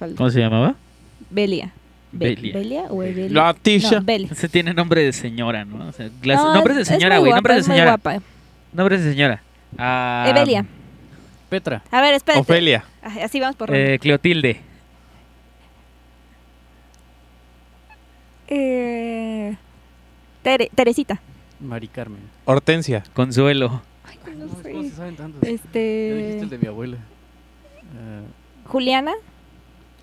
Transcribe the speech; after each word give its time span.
falta. 0.00 0.16
¿Cómo 0.16 0.30
se 0.30 0.40
llamaba? 0.40 0.74
Belia. 1.30 1.70
Be- 2.12 2.34
Belia. 2.34 2.54
¿Belia 2.54 2.82
o 2.90 3.02
Evelia? 3.04 3.30
La 3.46 3.54
Tisha. 3.54 4.00
No, 4.00 4.04
Belia. 4.04 4.28
Ese 4.32 4.48
tiene 4.48 4.74
nombre 4.74 5.04
de 5.04 5.12
señora, 5.12 5.64
¿no? 5.64 5.86
O 5.88 5.92
sea, 5.92 6.10
las- 6.24 6.42
No, 6.42 6.54
nombres 6.54 6.76
de 6.76 6.84
señora, 6.84 7.18
güey. 7.18 7.30
guapa, 7.30 7.36
Nombres 7.36 7.56
de 7.58 7.62
señora. 7.72 7.90
guapa. 7.92 8.22
Nombres 8.72 9.04
de 9.04 9.10
señora. 9.12 9.42
Ah, 9.78 10.26
Evelia. 10.28 10.66
Petra. 11.48 11.82
A 11.92 12.00
ver, 12.00 12.14
espérate. 12.14 12.40
Ofelia. 12.40 12.84
Así 13.22 13.38
vamos 13.38 13.54
por. 13.56 13.72
Eh, 13.74 13.98
Cleotilde. 14.00 14.60
Eh, 18.48 19.56
Tere- 20.42 20.70
Teresita. 20.74 21.20
Mari 21.60 21.88
Carmen. 21.88 22.20
Hortensia. 22.44 23.04
Consuelo. 23.12 23.82
No 24.36 24.46
¿Cómo 24.46 24.62
sé. 24.62 24.90
se 24.90 24.96
saben 24.96 25.16
tantos? 25.16 25.40
Ya 25.42 25.48
dijiste 25.48 26.30
Este. 26.30 26.40
el 26.40 26.48
de 26.50 26.58
mi 26.58 26.66
abuela. 26.68 26.96
Ah, 27.94 28.22
Juliana. 28.66 29.12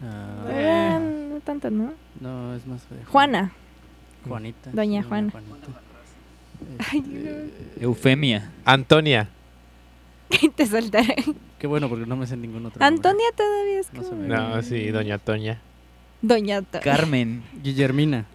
Ah, 0.04 0.46
Ah, 0.50 1.00
no 1.00 1.40
tanto, 1.42 1.70
¿no? 1.70 1.94
no, 2.20 2.56
es 2.56 2.66
más. 2.68 2.82
Juana. 3.12 3.52
Juanita. 4.28 4.72
Doña 4.72 5.04
Juana. 5.04 5.32
Juanita. 5.32 5.68
Ay, 6.92 7.00
Este, 7.00 7.84
Eufemia. 7.84 8.52
Antonia. 8.66 9.30
Te 10.56 10.66
soltaré. 10.66 11.16
Qué 11.60 11.68
bueno, 11.68 11.88
porque 11.90 12.06
no 12.06 12.16
me 12.16 12.28
sé 12.28 12.36
ningún 12.36 12.66
otro. 12.66 12.80
nombre. 12.80 12.86
Antonia 12.88 13.26
todavía 13.36 13.80
es 13.80 13.94
No 13.94 14.04
se 14.04 14.10
como- 14.10 14.22
me- 14.24 14.28
No, 14.28 14.62
sí, 14.62 14.90
doña 14.90 15.18
Toña. 15.20 15.60
Doña 16.22 16.62
To- 16.64 16.80
Carmen. 16.82 17.44
Guillermina. 17.64 18.26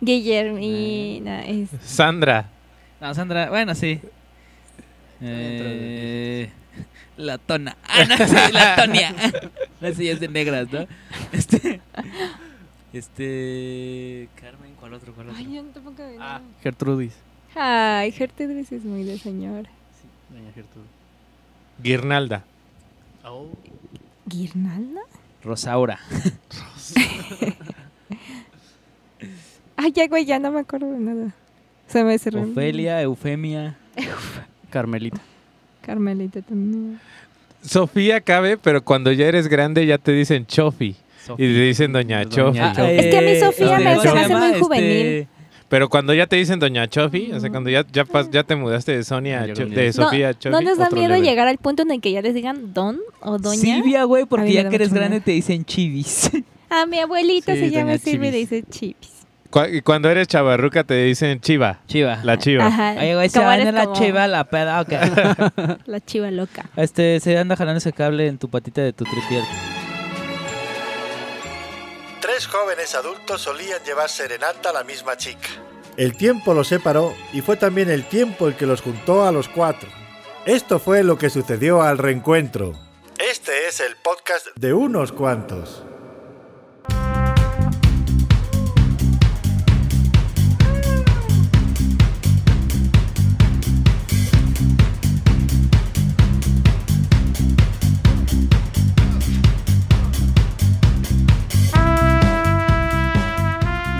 Guillermina. 0.00 1.44
Es... 1.46 1.70
Sandra. 1.82 2.48
No, 3.00 3.14
Sandra. 3.14 3.48
Bueno, 3.50 3.74
sí. 3.74 4.00
Eh, 5.20 6.50
la 7.16 7.38
tona. 7.38 7.76
Ah, 7.86 8.04
no, 8.04 8.16
sí, 8.16 8.34
la 8.52 8.76
Tonia. 8.76 9.14
No, 9.80 9.88
es 9.88 9.98
de 9.98 10.28
negras, 10.28 10.70
¿no? 10.72 10.86
Este. 11.32 11.80
Este. 12.92 14.28
Carmen, 14.40 14.74
¿cuál 14.78 14.94
otro? 14.94 15.14
¿Cuál 15.14 15.28
otro? 15.30 15.38
Ay, 15.38 15.54
yo 15.54 15.62
tampoco 15.64 16.06
vi 16.08 16.14
Ah, 16.14 16.38
nada. 16.38 16.42
Gertrudis. 16.62 17.14
Ay, 17.54 18.12
Gertrudis 18.12 18.72
es 18.72 18.84
muy 18.84 19.04
de 19.04 19.18
señora. 19.18 19.68
Sí, 20.00 20.08
doña 20.34 20.52
Gertrudis. 20.52 20.90
Guirnalda. 21.82 22.44
Oh. 23.24 23.48
¿Guirnalda? 24.26 25.00
Rosaura. 25.42 25.98
Ay, 29.76 29.92
ya, 29.92 30.06
güey, 30.06 30.24
ya 30.24 30.38
no 30.38 30.52
me 30.52 30.60
acuerdo 30.60 30.90
de 30.92 30.98
nada. 30.98 31.34
Se 31.88 32.04
me 32.04 32.18
cerró. 32.18 32.42
Ofelia, 32.42 33.02
Eufemia. 33.02 33.76
Carmelita. 34.70 35.20
Carmelita 35.82 36.40
también. 36.42 36.98
Sofía 37.62 38.20
cabe, 38.20 38.56
pero 38.56 38.82
cuando 38.82 39.12
ya 39.12 39.26
eres 39.26 39.46
grande 39.48 39.86
ya 39.86 39.98
te 39.98 40.12
dicen 40.12 40.46
Chofi. 40.46 40.96
Y 41.34 41.36
te 41.36 41.44
dicen 41.62 41.92
Doña 41.92 42.24
Chofi. 42.24 42.58
Doña 42.58 42.72
Chofi. 42.74 42.90
Es 42.90 43.06
que 43.06 43.18
a 43.18 43.20
mí 43.22 43.38
Sofía 43.38 43.76
este, 43.76 43.84
me- 43.84 43.90
¿cómo 43.96 44.02
se 44.02 44.12
me 44.14 44.20
hace 44.20 44.36
muy 44.36 44.60
juvenil. 44.60 45.28
Pero 45.68 45.88
cuando 45.88 46.12
ya 46.12 46.26
te 46.26 46.36
dicen 46.36 46.58
Doña 46.58 46.88
Chofi, 46.88 47.30
o 47.32 47.38
sea, 47.40 47.48
cuando 47.50 47.70
ya, 47.70 47.86
ya, 47.92 48.04
pas- 48.04 48.28
ya 48.30 48.42
te 48.42 48.56
mudaste 48.56 48.96
de 48.96 49.04
Sonia, 49.04 49.42
a 49.42 49.46
de 49.46 49.92
Sofía 49.92 50.30
a 50.30 50.34
Chofi. 50.34 50.50
¿No 50.52 50.60
les 50.60 50.76
da 50.76 50.90
miedo 50.90 51.08
level. 51.14 51.22
llegar 51.22 51.46
al 51.48 51.58
punto 51.58 51.82
en 51.82 51.92
el 51.92 52.00
que 52.00 52.10
ya 52.12 52.20
les 52.22 52.34
digan 52.34 52.74
don 52.74 52.98
o 53.20 53.38
doña? 53.38 53.58
Silvia, 53.60 54.04
güey, 54.04 54.24
A 54.24 54.26
porque 54.26 54.52
ya 54.52 54.68
que 54.68 54.74
eres 54.74 54.92
grande 54.92 55.16
miedo. 55.16 55.24
te 55.24 55.30
dicen 55.32 55.64
chivis. 55.64 56.30
Ah, 56.74 56.86
mi 56.86 56.98
abuelita 56.98 57.54
Sí, 57.54 57.60
se 57.60 57.70
llama 57.70 57.98
Silvia 57.98 58.30
y 58.30 58.32
Chivis. 58.32 58.50
dice 58.50 58.64
chipis. 58.70 59.10
Cuando 59.84 60.08
eres 60.08 60.28
chavarruca 60.28 60.84
te 60.84 60.94
dicen 61.04 61.40
Chiva. 61.40 61.80
Chiva. 61.86 62.20
La 62.24 62.38
Chiva. 62.38 62.66
Ajá. 62.66 62.94
Oye, 62.98 63.14
güey, 63.14 63.28
se 63.28 63.40
la 63.40 63.84
como 63.84 63.94
chiva, 63.94 64.26
la 64.26 64.44
peda, 64.44 64.80
ok. 64.80 65.78
La 65.86 66.00
chiva 66.00 66.30
loca. 66.30 66.70
Este, 66.76 67.20
se 67.20 67.36
anda 67.36 67.54
jalando 67.54 67.78
ese 67.78 67.92
cable 67.92 68.26
en 68.26 68.38
tu 68.38 68.48
patita 68.48 68.80
de 68.80 68.94
tu 68.94 69.04
tripier. 69.04 69.42
Tres 72.20 72.46
jóvenes 72.46 72.94
adultos 72.94 73.42
solían 73.42 73.82
llevar 73.84 74.08
serenata 74.08 74.70
a 74.70 74.72
la 74.72 74.84
misma 74.84 75.16
chica. 75.16 75.48
El 75.98 76.16
tiempo 76.16 76.54
los 76.54 76.68
separó 76.68 77.12
y 77.34 77.42
fue 77.42 77.56
también 77.56 77.90
el 77.90 78.04
tiempo 78.04 78.48
el 78.48 78.54
que 78.54 78.64
los 78.64 78.80
juntó 78.80 79.26
a 79.26 79.32
los 79.32 79.48
cuatro. 79.48 79.90
Esto 80.46 80.78
fue 80.78 81.04
lo 81.04 81.18
que 81.18 81.30
sucedió 81.30 81.82
al 81.82 81.98
reencuentro 81.98 82.72
Este 83.30 83.68
es 83.68 83.78
el 83.78 83.94
podcast 83.96 84.46
de 84.56 84.72
unos 84.72 85.12
cuantos. 85.12 85.84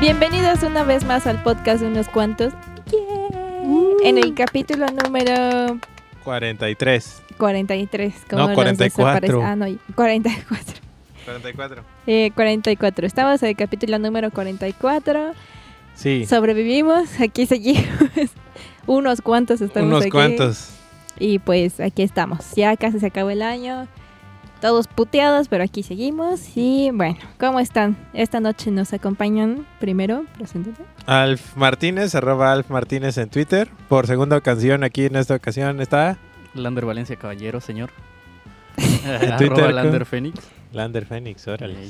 Bienvenidos 0.03 0.65
una 0.65 0.83
vez 0.83 1.05
más 1.05 1.29
al 1.29 1.41
podcast 1.45 1.81
de 1.81 1.87
unos 1.87 2.09
cuantos. 2.09 2.53
Yeah. 2.91 4.09
En 4.09 4.19
el 4.19 4.35
capítulo 4.35 4.87
número 4.89 5.79
43. 6.25 7.23
43. 7.39 8.15
como 8.29 8.43
No, 8.43 8.49
los 8.49 8.55
44. 8.57 9.29
desaparec- 9.39 9.45
Ah, 9.45 9.55
no, 9.55 9.67
44. 9.95 10.75
44. 11.25 11.85
Eh, 12.09 12.33
44. 12.35 13.07
Estamos 13.07 13.41
en 13.45 13.51
el 13.51 13.57
capítulo 13.57 13.97
número 14.01 14.33
44. 14.33 15.35
Sí. 15.95 16.27
Sobrevivimos, 16.27 17.21
aquí 17.21 17.47
seguimos. 17.47 17.87
Unos 18.87 19.21
cuantos 19.23 19.61
estamos 19.61 19.87
Unos 19.89 20.01
aquí. 20.03 20.11
cuantos. 20.11 20.71
Y 21.17 21.39
pues 21.39 21.79
aquí 21.79 22.03
estamos. 22.03 22.41
Ya 22.57 22.77
casi 22.77 22.99
se 22.99 23.07
acabó 23.07 23.31
el 23.31 23.43
año. 23.43 23.87
Todos 24.63 24.87
puteados, 24.87 25.49
pero 25.49 25.65
aquí 25.65 25.83
seguimos. 25.83 26.57
Y 26.57 26.93
bueno, 26.93 27.17
¿cómo 27.41 27.59
están? 27.59 27.97
Esta 28.15 28.39
noche 28.39 28.71
nos 28.71 28.93
acompañan 28.93 29.67
primero, 29.81 30.25
preséntate. 30.39 30.85
Alf 31.05 31.57
Martínez, 31.57 32.15
arroba 32.15 32.53
Alf 32.53 32.71
Martínez 32.71 33.19
en 33.19 33.29
Twitter. 33.29 33.69
Por 33.89 34.07
segunda 34.07 34.37
ocasión 34.37 34.85
aquí 34.85 35.07
en 35.07 35.17
esta 35.17 35.35
ocasión 35.35 35.81
está 35.81 36.17
Lander 36.55 36.87
Valencia 36.87 37.17
Caballero, 37.17 37.61
señor. 37.61 37.91
En 39.05 39.37
Twitter, 39.37 39.65
Arroba. 39.65 39.73
Lander 39.83 40.07
Fénix. 40.07 40.39
Lander 40.73 41.07
Fénix, 41.07 41.49
órale. 41.49 41.89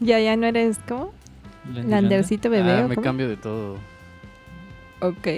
Ya, 0.00 0.18
ya 0.18 0.36
no 0.36 0.48
eres, 0.48 0.80
¿cómo? 0.88 1.12
Landercito 1.72 2.50
bebé. 2.50 2.72
Ah, 2.80 2.84
¿o 2.84 2.88
me 2.88 2.96
cómo? 2.96 3.04
cambio 3.04 3.28
de 3.28 3.36
todo. 3.36 3.76
Ok. 5.00 5.28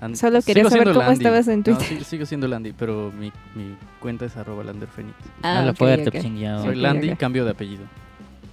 An- 0.00 0.16
Solo 0.16 0.40
quería 0.42 0.62
sigo 0.64 0.70
saber 0.70 0.88
cómo 0.94 1.00
Landy. 1.00 1.14
estabas 1.18 1.48
en 1.48 1.58
No, 1.58 1.64
Twitter. 1.64 1.86
sí- 1.98 2.04
sigo 2.04 2.24
siendo 2.26 2.48
Landy, 2.48 2.72
pero 2.72 3.12
mi, 3.18 3.30
mi 3.54 3.76
cuenta 4.00 4.24
es 4.24 4.36
arroba 4.36 4.64
Lander 4.64 4.88
Fénix. 4.88 5.14
Ah, 5.42 5.58
Habla 5.58 5.72
ok, 5.72 5.76
fuerte, 5.76 6.08
ok. 6.08 6.20
chingado. 6.20 6.62
Soy 6.64 6.76
ok, 6.76 6.82
Landy, 6.82 7.16
cambio 7.16 7.44
de 7.44 7.50
apellido. 7.50 7.82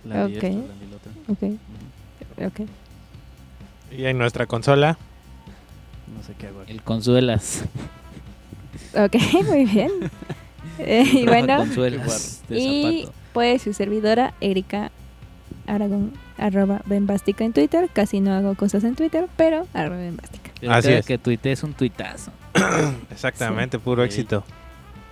Landy 0.03 0.33
esto, 0.35 0.47
Landy 0.47 0.87
lo 0.89 0.95
otro. 0.97 1.11
Ok. 2.47 2.61
Y 3.91 4.05
en 4.05 4.17
nuestra 4.17 4.45
consola, 4.45 4.97
No 6.15 6.23
sé 6.23 6.33
qué 6.37 6.47
hago 6.47 6.61
aquí. 6.61 6.71
El 6.71 6.81
consuelas. 6.83 7.63
Ok, 8.95 9.15
muy 9.47 9.65
bien. 9.65 9.91
Eh, 10.79 11.03
y 11.11 11.25
bueno, 11.25 11.57
Consuelas 11.57 12.43
de 12.49 12.59
y 12.59 13.01
zapato. 13.03 13.17
pues 13.33 13.61
su 13.61 13.73
servidora, 13.73 14.33
Erika 14.41 14.91
Aragón, 15.65 16.13
arroba 16.37 16.81
Bembástica 16.85 17.43
en 17.45 17.53
Twitter. 17.53 17.89
Casi 17.93 18.19
no 18.19 18.33
hago 18.33 18.55
cosas 18.55 18.83
en 18.83 18.95
Twitter, 18.95 19.27
pero 19.37 19.65
arroba 19.73 19.97
Bembástica. 19.97 20.46
Así 20.67 20.91
es. 20.91 21.05
que 21.05 21.17
tuitees 21.17 21.63
un 21.63 21.73
tuitazo. 21.73 22.31
exactamente, 23.11 23.79
puro 23.79 24.03
Sí. 24.03 24.07
éxito. 24.07 24.43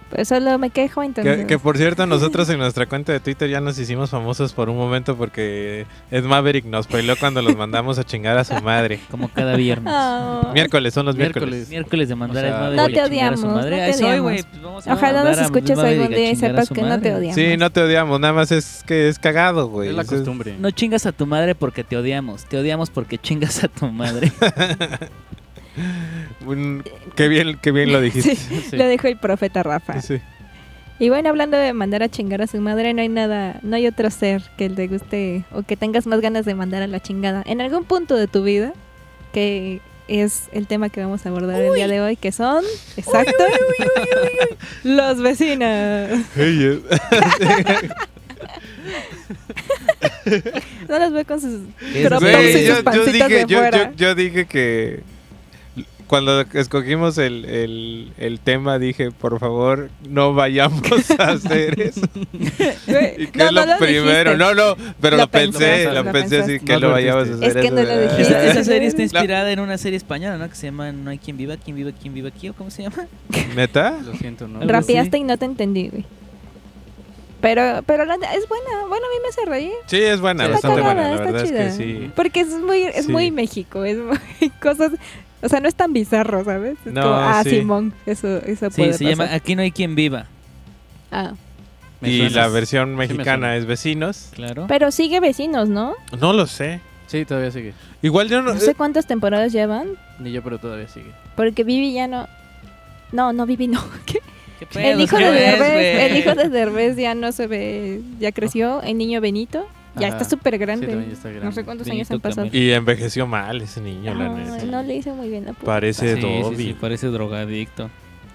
Pues 0.10 0.28
solo 0.28 0.58
me 0.60 0.70
quejo, 0.70 1.02
entonces. 1.02 1.38
Que, 1.40 1.48
que 1.48 1.60
por 1.60 1.78
cierto, 1.78 2.06
nosotros 2.06 2.48
en 2.50 2.60
nuestra 2.60 2.86
cuenta 2.86 3.12
de 3.12 3.20
Twitter 3.20 3.50
ya 3.50 3.60
nos 3.60 3.78
hicimos 3.80 4.10
famosos 4.10 4.54
por 4.54 4.70
un 4.70 4.78
momento 4.78 5.16
porque 5.18 5.88
Ed 6.12 6.24
Maverick 6.24 6.66
nos 6.66 6.88
peleó 6.88 7.16
cuando 7.18 7.42
los 7.42 7.56
mandamos 7.56 7.98
a 7.98 8.04
chingar 8.04 8.38
a 8.38 8.44
su 8.44 8.54
madre. 8.62 9.00
Como 9.12 9.30
cada 9.30 9.56
viernes. 9.56 9.92
Ah. 9.96 10.52
Miércoles, 10.54 10.94
son 10.94 11.08
los 11.08 11.16
miércoles. 11.16 11.50
Miércoles. 11.50 11.70
Miércoles 11.70 12.10
de 12.10 12.16
mandar 12.16 12.46
O 12.46 12.48
sea, 12.48 12.58
a 12.60 12.70
Ed 12.70 12.76
No 12.76 12.76
Maverick 12.76 12.96
te 12.96 13.02
a 13.02 13.10
chingar 13.10 13.34
a 13.34 13.38
su 13.38 13.46
odiamos, 13.46 13.62
madre. 13.64 13.78
no 13.78 13.86
te 13.86 13.94
odiamos. 13.96 14.22
güey, 14.22 14.44
pues 14.44 14.62
vamos 14.62 14.88
a 14.88 14.94
Ojalá 14.94 15.24
nos 15.24 15.38
escuches 15.40 15.80
algún 15.80 16.10
día 16.10 16.32
y 16.32 16.36
sepas 16.36 16.70
que 16.70 16.82
no 16.82 17.00
te 17.02 17.14
odiamos. 17.14 17.36
Sí, 17.36 17.58
no 17.58 17.70
te 17.72 17.82
odiamos, 17.82 18.20
nada 18.20 18.34
más 18.34 18.52
es 18.52 18.84
que 18.86 19.10
es 19.10 19.20
cagado, 19.20 19.68
güey. 19.68 19.90
Es 19.90 19.96
la 19.96 20.06
costumbre. 20.06 20.56
No 20.60 20.72
chingas 20.72 21.06
a 21.06 21.12
tu 21.12 21.26
madre 21.26 21.56
porque 21.56 21.84
te 21.84 21.98
odiamos. 21.98 22.46
Te 22.46 22.58
odiamos 22.58 22.90
porque 22.90 23.18
chingas 23.18 23.64
a 23.64 23.68
tu 23.68 23.88
madre. 23.88 24.32
un- 26.46 26.84
qué 27.16 27.28
bien, 27.28 27.58
qué 27.62 27.72
bien 27.72 27.92
lo 27.92 28.02
dijiste. 28.02 28.36
Sí, 28.36 28.64
Sí. 28.72 28.78
lo 28.78 28.88
dijo 28.88 29.08
el 29.08 29.18
profeta 29.18 29.64
Rafa. 29.64 30.02
Sí. 30.02 30.20
Y 30.98 31.10
bueno, 31.10 31.28
hablando 31.30 31.58
de 31.58 31.74
mandar 31.74 32.04
a 32.04 32.10
chingar 32.10 32.42
a 32.42 32.48
su 32.48 32.62
madre, 32.62 32.94
no 32.94 33.02
hay 33.02 33.10
nada, 33.10 33.60
no 33.64 33.76
hay 33.76 33.86
otro 33.88 34.10
ser 34.10 34.42
que 34.58 34.70
te 34.70 34.88
guste 34.88 35.44
o 35.52 35.64
que 35.64 35.76
tengas 35.76 36.08
más 36.08 36.22
ganas 36.22 36.46
de 36.46 36.56
mandar 36.56 36.82
a 36.84 36.88
la 36.88 37.02
chingada 37.02 37.44
en 37.46 37.60
algún 37.60 37.84
punto 37.84 38.16
de 38.16 38.28
tu 38.28 38.44
vida, 38.44 38.72
que 39.34 39.82
es 40.08 40.44
el 40.54 40.68
tema 40.68 40.88
que 40.90 41.02
vamos 41.02 41.26
a 41.26 41.30
abordar 41.30 41.60
el 41.62 41.74
día 41.74 41.88
de 41.90 42.00
hoy, 42.00 42.16
que 42.16 42.32
son, 42.32 42.64
exacto, 42.96 43.44
los 44.84 45.20
vecinos. 45.22 45.68
Ey, 46.38 46.64
eh. 46.64 46.80
No 50.88 51.00
los 51.00 51.12
veo 51.12 51.26
con 51.26 51.42
sus 51.42 51.62
tops 51.62 51.92
y 51.92 52.04
sus 52.04 52.68
yo, 52.68 52.76
yo 52.78 52.84
pancitas 52.84 53.14
dije, 53.14 53.36
de 53.36 53.46
yo, 53.48 53.58
fuera. 53.60 53.78
yo- 53.92 53.96
yo 53.96 54.16
dije 54.16 54.46
que 54.46 55.02
cuando 56.08 56.42
escogimos 56.54 57.18
el, 57.18 57.46
el, 57.46 58.12
el 58.18 58.40
tema 58.40 58.78
dije, 58.80 59.12
por 59.12 59.40
favor, 59.40 59.90
no 60.08 60.34
vayamos 60.34 60.82
a 61.20 61.32
hacer 61.32 61.80
eso. 61.82 62.02
Y 63.18 63.28
que 63.28 63.40
no, 63.40 63.46
es 63.46 63.52
lo 63.52 63.66
no 63.66 63.74
lo 63.74 63.78
primero. 63.80 64.32
dijiste. 64.32 64.38
No, 64.38 64.54
no, 64.54 64.76
pero 65.02 65.18
Lo 65.18 65.24
lo, 65.24 65.28
pensé, 65.32 65.86
lo 65.86 66.04
lo 66.04 66.12
pensé 66.12 66.40
así 66.42 66.60
que 66.60 66.74
No 66.74 66.80
lo 66.80 66.88
lo 66.88 66.94
vayamos 66.94 67.30
a 67.30 67.34
hacer. 67.34 67.48
Es 67.50 67.56
que 67.56 67.72
no 67.72 67.80
eso, 67.82 67.92
lo 67.92 67.98
¿verdad? 67.98 68.12
dijiste. 68.18 68.34
Esa, 68.38 68.52
esa 68.52 68.64
serie 68.64 68.88
está 68.88 69.02
inspirada 69.02 69.52
en 69.52 69.60
una 69.60 69.78
serie 69.78 69.98
española, 69.98 70.38
¿no? 70.38 70.48
Que 70.50 70.56
se 70.56 70.68
llama 70.68 70.92
No 70.92 71.10
hay 71.10 71.18
quien 71.18 71.38
viva, 71.38 71.58
quien 71.58 71.76
viva, 71.76 71.92
quien 71.92 72.14
viva 72.14 72.30
aquí, 72.30 72.50
o 72.50 72.54
cómo 72.54 72.70
se 72.70 72.84
llama. 72.84 73.08
¿Neta? 73.56 73.98
Lo 74.06 74.14
siento, 74.16 74.48
¿no? 74.48 74.60
Rapeaste 74.62 75.18
así. 75.18 75.22
y 75.22 75.24
no 75.24 75.38
te 75.38 75.46
entendí, 75.46 75.90
güey. 75.90 76.06
Pero, 77.42 77.84
pero 77.86 78.06
la, 78.06 78.16
es 78.16 78.48
buena. 78.48 78.88
Bueno, 78.88 79.06
a 79.06 79.10
mí 79.10 79.22
me 79.22 79.30
hace 79.30 79.46
reír. 79.46 79.72
Sí, 79.86 79.98
es 80.02 80.20
buena, 80.20 80.46
Está 80.46 80.54
bastante 80.54 80.82
cagada, 80.82 80.94
buena. 80.96 81.10
La 81.10 81.16
está 81.16 81.32
verdad 81.32 81.44
es 81.44 81.50
chida. 81.78 81.86
que 81.86 82.00
sí. 82.06 82.12
Porque 82.16 82.40
es 82.40 82.48
muy, 82.50 82.82
es 82.84 83.06
Sí. 83.06 83.12
muy 83.12 83.30
México, 83.32 83.84
es 83.84 83.98
muy 83.98 84.50
cosas, 84.62 84.94
o 85.42 85.50
sea, 85.50 85.60
no 85.60 85.68
es 85.68 85.76
tan 85.76 85.94
bizarro, 85.94 86.44
¿sabes? 86.44 86.78
Es 86.86 86.94
No, 86.94 87.02
como, 87.02 87.14
ah, 87.16 87.42
sí. 87.44 87.50
Simón, 87.52 87.94
eso, 88.06 88.38
eso 88.38 88.70
Sí, 88.72 88.78
puede 88.82 88.94
se 88.94 89.04
llama 89.06 89.24
pasar. 89.26 89.36
Aquí 89.36 89.56
no 89.56 89.62
hay 89.62 89.72
quien 89.72 89.96
viva. 89.96 90.26
Ah, 91.12 91.34
Y 92.02 92.30
la 92.30 92.48
versión 92.48 92.92
me 92.92 93.08
mexicana 93.08 93.56
es 93.56 93.66
Vecinos. 93.66 94.30
Claro. 94.34 94.66
pero 94.68 94.92
sigue 94.92 95.20
vecinos, 95.20 95.70
¿no? 95.70 95.94
No 96.20 96.34
lo 96.34 96.46
sé. 96.48 96.82
Sí, 97.08 97.24
todavía 97.26 97.52
sigue. 97.52 97.74
Igual 98.02 98.30
yo 98.30 98.42
no... 98.42 98.54
No 98.54 98.60
sé 98.60 98.74
cuántas 98.76 99.06
temporadas 99.08 99.52
llevan, 99.54 99.90
Ni 100.20 100.32
yo, 100.32 100.42
pero 100.44 100.58
todavía 100.58 100.88
sigue. 100.88 101.12
porque 101.36 101.64
Vivi 101.64 101.94
ya 101.94 102.08
no... 102.08 102.28
No, 103.12 103.32
no, 103.32 103.46
Vivi 103.46 103.68
no. 103.68 103.82
¿Qué? 104.06 104.20
¿Qué 104.72 104.92
El 104.94 105.02
hijo, 105.02 105.18
de 105.18 105.24
¿qué 105.24 105.30
ves, 105.32 105.60
Derbez, 105.60 106.12
el 106.12 106.18
hijo 106.18 106.36
de 106.36 106.50
Derbez 106.50 106.96
ya 106.98 107.14
no 107.14 107.32
se 107.32 107.46
ve, 107.48 108.02
ya 108.20 108.32
creció, 108.32 108.82
el 108.82 108.98
niño 108.98 109.20
Benito, 109.22 109.68
ya 109.98 110.08
Ajá. 110.08 110.18
está 110.18 110.30
súper 110.30 110.54
Sí, 110.54 110.60
grande. 110.60 111.12
está 111.12 111.30
no 111.30 111.52
sé 111.52 111.64
cuántos 111.64 111.88
Benito 111.88 112.02
años 112.02 112.12
han 112.12 112.20
pasado. 112.22 112.48
Y 112.52 112.72
envejeció 112.72 113.26
mal 113.28 113.62
ese 113.62 113.82
niño, 113.82 114.14
la 114.14 114.30
neta. 114.30 114.66
no 114.66 114.84
le 114.84 114.96
hice 114.96 115.12
muy 115.14 115.30
bien 115.30 115.46
la 115.46 115.54
puta. 115.54 115.66
Parece 115.66 116.16
Sí, 116.16 116.22
sí, 116.22 116.42
Dobby. 116.42 116.56
sí, 116.58 116.74
parece 116.80 117.08
drogadicto. 117.08 117.90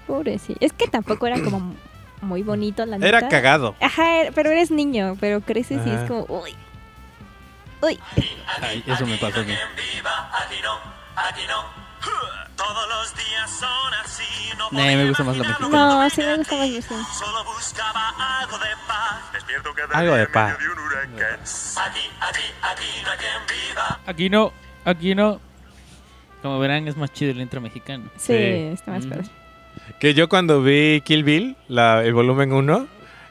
Pobrecito. 0.07 0.59
Es 0.65 0.73
que 0.73 0.89
tampoco 0.89 1.27
era 1.27 1.41
como 1.41 1.75
muy 2.23 2.43
bonito, 2.43 2.85
la 2.87 2.99
neta. 2.99 3.09
Era 3.09 3.29
cagado. 3.29 3.75
Ajá, 3.81 4.05
pero 4.35 4.51
eres 4.51 4.71
niño, 4.71 5.17
pero 5.21 5.41
creces 5.41 5.79
y 5.87 5.91
Ajá. 5.91 6.03
es 6.03 6.09
como, 6.09 6.25
uy. 6.29 6.51
Uy, 7.83 7.99
Ay, 8.61 8.85
eso 8.87 9.07
me 9.07 9.17
pasó 9.17 9.41
a 9.41 9.43
mí. 9.45 9.55
Todos 12.61 12.89
los 12.89 13.17
días 13.17 13.51
son 13.59 13.95
así, 14.05 14.57
no 14.59 14.71
me 14.71 15.09
gusta 15.09 15.25
más 15.25 15.37
la 15.39 15.45
mexicana. 15.49 15.69
no, 15.71 16.11
sí 16.11 16.21
me 16.21 16.37
gusta 16.37 16.57
más 16.57 16.71
Vecino. 16.71 17.07
Solo 17.19 17.45
buscaba 17.45 18.09
algo 18.41 18.59
de 18.59 18.69
paz. 18.87 19.33
Despierto 19.33 19.71
cada 19.75 19.99
Algo 19.99 20.15
de 20.15 20.27
paz. 20.27 20.59
medio 20.59 20.69
de 20.69 20.75
un 20.75 20.87
huracán. 20.87 21.41
Aquí, 21.41 22.01
aquí, 22.21 22.43
aquí 22.63 22.85
no 23.05 23.11
hay 23.11 23.19
quien 23.19 23.69
viva. 23.69 24.01
Aquí 24.07 24.31
no, 24.31 24.53
aquí 24.85 25.15
no. 25.15 25.41
Como 26.43 26.59
verán, 26.59 26.87
es 26.89 26.97
más 26.97 27.13
chido 27.13 27.31
el 27.33 27.41
intro 27.41 27.61
mexicano. 27.61 28.05
Sí, 28.17 28.33
Sí. 28.35 28.35
está 28.75 28.91
más 28.93 29.07
Mm. 29.07 29.11
padre. 29.11 29.25
Que 29.99 30.15
yo 30.15 30.29
cuando 30.29 30.63
vi 30.63 31.01
Kill 31.03 31.25
Bill, 31.25 31.57
la, 31.69 32.03
el 32.05 32.13
volumen 32.15 32.53
1, 32.53 32.87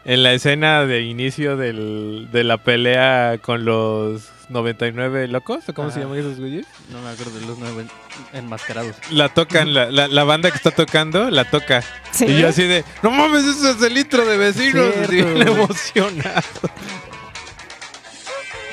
en 0.06 0.24
la 0.24 0.34
escena 0.34 0.86
de 0.86 1.02
inicio 1.02 1.56
del, 1.58 2.30
de 2.32 2.44
la 2.44 2.58
pelea 2.58 3.38
con 3.42 3.66
los 3.66 4.32
99 4.50 5.28
locos, 5.28 5.68
¿o 5.70 5.74
cómo 5.74 5.92
se 5.92 6.00
llaman 6.00 6.18
esos 6.20 6.40
güeyes? 6.40 6.66
No 6.92 7.02
me 7.02 7.10
acuerdo 7.10 7.40
de 7.40 7.46
los 7.46 7.58
nueve 7.60 7.86
enmascarados. 8.34 8.96
La 9.12 9.30
tocan, 9.30 9.74
la, 9.74 9.92
la, 9.92 10.08
la 10.08 10.24
banda 10.24 10.50
que 10.52 10.58
está 10.58 10.72
tocando, 10.72 11.30
la 11.30 11.46
toca. 11.50 11.84
Sí. 12.12 12.26
Y 12.26 12.40
yo 12.40 12.48
así 12.50 12.64
de, 12.64 12.84
no 13.04 13.12
mames, 13.12 13.46
ese 13.46 13.72
es 13.72 13.82
el 13.82 13.98
intro 13.98 14.26
de 14.26 14.38
vecinos. 14.38 14.94
Bien 15.10 15.42
emocionado. 15.48 16.42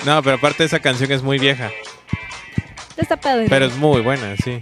No, 0.04 0.22
pero 0.22 0.36
aparte 0.36 0.64
esa 0.64 0.80
canción 0.80 1.10
es 1.12 1.22
muy 1.22 1.38
vieja, 1.38 1.70
Está 2.96 3.16
padre. 3.16 3.46
pero 3.48 3.66
es 3.66 3.76
muy 3.76 4.00
buena, 4.02 4.36
sí. 4.36 4.58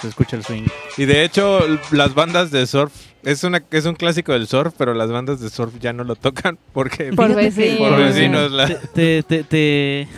Se 0.00 0.08
escucha 0.08 0.36
el 0.36 0.44
swing. 0.44 0.64
Y 0.96 1.04
de 1.06 1.24
hecho, 1.24 1.60
las 1.90 2.14
bandas 2.14 2.50
de 2.50 2.66
surf, 2.66 2.92
es 3.24 3.42
una 3.44 3.62
es 3.70 3.84
un 3.84 3.94
clásico 3.96 4.32
del 4.32 4.46
surf, 4.46 4.72
pero 4.78 4.94
las 4.94 5.10
bandas 5.10 5.40
de 5.40 5.50
surf 5.50 5.74
ya 5.80 5.92
no 5.92 6.04
lo 6.04 6.14
tocan 6.14 6.58
porque 6.72 7.12
Por 7.12 7.34
vecinos. 7.34 7.78
por 7.78 7.96
vecinos 7.98 8.50
la- 8.52 8.68
Te, 8.94 9.22
te, 9.24 9.42
te- 9.44 10.08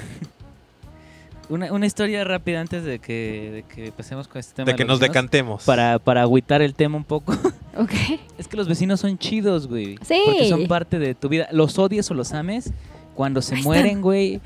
Una, 1.49 1.73
una 1.73 1.87
historia 1.87 2.23
rápida 2.25 2.61
antes 2.61 2.85
de 2.85 2.99
que, 2.99 3.51
de 3.53 3.63
que 3.75 3.91
pasemos 3.93 4.29
con 4.29 4.39
este 4.39 4.55
tema. 4.55 4.67
de 4.67 4.77
que 4.77 4.85
nos 4.85 5.01
vecinos, 5.01 5.15
decantemos. 5.15 5.65
Para, 5.65 5.99
para 5.99 6.23
agüitar 6.23 6.61
el 6.63 6.75
tema 6.75 6.97
un 6.97 7.05
poco. 7.05 7.35
Ok. 7.77 7.93
Es 8.37 8.47
que 8.49 8.57
los 8.59 8.69
vecinos 8.69 9.01
son 9.01 9.17
chidos, 9.17 9.67
güey. 9.69 9.97
Sí. 10.03 10.21
Porque 10.27 10.49
son 10.51 10.67
parte 10.67 10.99
de 10.99 11.15
tu 11.15 11.29
vida. 11.31 11.49
Los 11.53 11.79
odies 11.79 12.11
o 12.11 12.15
los 12.15 12.33
ames. 12.35 12.73
Cuando 13.15 13.41
se 13.41 13.55
Ahí 13.55 13.63
mueren, 13.63 14.03
güey. 14.03 14.41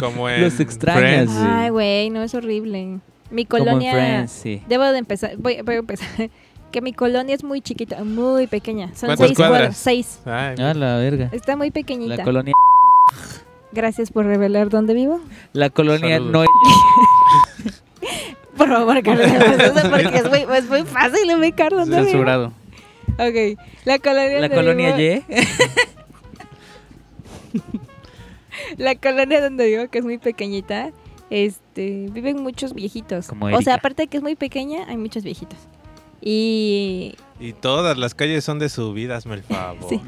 como 0.00 0.28
en 0.30 0.42
los 0.42 0.60
extrañas, 0.60 1.28
Friends. 1.28 1.32
Ay, 1.36 1.70
güey, 1.70 2.10
no 2.10 2.22
es 2.22 2.34
horrible. 2.34 3.00
Mi 3.32 3.46
Como 3.46 3.62
en 3.64 3.68
colonia. 3.68 3.92
Friends, 3.92 4.30
sí. 4.32 4.62
Debo 4.68 4.84
de 4.84 4.98
empezar. 4.98 5.36
Voy, 5.38 5.60
voy 5.62 5.76
a 5.76 5.78
empezar. 5.78 6.30
Que 6.72 6.80
mi 6.80 6.94
colonia 6.94 7.34
es 7.34 7.44
muy 7.44 7.60
chiquita, 7.60 8.02
muy 8.02 8.46
pequeña. 8.46 8.94
Son 8.94 9.08
¿Cuántas 9.08 9.26
seis 9.26 9.36
cuadras? 9.36 9.58
cuadras. 9.58 9.76
Seis. 9.76 10.20
Ay, 10.24 10.54
Ah, 10.58 10.72
la 10.72 10.96
verga. 10.96 11.28
Está 11.32 11.54
muy 11.54 11.70
pequeñita. 11.70 12.16
La 12.16 12.24
colonia. 12.24 12.54
Gracias 13.72 14.10
por 14.10 14.24
revelar 14.24 14.70
dónde 14.70 14.94
vivo. 14.94 15.20
La 15.52 15.68
colonia 15.68 16.16
Saludos. 16.16 16.32
no. 16.32 16.44
Por 18.56 18.68
favor, 18.70 19.02
Carlos. 19.02 19.26
porque 19.90 20.16
es 20.18 20.28
muy, 20.30 20.46
es 20.56 20.66
muy 20.68 20.82
fácil 20.84 21.36
ubicar 21.38 21.72
dónde 21.72 21.94
vivo. 21.96 22.08
Censurado. 22.08 22.52
Ok. 23.18 23.58
La 23.84 23.98
colonia 23.98 24.40
La 24.40 24.48
colonia 24.48 24.96
vivo- 24.96 25.22
Y. 25.28 25.34
La 28.78 28.94
colonia 28.94 29.40
donde 29.40 29.66
vivo, 29.68 29.88
que 29.90 29.98
es 29.98 30.04
muy 30.04 30.18
pequeñita, 30.18 30.90
este, 31.32 32.08
viven 32.12 32.42
muchos 32.42 32.74
viejitos. 32.74 33.26
Como 33.28 33.46
o 33.46 33.62
sea, 33.62 33.74
aparte 33.76 34.02
de 34.02 34.06
que 34.08 34.18
es 34.18 34.22
muy 34.22 34.36
pequeña, 34.36 34.84
hay 34.88 34.98
muchos 34.98 35.22
viejitos. 35.24 35.58
Y, 36.24 37.14
Y 37.40 37.52
todas 37.54 37.98
las 37.98 38.14
calles 38.14 38.44
son 38.44 38.58
de 38.60 38.68
subidas, 38.68 39.26
me 39.26 39.34
el 39.34 39.42
favor. 39.42 39.88
Sí. 39.88 40.00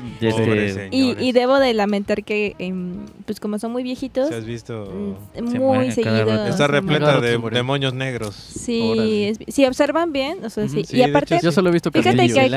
Y, 0.92 1.16
y 1.18 1.32
debo 1.32 1.58
de 1.58 1.74
lamentar 1.74 2.22
que, 2.22 2.54
em, 2.58 3.06
pues 3.26 3.40
como 3.40 3.58
son 3.58 3.72
muy 3.72 3.82
viejitos, 3.82 4.28
¿Sí 4.28 4.34
has 4.34 4.44
visto? 4.44 4.86
mm, 4.92 5.34
Se 5.50 5.58
muy 5.58 5.90
seguido. 5.90 6.46
Está 6.46 6.66
repleta 6.68 7.20
de 7.20 7.38
demonios 7.50 7.94
negros. 7.94 8.34
Sí, 8.36 9.24
es- 9.24 9.38
si 9.48 9.64
observan 9.66 10.12
bien, 10.12 10.44
o 10.44 10.50
sea, 10.50 10.68
sí. 10.68 10.80
Ujú, 10.80 10.86
sí, 10.86 10.96
y 10.98 11.02
aparte, 11.02 11.34
hecho, 11.36 11.46
Yo 11.46 11.52
solo 11.52 11.70
he 11.70 11.72
visto 11.72 11.90
fíjate 11.90 12.16
que 12.28 12.38
hay 12.40 12.50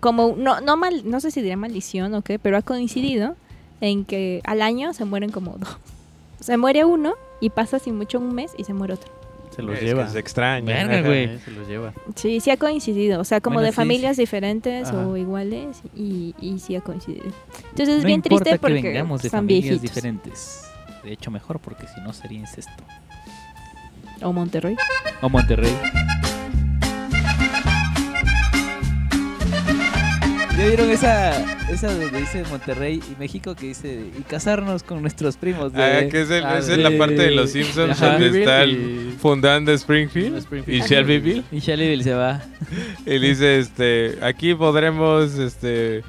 como 0.00 0.34
no, 0.36 0.60
no 0.60 0.76
mal, 0.76 1.08
no 1.08 1.20
sé 1.20 1.30
si 1.30 1.40
diría 1.40 1.56
maldición 1.56 2.12
o 2.14 2.22
qué, 2.22 2.38
pero 2.38 2.58
ha 2.58 2.62
coincidido 2.62 3.36
en 3.80 4.04
que 4.04 4.40
al 4.44 4.60
año 4.60 4.92
se 4.92 5.04
mueren 5.06 5.30
como 5.30 5.52
dos. 5.56 5.78
Se 6.40 6.58
muere 6.58 6.84
uno 6.84 7.14
y 7.40 7.50
pasa 7.50 7.78
sin 7.78 7.96
mucho 7.96 8.18
un 8.18 8.34
mes 8.34 8.52
y 8.56 8.64
se 8.64 8.72
muere 8.74 8.94
otro. 8.94 9.10
Se 9.54 9.62
los 9.62 9.74
Es 9.74 9.80
que 9.80 9.86
lleva. 9.86 10.08
se 10.08 10.18
extraña. 10.18 10.66
Verga, 10.66 11.00
güey. 11.08 11.38
Se 11.44 11.50
los 11.50 11.66
lleva. 11.68 11.92
Sí, 12.14 12.40
sí 12.40 12.50
ha 12.50 12.56
coincidido, 12.56 13.20
o 13.20 13.24
sea, 13.24 13.40
como 13.40 13.54
Bueno, 13.54 13.66
de 13.66 13.72
sí, 13.72 13.76
familias 13.76 14.16
diferentes 14.16 14.88
Ajá. 14.88 15.06
o 15.06 15.16
iguales 15.16 15.78
y, 15.94 16.34
y 16.40 16.58
sí 16.58 16.76
ha 16.76 16.80
coincidido. 16.82 17.24
Entonces 17.70 17.88
es 17.96 18.02
no 18.02 18.06
bien 18.06 18.22
importa 18.24 18.44
triste 18.44 18.50
que 18.50 18.58
porque 18.58 18.82
vengamos 18.82 19.22
de 19.22 19.30
son 19.30 19.38
familias 19.38 19.62
viejitos. 19.64 19.82
diferentes. 19.94 20.62
De 21.04 21.12
hecho, 21.12 21.30
mejor 21.30 21.60
porque 21.60 21.86
si 21.86 22.00
no 22.02 22.12
sería 22.12 22.40
incesto. 22.40 22.82
O 24.22 24.32
Monterrey. 24.32 24.76
O 25.22 25.28
Monterrey. 25.28 25.72
¿Ya 30.56 30.66
vieron 30.68 30.90
esa, 30.90 31.70
esa 31.70 31.92
donde 31.92 32.18
dice 32.18 32.42
Monterrey 32.50 33.02
y 33.12 33.18
México 33.20 33.54
que 33.54 33.66
dice 33.68 34.06
y 34.18 34.22
casarnos 34.22 34.82
con 34.82 35.02
nuestros 35.02 35.36
primos? 35.36 35.72
De, 35.72 35.82
Ah, 35.82 36.08
que 36.08 36.22
es, 36.22 36.30
el- 36.30 36.44
Ah, 36.44 36.58
es 36.58 36.68
la 36.78 36.88
de- 36.90 36.96
parte 36.96 37.14
de 37.14 37.30
los 37.32 37.50
Simpsons 37.50 37.90
Ajá. 38.00 38.12
donde 38.18 38.38
está 38.40 38.62
el 38.62 39.14
fundando 39.20 39.70
Springfield, 39.72 40.38
Springfield. 40.38 40.82
y 40.84 40.88
Shelbyville. 40.88 41.44
Y 41.52 41.58
Shelbyville 41.60 42.02
se 42.04 42.14
va. 42.14 42.42
Y 43.06 43.18
dice, 43.18 43.58
este, 43.58 44.16
aquí 44.22 44.54
podremos, 44.54 45.34
este, 45.34 46.02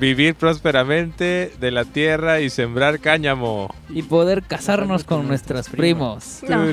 vivir 0.00 0.34
prósperamente 0.34 1.52
de 1.60 1.70
la 1.70 1.84
tierra 1.84 2.40
y 2.40 2.48
sembrar 2.48 3.00
cáñamo. 3.00 3.74
Y 3.90 4.02
poder 4.02 4.42
casarnos 4.44 5.04
con 5.04 5.28
nuestros 5.28 5.68
primos. 5.68 6.40
No. 6.48 6.64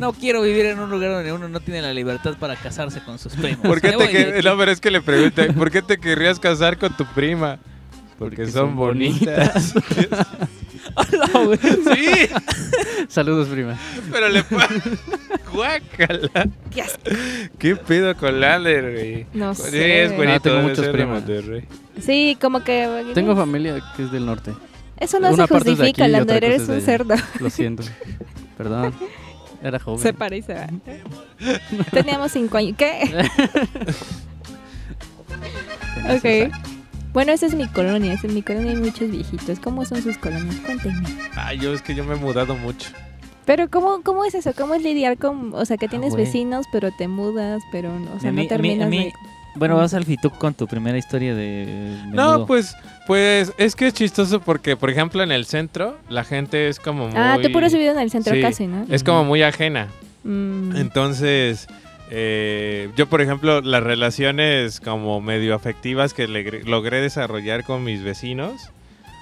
No 0.00 0.12
quiero 0.12 0.42
vivir 0.42 0.66
en 0.66 0.78
un 0.80 0.90
lugar 0.90 1.12
donde 1.12 1.32
uno 1.32 1.48
no 1.48 1.60
tiene 1.60 1.82
la 1.82 1.92
libertad 1.92 2.34
para 2.38 2.56
casarse 2.56 3.00
con 3.00 3.18
sus 3.18 3.34
primos. 3.34 3.66
¿Por 3.66 3.80
qué 3.80 3.92
te 3.92 4.08
que- 4.08 4.42
no, 4.42 4.56
pero 4.56 4.70
es 4.72 4.80
que 4.80 4.90
le 4.90 5.00
pregunté, 5.02 5.52
¿por 5.52 5.70
qué 5.70 5.82
te 5.82 5.98
querrías 5.98 6.40
casar 6.40 6.78
con 6.78 6.96
tu 6.96 7.04
prima? 7.06 7.58
Porque, 8.18 8.36
Porque 8.36 8.52
son, 8.52 8.68
son 8.70 8.76
bonitas. 8.76 9.74
Hola, 10.94 11.30
güey. 11.44 11.58
sí, 11.58 12.28
Saludos, 13.08 13.48
prima. 13.48 13.78
pero 14.12 14.28
le 14.28 14.42
Guácala. 15.52 16.48
Qué. 16.70 16.84
¿Qué 17.58 17.76
pedo 17.76 18.14
con 18.16 18.40
Lander, 18.40 18.92
güey? 18.92 19.26
No 19.32 19.54
Sí, 19.54 19.62
sé. 19.70 20.04
es 20.04 20.16
bonito. 20.16 20.34
Ah, 20.34 20.40
tengo 20.40 20.68
de 20.82 20.88
primas. 20.92 21.22
Sí, 22.00 22.36
como 22.40 22.62
que... 22.62 23.10
Tengo 23.14 23.34
familia 23.36 23.80
que 23.96 24.04
es 24.04 24.12
del 24.12 24.26
norte. 24.26 24.52
Eso 24.96 25.18
no 25.18 25.28
Una 25.32 25.46
se 25.46 25.54
justifica, 25.54 26.06
Lander, 26.08 26.44
eres 26.44 26.68
un 26.68 26.80
cerdo. 26.82 27.14
Lo 27.40 27.50
siento. 27.50 27.82
Perdón. 28.58 28.94
Era 29.62 29.78
joven. 29.78 29.98
Se 30.00 30.12
para 30.12 30.36
y 30.36 30.42
se 30.42 30.54
va. 30.54 30.66
Teníamos 31.90 32.32
cinco 32.32 32.56
años. 32.58 32.74
¿Qué? 32.76 33.26
Ok. 36.08 36.52
Bueno, 37.12 37.32
esa 37.32 37.46
es 37.46 37.54
mi 37.54 37.66
colonia. 37.68 38.12
esa 38.14 38.26
En 38.26 38.34
mi 38.34 38.42
colonia 38.42 38.70
hay 38.70 38.76
muchos 38.76 39.10
viejitos. 39.10 39.58
¿Cómo 39.60 39.84
son 39.84 40.00
sus 40.02 40.16
colonias? 40.18 40.56
Cuéntenme. 40.64 41.08
Ay, 41.34 41.58
yo 41.58 41.74
es 41.74 41.82
que 41.82 41.94
yo 41.94 42.04
me 42.04 42.14
he 42.14 42.16
mudado 42.16 42.54
mucho. 42.56 42.90
Pero 43.44 43.68
¿cómo, 43.68 44.02
¿cómo 44.02 44.24
es 44.24 44.34
eso? 44.34 44.52
¿Cómo 44.56 44.74
es 44.74 44.82
lidiar 44.82 45.18
con, 45.18 45.52
o 45.54 45.64
sea, 45.64 45.76
que 45.76 45.88
tienes 45.88 46.12
güey. 46.12 46.24
vecinos, 46.24 46.66
pero 46.72 46.90
te 46.96 47.08
mudas, 47.08 47.60
pero 47.72 47.98
no, 47.98 48.12
o 48.14 48.20
sea, 48.20 48.30
no 48.30 48.36
mí- 48.36 48.42
a 48.42 48.42
mí- 48.42 48.46
a 48.46 48.48
terminas 48.48 48.88
mí- 48.88 48.98
de... 49.04 49.12
Bueno, 49.56 49.76
vas 49.76 49.94
al 49.94 50.04
tú 50.04 50.30
con 50.30 50.54
tu 50.54 50.66
primera 50.66 50.96
historia 50.96 51.34
de, 51.34 51.98
No, 52.06 52.46
pues, 52.46 52.76
pues 53.06 53.52
es 53.58 53.74
que 53.74 53.88
es 53.88 53.94
chistoso 53.94 54.40
porque, 54.40 54.76
por 54.76 54.90
ejemplo, 54.90 55.22
en 55.22 55.32
el 55.32 55.44
centro 55.46 55.98
la 56.08 56.24
gente 56.24 56.68
es 56.68 56.78
como 56.78 57.08
muy... 57.08 57.16
Ah, 57.16 57.38
tú 57.42 57.50
puro 57.52 57.66
has 57.66 57.72
vivido 57.72 57.92
en 57.92 57.98
el 57.98 58.10
centro 58.10 58.34
Sí. 58.34 58.40
casi, 58.40 58.66
¿no? 58.66 58.86
Es 58.88 59.02
como 59.02 59.24
muy 59.24 59.42
ajena. 59.42 59.88
Mm. 60.24 60.76
Entonces, 60.76 61.66
eh, 62.10 62.90
yo, 62.96 63.06
por 63.08 63.20
ejemplo, 63.20 63.60
las 63.60 63.82
relaciones 63.82 64.80
como 64.80 65.20
medio 65.20 65.54
afectivas 65.54 66.14
que 66.14 66.28
le- 66.28 66.62
logré 66.64 67.00
desarrollar 67.00 67.64
con 67.64 67.84
mis 67.84 68.02
vecinos, 68.02 68.70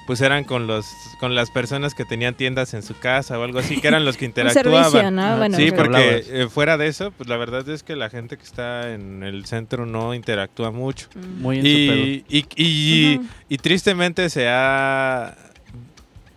pues 0.09 0.21
eran 0.23 0.43
con 0.45 0.67
los 0.67 0.87
con 1.21 1.35
las 1.37 1.51
personas 1.51 1.95
que 1.95 2.05
tenían 2.05 2.35
tiendas 2.35 2.73
en 2.75 2.83
su 2.83 2.99
casa 2.99 3.39
o 3.39 3.43
algo 3.45 3.59
así, 3.61 3.81
que 3.81 3.87
eran 3.89 4.05
los 4.05 4.17
que 4.17 4.25
Un 4.25 4.31
interactuaban. 4.31 4.85
servicio, 4.91 5.11
¿no? 5.13 5.37
Bueno, 5.37 5.57
Sí, 5.57 5.71
porque 5.71 6.25
eh, 6.29 6.49
fuera 6.51 6.77
de 6.79 6.87
eso, 6.89 7.13
pues 7.13 7.29
la 7.29 7.37
verdad 7.37 7.69
es 7.69 7.83
que 7.83 7.95
la 7.95 8.09
gente 8.09 8.37
que 8.39 8.43
está 8.43 8.93
en 8.93 9.23
el 9.23 9.45
centro 9.45 9.85
no 9.87 10.15
interactúa 10.15 10.71
mucho. 10.73 11.09
Mm. 11.15 11.43
Muy 11.43 11.59
en 11.59 11.63
su 11.63 11.69
pedo. 11.69 12.07
Y, 12.07 12.25
y, 12.29 12.47
y- 12.57 13.21
y 13.51 13.59
tristemente 13.59 14.29
se 14.31 14.49
ha... 14.49 15.37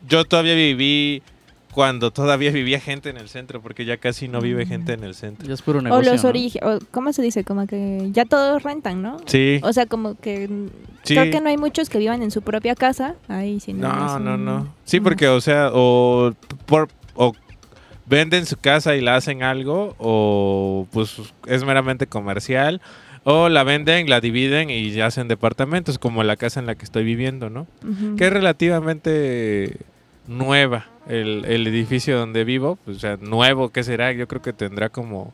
Yo 0.08 0.25
todavía 0.25 0.54
viví 0.56 1.24
cuando 1.72 2.12
todavía 2.12 2.51
vivía 2.51 2.80
gente 2.80 3.10
en 3.10 3.18
el 3.18 3.30
centro, 3.30 3.62
porque 3.62 3.86
ya 3.86 3.98
casi 3.98 4.28
no 4.28 4.42
vive 4.42 4.66
Mm. 4.66 4.70
gente 4.70 4.94
en 4.94 5.04
el 5.04 5.16
centro. 5.16 5.48
Ya 5.48 5.54
es 5.54 5.62
puro 5.62 5.80
O 5.80 5.82
negocio, 5.82 6.12
los 6.12 6.24
¿no? 6.24 6.30
orígenes, 6.30 6.80
¿cómo 6.92 7.13
se 7.13 7.22
dice? 7.22 7.44
Como 7.44 7.66
que 7.68 8.10
ya 8.12 8.25
todos 8.25 8.62
rentan, 8.63 9.01
¿no? 9.01 9.18
Sí. 9.25 9.60
O 9.63 9.72
sea, 9.74 9.86
como 9.86 10.16
que 10.16 10.48
Sí. 11.04 11.16
creo 11.16 11.32
que 11.32 11.42
no 11.42 11.50
hay 11.50 11.58
muchos 11.58 11.90
que 11.90 11.98
vivan 11.98 12.22
en 12.24 12.32
su 12.32 12.42
propia 12.42 12.75
casa. 12.75 13.16
Ahí 13.28 13.60
sí 13.60 13.74
no. 13.74 13.88
No, 13.94 14.16
es 14.18 14.22
no, 14.22 14.34
un- 14.36 14.46
no. 14.46 14.74
Sí, 14.86 15.00
porque, 15.00 15.28
o 15.28 15.40
sea, 15.42 15.70
o, 15.74 16.34
por, 16.66 16.90
o 17.16 17.34
venden 18.06 18.46
su 18.46 18.58
casa 18.58 18.96
y 18.96 19.01
la 19.01 19.16
hacen 19.16 19.42
algo, 19.42 19.96
o 19.98 20.88
pues 20.92 21.16
es 21.48 21.63
meramente 21.63 22.08
comercial, 22.08 22.82
o 23.24 23.50
la 23.50 23.63
venden, 23.63 24.10
la 24.10 24.20
dividen 24.20 24.70
y 24.70 24.92
ya 24.92 25.06
hacen 25.06 25.28
departamentos, 25.28 25.98
como 26.00 26.24
la 26.24 26.36
casa 26.36 26.60
en 26.60 26.66
la 26.66 26.75
que 26.75 26.84
estoy 26.84 27.04
viviendo, 27.04 27.50
¿no? 27.50 27.68
Que 28.18 28.25
es 28.28 28.34
relativamente 28.34 29.78
nueva 30.32 30.88
el, 31.08 31.46
el 31.46 31.68
edificio 31.68 32.18
donde 32.18 32.44
vivo, 32.44 32.78
pues, 32.86 32.98
o 32.98 33.00
sea, 33.00 33.18
nuevo, 33.18 33.70
¿qué 33.70 33.84
será? 33.84 34.12
Yo 34.12 34.28
creo 34.28 34.42
que 34.42 34.54
tendrá 34.54 34.90
como 34.90 35.34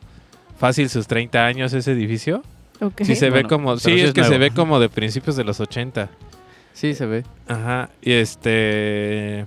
fácil 0.58 0.88
sus 0.88 1.06
30 1.06 1.46
años 1.46 1.72
ese 1.72 1.92
edificio. 1.92 2.42
Sí 3.02 3.16
se 3.16 3.30
ve 3.30 3.44
como, 3.44 3.76
sí, 3.76 3.92
sí 3.92 4.00
es 4.00 4.08
es 4.08 4.14
que 4.14 4.24
se 4.24 4.38
ve 4.38 4.50
como 4.50 4.78
de 4.78 4.88
principios 4.88 5.36
de 5.36 5.44
los 5.44 5.60
80. 5.60 6.08
Sí, 6.72 6.94
se 6.94 7.06
ve. 7.06 7.24
Ajá, 7.48 7.90
y 8.02 8.12
este... 8.12 9.46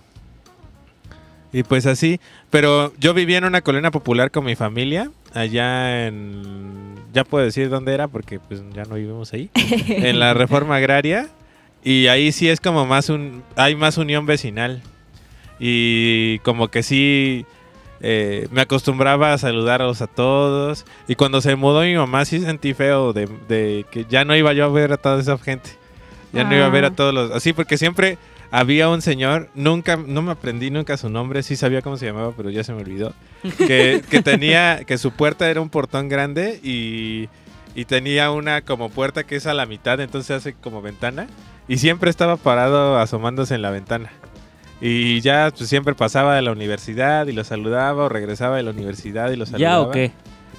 Y 1.53 1.63
pues 1.63 1.85
así, 1.85 2.19
pero 2.49 2.93
yo 2.97 3.13
vivía 3.13 3.37
en 3.37 3.43
una 3.43 3.61
colonia 3.61 3.91
popular 3.91 4.31
con 4.31 4.45
mi 4.45 4.55
familia, 4.55 5.11
allá 5.33 6.07
en... 6.07 6.95
Ya 7.13 7.25
puedo 7.25 7.43
decir 7.43 7.69
dónde 7.69 7.93
era 7.93 8.07
porque 8.07 8.39
pues 8.39 8.61
ya 8.73 8.83
no 8.83 8.95
vivimos 8.95 9.33
ahí. 9.33 9.49
en 9.55 10.19
la 10.19 10.33
reforma 10.33 10.77
agraria. 10.77 11.27
Y 11.83 12.07
ahí 12.07 12.31
sí 12.31 12.47
es 12.47 12.59
como 12.61 12.85
más 12.85 13.09
un... 13.09 13.43
Hay 13.55 13.75
más 13.75 13.97
unión 13.97 14.25
vecinal. 14.25 14.81
Y 15.63 16.39
como 16.39 16.69
que 16.69 16.81
sí... 16.81 17.45
eh, 18.01 18.47
me 18.51 18.61
acostumbraba 18.61 19.31
a 19.33 19.37
saludarlos 19.37 20.01
a 20.01 20.07
todos. 20.07 20.85
Y 21.07 21.13
cuando 21.15 21.39
se 21.39 21.55
mudó 21.55 21.81
mi 21.83 21.93
mamá 21.95 22.25
sí 22.25 22.39
sentí 22.39 22.73
feo 22.73 23.13
de, 23.13 23.29
de 23.47 23.85
que 23.91 24.05
ya 24.09 24.25
no 24.25 24.35
iba 24.35 24.53
yo 24.53 24.65
a 24.65 24.69
ver 24.69 24.91
a 24.91 24.97
toda 24.97 25.21
esa 25.21 25.37
gente. 25.37 25.69
Ya 26.33 26.43
no 26.45 26.55
iba 26.55 26.65
a 26.65 26.69
ver 26.69 26.85
a 26.85 26.87
Ah. 26.87 26.95
todos 26.95 27.13
los... 27.13 27.29
Así 27.31 27.53
porque 27.53 27.77
siempre 27.77 28.17
había 28.49 28.89
un 28.89 29.01
señor, 29.03 29.49
nunca, 29.53 29.97
no 29.97 30.21
me 30.23 30.31
aprendí 30.31 30.71
nunca 30.71 30.97
su 30.97 31.09
nombre, 31.09 31.43
sí 31.43 31.55
sabía 31.55 31.81
cómo 31.83 31.97
se 31.97 32.05
llamaba, 32.07 32.33
pero 32.35 32.49
ya 32.49 32.63
se 32.63 32.73
me 32.73 32.81
olvidó. 32.81 33.13
Que, 33.57 34.01
que 34.09 34.21
tenía, 34.23 34.83
que 34.85 34.97
su 34.97 35.11
puerta 35.11 35.49
era 35.49 35.61
un 35.61 35.69
portón 35.69 36.09
grande 36.09 36.59
y, 36.63 37.29
y 37.75 37.85
tenía 37.85 38.31
una 38.31 38.61
como 38.61 38.89
puerta 38.89 39.23
que 39.25 39.35
es 39.35 39.45
a 39.45 39.53
la 39.53 39.65
mitad, 39.67 39.99
entonces 39.99 40.31
hace 40.37 40.53
como 40.53 40.81
ventana. 40.81 41.27
Y 41.67 41.77
siempre 41.77 42.09
estaba 42.09 42.37
parado 42.37 42.97
asomándose 42.97 43.53
en 43.55 43.61
la 43.61 43.69
ventana. 43.71 44.09
Y 44.81 45.21
ya 45.21 45.51
pues, 45.55 45.69
siempre 45.69 45.93
pasaba 45.93 46.35
de 46.35 46.41
la 46.41 46.51
universidad 46.51 47.27
y 47.27 47.33
lo 47.33 47.43
saludaba 47.43 48.05
o 48.05 48.09
regresaba 48.09 48.57
de 48.57 48.63
la 48.63 48.71
universidad 48.71 49.29
y 49.31 49.35
lo 49.35 49.45
saludaba. 49.45 49.75
¿Ya 49.75 49.81
o 49.81 49.91
qué? 49.91 50.11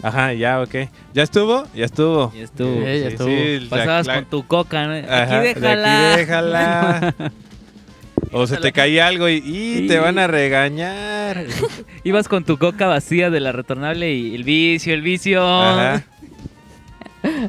Ajá, 0.02 0.32
ya 0.32 0.60
o 0.60 0.66
qué. 0.66 0.88
¿Ya 1.12 1.22
estuvo? 1.24 1.64
Ya 1.74 1.84
estuvo. 1.84 2.32
Ya 2.32 2.44
estuvo. 2.44 2.74
Sí, 2.76 2.84
ya 2.84 2.92
sí, 3.08 3.14
estuvo. 3.14 3.28
sí, 3.28 3.66
Pasabas 3.68 4.06
la- 4.06 4.14
con 4.14 4.24
tu 4.26 4.46
coca, 4.46 4.86
¿no? 4.86 4.94
Ajá, 4.94 5.22
aquí 5.24 5.34
de 5.48 5.54
déjala. 5.54 6.10
aquí 6.12 6.20
déjala. 6.20 7.14
o 8.32 8.46
se 8.46 8.56
te 8.58 8.72
caía 8.72 9.06
algo 9.08 9.28
y, 9.28 9.42
y 9.44 9.86
te 9.88 9.98
van 9.98 10.18
a 10.18 10.26
regañar. 10.28 11.44
Ibas 12.04 12.28
con 12.28 12.44
tu 12.44 12.58
coca 12.58 12.86
vacía 12.86 13.28
de 13.30 13.40
la 13.40 13.52
retornable 13.52 14.12
y 14.14 14.34
el 14.34 14.44
vicio, 14.44 14.94
el 14.94 15.02
vicio. 15.02 15.44
Ajá. 15.44 16.04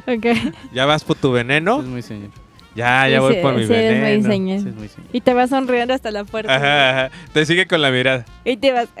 Ok. 0.06 0.26
¿Ya 0.72 0.86
vas 0.86 1.02
por 1.02 1.16
tu 1.16 1.32
veneno? 1.32 1.80
Es 1.80 1.86
muy 1.86 2.00
señor. 2.02 2.30
Ya, 2.74 3.08
ya 3.08 3.18
Sí, 3.18 3.22
voy 3.22 3.34
sí, 3.34 3.40
por 3.40 3.54
mi 3.54 3.66
sí, 3.66 3.72
es 3.72 3.90
muy 3.90 4.00
veneno. 4.00 4.60
Sí, 4.62 4.68
es 4.68 4.74
muy 4.74 4.88
señor. 4.88 5.10
Y 5.12 5.20
te 5.20 5.34
vas 5.34 5.50
sonriendo 5.50 5.94
hasta 5.94 6.10
la 6.10 6.24
puerta. 6.24 6.54
Ajá, 6.54 6.90
ajá. 7.06 7.10
Te 7.32 7.46
sigue 7.46 7.66
con 7.66 7.80
la 7.82 7.90
mirada. 7.90 8.24
Y 8.44 8.56
te 8.56 8.72
vas... 8.72 8.88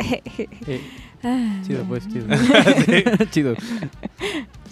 Eh, 0.66 0.80
Ah, 1.26 1.62
chido, 1.66 1.84
pues, 1.84 2.06
chido. 2.06 2.26
Sí. 2.84 3.04
chido. 3.30 3.54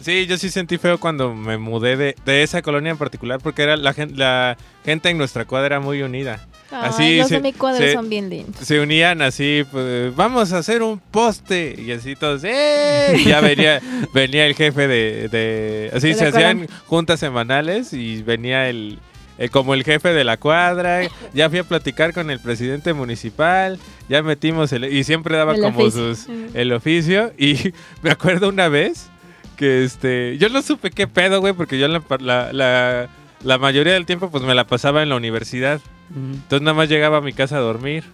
Sí, 0.02 0.26
yo 0.26 0.36
sí 0.36 0.50
sentí 0.50 0.76
feo 0.76 0.98
cuando 0.98 1.34
me 1.34 1.56
mudé 1.56 1.96
de, 1.96 2.14
de 2.26 2.42
esa 2.42 2.60
colonia 2.60 2.90
en 2.90 2.98
particular 2.98 3.40
porque 3.42 3.62
era 3.62 3.76
la, 3.76 3.94
la 4.14 4.56
gente 4.84 5.08
en 5.08 5.16
nuestra 5.16 5.46
cuadra 5.46 5.66
era 5.66 5.80
muy 5.80 6.02
unida. 6.02 6.46
Ay, 6.72 6.88
Así 6.88 7.16
los 7.18 7.28
se- 7.28 7.34
de 7.36 7.40
mi 7.40 7.52
cuadro 7.52 7.78
se- 7.78 7.92
son 7.92 8.08
bien 8.08 8.30
lindos. 8.30 8.56
Se 8.66 8.80
unían 8.80 9.20
así, 9.22 9.64
pues, 9.70 10.14
vamos 10.16 10.52
a 10.52 10.58
hacer 10.58 10.82
un 10.82 10.98
poste. 10.98 11.74
Y 11.78 11.92
así 11.92 12.16
todos, 12.16 12.42
¡eh! 12.44 13.14
Y 13.18 13.24
ya 13.24 13.40
venía, 13.40 13.80
venía 14.14 14.46
el 14.46 14.54
jefe 14.54 14.88
de... 14.88 15.28
de- 15.28 15.90
así 15.94 16.08
De 16.08 16.14
se 16.14 16.26
hacían 16.28 16.66
juntas 16.86 17.20
semanales 17.20 17.92
y 17.92 18.22
venía 18.22 18.68
el, 18.68 18.98
el- 19.38 19.50
como 19.50 19.74
el 19.74 19.84
jefe 19.84 20.08
de 20.14 20.24
la 20.24 20.36
cuadra. 20.38 21.02
Ya 21.34 21.50
fui 21.50 21.58
a 21.58 21.64
platicar 21.64 22.12
con 22.14 22.30
el 22.30 22.40
presidente 22.40 22.92
municipal. 22.94 23.78
Ya 24.08 24.22
metimos 24.22 24.72
el... 24.72 24.84
Y 24.92 25.04
siempre 25.04 25.36
daba 25.36 25.54
El 25.54 25.60
como 25.60 25.80
oficio. 25.80 26.14
sus... 26.14 26.26
El 26.54 26.72
oficio. 26.72 27.32
Y 27.38 27.72
me 28.02 28.10
acuerdo 28.10 28.48
una 28.48 28.68
vez 28.68 29.08
que 29.56 29.84
este... 29.84 30.38
Yo 30.38 30.48
no 30.48 30.62
supe 30.62 30.90
qué 30.90 31.06
pedo, 31.06 31.40
güey, 31.40 31.52
porque 31.52 31.78
yo 31.78 31.86
la, 31.88 32.02
la, 32.20 32.52
la, 32.52 33.08
la 33.44 33.58
mayoría 33.58 33.92
del 33.92 34.06
tiempo 34.06 34.30
pues 34.30 34.42
me 34.42 34.54
la 34.54 34.66
pasaba 34.66 35.02
en 35.02 35.10
la 35.10 35.16
universidad. 35.16 35.80
Entonces 36.10 36.62
nada 36.62 36.74
más 36.76 36.88
llegaba 36.88 37.18
a 37.18 37.20
mi 37.20 37.32
casa 37.32 37.56
a 37.56 37.60
dormir 37.60 38.04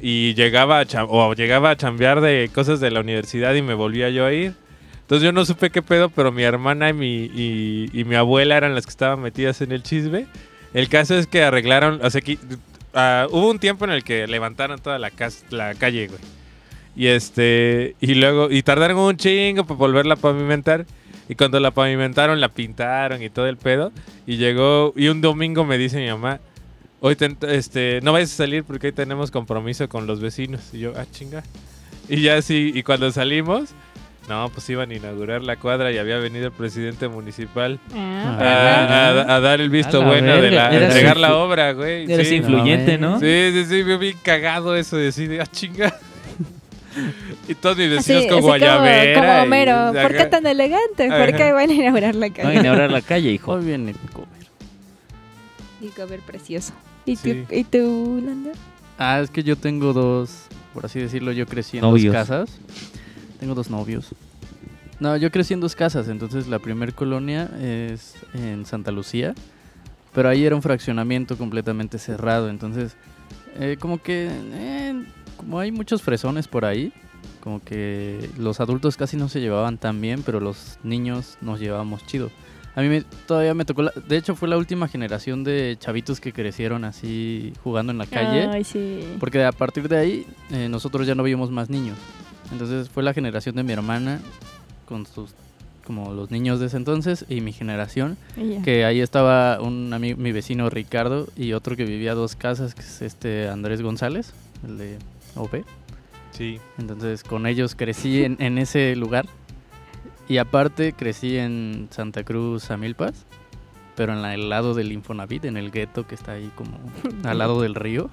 y 0.00 0.34
llegaba 0.34 0.80
a 0.80 1.04
o 1.04 1.34
llegaba 1.34 1.70
a 1.70 1.76
chambear 1.76 2.20
de 2.20 2.50
cosas 2.54 2.80
de 2.80 2.90
la 2.90 3.00
universidad 3.00 3.54
y 3.54 3.62
me 3.62 3.74
volvía 3.74 4.10
yo 4.10 4.26
a 4.26 4.32
ir. 4.32 4.54
Entonces 5.00 5.24
yo 5.24 5.32
no 5.32 5.44
supe 5.44 5.70
qué 5.70 5.82
pedo, 5.82 6.08
pero 6.08 6.32
mi 6.32 6.42
hermana 6.44 6.90
y 6.90 6.92
mi, 6.92 7.24
y, 7.34 7.90
y 7.92 8.04
mi 8.04 8.14
abuela 8.14 8.56
eran 8.56 8.74
las 8.74 8.86
que 8.86 8.90
estaban 8.90 9.20
metidas 9.20 9.60
en 9.60 9.72
el 9.72 9.82
chisme. 9.82 10.26
El 10.72 10.88
caso 10.88 11.14
es 11.16 11.26
que 11.26 11.42
arreglaron, 11.42 12.00
o 12.02 12.08
sea, 12.10 12.20
que, 12.20 12.38
ah, 12.94 13.26
hubo 13.30 13.50
un 13.50 13.58
tiempo 13.58 13.84
en 13.84 13.90
el 13.90 14.02
que 14.02 14.26
levantaron 14.26 14.80
toda 14.80 14.98
la, 14.98 15.10
cas- 15.10 15.44
la 15.50 15.74
calle, 15.74 16.06
güey. 16.08 16.20
Y 16.96 17.08
este, 17.08 17.96
y 18.00 18.14
luego, 18.14 18.50
y 18.50 18.62
tardaron 18.62 18.96
un 18.98 19.16
chingo 19.16 19.64
para 19.64 19.76
volverla 19.76 20.14
a 20.14 20.16
pavimentar. 20.16 20.86
Y 21.28 21.34
cuando 21.34 21.58
la 21.60 21.70
pavimentaron, 21.70 22.40
la 22.40 22.48
pintaron 22.48 23.22
y 23.22 23.30
todo 23.30 23.46
el 23.46 23.56
pedo. 23.56 23.92
Y 24.26 24.36
llegó, 24.36 24.92
y 24.96 25.08
un 25.08 25.20
domingo 25.20 25.64
me 25.64 25.76
dice 25.76 25.98
mi 25.98 26.08
mamá, 26.08 26.40
hoy 27.06 27.16
ten- 27.16 27.36
este, 27.48 28.00
no 28.02 28.12
vayas 28.14 28.32
a 28.32 28.36
salir 28.36 28.64
porque 28.64 28.86
hoy 28.86 28.92
tenemos 28.94 29.30
compromiso 29.30 29.88
con 29.90 30.06
los 30.06 30.20
vecinos. 30.20 30.62
Y 30.72 30.78
yo, 30.78 30.92
ah, 30.96 31.04
chinga. 31.10 31.42
Y 32.08 32.22
ya 32.22 32.40
sí, 32.40 32.72
y 32.74 32.82
cuando 32.82 33.10
salimos, 33.12 33.70
no, 34.26 34.48
pues 34.48 34.68
iban 34.70 34.90
a 34.90 34.94
inaugurar 34.94 35.42
la 35.42 35.56
cuadra 35.56 35.92
y 35.92 35.98
había 35.98 36.16
venido 36.16 36.46
el 36.46 36.52
presidente 36.52 37.08
municipal 37.08 37.78
Ah, 37.94 38.34
a, 38.34 38.36
¿verdad? 38.38 39.30
a- 39.30 39.36
a 39.36 39.40
dar 39.40 39.60
el 39.60 39.68
visto 39.68 40.00
A 40.02 40.06
bueno 40.06 40.34
de 40.34 40.40
verga, 40.40 40.70
la, 40.70 40.84
entregar 40.86 41.16
la 41.18 41.36
obra, 41.36 41.72
güey. 41.72 42.10
Eres 42.10 42.28
sí. 42.28 42.36
influyente, 42.36 42.96
¿no? 42.96 43.20
Sí, 43.20 43.50
sí, 43.52 43.64
sí, 43.66 43.84
me 43.84 43.98
bien 43.98 44.16
cagado 44.22 44.74
eso 44.76 44.96
de 44.96 45.04
decir, 45.04 45.38
ah, 45.42 45.46
chinga. 45.46 45.94
y 47.48 47.54
todos 47.54 47.76
mis 47.76 47.90
vecinos 47.90 48.20
Así- 48.22 48.28
con 48.28 48.38
así 48.38 48.42
como- 48.42 48.46
guayabera. 48.48 49.20
Como 49.20 49.42
Homero. 49.42 49.92
¿Por 50.02 50.16
qué 50.16 50.24
tan 50.24 50.46
elegante? 50.46 51.08
¿Por 51.10 51.36
qué 51.36 51.52
van 51.52 51.68
a 51.68 51.72
inaugurar 51.74 52.14
la 52.14 52.28
No, 52.28 52.34
calle? 52.34 52.60
inaugurar 52.60 52.90
la 52.90 53.02
calle, 53.02 53.30
hijo. 53.30 53.56
Muy 53.56 53.66
bien, 53.66 53.84
Nico. 53.84 54.26
Y 55.82 55.88
comer 55.88 56.20
precioso. 56.20 56.72
¿Y 57.06 57.16
Sí. 57.16 57.44
tú, 57.48 57.54
¿y 57.54 57.64
tú? 57.64 58.22
Ah, 58.98 59.20
es 59.20 59.30
que 59.30 59.42
yo 59.42 59.56
tengo 59.56 59.92
dos, 59.92 60.46
por 60.72 60.86
así 60.86 61.00
decirlo, 61.00 61.32
yo 61.32 61.46
crecí 61.46 61.78
en 61.78 61.82
Novios. 61.82 62.12
dos 62.14 62.22
casas. 62.28 62.58
Tengo 63.40 63.54
dos 63.54 63.68
novios. 63.70 64.14
No, 65.00 65.16
yo 65.16 65.30
crecí 65.30 65.52
en 65.54 65.60
dos 65.60 65.74
casas, 65.74 66.08
entonces 66.08 66.46
la 66.46 66.58
primer 66.60 66.94
colonia 66.94 67.50
es 67.60 68.14
en 68.32 68.64
Santa 68.64 68.90
Lucía, 68.92 69.34
pero 70.14 70.28
ahí 70.28 70.44
era 70.44 70.54
un 70.54 70.62
fraccionamiento 70.62 71.36
completamente 71.36 71.98
cerrado, 71.98 72.48
entonces 72.48 72.96
eh, 73.58 73.76
como 73.78 73.98
que 74.00 74.30
eh, 74.30 75.04
como 75.36 75.58
hay 75.58 75.72
muchos 75.72 76.00
fresones 76.00 76.46
por 76.48 76.64
ahí, 76.64 76.92
como 77.42 77.62
que 77.62 78.30
los 78.38 78.60
adultos 78.60 78.96
casi 78.96 79.16
no 79.16 79.28
se 79.28 79.40
llevaban 79.40 79.76
tan 79.78 80.00
bien, 80.00 80.22
pero 80.24 80.38
los 80.40 80.78
niños 80.84 81.36
nos 81.42 81.58
llevábamos 81.60 82.06
chido. 82.06 82.30
A 82.76 82.80
mí 82.82 82.88
me- 82.88 83.02
todavía 83.26 83.54
me 83.54 83.64
tocó, 83.64 83.82
la- 83.82 83.92
de 84.08 84.16
hecho 84.16 84.34
fue 84.34 84.48
la 84.48 84.56
última 84.56 84.88
generación 84.88 85.44
de 85.44 85.76
chavitos 85.78 86.20
que 86.20 86.32
crecieron 86.32 86.84
así 86.84 87.52
jugando 87.62 87.92
en 87.92 87.98
la 87.98 88.06
calle. 88.06 88.48
Ay, 88.48 88.64
sí. 88.64 89.00
Porque 89.20 89.44
a 89.44 89.52
partir 89.52 89.88
de 89.88 89.96
ahí 89.96 90.26
eh, 90.50 90.68
nosotros 90.68 91.06
ya 91.06 91.14
no 91.14 91.22
vimos 91.22 91.50
más 91.50 91.70
niños. 91.70 91.96
Entonces 92.52 92.88
fue 92.88 93.02
la 93.02 93.14
generación 93.14 93.54
de 93.56 93.62
mi 93.62 93.72
hermana 93.72 94.20
con 94.86 95.06
sus 95.06 95.30
como 95.86 96.14
los 96.14 96.30
niños 96.30 96.60
de 96.60 96.66
ese 96.66 96.78
entonces 96.78 97.26
y 97.28 97.42
mi 97.42 97.52
generación 97.52 98.16
que 98.64 98.86
ahí 98.86 99.00
estaba 99.00 99.60
un 99.60 99.90
ami- 99.90 100.16
mi 100.16 100.32
vecino 100.32 100.70
Ricardo 100.70 101.28
y 101.36 101.52
otro 101.52 101.76
que 101.76 101.84
vivía 101.84 102.12
a 102.12 102.14
dos 102.14 102.36
casas 102.36 102.74
que 102.74 102.80
es 102.80 103.02
este 103.02 103.48
Andrés 103.50 103.82
González 103.82 104.32
el 104.66 104.78
de 104.78 104.96
OP 105.36 105.62
Sí. 106.32 106.58
entonces 106.78 107.22
con 107.22 107.46
ellos 107.46 107.74
crecí 107.74 108.24
en, 108.24 108.38
en 108.40 108.56
ese 108.56 108.96
lugar 108.96 109.26
y 110.28 110.38
aparte 110.38 110.92
crecí 110.92 111.36
en 111.36 111.88
Santa 111.90 112.24
Cruz 112.24 112.70
Amilpas 112.70 113.26
pero 113.96 114.12
en 114.12 114.24
el 114.24 114.48
lado 114.48 114.74
del 114.74 114.92
Infonavit 114.92 115.44
en 115.44 115.56
el 115.56 115.70
gueto 115.70 116.06
que 116.06 116.14
está 116.14 116.32
ahí 116.32 116.50
como 116.54 116.78
al 117.24 117.38
lado 117.38 117.60
del 117.60 117.74
río 117.74 118.10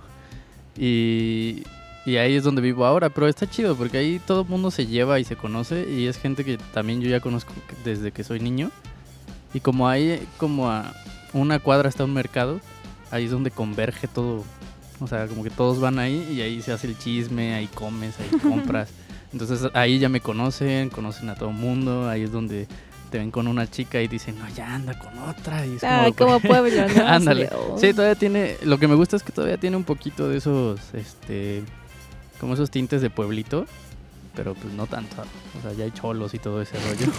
y, 0.77 1.63
y 2.06 2.18
ahí 2.18 2.36
es 2.36 2.44
donde 2.44 2.62
vivo 2.62 2.86
ahora, 2.86 3.10
pero 3.10 3.27
está 3.27 3.50
chido 3.50 3.75
porque 3.75 3.98
ahí 3.98 4.20
todo 4.25 4.41
el 4.41 4.48
mundo 4.48 4.72
se 4.72 4.88
lleva 4.88 5.20
y 5.20 5.24
se 5.24 5.36
conoce 5.36 5.88
y 5.89 6.08
es 6.08 6.18
gente 6.18 6.44
que 6.44 6.58
también 6.74 7.01
yo 7.01 7.10
ya 7.10 7.20
conozco 7.20 7.53
desde 7.84 8.12
que 8.12 8.24
soy 8.24 8.39
niño. 8.39 8.72
Y 9.53 9.60
como 9.60 9.88
ahí, 9.88 10.25
como 10.38 10.70
a 10.70 10.94
una 11.34 11.60
cuadra 11.60 11.89
está 11.89 12.06
un 12.06 12.13
mercado, 12.13 12.60
ahí 13.12 13.25
es 13.25 13.32
donde 13.32 13.51
converge 13.51 14.08
todo. 14.08 14.44
O 15.00 15.08
sea, 15.08 15.27
como 15.27 15.44
que 15.44 15.50
todos 15.50 15.80
van 15.80 16.00
ahí 16.00 16.27
y 16.32 16.41
ahí 16.41 16.62
se 16.62 16.72
hace 16.72 16.88
el 16.88 16.98
chisme, 16.98 17.53
ahí 17.53 17.68
comes, 17.68 18.15
ahí 18.20 18.39
compras. 18.41 18.89
Entonces 19.34 19.70
ahí 19.74 20.00
ya 20.00 20.10
me 20.10 20.20
conocen, 20.20 20.90
conocen 20.90 21.30
a 21.30 21.36
todo 21.36 21.50
el 21.50 21.56
mundo, 21.56 22.10
ahí 22.10 22.24
es 22.24 22.32
donde 22.32 22.68
te 23.10 23.18
ven 23.18 23.32
con 23.32 23.48
una 23.48 23.70
chica 23.70 24.02
y 24.02 24.08
dicen, 24.08 24.38
no, 24.40 24.48
ya 24.56 24.74
anda 24.76 24.98
con 24.98 25.18
otra. 25.20 25.66
Y 25.66 25.76
es 25.76 25.84
Ah, 25.84 26.08
como, 26.18 26.40
como 26.40 26.40
pueblo, 26.48 26.88
¿no? 26.96 27.08
Ándale. 27.08 27.46
Así, 27.48 27.56
oh. 27.58 27.78
Sí, 27.78 27.94
todavía 27.94 28.16
tiene. 28.16 28.56
Lo 28.64 28.78
que 28.78 28.88
me 28.88 28.96
gusta 28.96 29.16
es 29.18 29.24
que 29.24 29.32
todavía 29.32 29.58
tiene 29.58 29.76
un 29.78 29.84
poquito 29.84 30.30
de 30.30 30.38
esos, 30.38 30.80
este, 30.94 31.64
como 32.40 32.54
esos 32.54 32.70
tintes 32.72 33.02
de 33.02 33.10
pueblito, 33.10 33.66
pero 34.36 34.54
pues 34.54 34.74
no 34.74 34.86
tanto. 34.88 35.16
O 35.58 35.62
sea, 35.62 35.74
ya 35.74 35.84
hay 35.86 35.92
cholos 35.92 36.34
y 36.34 36.40
todo 36.40 36.62
ese 36.62 36.78
rollo. 36.80 37.12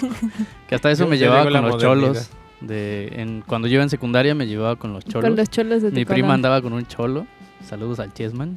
que 0.68 0.74
hasta 0.74 0.90
eso 0.90 1.06
me 1.06 1.18
llevaba 1.18 1.44
con 1.44 1.52
los 1.52 1.62
modernidad. 1.62 1.88
cholos. 2.14 2.30
De, 2.62 3.08
en, 3.16 3.42
cuando 3.46 3.66
yo 3.68 3.74
iba 3.74 3.82
en 3.82 3.90
secundaria 3.90 4.34
me 4.36 4.46
llevaba 4.46 4.76
con 4.76 4.92
los 4.92 5.04
cholos. 5.04 5.24
Con 5.28 5.36
los 5.36 5.50
cholos 5.50 5.82
de 5.82 5.90
Mi 5.90 6.04
prima 6.04 6.32
andaba 6.34 6.62
con 6.62 6.72
un 6.72 6.86
cholo. 6.86 7.26
Saludos 7.68 7.98
al 8.00 8.14
Chessman. 8.14 8.56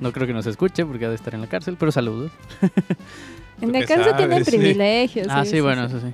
No 0.00 0.12
creo 0.12 0.26
que 0.26 0.32
nos 0.32 0.46
escuche 0.46 0.84
porque 0.84 1.04
ha 1.04 1.08
de 1.10 1.14
estar 1.14 1.34
en 1.34 1.42
la 1.42 1.46
cárcel, 1.46 1.76
pero 1.78 1.92
saludos. 1.92 2.30
En 3.60 3.72
¿Tú 3.72 3.78
la 3.78 3.84
cárcel 3.84 4.14
sabes? 4.18 4.46
Sí. 4.46 4.56
privilegios. 4.56 5.26
Ah, 5.28 5.44
sí, 5.44 5.60
bueno, 5.60 5.84
eso 5.84 6.00
sí. 6.00 6.06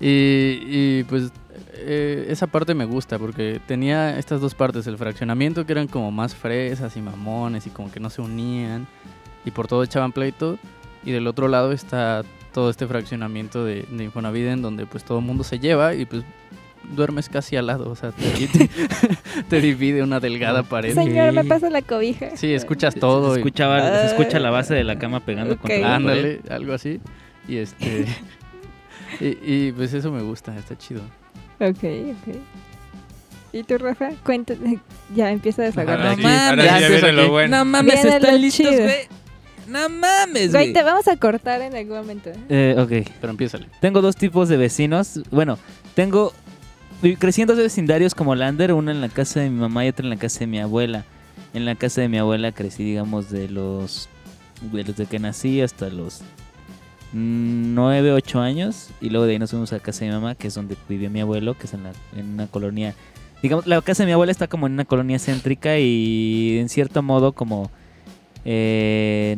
Y, 0.00 0.60
y, 0.62 1.04
pues 1.04 1.30
eh, 1.74 2.26
esa 2.28 2.46
parte 2.46 2.74
me 2.74 2.84
gusta 2.84 3.18
porque 3.18 3.60
tenía 3.66 4.18
estas 4.18 4.40
dos 4.40 4.54
partes, 4.54 4.86
el 4.86 4.96
fraccionamiento 4.96 5.66
que 5.66 5.72
eran 5.72 5.86
como 5.86 6.10
más 6.10 6.34
fresas 6.34 6.96
y 6.96 7.02
mamones 7.02 7.66
y 7.66 7.70
como 7.70 7.90
que 7.90 8.00
no 8.00 8.10
se 8.10 8.22
unían 8.22 8.86
y 9.44 9.50
por 9.50 9.68
todo 9.68 9.82
echaban 9.82 10.12
pleito 10.12 10.58
y 11.04 11.12
del 11.12 11.26
otro 11.26 11.48
lado 11.48 11.72
está 11.72 12.24
todo 12.52 12.70
este 12.70 12.86
fraccionamiento 12.86 13.64
de, 13.64 13.86
de 13.90 14.04
Infonavit 14.04 14.46
en 14.46 14.62
donde 14.62 14.86
pues 14.86 15.04
todo 15.04 15.18
el 15.18 15.24
mundo 15.24 15.44
se 15.44 15.58
lleva 15.58 15.94
y 15.94 16.06
pues 16.06 16.24
duermes 16.94 17.28
casi 17.28 17.56
al 17.56 17.66
lado, 17.66 17.90
o 17.90 17.96
sea, 17.96 18.12
te, 18.12 18.24
te- 18.48 18.70
te 19.48 19.60
divide 19.60 20.02
una 20.02 20.20
delgada 20.20 20.62
pared. 20.62 20.94
Señor, 20.94 21.32
me 21.32 21.44
pasa 21.44 21.70
la 21.70 21.82
cobija. 21.82 22.36
Sí, 22.36 22.52
escuchas 22.54 22.94
todo. 22.94 23.34
Se, 23.34 23.40
y- 23.40 23.42
escuchaba, 23.42 24.00
se 24.00 24.06
escucha 24.06 24.38
la 24.38 24.50
base 24.50 24.74
de 24.74 24.84
la 24.84 24.98
cama 24.98 25.20
pegando 25.20 25.54
Ok. 25.54 25.60
contra 25.60 25.78
la 25.78 25.84
pared. 25.84 25.94
Ándale, 25.96 26.40
algo 26.50 26.72
así. 26.74 27.00
Y 27.46 27.56
este. 27.58 28.06
y, 29.20 29.26
y, 29.42 29.72
pues 29.72 29.92
eso 29.94 30.10
me 30.12 30.22
gusta, 30.22 30.56
está 30.56 30.76
chido. 30.76 31.02
Ok, 31.60 31.82
ok. 31.84 32.36
¿Y 33.52 33.62
tú, 33.62 33.78
Rafa? 33.78 34.10
Cuéntame. 34.24 34.78
Ya 35.14 35.30
empieza 35.30 35.62
a 35.62 35.64
desahogar. 35.66 35.98
No 36.00 36.14
sí, 36.16 36.22
mames. 36.22 36.48
ahora 36.50 36.64
Ya 36.64 36.86
sí 36.86 36.92
viene 36.92 37.12
lo 37.12 37.30
bueno. 37.30 37.56
No 37.58 37.64
mames, 37.64 37.94
Viene 38.02 38.16
están 38.16 38.40
listos, 38.40 38.66
chido. 38.68 38.82
güey. 38.82 38.96
No 39.66 39.88
mames, 39.88 40.50
Güey, 40.52 40.64
güey. 40.64 40.72
te 40.72 40.82
vamos 40.82 41.08
a 41.08 41.16
cortar 41.16 41.60
en 41.62 41.74
algún 41.74 41.96
momento. 41.96 42.30
¿eh? 42.30 42.36
Eh, 42.48 42.76
ok. 42.78 43.10
Pero 43.20 43.30
empiézale. 43.30 43.66
Tengo 43.80 44.00
dos 44.02 44.16
tipos 44.16 44.48
de 44.48 44.56
vecinos. 44.58 45.20
Bueno, 45.30 45.58
tengo. 45.94 46.32
Crecí 47.18 47.42
en 47.42 47.48
dos 47.48 47.56
vecindarios 47.58 48.14
como 48.14 48.34
Lander, 48.34 48.72
una 48.72 48.90
en 48.90 49.00
la 49.00 49.08
casa 49.08 49.40
de 49.40 49.50
mi 49.50 49.60
mamá 49.60 49.84
y 49.84 49.88
otra 49.88 50.04
en 50.04 50.10
la 50.10 50.16
casa 50.16 50.40
de 50.40 50.46
mi 50.48 50.58
abuela. 50.58 51.04
En 51.54 51.64
la 51.64 51.74
casa 51.76 52.00
de 52.00 52.08
mi 52.08 52.18
abuela 52.18 52.52
crecí, 52.52 52.82
digamos, 52.84 53.30
de 53.30 53.48
los. 53.48 54.08
de- 54.72 54.82
Desde 54.84 55.06
que 55.06 55.18
nací 55.20 55.60
hasta 55.60 55.88
los 55.90 56.20
9, 57.12 58.12
8 58.12 58.40
años. 58.40 58.90
Y 59.00 59.10
luego 59.10 59.26
de 59.26 59.32
ahí 59.32 59.38
nos 59.38 59.50
fuimos 59.50 59.72
a 59.72 59.78
casa 59.78 60.00
de 60.00 60.06
mi 60.10 60.14
mamá, 60.16 60.34
que 60.34 60.48
es 60.48 60.54
donde 60.54 60.76
vivió 60.88 61.08
mi 61.08 61.20
abuelo, 61.20 61.56
que 61.56 61.66
es 61.66 61.74
en, 61.74 61.84
la- 61.84 61.92
en 62.16 62.30
una 62.34 62.48
colonia. 62.48 62.94
Digamos, 63.42 63.66
la 63.68 63.80
casa 63.80 64.02
de 64.02 64.08
mi 64.08 64.12
abuela 64.12 64.32
está 64.32 64.48
como 64.48 64.66
en 64.66 64.72
una 64.72 64.84
colonia 64.84 65.18
céntrica 65.20 65.78
y 65.78 66.58
en 66.58 66.68
cierto 66.68 67.02
modo 67.02 67.32
como. 67.32 67.70
eh, 68.44 69.36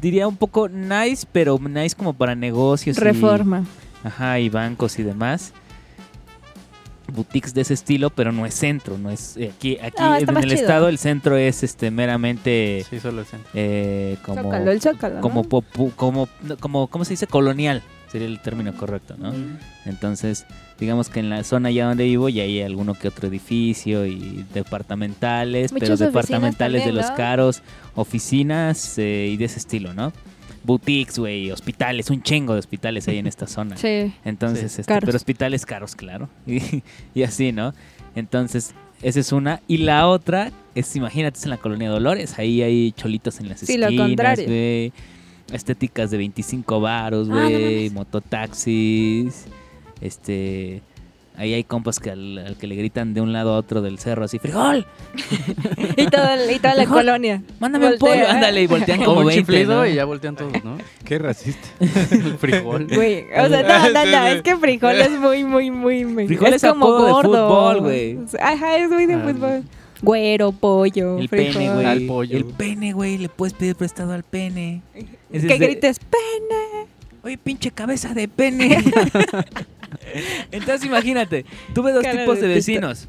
diría 0.00 0.26
un 0.26 0.36
poco 0.36 0.68
nice, 0.68 1.24
pero 1.30 1.58
nice 1.60 1.94
como 1.94 2.12
para 2.14 2.34
negocios. 2.34 2.98
y- 2.98 3.00
Reforma. 3.00 3.64
Ajá, 4.02 4.40
y 4.40 4.48
bancos 4.48 4.98
y 4.98 5.04
demás. 5.04 5.52
Boutiques 7.12 7.54
de 7.54 7.60
ese 7.62 7.74
estilo, 7.74 8.10
pero 8.10 8.32
no 8.32 8.46
es 8.46 8.54
centro, 8.54 8.98
no 8.98 9.10
es 9.10 9.36
eh, 9.36 9.52
aquí 9.56 9.78
aquí 9.80 9.96
Ah, 9.98 10.18
en 10.20 10.28
el 10.36 10.42
chido. 10.42 10.54
estado 10.54 10.88
el 10.88 10.98
centro 10.98 11.36
es 11.36 11.62
este 11.62 11.90
meramente 11.90 12.84
Sí, 12.90 13.00
solo 13.00 13.20
el 13.20 13.26
centro. 13.26 13.48
eh, 13.54 14.16
como 14.24 14.42
Zócalo, 14.42 14.70
el 14.70 14.80
zócalo. 14.80 15.14
¿no? 15.16 15.20
como 15.20 15.44
popu- 15.44 15.92
como 15.94 16.28
como 16.60 16.88
cómo 16.88 17.04
se 17.04 17.12
dice 17.14 17.26
colonial, 17.26 17.82
sería 18.10 18.26
el 18.26 18.40
término 18.40 18.74
correcto, 18.76 19.14
¿no? 19.18 19.32
Entonces, 19.84 20.46
digamos 20.80 21.08
que 21.08 21.20
en 21.20 21.30
la 21.30 21.42
zona 21.44 21.70
ya 21.70 21.86
donde 21.86 22.04
vivo 22.04 22.28
ya 22.28 22.42
hay 22.42 22.60
alguno 22.62 22.94
que 22.94 23.08
otro 23.08 23.28
edificio 23.28 24.04
y 24.06 24.44
departamentales, 24.54 25.72
pero 25.72 25.84
Muchas 25.86 25.98
departamentales 26.00 26.82
también, 26.82 26.96
de 26.96 27.02
los 27.02 27.10
caros, 27.12 27.62
oficinas 27.94 28.98
eh, 28.98 29.30
y 29.32 29.36
de 29.36 29.44
ese 29.44 29.58
estilo, 29.58 29.92
¿no? 29.94 30.12
Boutiques, 30.66 31.18
güey, 31.18 31.50
hospitales, 31.50 32.10
un 32.10 32.22
chingo 32.22 32.52
de 32.54 32.58
hospitales 32.58 33.06
hay 33.08 33.18
en 33.18 33.26
esta 33.26 33.46
zona. 33.46 33.76
Sí. 33.86 34.12
Entonces, 34.24 34.72
Sí. 34.72 34.80
este, 34.82 34.92
Caros. 34.92 35.06
pero 35.06 35.16
hospitales 35.16 35.64
caros, 35.64 35.94
claro. 35.94 36.28
Y, 36.46 36.82
y 37.14 37.22
así, 37.22 37.52
¿no? 37.52 37.72
Entonces, 38.14 38.74
esa 39.02 39.20
es 39.20 39.32
una. 39.32 39.60
Y 39.68 39.78
la 39.78 40.08
otra 40.08 40.50
es, 40.74 40.94
imagínate, 40.96 41.38
es 41.38 41.44
en 41.44 41.50
la 41.50 41.58
colonia 41.58 41.88
Dolores. 41.90 42.38
Ahí 42.38 42.62
hay 42.62 42.92
cholitos 42.92 43.38
en 43.40 43.48
las 43.48 43.60
Sí, 43.60 43.74
esquinas, 43.80 44.40
güey. 44.46 44.92
Estéticas 45.52 46.10
de 46.10 46.16
25 46.18 46.80
varos, 46.80 47.28
Ah, 47.30 47.34
no 47.34 47.40
güey. 47.48 47.90
mototaxis. 47.90 49.46
Este. 50.00 50.82
Ahí 51.38 51.52
hay 51.52 51.64
compas 51.64 52.00
que 52.00 52.10
al, 52.10 52.38
al 52.38 52.56
que 52.56 52.66
le 52.66 52.76
gritan 52.76 53.12
de 53.12 53.20
un 53.20 53.32
lado 53.32 53.52
a 53.54 53.58
otro 53.58 53.82
del 53.82 53.98
cerro 53.98 54.24
así, 54.24 54.38
¡frijol! 54.38 54.86
Y, 55.96 56.06
todo 56.06 56.28
el- 56.30 56.50
y 56.50 56.58
toda 56.58 56.74
la 56.74 56.86
colonia. 56.86 57.42
¡Mándame 57.60 57.86
un 57.86 57.98
Voltea. 57.98 58.08
pollo! 58.24 58.28
Ándale, 58.30 58.62
y 58.62 58.66
voltean 58.66 58.98
Como 58.98 59.06
como 59.10 59.20
un 59.20 59.26
20, 59.26 59.42
chiflido 59.42 59.74
¿no? 59.76 59.86
y 59.86 59.94
ya 59.94 60.04
voltean 60.06 60.34
todos, 60.36 60.52
¿no? 60.64 60.78
Qué 61.04 61.18
racista. 61.18 61.68
el 61.80 62.38
frijol. 62.38 62.86
Güey, 62.92 63.24
o 63.24 63.48
sea, 63.48 63.62
no, 63.62 63.88
no, 63.92 64.04
no, 64.06 64.26
es 64.28 64.42
que 64.42 64.56
frijol 64.56 64.94
es 65.00 65.10
muy, 65.10 65.44
muy, 65.44 65.70
muy, 65.70 66.04
muy. 66.04 66.26
Frijol 66.26 66.54
es 66.54 66.62
como 66.62 66.86
apodo 66.86 67.06
de 67.06 67.12
gordo. 67.12 67.30
fútbol, 67.48 67.80
güey. 67.82 68.18
Ajá, 68.40 68.76
es 68.78 68.90
muy 68.90 69.06
de 69.06 69.14
Ah, 69.14 69.22
fútbol. 69.24 69.62
Güero, 70.02 70.52
pollo, 70.52 71.18
El 71.18 71.28
frijol. 71.28 71.54
pene, 71.54 71.72
güey. 71.74 71.86
Al 71.86 72.00
pollo. 72.06 72.36
El 72.36 72.44
pene, 72.44 72.92
güey. 72.92 73.18
Le 73.18 73.28
puedes 73.28 73.52
pedir 73.54 73.74
prestado 73.76 74.12
al 74.12 74.22
pene. 74.24 74.82
Que 74.94 75.06
es 75.38 75.42
de- 75.42 75.58
grites, 75.58 75.98
pene. 76.00 76.86
Oye, 77.22 77.38
pinche 77.38 77.70
cabeza 77.72 78.12
de 78.14 78.28
pene. 78.28 78.84
Entonces 80.52 80.84
imagínate, 80.86 81.44
tuve 81.74 81.92
dos 81.92 82.02
Cara 82.02 82.20
tipos 82.20 82.40
de 82.40 82.48
vecinos. 82.48 83.08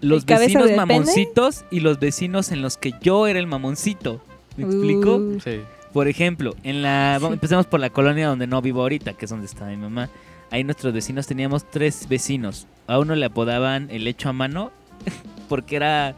Los 0.00 0.22
¿El 0.22 0.26
cabeza 0.26 0.44
vecinos 0.46 0.64
de 0.64 0.70
pene? 0.74 0.76
mamoncitos 0.86 1.64
y 1.70 1.80
los 1.80 1.98
vecinos 1.98 2.52
en 2.52 2.62
los 2.62 2.76
que 2.76 2.92
yo 3.00 3.26
era 3.26 3.38
el 3.38 3.46
mamoncito. 3.46 4.22
¿Me 4.56 4.64
explico? 4.64 5.16
Uh, 5.16 5.40
Sí. 5.40 5.60
Por 5.92 6.08
ejemplo, 6.08 6.54
en 6.62 6.82
la 6.82 7.18
vamos- 7.20 7.32
empecemos 7.34 7.66
por 7.66 7.80
la 7.80 7.88
colonia 7.88 8.28
donde 8.28 8.46
no 8.46 8.60
vivo 8.60 8.82
ahorita, 8.82 9.14
que 9.14 9.24
es 9.24 9.30
donde 9.30 9.46
está 9.46 9.64
mi 9.66 9.78
mamá. 9.78 10.10
Ahí 10.50 10.62
nuestros 10.62 10.92
vecinos 10.92 11.26
teníamos 11.26 11.68
tres 11.70 12.06
vecinos. 12.08 12.66
A 12.86 12.98
uno 12.98 13.14
le 13.14 13.24
apodaban 13.24 13.88
el 13.90 14.06
hecho 14.06 14.28
a 14.28 14.32
mano 14.34 14.70
porque 15.48 15.76
era 15.76 16.14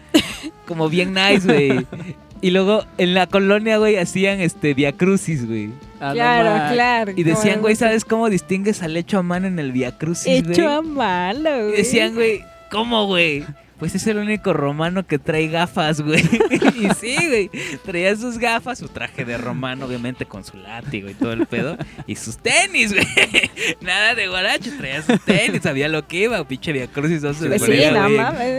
como 0.66 0.88
bien 0.88 1.14
nice, 1.14 1.46
güey. 1.46 1.86
Y 2.40 2.50
luego 2.50 2.84
en 2.98 3.14
la 3.14 3.26
colonia, 3.26 3.78
güey, 3.78 3.96
hacían 3.96 4.40
este 4.40 4.74
Via 4.74 4.92
Crucis, 4.92 5.46
güey. 5.46 5.70
Ah, 6.00 6.08
no 6.08 6.14
claro, 6.14 6.74
claro. 6.74 7.12
Y 7.16 7.24
decían, 7.24 7.54
¿cómo 7.54 7.62
güey? 7.62 7.76
¿sabes 7.76 8.04
cómo 8.04 8.30
distingues 8.30 8.82
al 8.82 8.96
hecho 8.96 9.18
a 9.18 9.22
mano 9.22 9.46
en 9.46 9.58
el 9.58 9.72
Via 9.72 9.98
Crucis, 9.98 10.42
güey? 10.42 10.52
Hecho 10.52 10.68
a 10.68 10.82
malo, 10.82 11.56
Y 11.58 11.62
güey. 11.62 11.76
decían, 11.76 12.14
güey, 12.14 12.44
¿cómo, 12.70 13.06
güey? 13.06 13.44
Pues 13.78 13.94
es 13.94 14.06
el 14.08 14.16
único 14.18 14.52
romano 14.52 15.06
que 15.06 15.20
trae 15.20 15.46
gafas, 15.46 16.00
güey. 16.00 16.20
y 16.80 16.88
sí, 16.98 17.16
güey. 17.28 17.50
Traía 17.84 18.16
sus 18.16 18.36
gafas, 18.38 18.78
su 18.78 18.88
traje 18.88 19.24
de 19.24 19.38
romano, 19.38 19.86
obviamente, 19.86 20.26
con 20.26 20.44
su 20.44 20.56
látigo 20.56 21.08
y 21.08 21.14
todo 21.14 21.32
el 21.32 21.46
pedo. 21.46 21.76
Y 22.06 22.16
sus 22.16 22.38
tenis, 22.38 22.92
güey. 22.92 23.06
Nada 23.80 24.16
de 24.16 24.26
guaracho, 24.26 24.70
traía 24.76 25.02
sus 25.02 25.20
tenis, 25.24 25.62
sabía 25.62 25.88
lo 25.88 26.06
que 26.08 26.24
iba. 26.24 26.42
Pinche 26.46 26.72
Via 26.72 26.88
Crucis 26.88 27.22
12 27.22 27.48
de 27.48 27.58
sí. 27.60 27.72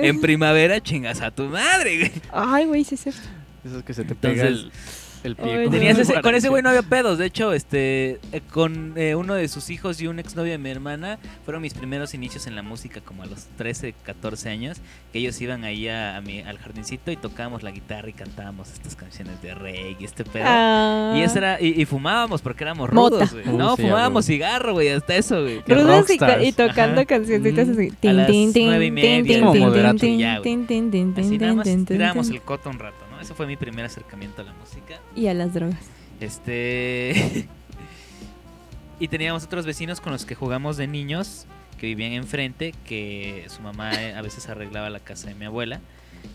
En 0.08 0.22
primavera 0.22 0.82
chingas 0.82 1.20
a 1.20 1.32
tu 1.32 1.46
madre, 1.46 1.98
güey. 1.98 2.12
Ay, 2.32 2.66
güey, 2.66 2.84
sí 2.86 2.96
es 2.96 3.02
cierto. 3.02 3.39
Esos 3.64 3.84
que 3.84 3.94
se 3.94 4.04
te 4.06 4.16
pega 4.16 4.44
Entonces, 4.48 4.66
el, 4.66 5.32
El 5.32 5.36
pie. 5.36 5.66
no. 5.66 5.70
Tenías 5.72 5.98
ese- 6.00 6.22
con 6.22 6.34
ese 6.34 6.48
güey 6.48 6.64
no 6.64 6.70
había 6.70 6.82
pedos. 6.82 7.18
De 7.18 7.26
hecho, 7.26 7.52
este, 7.52 8.20
eh, 8.32 8.42
con 8.54 8.94
eh, 8.96 9.16
uno 9.16 9.34
de 9.34 9.50
sus 9.50 9.70
hijos 9.70 10.00
y 10.00 10.08
un 10.08 10.18
exnovio 10.18 10.54
de 10.54 10.58
mi 10.58 10.70
hermana, 10.70 11.20
fueron 11.44 11.62
mis 11.62 11.74
primeros 11.74 12.14
inicios 12.14 12.48
en 12.48 12.56
la 12.56 12.62
música, 12.64 13.02
como 13.02 13.24
a 13.24 13.26
los 13.26 13.48
13, 13.58 13.94
14 14.04 14.48
años, 14.48 14.78
que 15.12 15.20
ellos 15.20 15.40
iban 15.42 15.66
ahí 15.66 15.90
a, 15.90 16.16
a 16.16 16.22
mi- 16.22 16.40
al 16.40 16.58
jardincito 16.58 17.12
y 17.12 17.18
tocábamos 17.18 17.64
la 17.64 17.72
guitarra 17.72 18.08
y 18.10 18.14
cantábamos 18.14 18.72
estas 18.72 18.96
canciones 18.96 19.42
de 19.42 19.54
reggae 19.56 19.98
y 20.00 20.06
este 20.06 20.24
pedo. 20.24 20.46
Ah. 20.48 21.14
Y 21.18 21.22
eso 21.22 21.40
era, 21.40 21.60
y, 21.60 21.82
y 21.82 21.84
fumábamos 21.84 22.42
porque 22.42 22.64
éramos 22.64 22.90
rudos, 22.90 23.34
güey. 23.34 23.46
No, 23.46 23.76
sí, 23.76 23.82
fumábamos 23.82 24.26
cigarro, 24.26 24.72
güey, 24.72 24.88
hasta 24.88 25.18
eso, 25.18 25.42
güey. 25.42 25.60
Rudos 25.68 26.10
y, 26.10 26.52
tocando 26.54 27.02
Ajá. 27.02 27.06
cancioncitas 27.06 27.68
Mm. 27.68 27.72
así. 27.72 28.08
A 28.08 28.14
las 28.14 28.28
Tin, 28.28 28.54
tin, 28.54 28.68
nueve 28.68 28.86
y 28.86 28.88
tin, 28.88 28.96
media, 28.96 29.24
tin, 29.34 29.40
como 29.42 29.52
tin, 29.52 29.62
moderato. 29.64 29.98
tin, 29.98 30.18
Ya, 30.18 30.32
güey. 30.40 30.44
tin, 30.44 30.66
tin, 30.66 30.92
tin, 30.92 31.14
Así 31.18 31.30
tin, 31.32 31.42
nada 31.42 31.54
más 31.56 31.64
tin, 31.66 31.76
tin, 31.86 31.86
tirábamos 31.98 32.28
tin. 32.28 32.36
el 32.38 32.42
coto 32.42 32.70
un 32.70 32.80
rato, 32.80 32.96
¿no? 33.20 33.24
Ese 33.24 33.34
fue 33.34 33.46
mi 33.46 33.58
primer 33.58 33.86
acercamiento 33.86 34.42
a 34.42 34.46
la 34.46 34.54
música. 34.54 35.00
Y 35.16 35.28
a 35.28 35.34
las 35.34 35.54
drogas. 35.54 35.80
Este. 36.20 37.48
y 39.00 39.08
teníamos 39.08 39.44
otros 39.44 39.66
vecinos 39.66 40.02
con 40.02 40.12
los 40.14 40.26
que 40.26 40.36
jugamos 40.36 40.78
de 40.78 40.88
niños 40.88 41.46
que 41.78 41.88
vivían 41.88 42.12
enfrente, 42.14 42.74
que 42.86 43.46
su 43.50 43.62
mamá 43.62 43.94
eh, 44.02 44.14
a 44.14 44.22
veces 44.22 44.50
arreglaba 44.50 44.90
la 44.90 45.00
casa 45.00 45.28
de 45.30 45.36
mi 45.36 45.46
abuela. 45.46 45.80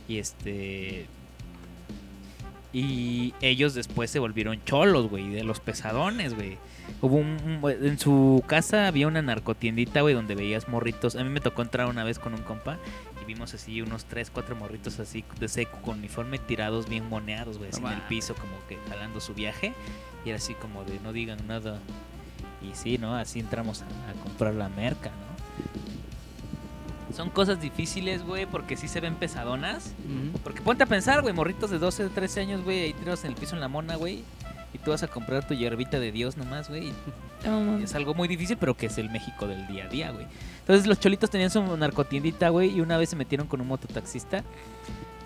Y 0.09 0.19
este. 0.19 1.07
Y 2.73 3.35
ellos 3.41 3.75
después 3.75 4.11
se 4.11 4.19
volvieron 4.19 4.61
cholos, 4.65 5.09
güey, 5.09 5.29
de 5.31 5.45
los 5.45 5.61
pesadones, 5.61 6.35
güey. 6.35 6.57
Hubo 7.01 7.17
un, 7.17 7.61
un- 7.63 7.71
en 7.71 7.99
su 7.99 8.43
casa 8.47 8.89
había 8.89 9.07
una 9.07 9.23
narcotiendita, 9.23 10.01
güey, 10.01 10.15
donde 10.15 10.35
veías 10.35 10.69
morritos. 10.69 11.15
A 11.15 11.23
mí 11.23 11.31
me 11.31 11.41
tocó 11.41 11.63
entrar 11.63 11.87
una 11.87 12.03
vez 12.05 12.19
con 12.19 12.35
un 12.35 12.41
compa 12.43 12.79
y 13.25 13.33
vimos 13.33 13.55
así 13.55 13.81
unos 13.83 14.05
3, 14.05 14.31
4 14.31 14.57
morritos 14.57 15.01
así 15.01 15.25
de 15.41 15.49
seco 15.49 15.79
con 15.83 15.99
uniforme 15.99 16.39
tirados 16.39 16.89
bien 16.89 17.09
moneados, 17.09 17.59
güey, 17.59 17.71
así 17.71 17.81
No 17.81 17.89
en 17.89 17.95
el 17.95 18.03
piso 18.03 18.35
como 18.35 18.53
que 18.69 18.79
jalando 18.89 19.21
su 19.21 19.35
viaje 19.35 19.73
y 20.25 20.29
era 20.29 20.37
así 20.37 20.55
como 20.55 20.85
de 20.85 21.01
no 21.01 21.13
digan 21.13 21.47
nada. 21.47 21.79
Y 22.63 22.75
sí, 22.75 22.97
¿no? 22.99 23.15
Así 23.15 23.41
entramos 23.41 23.83
a, 23.83 23.87
a 24.11 24.15
comprar 24.23 24.55
la 24.55 24.69
merca, 24.69 25.11
¿no? 25.11 25.35
Son 27.15 27.31
cosas 27.31 27.61
difíciles, 27.61 28.25
güey, 28.25 28.47
porque 28.47 28.77
sí 28.77 28.89
se 28.89 29.01
ven 29.01 29.15
pesadonas. 29.15 29.93
Porque 30.43 30.63
ponte 30.63 30.83
a 30.83 30.87
pensar, 30.87 31.23
güey, 31.23 31.33
morritos 31.33 31.71
de 31.71 31.79
12, 31.79 32.09
13 32.09 32.41
años, 32.41 32.65
güey, 32.65 32.83
ahí 32.83 32.93
tirados 32.93 33.25
en 33.25 33.31
el 33.31 33.37
piso 33.37 33.55
en 33.55 33.61
la 33.61 33.69
mona, 33.69 33.97
güey. 33.97 34.25
Y 34.75 34.79
tú 34.79 34.91
vas 34.91 35.03
a 35.03 35.09
comprar 35.09 35.47
tu 35.47 35.55
hierbita 35.55 35.99
de 36.01 36.13
Dios 36.13 36.37
nomás, 36.37 36.69
güey. 36.69 36.93
mames. 37.47 37.85
es 37.85 37.95
algo 37.95 38.13
muy 38.15 38.27
difícil, 38.29 38.57
pero 38.59 38.77
que 38.77 38.87
es 38.87 38.99
el 38.99 39.09
México 39.09 39.47
del 39.47 39.67
día 39.69 39.85
a 39.85 39.89
día, 39.89 40.11
güey. 40.11 40.27
Entonces 40.61 40.87
los 40.87 40.99
cholitos 41.01 41.31
tenían 41.31 41.51
su 41.51 41.63
narcotiendita, 41.77 42.49
güey, 42.49 42.71
y 42.77 42.81
una 42.81 42.97
vez 42.99 43.11
se 43.11 43.17
metieron 43.17 43.47
con 43.47 43.61
un 43.61 43.69
mototaxista. 43.69 44.43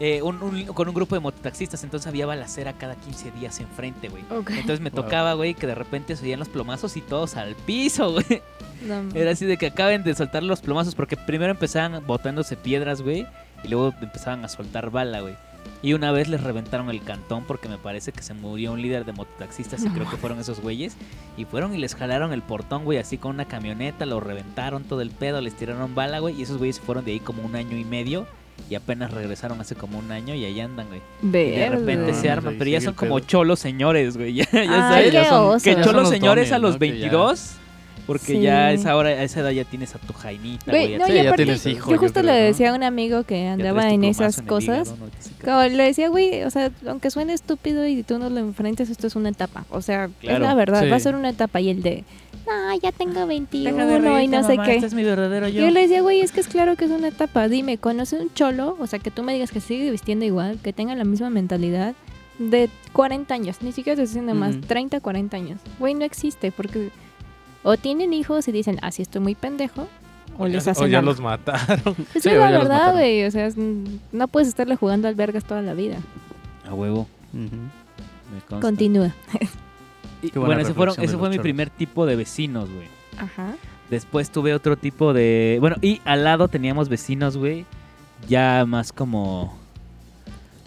eh, 0.00 0.22
un- 0.22 0.40
un- 0.40 0.64
con 0.66 0.86
un 0.86 0.94
grupo 0.94 1.16
de 1.16 1.20
mototaxistas, 1.20 1.82
entonces 1.82 2.06
había 2.06 2.24
balacera 2.24 2.72
cada 2.74 2.94
15 2.94 3.32
días 3.32 3.58
enfrente, 3.58 4.08
güey. 4.08 4.22
Ok. 4.30 4.50
Entonces 4.52 4.78
me 4.78 4.92
tocaba, 4.92 5.34
güey, 5.34 5.54
que 5.54 5.66
de 5.66 5.74
repente 5.74 6.14
se 6.14 6.24
oían 6.24 6.38
los 6.38 6.48
plomazos 6.48 6.96
y 6.96 7.00
todos 7.00 7.34
al 7.36 7.56
piso, 7.56 8.12
güey. 8.12 8.40
No. 8.86 9.02
Era 9.18 9.32
así 9.32 9.44
de 9.44 9.56
que 9.56 9.66
acaben 9.66 10.04
de 10.04 10.14
soltar 10.14 10.44
los 10.44 10.60
plomazos 10.60 10.94
porque 10.94 11.16
primero 11.16 11.50
empezaban 11.50 12.06
botándose 12.06 12.56
piedras, 12.56 13.02
güey, 13.02 13.26
y 13.64 13.68
luego 13.68 13.92
empezaban 14.00 14.44
a 14.44 14.48
soltar 14.48 14.90
bala, 14.90 15.20
güey. 15.20 15.34
Y 15.82 15.92
una 15.92 16.10
vez 16.12 16.28
les 16.28 16.42
reventaron 16.42 16.90
el 16.90 17.02
cantón 17.02 17.44
porque 17.46 17.68
me 17.68 17.78
parece 17.78 18.10
que 18.12 18.22
se 18.22 18.34
murió 18.34 18.72
un 18.72 18.82
líder 18.82 19.04
de 19.04 19.12
mototaxistas 19.12 19.82
y 19.84 19.88
No. 19.88 19.94
creo 19.94 20.10
que 20.10 20.16
fueron 20.16 20.40
esos 20.40 20.60
güeyes. 20.60 20.96
Y 21.36 21.44
fueron 21.44 21.74
y 21.74 21.78
les 21.78 21.94
jalaron 21.94 22.32
el 22.32 22.42
portón, 22.42 22.84
güey, 22.84 22.98
así 22.98 23.16
con 23.18 23.34
una 23.34 23.44
camioneta, 23.46 24.04
lo 24.06 24.20
reventaron 24.20 24.84
todo 24.84 25.00
el 25.02 25.10
pedo, 25.10 25.40
les 25.40 25.54
tiraron 25.54 25.94
bala, 25.94 26.18
güey. 26.18 26.38
Y 26.38 26.42
esos 26.42 26.58
güeyes 26.58 26.80
fueron 26.80 27.04
de 27.04 27.12
ahí 27.12 27.20
como 27.20 27.42
un 27.42 27.54
año 27.54 27.76
y 27.76 27.84
medio 27.84 28.26
y 28.68 28.74
apenas 28.74 29.12
regresaron 29.12 29.60
hace 29.60 29.76
como 29.76 29.98
un 30.00 30.10
año 30.10 30.34
y 30.34 30.44
ahí 30.44 30.58
andan, 30.60 30.88
güey. 30.88 31.00
Y 31.22 31.28
de 31.56 31.68
repente 31.70 32.10
No, 32.12 32.20
se 32.20 32.28
arman, 32.28 32.56
pero 32.58 32.68
ya 32.70 32.80
son 32.80 32.94
como 32.94 33.20
cholos 33.20 33.60
señores, 33.60 34.16
güey. 34.16 34.34
Ya, 34.34 34.44
ya 34.50 34.60
Ay, 34.62 34.68
sabes. 34.68 35.04
qué 35.06 35.12
ya 35.12 35.28
son- 35.28 35.44
oso. 35.54 35.64
Que 35.64 35.74
cholos 35.76 35.94
los 35.94 36.08
señores 36.10 36.50
a 36.52 36.58
los 36.58 36.72
¿no? 36.74 36.78
Que 36.80 36.86
ya- 36.88 36.92
22. 36.94 37.52
Porque 38.08 38.32
Sí. 38.32 38.40
ya 38.40 38.66
a 38.68 38.72
esa 38.72 38.96
hora, 38.96 39.10
a 39.10 39.22
esa 39.22 39.40
edad 39.40 39.50
ya 39.50 39.64
tienes 39.64 39.94
a 39.94 39.98
tu 39.98 40.12
jainita, 40.14 40.72
Güey, 40.72 40.96
no, 40.98 41.06
Sí, 41.06 41.12
ya 41.12 41.20
aparte, 41.20 41.44
tienes 41.44 41.66
hijo, 41.66 41.90
yo 41.90 41.96
yo 41.96 42.00
justo 42.00 42.20
creo, 42.22 42.32
le 42.34 42.40
¿no? 42.40 42.46
decía 42.46 42.70
a 42.70 42.74
un 42.74 42.82
amigo 42.82 43.22
que 43.24 43.46
andaba 43.46 43.90
en 43.90 44.02
esas 44.02 44.38
en 44.38 44.46
cosas. 44.46 44.94
Como 45.44 45.62
le 45.62 45.82
decía, 45.84 46.08
güey, 46.08 46.42
o 46.42 46.50
sea, 46.50 46.72
aunque 46.86 47.10
suene 47.10 47.34
estúpido 47.34 47.86
y 47.86 48.02
tú 48.02 48.18
no 48.18 48.30
lo 48.30 48.38
enfrentes, 48.40 48.90
esto 48.90 49.06
es 49.06 49.14
una 49.14 49.28
etapa. 49.28 49.66
O 49.70 49.82
sea, 49.82 50.08
es 50.22 50.40
la 50.40 50.54
verdad, 50.54 50.82
sí. 50.84 50.88
va 50.88 50.96
a 50.96 51.00
ser 51.00 51.14
una 51.14 51.28
etapa. 51.28 51.60
Y 51.60 51.68
el 51.68 51.82
de, 51.82 52.02
no, 52.46 52.78
ya 52.82 52.92
tengo 52.92 53.26
21 53.26 53.70
Deja 53.86 54.00
de 54.00 54.24
y 54.24 54.28
no 54.28 54.42
sé 54.42 54.56
qué. 54.64 54.74
Este 54.76 54.86
es 54.86 54.94
mi 54.94 55.04
verdadero 55.04 55.46
yo. 55.48 55.60
Yo 55.60 55.70
le 55.70 55.82
decía, 55.82 56.00
güey, 56.00 56.22
es 56.22 56.32
que 56.32 56.40
es 56.40 56.48
claro 56.48 56.76
que 56.76 56.86
es 56.86 56.90
una 56.90 57.08
etapa. 57.08 57.46
Dime, 57.48 57.76
¿conoce 57.76 58.16
un 58.18 58.32
cholo? 58.32 58.74
O 58.80 58.86
sea, 58.86 58.98
que 59.00 59.10
tú 59.10 59.22
me 59.22 59.34
digas 59.34 59.50
que 59.52 59.60
sigue 59.60 59.90
vistiendo 59.90 60.24
igual, 60.24 60.58
que 60.62 60.72
tenga 60.72 60.94
la 60.94 61.04
misma 61.04 61.28
mentalidad 61.28 61.94
de 62.38 62.70
40 62.94 63.34
años. 63.34 63.56
Ni 63.60 63.72
siquiera 63.72 63.96
te 63.96 64.02
estoy 64.04 64.20
diciendo 64.22 64.34
más, 64.34 64.56
Ujú. 64.56 64.66
30, 64.66 65.00
40 65.00 65.36
años. 65.36 65.60
Güey, 65.78 65.92
no 65.94 66.04
existe 66.06 66.50
porque 66.52 66.88
o 67.62 67.76
tienen 67.76 68.12
hijos 68.12 68.46
y 68.48 68.52
dicen, 68.52 68.78
ah, 68.82 68.90
sí, 68.90 69.02
estoy 69.02 69.20
muy 69.20 69.34
pendejo. 69.34 69.88
O 70.38 70.46
les 70.46 70.66
o 70.66 70.70
hacen 70.70 70.88
ya 70.88 70.98
algo. 71.00 71.10
los 71.10 71.20
mataron. 71.20 71.94
Pues 71.94 72.22
Sí, 72.22 72.28
es 72.28 72.36
o 72.36 72.38
la 72.38 72.50
ya 72.52 72.58
verdad, 72.58 72.92
güey. 72.92 73.24
O 73.24 73.30
sea, 73.30 73.46
es- 73.46 73.56
no 73.56 74.28
puedes 74.28 74.48
estarle 74.48 74.76
jugando 74.76 75.08
al 75.08 75.14
vergas 75.14 75.44
toda 75.44 75.62
la 75.62 75.74
vida. 75.74 75.96
A 76.68 76.74
huevo. 76.74 77.08
Me 77.32 78.40
consta. 78.48 78.60
Continúa. 78.60 79.12
Y, 80.20 80.30
bueno, 80.36 80.60
ese, 80.60 80.74
fueron, 80.74 80.96
fue 80.96 81.30
mi 81.30 81.38
primer 81.38 81.70
tipo 81.70 82.04
de 82.04 82.16
vecinos, 82.16 82.68
güey. 82.68 82.88
Ajá. 83.18 83.54
Después 83.88 84.30
tuve 84.30 84.52
otro 84.52 84.76
tipo 84.76 85.12
de... 85.12 85.58
Bueno, 85.60 85.76
y 85.80 86.00
al 86.04 86.24
lado 86.24 86.48
teníamos 86.48 86.88
vecinos, 86.88 87.36
güey. 87.36 87.64
Ya 88.28 88.64
más 88.66 88.92
como... 88.92 89.56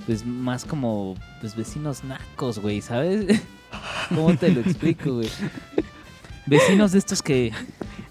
Pues 0.05 0.25
más 0.25 0.63
como... 0.63 1.15
Pues 1.41 1.57
vecinos 1.57 2.05
nacos, 2.05 2.59
güey, 2.59 2.79
¿sabes? 2.79 3.41
¿Cómo 4.09 4.33
te 4.37 4.51
lo 4.51 4.61
explico, 4.61 5.15
güey? 5.15 5.27
Vecinos 6.45 6.91
de 6.91 6.99
estos 6.99 7.21
que, 7.21 7.51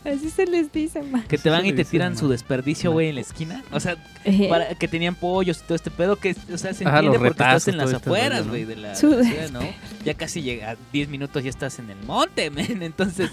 Así 0.05 0.31
se 0.31 0.47
les 0.47 0.73
dice, 0.73 1.03
ma. 1.03 1.25
que 1.25 1.37
te 1.37 1.51
van 1.51 1.67
y 1.67 1.71
te 1.73 1.79
dice, 1.79 1.91
tiran 1.91 2.17
su 2.17 2.27
desperdicio, 2.29 2.91
güey, 2.91 3.09
en 3.11 3.17
la 3.17 3.21
esquina. 3.21 3.63
O 3.71 3.81
sea, 3.81 3.97
Eh, 4.25 4.47
para, 4.49 4.75
que 4.75 4.89
tenían 4.89 5.15
pollos 5.15 5.59
y 5.59 5.63
todo 5.67 5.75
este 5.75 5.91
pedo 5.91 6.17
que, 6.17 6.35
o 6.53 6.57
sea, 6.57 6.73
se 6.73 6.87
Ajá, 6.87 6.99
entiende 7.01 7.19
los 7.19 7.29
porque 7.29 7.43
estás 7.43 7.69
en 7.69 7.77
las 7.77 7.87
este 7.93 7.97
afueras, 8.09 8.49
güey, 8.49 8.63
¿no? 8.63 8.69
de 8.69 8.77
la 8.77 8.95
Su 8.97 9.13
ciudad, 9.23 9.51
¿no? 9.51 9.61
Ya 10.05 10.15
casi 10.15 10.41
llega, 10.43 10.71
a 10.71 10.77
10 10.93 11.09
minutos 11.11 11.45
ya 11.45 11.51
estás 11.51 11.79
en 11.81 11.91
el 11.91 11.99
monte, 12.07 12.49
men, 12.51 12.83
entonces... 12.83 13.31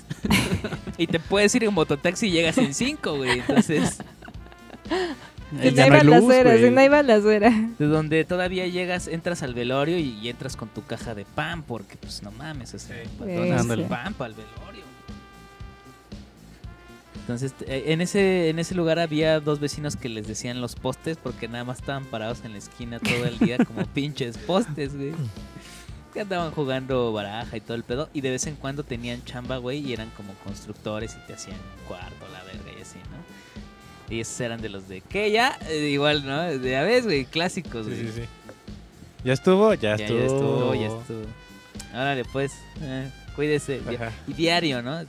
y 0.97 1.07
te 1.07 1.19
puedes 1.21 1.55
ir 1.55 1.63
en 1.63 1.73
mototaxi 1.73 2.27
y 2.27 2.31
llegas 2.31 2.57
en 2.57 2.73
5, 2.73 3.15
güey, 3.15 3.39
entonces... 3.39 3.97
Ya 5.63 5.71
no 5.87 5.93
hay 5.95 5.99
hay 6.01 6.05
luz, 6.05 6.15
balacera, 6.27 6.53
si 6.55 6.59
güey. 6.59 6.71
no 6.71 6.81
hay 6.81 6.89
balacera. 6.89 7.49
De 7.79 7.85
donde 7.85 8.25
todavía 8.25 8.67
llegas, 8.67 9.07
entras 9.07 9.41
al 9.43 9.53
velorio 9.53 9.97
y, 9.97 10.19
y 10.21 10.27
entras 10.27 10.57
con 10.57 10.67
tu 10.67 10.83
caja 10.83 11.15
de 11.15 11.23
pan, 11.23 11.63
porque 11.63 11.95
pues 11.95 12.21
no 12.21 12.31
mames, 12.31 12.73
o 12.73 12.79
sea, 12.79 12.97
Sí. 13.01 13.09
el 13.25 13.83
pan 13.85 14.13
para 14.13 14.31
el 14.31 14.35
velorio. 14.35 14.83
Entonces, 17.27 17.53
eh, 17.67 17.83
en 17.87 17.99
ese, 17.99 18.47
en 18.49 18.57
ese 18.57 18.73
lugar 18.73 18.99
había 18.99 19.41
dos 19.41 19.59
vecinos 19.59 19.97
que 19.97 20.07
les 20.07 20.27
decían 20.27 20.61
los 20.61 20.75
postes 20.75 21.17
porque 21.21 21.49
nada 21.49 21.65
más 21.65 21.79
estaban 21.79 22.05
parados 22.05 22.39
en 22.45 22.53
la 22.53 22.57
esquina 22.59 22.99
todo 22.99 23.25
el 23.25 23.37
día 23.37 23.57
como 23.65 23.85
pinches 23.93 24.37
postes, 24.37 24.95
güey. 24.95 25.11
Que 26.13 26.21
andaban 26.21 26.51
jugando 26.51 27.11
baraja 27.11 27.57
y 27.57 27.59
todo 27.59 27.75
el 27.75 27.83
pedo. 27.83 28.09
Y 28.13 28.21
de 28.21 28.29
vez 28.31 28.47
en 28.47 28.55
cuando 28.55 28.83
tenían 28.83 29.25
chamba, 29.25 29.57
güey, 29.57 29.79
y 29.79 29.91
eran 29.91 30.09
como 30.11 30.33
constructores 30.45 31.17
y 31.21 31.27
te 31.27 31.33
hacían 31.33 31.57
un 31.57 31.85
cuarto, 31.87 32.25
la 32.31 32.41
verga 32.45 32.71
y 32.77 32.81
así, 32.81 32.97
¿no? 32.99 34.15
Y 34.15 34.21
esos 34.21 34.39
eran 34.39 34.61
de 34.61 34.69
los 34.69 34.87
de, 34.87 35.01
¿qué 35.01 35.29
ya? 35.29 35.59
Eh, 35.67 35.89
igual, 35.89 36.25
¿no? 36.25 36.41
De 36.43 36.77
a 36.77 36.83
veces, 36.83 37.03
güey, 37.07 37.25
clásicos, 37.25 37.87
Sí, 37.87 37.91
güey. 37.91 38.05
sí, 38.05 38.11
sí. 38.15 38.21
¿Ya 39.25 39.33
estuvo? 39.33 39.73
Ya, 39.73 39.97
Ya, 39.97 40.05
estuvo. 40.05 40.17
ya 40.19 40.25
estuvo, 40.25 40.75
ya 40.75 40.87
estuvo. 40.87 41.25
Órale, 41.93 42.23
pues, 42.31 42.53
eh, 42.81 43.11
cuídese. 43.35 43.81
Ajá. 43.85 44.13
Y 44.29 44.33
diario, 44.33 44.81
¿no? 44.81 45.01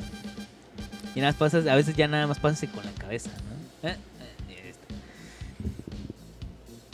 Y 1.15 1.21
nada 1.21 1.33
más 1.33 1.39
pasas, 1.39 1.67
a 1.67 1.75
veces 1.75 1.97
ya 1.97 2.09
nada 2.09 2.27
más 2.27 2.39
pasas 2.39 2.69
con 2.71 2.85
la 2.85 2.93
cabeza, 2.93 3.31
¿no? 3.31 3.89
Eh, 3.89 3.97
eh, 4.51 4.75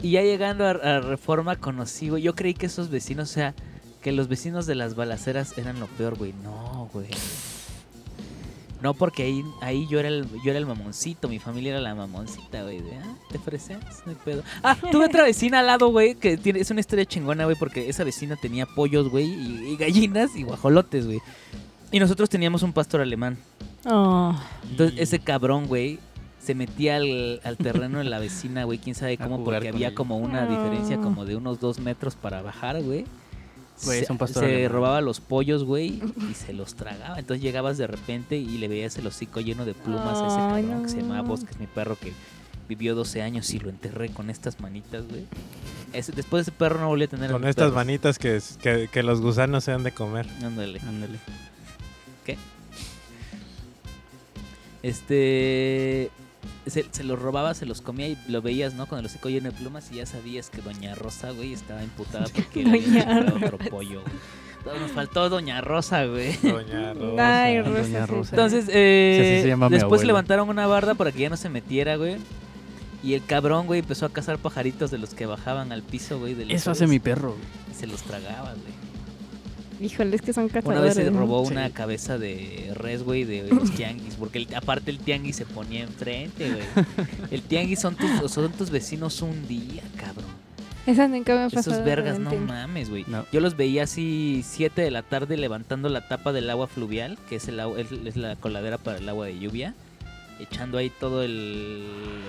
y 0.01 0.11
ya 0.11 0.21
llegando 0.21 0.65
a, 0.65 0.99
Reforma 0.99 1.55
conocí, 1.55 2.09
güey, 2.09 2.23
yo 2.23 2.35
creí 2.35 2.53
que 2.53 2.65
esos 2.65 2.89
vecinos, 2.89 3.31
o 3.31 3.33
sea, 3.33 3.53
que 4.01 4.11
los 4.11 4.27
vecinos 4.27 4.65
de 4.65 4.75
las 4.75 4.95
balaceras 4.95 5.57
eran 5.57 5.79
lo 5.79 5.87
peor, 5.87 6.15
güey. 6.15 6.33
No, 6.43 6.89
güey. 6.93 7.07
No, 8.81 8.93
porque 8.93 9.23
ahí, 9.23 9.43
ahí 9.61 9.87
yo 9.87 9.99
era 9.99 10.09
el, 10.09 10.27
yo 10.43 10.51
era 10.51 10.59
el 10.59 10.67
mamoncito, 10.67 11.27
mi 11.27 11.39
familia 11.39 11.71
era 11.71 11.81
la 11.81 11.95
mamoncita, 11.95 12.61
güey. 12.61 12.83
Ah, 13.01 13.15
te 13.31 13.37
ofreces, 13.39 13.77
no 14.05 14.11
hay 14.11 14.17
pedo. 14.23 14.43
Ah, 14.61 14.77
tuve 14.91 15.05
otra 15.05 15.23
vecina 15.23 15.61
al 15.61 15.65
lado, 15.65 15.87
güey, 15.89 16.13
que 16.13 16.37
tiene, 16.37 16.59
es 16.59 16.69
una 16.69 16.81
historia 16.81 17.05
chingona, 17.05 17.45
güey, 17.45 17.57
porque 17.57 17.89
esa 17.89 18.03
vecina 18.03 18.35
tenía 18.35 18.67
pollos, 18.67 19.09
güey, 19.09 19.25
y, 19.25 19.69
y 19.71 19.77
gallinas 19.77 20.35
y 20.35 20.43
guajolotes, 20.43 21.07
güey. 21.07 21.19
Y 21.91 21.99
nosotros 21.99 22.29
teníamos 22.29 22.61
un 22.61 22.73
pastor 22.73 23.01
alemán. 23.01 23.39
Oh, 23.85 24.35
Entonces, 24.69 24.99
ese 24.99 25.19
cabrón, 25.19 25.67
güey, 25.67 25.99
se 26.39 26.55
metía 26.55 26.95
al, 26.97 27.39
al 27.43 27.57
terreno 27.57 27.99
de 27.99 28.03
la 28.05 28.19
vecina, 28.19 28.63
güey, 28.63 28.79
quién 28.79 28.95
sabe 28.95 29.17
cómo, 29.17 29.43
porque 29.43 29.67
había 29.69 29.87
ella. 29.87 29.95
como 29.95 30.17
una 30.17 30.45
diferencia 30.47 30.97
como 30.97 31.25
de 31.25 31.35
unos 31.35 31.59
dos 31.59 31.79
metros 31.79 32.15
para 32.15 32.41
bajar, 32.41 32.81
güey. 32.81 33.05
Güey, 33.83 33.99
es 33.99 34.07
Se, 34.07 34.11
un 34.13 34.17
pastor 34.17 34.45
se 34.45 34.67
robaba 34.69 35.01
los 35.01 35.19
pollos, 35.19 35.63
güey, 35.65 36.01
y 36.31 36.33
se 36.33 36.53
los 36.53 36.75
tragaba. 36.75 37.19
Entonces 37.19 37.43
llegabas 37.43 37.77
de 37.77 37.87
repente 37.87 38.37
y 38.37 38.57
le 38.57 38.67
veías 38.69 38.97
el 38.97 39.05
hocico 39.07 39.41
lleno 39.41 39.65
de 39.65 39.73
plumas 39.73 40.17
a 40.17 40.27
ese 40.27 40.37
cabrón 40.37 40.77
no. 40.77 40.83
que 40.83 40.89
se 40.89 41.01
llamaba 41.01 41.21
Vos, 41.23 41.43
que 41.43 41.51
es 41.51 41.59
mi 41.59 41.67
perro, 41.67 41.97
que 41.99 42.13
Vivió 42.67 42.95
12 42.95 43.21
años 43.21 43.53
y 43.53 43.59
lo 43.59 43.69
enterré 43.69 44.09
con 44.09 44.31
estas 44.31 44.59
manitas, 44.59 45.07
güey. 45.07 45.27
Ese- 45.93 46.13
después 46.13 46.43
de 46.45 46.49
ese 46.49 46.57
perro 46.57 46.79
no 46.79 46.87
volví 46.87 47.03
a 47.03 47.07
tener 47.07 47.29
Con 47.31 47.43
estas 47.45 47.65
perros. 47.65 47.75
manitas 47.75 48.17
que, 48.17 48.41
que, 48.59 48.89
que 48.91 49.03
los 49.03 49.21
gusanos 49.21 49.63
se 49.65 49.71
han 49.71 49.83
de 49.83 49.91
comer. 49.91 50.25
Ándale. 50.43 50.79
Ándale. 50.79 51.19
Este. 54.85 56.11
Se, 56.67 56.85
se 56.91 57.03
los 57.03 57.17
robaba, 57.19 57.55
se 57.55 57.65
los 57.65 57.81
comía 57.81 58.07
y 58.07 58.17
lo 58.27 58.41
veías, 58.43 58.75
¿no? 58.75 58.85
Con 58.85 58.99
el 58.99 59.05
hocico 59.05 59.29
lleno 59.29 59.49
de 59.49 59.57
plumas 59.57 59.91
y 59.91 59.95
ya 59.95 60.05
sabías 60.05 60.51
que 60.51 60.61
Doña 60.61 60.93
Rosa, 60.93 61.31
güey, 61.31 61.53
estaba 61.53 61.83
imputada 61.83 62.25
porque 62.33 62.63
le 62.63 62.69
había 62.69 63.05
Doña 63.05 63.25
comprado 63.25 63.55
otro 63.55 63.69
pollo, 63.69 64.01
güey. 64.01 64.79
Nos 64.79 64.91
faltó 64.91 65.29
Doña 65.29 65.61
Rosa, 65.61 66.05
güey. 66.05 66.37
Doña 66.37 66.93
Rosa. 66.93 67.43
Ay, 67.45 67.57
Doña 67.57 68.05
Rosa, 68.05 68.05
sí, 68.05 68.11
Rosa. 68.11 68.29
Entonces, 68.35 68.65
eh, 68.69 69.55
después 69.69 70.03
levantaron 70.03 70.49
una 70.49 70.67
barda 70.67 70.93
para 70.93 71.11
que 71.11 71.19
ya 71.19 71.29
no 71.29 71.37
se 71.37 71.49
metiera, 71.49 71.95
güey. 71.95 72.17
Y 73.03 73.13
el 73.13 73.25
cabrón, 73.25 73.67
güey, 73.67 73.79
empezó 73.81 74.05
a 74.05 74.09
cazar 74.09 74.37
pajaritos 74.37 74.91
de 74.91 74.97
los 74.99 75.13
que 75.13 75.25
bajaban 75.25 75.71
al 75.71 75.83
piso, 75.83 76.19
güey. 76.19 76.33
de 76.33 76.45
los 76.45 76.53
Eso 76.53 76.71
hace 76.71 76.87
mi 76.87 76.99
perro. 76.99 77.35
Y 77.71 77.75
se 77.75 77.87
los 77.87 78.01
tragaba, 78.01 78.53
güey. 78.53 78.84
Híjole, 79.81 80.15
es 80.15 80.21
que 80.21 80.31
son 80.33 80.45
Una 80.45 80.53
cazadores. 80.53 80.95
vez 80.95 81.05
se 81.05 81.11
¿no? 81.11 81.19
robó 81.19 81.45
Sí. 81.45 81.51
una 81.51 81.69
cabeza 81.71 82.17
de 82.17 82.71
res, 82.75 83.03
güey, 83.03 83.23
de 83.25 83.43
los 83.51 83.71
tianguis. 83.71 84.15
Porque 84.15 84.37
el- 84.39 84.55
aparte 84.55 84.89
el 84.91 84.99
tianguis 84.99 85.35
se 85.35 85.45
ponía 85.45 85.83
enfrente, 85.83 86.49
güey. 86.51 86.63
El 87.31 87.41
tianguis 87.41 87.79
son 87.79 87.95
tus, 87.95 88.31
son 88.31 88.51
tus 88.53 88.69
vecinos 88.69 89.21
un 89.21 89.47
día, 89.47 89.83
cabrón. 89.97 90.25
Esa 90.85 91.07
nunca 91.07 91.35
me 91.35 91.49
pasado. 91.49 91.75
Esos 91.75 91.83
vergas, 91.85 92.19
no 92.19 92.33
mames, 92.35 92.89
güey. 92.91 93.05
No. 93.07 93.25
Yo 93.33 93.39
los 93.41 93.57
veía 93.57 93.83
así 93.83 94.43
7 94.47 94.81
de 94.83 94.91
la 94.91 95.01
tarde 95.01 95.35
levantando 95.35 95.89
la 95.89 96.07
tapa 96.07 96.31
del 96.31 96.47
agua 96.49 96.67
fluvial, 96.67 97.17
que 97.27 97.37
es, 97.37 97.47
el 97.47 97.59
agua, 97.59 97.79
es, 97.81 97.87
es 97.91 98.15
la 98.17 98.35
coladera 98.35 98.77
para 98.77 98.99
el 98.99 99.09
agua 99.09 99.25
de 99.25 99.39
lluvia. 99.39 99.73
Echando 100.39 100.77
ahí 100.77 100.89
todo 100.91 101.23
el, 101.23 101.83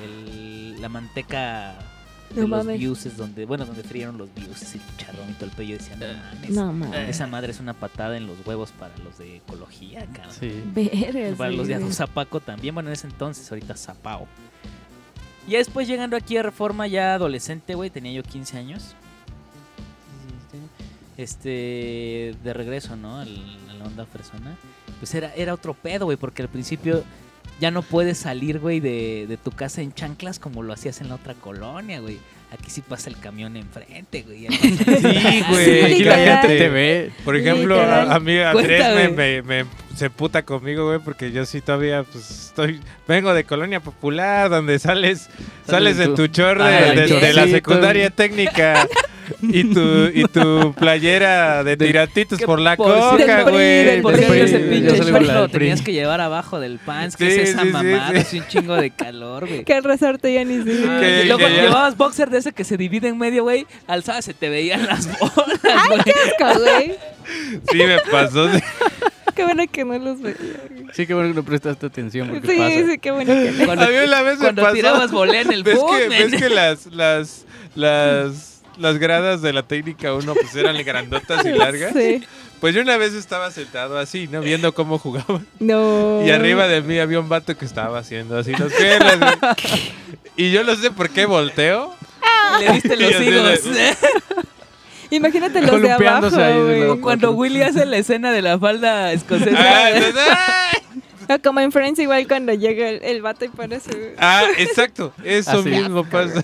el- 0.04 0.80
la 0.80 0.88
manteca 0.88 1.74
de 2.34 2.42
No 2.42 2.48
los 2.48 2.64
mames. 2.64 2.78
biuses, 2.80 3.16
donde, 3.16 3.44
bueno, 3.46 3.64
donde 3.64 3.82
frieron 3.82 4.18
los 4.18 4.32
biuses 4.34 4.74
y 4.74 4.78
el 4.78 4.84
chicharrón 4.86 5.30
y 5.30 5.32
todo 5.34 5.46
el 5.46 5.50
pello. 5.52 5.76
Yo 5.76 5.78
decía, 5.78 5.96
no 5.96 6.06
mames. 6.06 6.50
No, 6.50 6.72
mames. 6.72 7.08
Esa 7.08 7.26
madre 7.26 7.52
es 7.52 7.60
una 7.60 7.72
patada 7.74 8.16
en 8.16 8.26
los 8.26 8.36
huevos 8.46 8.72
para 8.72 8.96
los 8.98 9.16
de 9.18 9.36
ecología, 9.36 10.06
cabrón. 10.12 10.34
Sí. 10.38 10.62
Vergas, 10.74 11.36
Para 11.38 11.50
los 11.50 11.68
de 11.68 11.78
güey. 11.78 11.92
Zapaco 11.92 12.40
también, 12.40 12.74
bueno, 12.74 12.90
en 12.90 12.94
ese 12.94 13.06
entonces, 13.06 13.50
ahorita 13.50 13.76
Zapao. 13.76 14.26
Y 15.46 15.52
ya 15.52 15.58
después 15.58 15.86
llegando 15.86 16.16
aquí 16.16 16.36
a 16.36 16.42
Reforma 16.42 16.86
ya 16.88 17.14
adolescente, 17.14 17.74
güey, 17.74 17.88
tenía 17.90 18.12
yo 18.12 18.22
15 18.22 18.58
años. 18.58 18.94
Este, 21.16 22.34
de 22.44 22.52
regreso, 22.52 22.94
¿no? 22.96 23.18
Al- 23.20 23.56
a 23.70 23.74
la 23.74 23.84
onda 23.86 24.04
fresona. 24.04 24.56
Pues 24.98 25.14
era, 25.14 25.32
era 25.34 25.54
otro 25.54 25.72
pedo, 25.74 26.04
güey, 26.04 26.16
porque 26.18 26.42
al 26.42 26.48
principio 26.48 27.04
ya 27.60 27.70
no 27.70 27.82
puedes 27.82 28.18
salir, 28.18 28.58
güey, 28.58 28.80
de, 28.80 29.26
de 29.28 29.36
tu 29.36 29.50
casa 29.50 29.80
en 29.82 29.92
chanclas 29.92 30.38
como 30.38 30.62
lo 30.62 30.72
hacías 30.72 31.00
en 31.00 31.08
la 31.08 31.14
otra 31.16 31.34
colonia, 31.34 32.00
güey. 32.00 32.18
Aquí 32.52 32.70
sí 32.70 32.80
pasa 32.80 33.10
el 33.10 33.18
camión 33.18 33.56
enfrente, 33.56 34.22
güey. 34.22 34.46
Sí, 34.50 35.42
güey. 35.50 35.82
Aquí 35.84 36.04
la 36.04 36.16
gente 36.16 36.58
te 36.58 36.68
ve. 36.68 37.10
Por 37.24 37.34
ejemplo, 37.36 37.80
a, 37.80 38.14
a 38.14 38.20
mí 38.20 38.38
Andrés 38.38 38.94
me, 38.94 39.08
me- 39.08 39.42
me- 39.42 39.86
se 39.96 40.10
puta 40.10 40.44
conmigo, 40.44 40.86
güey, 40.86 40.98
porque 41.00 41.32
yo 41.32 41.44
sí 41.46 41.60
todavía, 41.62 42.04
pues, 42.04 42.30
estoy, 42.48 42.80
vengo 43.08 43.32
de 43.34 43.44
Colonia 43.44 43.80
Popular, 43.80 44.48
donde 44.50 44.78
sales, 44.78 45.28
sales 45.66 45.96
de 45.96 46.06
tu- 46.08 46.14
tu 46.14 46.26
chor 46.28 46.58
de, 46.58 46.64
Ah, 46.64 46.90
de- 46.92 47.06
de 47.20 47.32
la 47.32 47.46
secundaria 47.48 48.10
técnica 48.10 48.86
y 49.42 49.64
tu, 49.64 50.06
y 50.14 50.24
tu 50.24 50.72
playera 50.74 51.64
de 51.64 51.76
tiratitos 51.76 52.40
por 52.42 52.60
la 52.60 52.76
por 52.76 52.92
coca, 52.94 53.42
güey. 53.42 54.00
PRI. 54.02 54.40
ese 54.40 54.58
pinche 54.60 55.10
lo 55.10 55.48
tenías 55.48 55.82
que 55.82 55.92
llevar 55.92 56.20
abajo 56.20 56.60
del 56.60 56.78
pants. 56.78 57.16
¿Qué 57.16 57.30
Sí, 57.30 57.40
es 57.40 57.48
esa 57.50 57.64
mamada? 57.64 58.10
sí. 58.10 58.16
Es 58.16 58.32
un 58.34 58.48
chingo 58.48 58.76
de 58.76 58.90
calor, 58.90 59.46
güey. 59.48 59.64
Que 59.64 59.76
el 59.76 59.84
resorte 59.84 60.32
ya 60.32 60.44
ni 60.44 60.62
se 60.62 60.86
Ah, 60.88 61.00
Que- 61.00 61.22
y 61.22 61.26
luego 61.26 61.38
que 61.38 61.54
ya- 61.54 61.62
llevabas 61.62 61.96
boxer 61.96 62.30
de 62.30 62.38
ese 62.38 62.52
que 62.52 62.64
se 62.64 62.76
divide 62.76 63.08
en 63.08 63.18
medio, 63.18 63.42
güey. 63.42 63.66
Alzabas 63.86 64.24
se 64.24 64.34
te 64.34 64.48
veían 64.48 64.86
las 64.86 65.06
bolas, 65.18 65.60
güey. 65.62 66.00
asco, 66.00 66.60
güey. 66.60 66.94
Sí, 67.70 67.78
me 67.78 67.98
pasó. 68.10 68.52
sí. 68.52 68.60
Qué 69.34 69.44
bueno 69.44 69.64
que 69.70 69.84
no 69.84 69.98
los 69.98 70.22
veía. 70.22 70.36
güey. 70.70 70.86
Sí, 70.94 71.06
que 71.06 71.12
bueno 71.14 71.28
que 71.30 71.34
no 71.34 71.42
prestaste 71.44 71.86
atención 71.86 72.28
porque 72.30 72.48
Sí, 72.52 72.56
pasa. 72.56 72.74
sí, 72.90 72.98
qué 72.98 73.10
bueno 73.10 73.34
que 73.34 73.50
no. 73.52 73.66
Cuando, 73.66 73.84
A 73.84 73.88
mí 73.88 73.94
una 74.06 74.22
vez 74.22 74.38
me 74.38 74.44
cuando 74.44 74.62
pasó. 74.62 74.74
tirabas 74.74 75.12
volea 75.12 75.40
en 75.42 75.52
el 75.52 75.62
¿Ves 75.64 75.76
boom, 75.76 75.98
que, 75.98 76.08
ves 76.08 76.34
que 76.40 76.48
las, 76.48 76.86
las, 76.86 77.44
las, 77.74 78.55
las 78.78 78.98
gradas 78.98 79.42
de 79.42 79.52
la 79.52 79.62
técnica 79.62 80.14
1 80.14 80.34
pues 80.34 80.54
eran 80.56 80.76
grandotas 80.84 81.44
y 81.44 81.48
largas? 81.52 81.92
Sí. 81.92 82.22
Pues 82.60 82.74
yo 82.74 82.80
una 82.80 82.96
vez 82.96 83.12
estaba 83.14 83.50
sentado 83.50 83.98
así, 83.98 84.28
¿no? 84.28 84.40
Viendo 84.40 84.72
cómo 84.74 84.98
jugaban. 84.98 85.46
No. 85.58 86.22
Y 86.24 86.30
arriba 86.30 86.66
de 86.66 86.80
mí 86.80 86.98
había 86.98 87.20
un 87.20 87.28
vato 87.28 87.56
que 87.56 87.64
estaba 87.64 87.98
haciendo 87.98 88.38
así 88.38 88.52
los. 88.52 88.72
Y 90.38 90.50
yo 90.50 90.64
no 90.64 90.74
sé 90.76 90.90
por 90.90 91.10
qué 91.10 91.24
volteo. 91.24 91.94
Le 92.60 92.72
diste 92.72 92.96
los 92.96 93.20
higos. 93.20 93.60
Imagínate 95.10 95.62
los 95.62 95.80
de 95.80 95.92
abajo, 95.92 96.36
ahí. 96.36 96.98
Cuando 97.00 97.32
Willy 97.32 97.62
hace 97.62 97.86
la 97.86 97.96
escena 97.98 98.32
de 98.32 98.42
la 98.42 98.58
falda 98.58 99.12
escocesa. 99.12 99.56
Ah, 99.56 99.90
entonces, 99.90 100.22
¡ay! 100.26 101.36
O 101.38 101.42
como 101.42 101.60
en 101.60 101.72
Friends 101.72 101.98
igual 101.98 102.26
cuando 102.28 102.52
llega 102.52 102.88
el, 102.88 103.02
el 103.02 103.22
vato 103.22 103.44
y 103.44 103.48
pone 103.48 103.80
su... 103.80 103.90
Ah, 104.18 104.44
exacto. 104.58 105.12
Eso 105.24 105.60
Así. 105.60 105.68
mismo 105.70 106.04
pasa. 106.04 106.42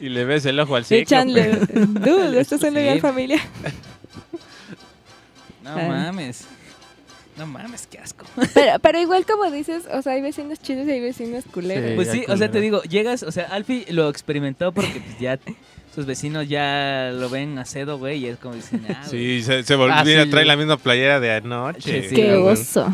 Y 0.00 0.08
le 0.10 0.24
ves 0.24 0.46
el 0.46 0.58
ojo 0.60 0.76
al 0.76 0.84
ciclo. 0.84 1.02
Y 1.02 1.06
Chandler, 1.06 1.66
dude, 1.76 2.40
esto 2.40 2.54
es 2.56 2.62
una 2.62 2.78
Sí. 2.80 2.84
gran 2.86 3.00
familia. 3.00 3.40
No 5.64 5.74
mames. 5.76 6.46
No 7.36 7.46
mames, 7.46 7.86
qué 7.86 7.98
asco. 7.98 8.24
Pero, 8.54 8.78
pero 8.80 9.00
igual 9.00 9.24
como 9.24 9.48
dices, 9.50 9.84
o 9.92 10.02
sea, 10.02 10.14
hay 10.14 10.22
vecinos 10.22 10.60
chidos 10.60 10.88
y 10.88 10.90
hay 10.90 11.00
vecinos 11.00 11.44
culeros. 11.52 11.90
Sí. 11.90 11.94
Pues 11.94 12.10
sí, 12.10 12.24
o 12.28 12.36
sea, 12.36 12.50
te 12.50 12.60
digo, 12.60 12.82
llegas, 12.82 13.22
o 13.22 13.30
sea, 13.30 13.44
Alfie 13.44 13.86
lo 13.90 14.08
experimentó 14.08 14.72
porque 14.72 15.00
pues, 15.00 15.20
ya 15.20 15.38
sus 15.94 16.04
vecinos 16.04 16.48
ya 16.48 17.10
lo 17.12 17.28
ven 17.30 17.56
a 17.58 17.64
cedo, 17.64 17.96
güey, 17.98 18.18
y 18.24 18.26
es 18.26 18.38
como 18.38 18.54
dicen, 18.56 18.84
ah. 18.88 19.04
Sí, 19.08 19.42
se, 19.42 19.62
se 19.62 19.74
volvió 19.76 19.94
Ah, 19.94 20.04
sí. 20.04 20.30
traer 20.30 20.46
la 20.48 20.56
misma 20.56 20.78
playera 20.78 21.20
de 21.20 21.30
anoche. 21.32 22.02
Sí, 22.02 22.08
sí. 22.08 22.14
Qué 22.16 22.36
güey. 22.36 22.52
oso. 22.54 22.88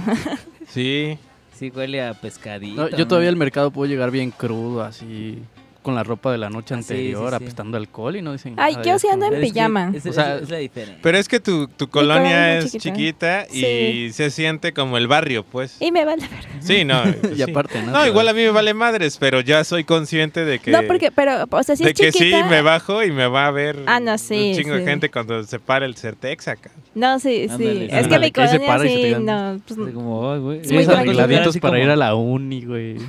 Sí. 0.68 1.16
sí 1.58 1.70
huele 1.74 2.02
a 2.02 2.12
pescadito. 2.14 2.82
No, 2.90 2.96
yo 2.96 3.06
todavía 3.06 3.30
al 3.30 3.36
mercado 3.36 3.70
puedo 3.70 3.90
llegar 3.90 4.10
bien 4.10 4.30
crudo, 4.30 4.82
así, 4.82 5.38
con 5.84 5.94
la 5.94 6.02
ropa 6.02 6.32
de 6.32 6.38
la 6.38 6.50
noche 6.50 6.74
Ah, 6.74 6.78
sí, 6.82 6.92
anterior, 6.94 7.30
sí, 7.30 7.36
sí. 7.38 7.44
apestando 7.44 7.76
alcohol 7.76 8.16
y 8.16 8.22
no 8.22 8.32
dicen 8.32 8.54
Ay, 8.56 8.72
nada, 8.72 8.84
yo 8.84 8.98
sí 8.98 9.06
es 9.06 9.12
ando 9.12 9.26
en 9.26 9.34
Es 9.34 9.40
que 9.40 9.46
pijama. 9.52 9.92
Es, 9.94 10.06
O 10.06 10.12
sea, 10.12 10.36
es 10.38 10.50
la 10.50 10.56
diferencia. 10.58 10.98
Pero 11.02 11.18
es 11.18 11.28
que 11.28 11.38
tu, 11.38 11.68
tu 11.68 11.88
colonia 11.88 12.58
es 12.58 12.72
chiquita 12.76 13.46
y 13.52 13.60
Sí. 13.60 14.10
se 14.12 14.30
siente 14.30 14.72
como 14.72 14.96
el 14.98 15.06
barrio, 15.06 15.44
pues. 15.44 15.76
Y 15.80 15.92
me 15.92 16.04
vale 16.04 16.22
ver. 16.26 16.44
Sí, 16.60 16.84
no. 16.84 17.02
Y 17.32 17.36
sí. 17.36 17.42
aparte, 17.42 17.80
¿no? 17.82 17.86
No, 17.88 17.92
Pero- 17.98 18.06
igual 18.06 18.28
a 18.28 18.32
mí 18.32 18.40
me 18.42 18.50
vale 18.50 18.74
madres, 18.74 19.18
pero 19.18 19.40
ya 19.40 19.62
soy 19.62 19.84
consciente 19.84 20.44
de 20.44 20.58
que. 20.58 20.70
No, 20.70 20.82
porque, 20.86 21.12
pero, 21.12 21.44
o 21.48 21.62
sea, 21.62 21.76
si 21.76 21.84
de 21.84 21.90
es 21.90 21.96
que 22.00 22.10
chiquita... 22.10 22.42
sí 22.42 22.48
me 22.48 22.62
bajo 22.62 23.02
y 23.04 23.12
me 23.12 23.26
va 23.26 23.46
a 23.46 23.50
ver 23.50 23.78
Ah, 23.86 24.00
no, 24.00 24.16
sí, 24.18 24.50
un 24.50 24.56
chingo 24.56 24.74
sí. 24.74 24.80
de 24.80 24.86
gente 24.90 25.10
cuando 25.10 25.44
se 25.44 25.58
para 25.58 25.84
el 25.86 25.94
Certex 25.96 26.48
acá. 26.48 26.70
No, 26.94 27.18
sí, 27.18 27.46
sí. 27.56 27.88
Es 27.90 28.08
que 28.08 28.18
mi 28.18 28.30
que 28.30 28.40
ahí 28.40 28.48
se 28.48 28.58
colonia 28.60 28.84
y 28.86 29.14
sí, 29.14 29.20
no, 29.20 29.60
pues, 29.66 29.78
como, 29.94 30.32
ay, 30.32 30.40
güey. 30.40 30.60
Es 30.62 30.88
arregladitos 30.88 31.58
para 31.58 31.78
ir 31.78 31.90
a 31.90 31.96
la 31.96 32.14
uni, 32.14 32.64
güey. 32.64 32.96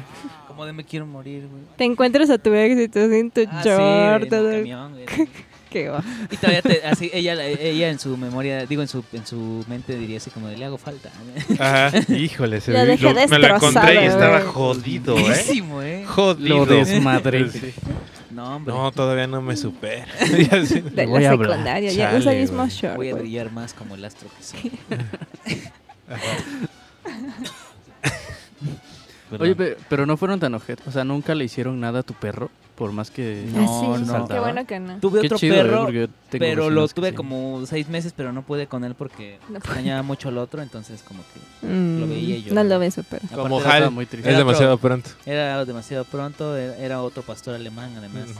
Como 0.55 0.65
de 0.65 0.71
me 0.73 0.85
quiero 0.85 1.05
morir, 1.05 1.47
güey. 1.51 1.63
te 1.75 1.83
encuentras 1.83 2.29
a 2.29 2.37
tu 2.37 2.53
ex 2.53 2.79
y 2.79 2.87
tú 2.87 2.99
en 2.99 3.29
tu 3.29 3.41
Ah, 3.49 3.61
short, 3.61 4.29
todo. 4.29 4.49
el 4.51 4.59
camión, 4.59 4.93
güey. 4.93 5.05
Qué 5.69 5.89
va. 5.89 6.01
Y 6.31 6.37
todavía 6.37 6.61
te, 6.61 6.85
así, 6.85 7.11
ella, 7.13 7.33
ella 7.45 7.89
en 7.89 7.99
su 7.99 8.15
memoria, 8.15 8.65
digo, 8.65 8.81
en 8.81 8.87
su, 8.87 9.03
en 9.11 9.27
su 9.27 9.65
mente 9.67 9.97
diría 9.97 10.15
así 10.15 10.29
como 10.29 10.47
de 10.47 10.55
le 10.55 10.63
hago 10.63 10.77
falta. 10.77 11.11
Ajá. 11.59 11.91
Híjole, 12.15 12.61
se 12.61 12.71
Lo 12.71 12.85
dejé 12.85 13.13
me 13.27 13.39
lo 13.39 13.55
encontré 13.57 13.95
y 13.95 13.97
destrozado, 13.97 13.99
estaba 13.99 14.41
jodido, 14.41 15.17
¿eh? 15.17 15.21
Buenísimo, 15.21 15.81
¿eh? 15.81 16.05
Jodido. 16.05 16.59
Lo 16.59 16.65
desmadré. 16.65 17.49
Sí. 17.51 17.73
No, 18.31 18.55
hombre. 18.55 18.73
No, 18.73 18.91
todavía 18.91 19.27
no 19.27 19.41
me 19.41 19.55
supera. 19.57 20.05
De 20.19 21.05
voy 21.05 21.23
la 21.23 21.31
secundaria. 21.31 21.91
Ya 21.91 22.15
usa 22.17 22.33
el 22.33 22.41
mismo 22.41 22.67
short. 22.67 22.95
Voy 22.95 23.09
a 23.09 23.15
brillar 23.15 23.51
más 23.51 23.73
como 23.73 23.95
el 23.95 24.03
astro 24.05 24.29
que 24.37 24.43
soy. 24.43 24.71
Oye, 29.39 29.55
pe- 29.55 29.77
pero 29.89 30.05
no 30.05 30.17
fueron 30.17 30.39
tan 30.39 30.53
ojetes. 30.53 30.85
O 30.87 30.91
sea, 30.91 31.03
nunca 31.03 31.33
le 31.35 31.43
hicieron 31.45 31.79
nada 31.79 31.99
a 31.99 32.03
tu 32.03 32.13
perro, 32.13 32.49
por 32.75 32.91
más 32.91 33.09
que 33.09 33.47
No, 33.53 33.61
Ah, 33.61 33.97
sí, 33.97 34.05
no. 34.05 34.27
Qué 34.27 34.39
bueno 34.39 34.65
que 34.67 34.79
no. 34.79 34.97
Tuve 34.99 35.21
Qué 35.21 35.27
otro 35.27 35.37
chido, 35.39 35.55
eh, 35.55 35.63
perro, 35.63 35.85
tengo 35.87 36.09
pero 36.29 36.69
lo 36.69 36.87
tuve 36.87 37.09
sí. 37.09 37.15
como 37.15 37.65
seis 37.65 37.87
meses, 37.89 38.13
pero 38.15 38.31
no 38.33 38.43
pude 38.43 38.67
con 38.67 38.83
él 38.83 38.93
porque 38.95 39.39
No 39.49 39.57
extrañaba 39.57 40.03
mucho 40.03 40.29
al 40.29 40.37
otro, 40.37 40.61
entonces 40.61 41.01
como 41.03 41.21
que 41.33 41.67
Mm, 41.67 41.99
Lo 42.01 42.07
veía 42.07 42.37
yo. 42.37 42.53
No 42.53 42.63
lo 42.63 42.77
beso, 42.77 43.03
pero. 43.09 43.23
Como 43.33 43.59
Hal. 43.61 43.89
Muy 43.91 44.05
triste. 44.05 44.29
Es 44.29 44.37
demasiado 44.37 44.77
pronto. 44.77 45.09
era 45.25 45.65
demasiado 45.65 46.05
pronto, 46.05 46.55
era, 46.55 46.77
era 46.77 47.01
otro 47.01 47.23
pastor 47.23 47.55
alemán 47.55 47.91
además. 47.97 48.27
Mm. 48.27 48.33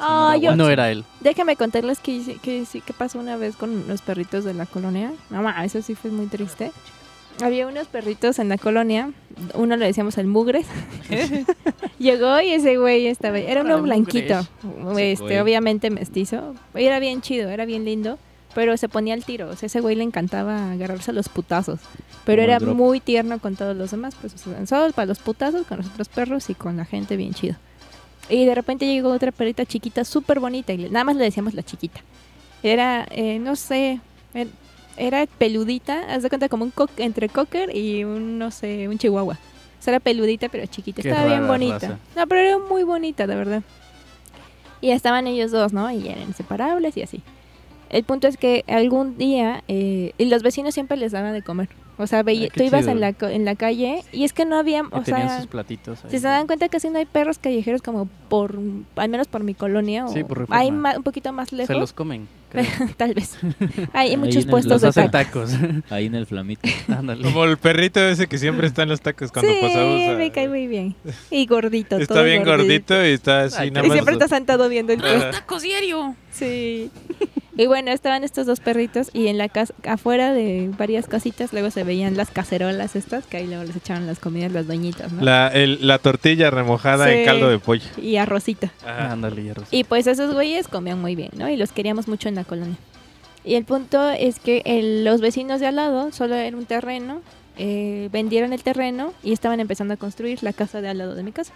Ah, 0.00 0.30
no, 0.34 0.40
yo. 0.42 0.56
No 0.56 0.68
era 0.70 0.90
él. 0.90 1.04
Déjame 1.20 1.56
contarles 1.56 1.98
que, 2.00 2.12
hice- 2.12 2.38
que, 2.40 2.64
que 2.84 2.92
pasó 2.92 3.18
una 3.18 3.36
vez 3.36 3.54
con 3.56 3.86
los 3.86 4.00
perritos 4.02 4.44
de 4.44 4.52
la 4.54 4.66
colonia. 4.66 5.12
No, 5.30 5.48
eso 5.62 5.82
sí 5.82 5.94
fue 5.94 6.10
muy 6.10 6.26
triste. 6.26 6.72
Había 7.42 7.66
unos 7.66 7.86
perritos 7.88 8.38
en 8.38 8.48
la 8.48 8.58
colonia. 8.58 9.10
Uno 9.54 9.76
le 9.76 9.86
decíamos 9.86 10.16
el 10.18 10.26
mugres. 10.28 10.66
Llegó 11.98 12.40
y 12.40 12.50
ese 12.50 12.76
güey 12.76 13.06
estaba. 13.06 13.38
Era 13.38 13.62
uno 13.62 13.82
blanquito. 13.82 14.46
Este, 14.96 15.40
obviamente 15.40 15.90
mestizo. 15.90 16.54
Era 16.74 16.98
bien 17.00 17.20
chido, 17.22 17.48
era 17.50 17.64
bien 17.64 17.84
lindo. 17.84 18.18
pero 18.54 18.76
se 18.76 18.88
ponía 18.88 19.14
al 19.14 19.24
tiro. 19.24 19.48
O 19.50 19.56
sea, 19.56 19.66
ese 19.66 19.80
güey 19.80 19.96
le 19.96 20.04
encantaba 20.04 20.72
agarrarse 20.72 21.10
a 21.10 21.14
los 21.14 21.28
putazos. 21.28 21.80
Pero 22.24 22.42
Como 22.42 22.52
era 22.56 22.60
muy 22.60 23.00
tierno 23.00 23.38
con 23.40 23.56
todos 23.56 23.76
los 23.76 23.90
demás. 23.90 24.14
Pues 24.20 24.34
o 24.46 24.92
para 24.92 25.06
los 25.06 25.18
putazos, 25.18 25.66
con 25.66 25.78
los 25.78 25.86
otros 25.88 26.08
perros 26.08 26.48
y 26.50 26.54
con 26.54 26.76
la 26.76 26.84
gente 26.84 27.16
bien 27.16 27.34
chido. 27.34 27.56
Y 28.30 28.44
de 28.46 28.54
repente 28.54 28.86
llegó 28.86 29.10
otra 29.10 29.32
perrita 29.32 29.66
chiquita, 29.66 30.04
súper 30.04 30.40
bonita. 30.40 30.72
Y 30.72 30.88
nada 30.88 31.04
más 31.04 31.16
le 31.16 31.24
decíamos 31.24 31.54
la 31.54 31.62
chiquita. 31.62 32.00
Era, 32.62 33.06
eh, 33.10 33.38
no 33.40 33.56
sé, 33.56 34.00
er- 34.32 34.48
era 34.96 35.26
peludita. 35.26 36.02
Haz 36.14 36.22
de 36.22 36.28
cuenta 36.28 36.48
como 36.48 36.64
un 36.64 36.70
co- 36.70 36.88
entre 36.96 37.28
cocker 37.28 37.74
y 37.74 38.04
un, 38.04 38.38
no 38.38 38.50
sé, 38.50 38.88
un 38.88 38.98
chihuahua. 38.98 39.34
O 39.34 39.82
sea, 39.84 39.92
era 39.94 40.00
peludita, 40.00 40.48
pero 40.48 40.64
chiquita. 40.66 41.02
Qué 41.02 41.10
Estaba 41.10 41.26
bien 41.28 41.46
bonita. 41.46 41.74
raza. 41.78 41.98
No, 42.16 42.26
pero 42.26 42.40
era 42.40 42.58
muy 42.58 42.84
bonita, 42.84 43.26
de 43.26 43.34
verdad. 43.36 43.62
Y 44.80 44.90
estaban 44.90 45.26
ellos 45.26 45.50
dos, 45.50 45.72
¿no? 45.72 45.90
Y 45.90 46.08
eran 46.08 46.22
inseparables 46.24 46.96
y 46.96 47.02
así. 47.02 47.22
El 47.94 48.04
punto 48.04 48.26
es 48.28 48.36
que 48.36 48.64
algún 48.66 49.16
día, 49.16 49.62
eh, 49.68 50.12
y 50.18 50.24
los 50.26 50.42
vecinos 50.42 50.74
siempre 50.74 50.96
les 50.96 51.12
daban 51.12 51.32
de 51.32 51.42
comer. 51.42 51.68
O 51.96 52.08
sea, 52.08 52.24
veía- 52.24 52.48
qué 52.48 52.58
tú 52.58 52.64
ibas 52.66 52.80
chido. 52.80 52.90
en 52.92 53.00
la, 53.00 53.12
co- 53.12 53.28
en 53.28 53.44
la 53.44 53.54
calle 53.54 54.02
y 54.10 54.24
es 54.24 54.32
que 54.32 54.44
no 54.44 54.56
había, 54.58 54.82
o 54.90 55.02
tenían 55.02 55.28
sea, 55.28 55.36
sus 55.38 55.46
platitos 55.46 56.04
ahí. 56.04 56.10
si 56.10 56.18
se 56.18 56.26
dan 56.26 56.48
cuenta 56.48 56.68
casi 56.68 56.90
no 56.90 56.98
hay 56.98 57.04
perros 57.06 57.38
callejeros 57.38 57.82
como 57.82 58.06
por, 58.28 58.58
al 58.96 59.08
menos 59.08 59.28
por 59.28 59.44
mi 59.44 59.54
colonia. 59.54 60.08
Sí, 60.08 60.22
o 60.22 60.26
por 60.26 60.38
Reforma. 60.40 60.60
hay 60.60 60.72
ma- 60.72 60.96
un 60.96 61.04
poquito 61.04 61.32
más 61.32 61.52
lejos. 61.52 61.68
Se 61.72 61.78
los 61.78 61.92
comen. 61.92 62.26
Tal 62.96 63.14
vez. 63.14 63.36
Hay 63.92 64.10
Ahí 64.10 64.16
muchos 64.16 64.36
en 64.36 64.42
el- 64.42 64.48
puestos 64.48 64.72
los 64.72 64.82
de 64.82 64.88
hacen 64.88 65.10
tacos. 65.10 65.50
tacos. 65.52 65.82
Ahí 65.90 66.06
en 66.06 66.14
el 66.16 66.26
flamito. 66.26 66.68
Ándale. 66.88 67.22
Como 67.24 67.44
el 67.44 67.58
perrito 67.58 68.00
ese 68.00 68.26
que 68.28 68.38
siempre 68.38 68.66
está 68.68 68.82
en 68.84 68.88
los 68.90 69.00
tacos 69.00 69.30
cuando 69.32 69.52
sí, 69.52 69.58
pasamos. 69.60 70.08
a- 70.08 70.12
me 70.16 70.30
cae 70.32 70.48
muy 70.48 70.66
bien. 70.68 70.94
Y 71.30 71.46
gordito. 71.46 71.96
Está 71.98 72.14
todo 72.14 72.24
bien 72.24 72.44
gordito 72.44 72.94
y 73.04 73.10
está 73.10 73.42
así 73.42 73.56
Ay, 73.58 73.70
nada 73.70 73.86
Y 73.86 73.88
más. 73.88 73.94
siempre 73.96 74.14
está 74.14 74.28
sentado 74.28 74.68
viendo 74.68 74.92
el 74.92 75.00
puesto. 75.00 75.28
Ajá. 75.28 76.14
Sí. 76.32 76.90
Y 77.56 77.66
bueno, 77.66 77.92
estaban 77.92 78.24
estos 78.24 78.46
dos 78.46 78.58
perritos 78.58 79.10
y 79.12 79.28
en 79.28 79.38
la 79.38 79.48
casa, 79.48 79.72
afuera 79.84 80.32
de 80.32 80.70
varias 80.76 81.06
casitas, 81.06 81.52
luego 81.52 81.70
se 81.70 81.84
veían 81.84 82.16
las 82.16 82.30
cacerolas 82.30 82.96
estas, 82.96 83.26
que 83.26 83.36
ahí 83.36 83.46
luego 83.46 83.62
les 83.62 83.76
echaban 83.76 84.06
las 84.08 84.18
comidas 84.18 84.50
las 84.50 84.66
doñitas, 84.66 85.12
¿no? 85.12 85.22
La, 85.22 85.48
el- 85.48 85.86
la 85.86 85.98
tortilla 85.98 86.50
remojada 86.50 87.12
en 87.12 87.20
Sí. 87.20 87.24
caldo 87.24 87.48
de 87.48 87.58
pollo. 87.60 87.84
Y 87.96 88.16
arrocita. 88.16 88.72
Ajá. 88.84 89.12
Ándale, 89.12 89.54
Rosa. 89.54 89.68
Y 89.70 89.84
pues 89.84 90.06
esos 90.08 90.34
güeyes 90.34 90.66
comían 90.66 91.00
muy 91.00 91.14
bien, 91.14 91.30
¿no? 91.36 91.48
Y 91.48 91.56
los 91.56 91.70
queríamos 91.70 92.08
mucho 92.08 92.28
en 92.28 92.34
la 92.34 92.44
colonia. 92.44 92.76
Y 93.44 93.54
el 93.54 93.64
punto 93.64 94.10
es 94.10 94.40
que 94.40 94.62
el- 94.64 95.04
los 95.04 95.20
vecinos 95.20 95.60
de 95.60 95.66
al 95.68 95.76
lado 95.76 96.10
solo 96.10 96.34
era 96.34 96.56
un 96.56 96.64
terreno, 96.66 97.20
eh, 97.56 98.08
vendieron 98.10 98.52
el 98.52 98.64
terreno 98.64 99.12
y 99.22 99.32
estaban 99.32 99.60
empezando 99.60 99.94
a 99.94 99.96
construir 99.96 100.42
la 100.42 100.52
casa 100.52 100.80
de 100.80 100.88
al 100.88 100.98
lado 100.98 101.14
de 101.14 101.22
mi 101.22 101.30
casa. 101.30 101.52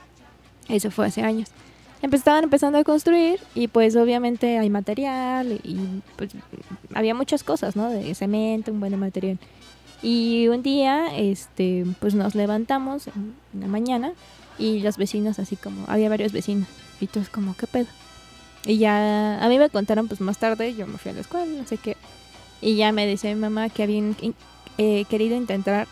Eso 0.68 0.90
fue 0.92 1.06
hace 1.06 1.22
años. 1.22 1.48
Estaban 2.00 2.44
empezando 2.44 2.78
a 2.78 2.84
construir 2.84 3.40
y 3.54 3.68
pues 3.68 3.96
obviamente 3.96 4.58
hay 4.58 4.70
material 4.70 5.60
y 5.64 5.78
pues 6.16 6.30
había 6.94 7.14
muchas 7.14 7.42
cosas, 7.42 7.74
¿no? 7.74 7.90
De 7.90 8.14
cemento, 8.14 8.70
un 8.70 8.80
buen 8.80 8.98
material. 8.98 9.38
Y 10.00 10.46
un 10.48 10.62
día, 10.62 11.08
este, 11.16 11.84
pues 11.98 12.14
nos 12.14 12.36
levantamos 12.36 13.08
en, 13.08 13.34
la 13.58 13.66
mañana 13.66 14.12
y 14.58 14.80
los 14.80 14.96
vecinos 14.96 15.40
así 15.40 15.56
como, 15.56 15.84
había 15.88 16.08
varios 16.08 16.32
vecinos 16.32 16.68
y 17.00 17.08
todos 17.08 17.28
como, 17.28 17.56
¿qué 17.56 17.66
pedo? 17.66 17.88
Y 18.64 18.78
ya, 18.78 19.44
a 19.44 19.48
mí 19.48 19.58
me 19.58 19.68
contaron 19.68 20.06
pues 20.06 20.20
más 20.20 20.38
tarde, 20.38 20.74
yo 20.74 20.86
me 20.86 20.98
fui 20.98 21.10
a 21.10 21.14
la 21.14 21.20
escuela, 21.20 21.46
no 21.46 21.66
sé 21.66 21.78
qué. 21.78 21.96
Y 22.60 22.76
ya 22.76 22.92
me 22.92 23.06
dice 23.06 23.34
mi 23.34 23.40
mamá 23.40 23.70
que 23.70 23.82
habían 23.82 24.16
eh, 24.78 25.04
querido 25.06 25.36
intentar, 25.36 25.88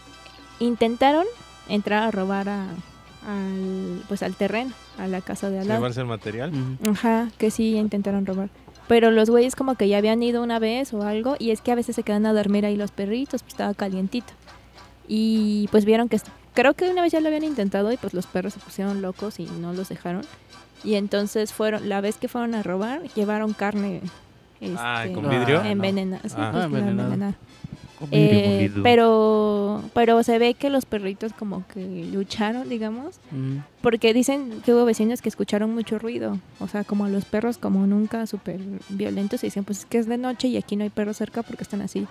intentaron 0.61 1.27
entrar 1.69 2.05
a 2.05 2.11
robar 2.13 2.49
a, 2.49 2.67
al, 3.27 4.03
pues 4.09 4.23
al 4.23 4.35
terreno, 4.35 4.73
a 4.99 5.07
la 5.09 5.21
casa 5.21 5.51
de 5.51 5.59
al 5.61 5.69
lado. 5.69 5.81
Llevarse 5.81 6.01
el 6.01 6.07
material. 6.07 6.53
Ujú. 6.55 6.91
Ajá, 6.91 7.29
que 7.39 7.51
sí 7.51 7.77
intentaron 7.77 8.25
robar. 8.27 8.49
Pero 8.89 9.11
los 9.11 9.29
güeyes 9.31 9.57
como 9.57 9.75
que 9.75 9.89
ya 9.89 9.99
habían 9.99 10.23
ido 10.23 10.43
una 10.43 10.59
vez 10.61 10.95
o 10.95 11.03
algo 11.03 11.35
y 11.41 11.51
es 11.51 11.61
que 11.61 11.73
a 11.73 11.75
veces 11.75 11.97
se 11.97 12.03
quedan 12.05 12.25
a 12.27 12.33
dormir 12.33 12.65
ahí 12.65 12.77
los 12.77 12.93
perritos, 12.93 13.43
pues 13.43 13.55
estaba 13.55 13.75
calientito. 13.75 14.33
Y 15.09 15.69
pues 15.73 15.85
vieron 15.85 16.09
que, 16.09 16.21
creo 16.55 16.75
que 16.75 16.89
una 16.91 17.03
vez 17.03 17.13
ya 17.13 17.21
lo 17.21 17.27
habían 17.29 17.45
intentado 17.45 17.91
y 17.93 17.97
pues 17.97 18.15
los 18.15 18.27
perros 18.27 18.55
se 18.55 18.61
pusieron 18.61 19.03
locos 19.03 19.41
y 19.41 19.45
no 19.61 19.73
los 19.73 19.89
dejaron. 19.89 20.23
Y 20.85 20.95
entonces 20.95 21.53
fueron, 21.53 21.89
la 21.89 22.01
vez 22.01 22.17
que 22.17 22.29
fueron 22.29 22.55
a 22.55 22.63
robar, 22.63 23.03
llevaron 23.15 23.53
carne 23.55 24.03
Ah, 24.79 25.03
este, 25.05 25.15
¿con 25.15 25.29
vidrio? 25.29 25.63
envenenada. 25.65 26.23
Sí, 26.29 26.35
Ah. 26.39 26.51
pues, 26.53 26.65
Ah, 26.65 26.69
la 26.69 26.79
envenenada. 26.79 27.35
Eh, 28.11 28.71
pero 28.83 29.83
pero 29.95 30.23
se 30.23 30.39
ve 30.39 30.55
que 30.55 30.69
los 30.71 30.85
perritos 30.85 31.33
como 31.33 31.67
que 31.69 32.07
lucharon, 32.13 32.69
digamos, 32.69 33.21
Ujú. 33.33 33.63
porque 33.81 34.13
dicen 34.13 34.61
que 34.65 34.75
hubo 34.75 34.85
vecinos 34.85 35.23
que 35.23 35.29
escucharon 35.29 35.75
mucho 35.75 35.99
ruido, 35.99 36.39
o 36.61 36.69
sea, 36.69 36.85
como 36.85 37.05
a 37.07 37.09
los 37.09 37.25
perros 37.25 37.59
como 37.59 37.87
nunca 37.87 38.27
súper 38.27 38.61
violentos 38.91 39.43
y 39.43 39.47
dicen, 39.49 39.65
pues 39.65 39.81
es 39.81 39.87
que 39.87 39.99
es 39.99 40.07
de 40.07 40.19
noche 40.19 40.49
y 40.49 40.57
aquí 40.57 40.77
no 40.77 40.85
hay 40.85 40.91
perros 40.91 41.17
cerca 41.17 41.43
porque 41.43 41.63
están 41.63 41.81
así. 41.81 42.07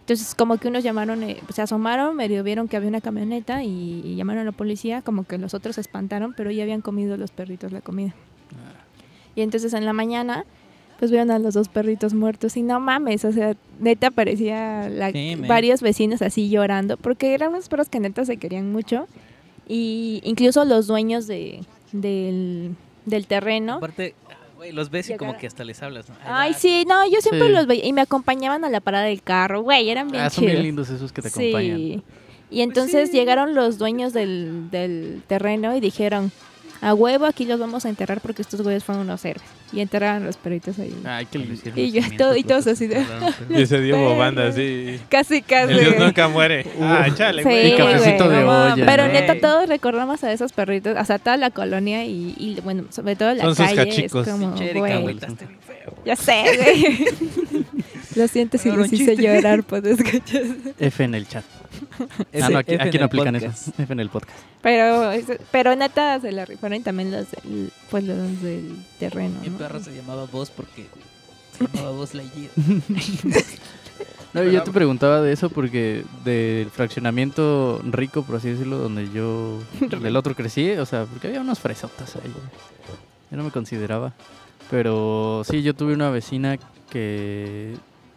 Entonces 0.00 0.34
como 0.34 0.56
que 0.58 0.66
unos 0.66 0.82
llamaron, 0.82 1.22
eh, 1.22 1.36
se 1.52 1.62
asomaron, 1.62 2.16
medio 2.16 2.42
vieron 2.42 2.66
que 2.66 2.76
había 2.76 2.88
una 2.88 3.00
camioneta 3.00 3.62
y, 3.62 4.02
y 4.04 4.16
llamaron 4.16 4.42
a 4.42 4.44
la 4.46 4.52
policía, 4.52 5.02
como 5.02 5.22
que 5.24 5.38
los 5.38 5.54
otros 5.54 5.76
se 5.76 5.80
espantaron, 5.82 6.34
pero 6.36 6.50
ya 6.50 6.64
habían 6.64 6.80
comido 6.80 7.16
los 7.16 7.30
perritos 7.30 7.70
la 7.70 7.80
comida. 7.80 8.12
Y 9.36 9.42
entonces 9.42 9.72
en 9.74 9.84
la 9.84 9.92
mañana, 9.92 10.44
pues 11.00 11.10
vieron 11.10 11.30
a 11.32 11.38
los 11.40 11.54
dos 11.54 11.68
perritos 11.68 12.14
muertos 12.14 12.56
y 12.58 12.62
no 12.62 12.78
mames, 12.78 13.24
o 13.24 13.32
sea, 13.32 13.56
neta 13.80 14.10
parecía 14.12 14.88
la- 14.88 15.10
Sí, 15.10 15.34
varios 15.34 15.80
vecinos 15.80 16.20
así 16.22 16.48
llorando, 16.50 16.96
porque 16.98 17.34
eran 17.34 17.48
unos 17.50 17.68
perros 17.70 17.88
que 17.88 17.98
neta 18.00 18.24
se 18.26 18.36
querían 18.36 18.70
mucho 18.70 19.08
y 19.66 20.20
incluso 20.24 20.64
los 20.64 20.86
dueños 20.86 21.26
de, 21.26 21.60
del, 21.92 22.74
del 23.06 23.26
terreno. 23.26 23.74
Aparte, 23.76 24.14
güey, 24.56 24.72
los 24.72 24.90
ves 24.90 25.08
y 25.10 25.16
como 25.16 25.36
que 25.38 25.46
hasta 25.46 25.64
les 25.64 25.82
hablas. 25.82 26.08
¿no? 26.08 26.14
Ay, 26.26 26.52
sí, 26.54 26.84
no, 26.86 27.04
yo 27.10 27.20
siempre 27.22 27.46
Sí. 27.48 27.52
los 27.54 27.66
veía 27.66 27.86
y 27.86 27.92
me 27.94 28.02
acompañaban 28.02 28.64
a 28.64 28.68
la 28.68 28.80
parada 28.80 29.06
del 29.06 29.22
carro, 29.22 29.62
güey, 29.62 29.88
eran 29.88 30.10
bien 30.10 30.22
Ah, 30.24 30.28
son 30.30 30.44
bien 30.44 30.62
lindos 30.62 30.90
esos 30.90 31.12
que 31.12 31.22
te 31.22 31.28
acompañan. 31.28 31.76
Sí. 31.78 32.02
Y 32.50 32.60
entonces 32.62 33.10
llegaron 33.12 33.54
los 33.54 33.78
dueños 33.78 34.12
del, 34.12 34.70
del 34.70 35.22
terreno 35.28 35.74
y 35.76 35.80
dijeron, 35.80 36.30
a 36.82 36.94
huevo 36.94 37.26
aquí 37.26 37.44
los 37.44 37.60
vamos 37.60 37.84
a 37.84 37.88
enterrar 37.88 38.20
porque 38.20 38.42
estos 38.42 38.62
güeyes 38.62 38.82
fueron 38.84 39.04
unos 39.04 39.24
héroes. 39.24 39.46
Y 39.72 39.80
enterraron 39.80 40.22
a 40.22 40.26
los 40.26 40.36
perritos 40.36 40.78
ahí. 40.78 40.94
Ay, 41.04 41.26
qué 41.30 41.38
lindo. 41.38 41.60
Y 41.76 41.92
yo 41.92 42.02
todo, 42.18 42.34
y 42.36 42.42
todos 42.42 42.66
así 42.66 42.86
de... 42.86 43.04
Y 43.50 43.62
ese 43.62 43.80
dio 43.80 43.94
perros. 43.94 44.12
bobanda 44.14 44.48
así. 44.48 44.98
Casi, 45.08 45.42
casi. 45.42 45.72
El 45.74 45.80
Dios 45.80 45.94
nunca 45.98 46.28
muere. 46.28 46.66
Ah, 46.80 47.06
échale, 47.06 47.42
Sí, 47.42 47.48
güey. 47.48 47.74
Y 47.74 47.76
cafecito 47.76 48.24
güey, 48.24 48.36
de 48.38 48.44
no 48.44 48.50
olla. 48.50 48.68
mames. 48.70 48.86
Pero 48.86 49.08
neta, 49.08 49.40
todos 49.40 49.68
recordamos 49.68 50.24
a 50.24 50.32
esos 50.32 50.52
perritos, 50.52 50.96
o 50.98 51.04
sea, 51.04 51.18
toda 51.18 51.36
la 51.36 51.50
colonia 51.50 52.04
y, 52.04 52.34
y, 52.38 52.60
bueno, 52.62 52.84
sobre 52.90 53.14
todo 53.16 53.34
la 53.34 53.44
Son 53.44 53.54
sus 53.54 53.66
calle. 53.66 53.76
cachicos. 53.88 54.26
Es 54.26 54.32
como, 54.34 54.54
güey, 54.56 55.18
ya 56.04 56.16
sé, 56.16 56.44
güey. 56.56 57.64
Lo 58.16 58.26
siento 58.26 58.58
si 58.58 58.70
los 58.72 58.92
hice 58.92 59.14
chiste. 59.16 59.22
llorar, 59.22 59.62
pues. 59.62 59.84
F 60.80 61.04
en 61.04 61.14
el 61.14 61.28
chat. 61.28 61.44
Ah, 62.42 62.48
no, 62.48 62.58
aquí, 62.58 62.76
no 62.98 63.04
aplican 63.04 63.34
podcast. 63.34 63.68
eso. 63.68 63.82
F 63.82 63.92
en 63.92 64.00
el 64.00 64.08
podcast. 64.08 64.38
Pero, 64.62 65.12
pero 65.50 65.76
neta 65.76 66.20
se 66.20 66.32
la 66.32 66.44
rifaron 66.44 66.82
también 66.82 67.10
los 67.10 67.30
del, 67.30 67.72
pues 67.90 68.04
los 68.04 68.42
del 68.42 68.76
terreno. 68.98 69.40
Mi 69.40 69.48
¿no? 69.48 69.58
perro 69.58 69.80
se 69.80 69.94
llamaba 69.94 70.26
Vos 70.30 70.50
porque 70.50 70.86
se 71.58 71.66
llamaba 71.72 71.96
Vos 71.96 72.14
Lightyear. 72.14 72.50
No, 74.32 74.44
yo 74.44 74.62
te 74.62 74.70
preguntaba 74.70 75.20
de 75.20 75.32
eso 75.32 75.50
porque 75.50 76.04
del 76.24 76.70
fraccionamiento 76.70 77.80
rico, 77.84 78.22
por 78.22 78.36
así 78.36 78.50
decirlo, 78.50 78.78
donde 78.78 79.10
yo 79.10 79.58
del 79.80 80.14
otro 80.14 80.36
crecí, 80.36 80.70
o 80.70 80.86
sea, 80.86 81.04
porque 81.06 81.26
había 81.26 81.40
unas 81.40 81.58
fresotas 81.58 82.14
ahí. 82.14 82.32
Yo 83.30 83.36
no 83.36 83.42
me 83.42 83.50
consideraba. 83.50 84.12
Pero 84.70 85.42
sí, 85.44 85.62
yo 85.62 85.74
tuve 85.74 85.94
una 85.94 86.10
vecina 86.10 86.58
que, 86.90 87.74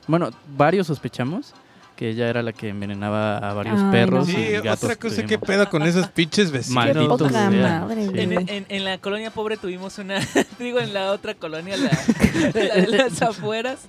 bueno, 0.08 0.30
varios 0.56 0.86
sospechamos 0.86 1.56
que 1.96 2.10
ella 2.10 2.28
era 2.30 2.42
la 2.42 2.54
que 2.54 2.70
envenenaba 2.70 3.38
a 3.38 3.54
varios 3.54 3.80
Ay, 3.80 3.92
perros 3.92 4.28
no. 4.28 4.34
Sí, 4.34 4.42
y 4.42 4.52
gatos. 4.62 4.84
otra 4.84 4.96
cosa, 4.96 5.24
¿qué 5.26 5.38
pedo 5.38 5.70
con 5.70 5.84
esos 5.84 6.08
pinches 6.08 6.52
vecinos? 6.52 6.76
Malditos 6.96 7.32
madre, 7.32 8.06
Sí. 8.08 8.20
En, 8.20 8.50
en- 8.50 8.66
en 8.68 8.84
la 8.86 8.98
colonia 8.98 9.30
pobre 9.32 9.58
tuvimos 9.58 9.98
una, 10.00 10.20
digo 10.60 10.80
en 10.80 10.94
la 10.94 11.12
otra 11.12 11.36
colonia, 11.36 11.78
la, 11.78 11.92
la 12.54 12.76
de 12.76 12.88
las 12.88 13.22
afueras, 13.22 13.88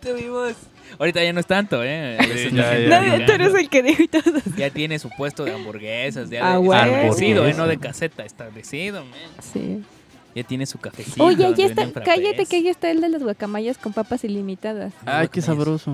tuvimos, 0.00 0.54
ahorita 0.98 1.22
ya 1.22 1.32
no 1.32 1.40
es 1.40 1.46
tanto, 1.46 1.82
¿eh? 1.84 2.16
Sí, 2.22 2.30
Es 2.30 2.52
ya, 2.52 2.78
ya. 2.78 2.88
No, 2.88 3.06
grande. 3.06 3.26
tú 3.26 3.32
eres 3.32 3.54
el 3.54 3.68
que 3.68 3.82
dijo 3.82 4.02
y 4.02 4.08
todo. 4.08 4.40
Ya 4.56 4.70
tiene 4.70 4.98
su 4.98 5.10
puesto 5.10 5.44
de 5.44 5.52
hamburguesas, 5.54 6.30
ya 6.30 6.54
Ah, 6.54 6.58
de- 6.58 6.64
establecido, 6.66 7.46
¿eh? 7.46 7.54
No 7.54 7.66
de 7.66 7.78
caseta, 7.78 8.24
establecido, 8.24 9.04
man. 9.04 9.12
Sí. 9.52 9.82
Ya 10.34 10.42
tiene 10.44 10.64
su 10.64 10.78
cafecito. 10.78 11.22
Oye, 11.22 11.52
ya 11.54 11.66
está, 11.66 11.92
cállate 11.92 12.46
que 12.46 12.56
ahí 12.56 12.68
está 12.68 12.90
el 12.90 13.02
de 13.02 13.10
las 13.10 13.22
guacamayas 13.22 13.76
con 13.76 13.92
papas 13.92 14.24
ilimitadas. 14.24 14.94
Ay, 15.04 15.28
qué 15.28 15.42
sabroso. 15.42 15.92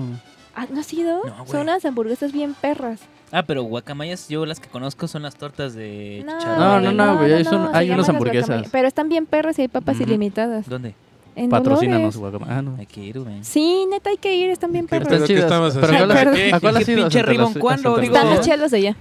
Ah, 0.55 0.65
¿no 0.71 0.79
has 0.79 0.91
ido? 0.93 1.21
No. 1.25 1.45
Son 1.47 1.61
unas 1.61 1.85
hamburguesas 1.85 2.31
bien 2.31 2.53
perras. 2.59 2.99
Ah, 3.31 3.43
pero 3.43 3.63
guacamayas, 3.63 4.27
yo 4.27 4.45
las 4.45 4.59
que 4.59 4.67
conozco 4.69 5.07
son 5.07 5.21
las 5.21 5.35
tortas 5.35 5.73
de 5.75 6.23
No, 6.25 6.37
chicharrón. 6.37 6.83
No, 6.83 6.91
no, 6.91 7.05
no, 7.13 7.17
güey, 7.19 7.33
ahí 7.33 7.43
son- 7.43 7.71
se 7.71 7.77
hay 7.77 7.85
llaman 7.85 7.85
unas 7.85 7.97
las 7.97 8.09
hamburguesas. 8.09 8.47
guacamayas, 8.47 8.71
Pero 8.71 8.87
están 8.87 9.09
bien 9.09 9.25
perras 9.27 9.59
y 9.59 9.61
hay 9.63 9.67
papas 9.67 9.95
Ujú. 9.95 10.03
ilimitadas. 10.05 10.67
¿Dónde? 10.67 10.95
En 11.35 11.49
Patrocínanos, 11.49 12.15
Dolores. 12.15 12.33
guacamaya. 12.39 12.57
Ah, 12.59 12.61
no. 12.63 12.75
Hay 12.79 12.85
que 12.87 13.01
ir, 13.01 13.19
güey. 13.19 13.43
Sí, 13.43 13.85
neta 13.89 14.09
hay 14.09 14.17
que 14.17 14.35
ir, 14.35 14.49
están 14.49 14.71
bien 14.73 14.87
¿Qué 14.87 14.99
perras. 14.99 15.21
¿Qué 15.21 15.27
chidas. 15.27 15.45
Pero 15.45 15.85
¿a 15.85 16.07
cuál 16.07 16.11
haciendo? 16.11 16.55
¿A 16.55 16.59
cuál 16.59 16.77
has 16.77 16.85
¿Qué 16.85 16.91
ido? 16.91 17.01
¿A 17.01 17.05
pinche 17.05 17.19
Santa 17.19 17.31
Ribón? 17.31 17.45
Lucía- 17.45 17.59
a 17.59 17.61
¿Cuándo? 17.61 17.83
Santa 17.89 18.01
Digo- 18.01 18.15
Están 18.15 18.29
las 18.35 18.45
chelas 18.45 18.71
de 18.71 18.77
allá. 18.77 18.95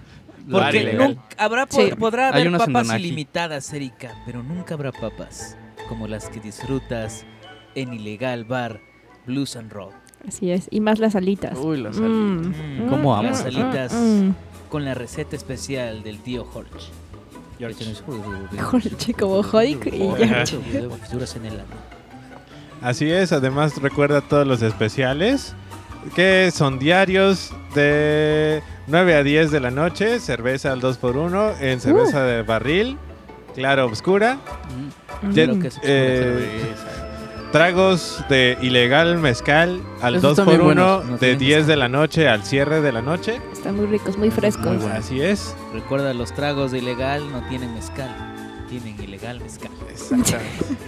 Porque 0.51 0.77
Ilegal. 0.83 1.09
nunca 1.09 1.23
habrá 1.37 1.67
po- 1.67 1.77
Sí. 1.81 1.91
podrá 1.99 2.27
Hay 2.29 2.33
haber 2.35 2.49
unas 2.49 2.67
en 2.67 2.73
papas 2.73 2.99
ilimitadas, 3.01 3.73
Erika, 3.73 4.15
pero 4.25 4.43
nunca 4.43 4.75
habrá 4.75 4.93
papas 4.93 5.57
como 5.89 6.07
las 6.07 6.29
que 6.29 6.41
disfrutas 6.41 7.25
en 7.75 7.93
ilegal 7.95 8.45
bar 8.45 8.81
Blues 9.27 9.57
and 9.57 9.73
Rock. 9.73 9.93
Así 10.27 10.51
es. 10.51 10.69
Y 10.71 10.81
más 10.81 10.99
las 10.99 11.15
alitas. 11.15 11.57
Uy, 11.59 11.79
las 11.79 11.97
Mm. 11.99 12.05
alitas. 12.39 12.57
Mm, 12.81 12.89
¿Cómo 12.89 13.15
amo 13.17 13.29
Las 13.29 13.41
esas 13.41 13.55
alitas 13.55 13.93
Mm. 13.95 14.31
con 14.69 14.85
la 14.85 14.95
receta 14.95 15.37
especial 15.37 16.03
del 16.03 16.19
tío 16.21 16.45
Jorge. 16.45 16.71
Jorge, 18.61 19.15
como 19.15 19.41
Hulk 19.41 19.87
y 19.93 20.03
ano. 20.23 20.45
Así 22.81 23.11
es, 23.11 23.33
además 23.33 23.81
recuerda 23.83 24.21
todos 24.21 24.47
los 24.47 24.63
especiales 24.63 25.55
que 26.15 26.51
son 26.55 26.79
diarios 26.79 27.51
de 27.75 28.63
9 28.87 29.17
a 29.17 29.23
10 29.25 29.51
de 29.51 29.59
la 29.61 29.71
noche, 29.73 30.21
cerveza 30.21 30.73
al 30.73 30.81
2x1 30.81 31.55
en 31.61 31.81
cerveza 31.81 32.23
de 32.23 32.43
barril, 32.43 32.97
clara 33.55 33.85
oscura, 33.85 34.39
Mm. 35.21 35.33
Claro 35.33 35.59
que 35.59 35.67
es 35.69 35.81
eh, 35.83 36.73
tragos 37.51 38.23
de 38.29 38.59
ilegal 38.61 39.19
mezcal 39.19 39.81
al 40.01 40.17
Esos 40.17 40.39
están 40.39 40.47
bien 40.47 40.61
2x1 40.61 40.65
buenos. 40.65 41.05
No 41.07 41.13
de 41.13 41.19
tienen 41.19 41.39
10 41.39 41.67
de 41.67 41.77
la 41.77 41.89
noche 41.89 42.29
al 42.29 42.45
cierre 42.45 42.81
de 42.81 42.93
la 42.93 43.03
noche. 43.03 43.41
Están 43.53 43.77
muy 43.77 43.87
ricos, 43.87 44.17
muy 44.17 44.31
frescos. 44.31 44.67
Muy 44.67 44.77
bueno. 44.77 44.95
Así 44.95 45.21
es. 45.21 45.55
Recuerda, 45.73 46.15
los 46.15 46.35
tragos 46.35 46.73
de 46.73 46.79
ilegal 46.79 47.31
no 47.33 47.47
tienen 47.49 47.75
mezcal. 47.75 48.09
Tienen 48.69 49.01
ilegal 49.03 49.41
mezcal. 49.41 49.71
Exactamente. 49.91 50.47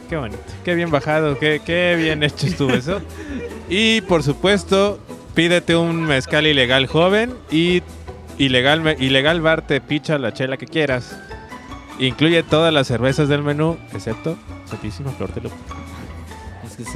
qué 0.09 0.17
bonito. 0.17 0.43
Qué 0.65 0.75
bien 0.75 0.91
bajado. 0.91 1.39
Qué, 1.39 1.61
qué 1.65 1.97
bien 1.97 2.23
hecho 2.23 2.47
estuvo 2.47 2.71
eso. 2.71 3.01
Y 3.73 4.01
por 4.01 4.25
supuesto, 4.25 4.99
pídete 5.35 5.77
un 5.77 6.03
mezcal 6.03 6.45
ilegal 6.45 6.89
joven 6.89 7.33
y 7.53 7.85
ilegal, 8.37 8.97
ilegal 8.99 9.41
bar 9.41 9.65
te 9.65 9.81
picha 9.81 10.19
la 10.19 10.33
chela 10.33 10.57
que 10.57 10.67
quieras. 10.67 11.17
Incluye 12.01 12.43
todas 12.43 12.75
las 12.75 12.89
cervezas 12.89 13.29
del 13.29 13.45
menú, 13.45 13.79
excepto 13.93 14.37
Santísima 14.65 15.11
Flor 15.13 15.33
de 15.35 15.43
Lupa. 15.43 15.57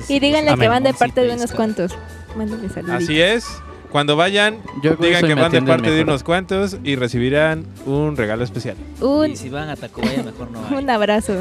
Y 0.09 0.20
díganle 0.20 0.51
Amén. 0.51 0.61
que 0.62 0.68
van 0.68 0.82
de 0.82 0.95
parte 0.95 1.20
de 1.22 1.35
unos 1.35 1.53
cuantos. 1.53 1.93
Mándenle 2.37 2.68
saludos. 2.68 3.03
Así 3.03 3.20
es. 3.20 3.47
Cuando 3.91 4.16
vayan, 4.16 4.59
Yo 4.82 4.97
digan 4.97 5.24
que 5.24 5.35
van 5.35 5.53
de 5.53 5.62
parte 5.62 5.91
de 5.91 6.03
unos 6.03 6.24
cuantos 6.24 6.78
y 6.82 6.97
recibirán 6.97 7.64
un 7.87 8.16
regalo 8.16 8.43
especial. 8.43 8.76
Un, 9.01 9.30
Y 9.30 9.37
si 9.37 9.49
van 9.51 9.68
a 9.68 9.76
Tacubaya, 9.76 10.22
mejor 10.24 10.51
no 10.51 10.66
hay. 10.66 10.74
un 10.82 10.91
abrazo. 10.91 11.32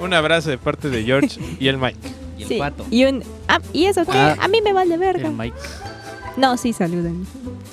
Un 0.00 0.12
abrazo 0.12 0.50
de 0.50 0.58
parte 0.58 0.90
de 0.90 1.04
George 1.04 1.40
y 1.60 1.68
el 1.68 1.78
Mike. 1.78 1.96
Y 2.36 2.42
el 2.42 2.48
Sí. 2.48 2.58
pato. 2.58 2.84
Y 2.90 3.04
un. 3.04 3.22
Ah, 3.46 3.60
¿y 3.72 3.84
eso 3.84 4.04
qué? 4.04 4.10
Ah. 4.18 4.36
a 4.40 4.48
mí 4.48 4.60
me 4.60 4.72
vale 4.72 4.96
verga. 4.98 5.28
El 5.28 5.34
Mike. 5.34 5.56
No, 6.36 6.56
sí, 6.56 6.72
saluden. 6.72 7.24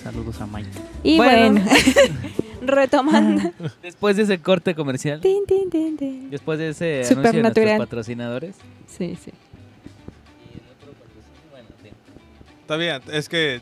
Saludos 0.04 0.40
a 0.40 0.46
Mike. 0.46 0.70
Y 1.04 1.18
Bueno. 1.18 1.60
bueno, 1.62 1.72
retomando. 2.62 3.52
Después 3.82 4.18
de 4.18 4.24
ese 4.24 4.40
corte 4.40 4.76
comercial, 4.76 5.20
Tin, 5.22 5.46
tin, 5.48 5.70
tin, 5.70 5.98
tin. 5.98 6.30
después 6.30 6.60
de 6.60 6.70
ese 6.70 6.86
anuncio 6.86 7.16
de 7.16 7.22
nuestros 7.24 7.34
Supernatural. 7.34 7.78
patrocinadores. 7.80 8.56
Sí, 8.88 9.18
sí. 9.24 9.32
Todavía, 12.68 13.02
es 13.12 13.30
que 13.30 13.62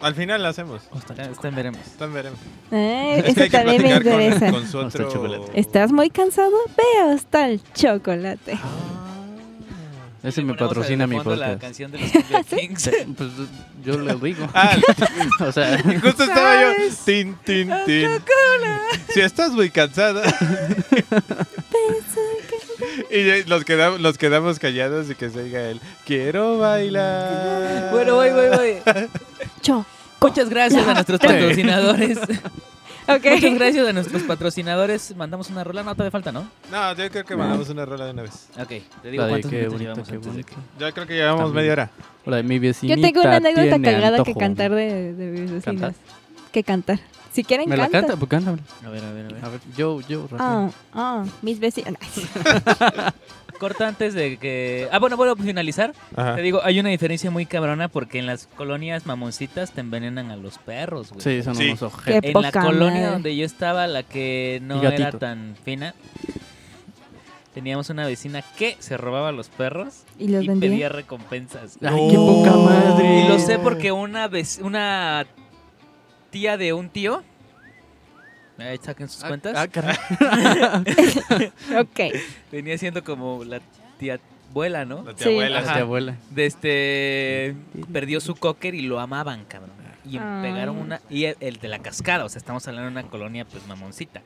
al 0.00 0.14
final 0.14 0.42
lo 0.42 0.48
hacemos. 0.48 0.82
Está, 0.96 1.24
está 1.24 1.48
en 1.48 1.54
veremos. 1.54 1.80
Están 1.86 2.12
veremos. 2.14 2.38
Eh, 2.70 3.22
Es 3.24 3.36
eso 3.36 3.42
que 3.44 3.50
también 3.50 3.82
me 3.82 3.88
platicar 3.88 4.12
con- 4.12 4.22
interesa. 4.22 4.50
Con, 4.52 4.66
su 4.68 4.78
otro... 4.78 5.10
chocolate. 5.12 5.60
¿Estás 5.60 5.92
muy 5.92 6.08
cansado? 6.10 6.52
Ve 6.76 7.12
hasta 7.12 7.48
el 7.48 7.60
chocolate. 7.74 8.58
Ese 10.22 10.42
me 10.42 10.52
patrocina 10.54 11.06
mi 11.06 11.16
fondo 11.16 11.34
la 11.34 11.46
podcast. 11.54 11.62
canción 11.62 11.92
de 11.92 11.98
los 11.98 12.44
Kings. 12.60 12.90
Pues 13.16 13.30
yo 13.84 13.98
le 13.98 14.14
digo. 14.16 14.46
Ah, 14.52 14.76
o 15.40 15.50
sea, 15.52 15.78
justo 15.82 16.24
estaba 16.24 16.62
yo. 16.62 16.68
Tin, 17.06 17.36
tin, 17.44 17.70
tin. 17.86 18.08
Si 19.14 19.20
estás 19.20 19.50
muy 19.52 19.70
cansada. 19.70 20.22
y 23.10 23.48
los 23.48 23.64
quedamos, 23.64 24.00
los 24.00 24.18
quedamos 24.18 24.58
callados 24.58 25.10
y 25.10 25.14
que 25.14 25.30
se 25.30 25.44
diga 25.44 25.62
él. 25.68 25.80
Quiero 26.04 26.58
bailar. 26.58 27.90
bueno, 27.92 28.14
voy, 28.16 28.30
voy, 28.30 28.48
voy. 28.48 28.74
Cho. 29.62 29.84
Muchas 30.20 30.50
gracias 30.50 30.86
a 30.86 30.94
nuestros 30.94 31.18
patrocinadores. 31.20 32.18
Ok. 33.08 33.24
Muchas 33.24 33.54
gracias 33.54 33.88
a 33.88 33.92
nuestros 33.92 34.22
patrocinadores. 34.22 35.16
Mandamos 35.16 35.50
una 35.50 35.64
rola, 35.64 35.82
no 35.82 35.94
todavía 35.94 36.12
falta, 36.12 36.30
¿no? 36.30 36.48
No, 36.70 36.94
yo 36.94 37.10
creo 37.10 37.24
que 37.24 37.34
mandamos 37.34 37.68
una 37.68 37.84
rola 37.84 38.04
de 38.04 38.12
una 38.12 38.22
vez. 38.22 38.46
Ok, 38.56 38.68
te 39.02 39.10
digo 39.10 39.26
cuántos 39.26 39.50
minutos 39.50 39.80
llevamos 39.80 40.08
antes 40.08 40.36
de 40.36 40.44
que- 40.44 40.54
Yo 40.78 40.92
creo 40.94 41.06
que 41.08 41.14
llevamos 41.14 41.40
También. 41.46 41.56
media 41.56 41.72
hora. 41.72 41.90
La 42.26 42.36
de 42.36 42.42
mi 42.44 42.60
vecinita 42.60 42.94
Yo 42.96 43.02
tengo 43.02 43.22
una 43.22 43.36
anécdota 43.36 43.82
cagada 43.82 44.22
que 44.22 44.34
cantar 44.34 44.70
de, 44.72 45.12
de 45.14 45.26
mis 45.26 45.40
vecinos. 45.50 45.64
¿Cantar? 45.64 45.94
Que 46.52 46.62
cantar. 46.62 47.00
Si 47.32 47.44
quieren, 47.44 47.68
¿Me 47.68 47.76
la 47.76 47.84
cantan. 47.84 48.02
canta? 48.02 48.16
Pues 48.16 48.28
cántame. 48.30 48.58
A 48.84 48.88
ver, 48.90 49.04
a 49.04 49.12
ver, 49.12 49.26
a 49.26 49.28
ver. 49.34 49.44
A 49.44 49.48
ver, 49.48 49.60
yo, 49.76 50.00
yo, 50.02 50.22
rápido. 50.22 50.38
Ah, 50.40 50.70
ah, 50.94 51.24
mis 51.42 51.60
vecinos. 51.60 51.94
Corta 53.60 53.88
antes 53.88 54.14
de 54.14 54.38
que... 54.38 54.88
Ah, 54.90 54.98
bueno, 54.98 55.16
bueno, 55.18 55.36
finalizar. 55.36 55.92
Ajá. 56.16 56.36
Te 56.36 56.42
digo, 56.42 56.60
hay 56.64 56.80
una 56.80 56.88
diferencia 56.88 57.30
muy 57.30 57.44
cabrona 57.44 57.88
porque 57.88 58.18
en 58.18 58.24
las 58.26 58.46
colonias 58.56 59.04
mamoncitas 59.04 59.70
te 59.72 59.80
envenenan 59.82 60.30
a 60.30 60.36
los 60.36 60.56
perros, 60.58 61.10
güey. 61.10 61.20
Sí, 61.20 61.42
son 61.42 61.54
Sí. 61.56 61.66
unos 61.68 61.82
ojetes. 61.82 62.22
Qué 62.22 62.28
En 62.28 62.42
la 62.42 62.48
poca 62.50 62.62
colonia 62.64 63.00
madre. 63.00 63.12
donde 63.12 63.36
yo 63.36 63.44
estaba, 63.44 63.86
la 63.86 64.02
que 64.02 64.60
no 64.62 64.78
Y 64.78 64.80
gatito. 64.80 65.02
era 65.08 65.18
tan 65.18 65.56
fina, 65.62 65.94
teníamos 67.52 67.90
una 67.90 68.06
vecina 68.06 68.42
que 68.56 68.76
se 68.78 68.96
robaba 68.96 69.30
los 69.30 69.48
perros 69.50 70.04
¿Y 70.18 70.28
los 70.28 70.42
y 70.44 70.48
vendía? 70.48 70.70
pedía 70.70 70.88
recompensas. 70.88 71.76
Ay, 71.82 72.08
qué 72.10 72.16
poca 72.16 72.52
madre. 72.52 73.24
Y 73.24 73.28
lo 73.28 73.38
sé 73.38 73.58
porque 73.58 73.92
una 73.92 74.26
vez, 74.28 74.58
una 74.62 75.26
tía 76.30 76.56
de 76.56 76.72
un 76.72 76.88
tío, 76.88 77.22
ahí 78.58 78.78
saquen 78.82 79.08
sus 79.08 79.24
Ah, 79.24 79.28
cuentas, 79.28 79.54
Ah, 79.56 79.68
caray. 79.68 79.96
Ok. 81.78 82.00
venía 82.52 82.76
siendo 82.78 83.02
como 83.04 83.44
la 83.44 83.60
tía 83.98 84.18
abuela, 84.50 84.84
¿no? 84.84 85.02
La 85.02 85.14
tía 85.14 85.26
Sí. 85.26 85.32
abuela. 85.32 85.58
Ajá. 85.60 85.72
Tía 85.74 85.82
abuela. 85.82 86.16
De 86.30 86.46
este 86.46 87.54
perdió 87.92 88.20
su 88.20 88.34
cocker 88.36 88.74
y 88.74 88.82
lo 88.82 89.00
amaban, 89.00 89.44
cabrón. 89.44 89.70
Y 90.04 90.16
Ah. 90.18 90.40
pegaron 90.42 90.76
una 90.78 91.00
y 91.10 91.24
el, 91.24 91.36
el 91.40 91.58
de 91.58 91.68
la 91.68 91.78
cascada, 91.80 92.24
o 92.24 92.28
sea, 92.28 92.38
estamos 92.38 92.66
hablando 92.66 92.90
de 92.90 93.00
una 93.00 93.10
colonia 93.10 93.44
pues 93.44 93.66
mamoncita, 93.66 94.22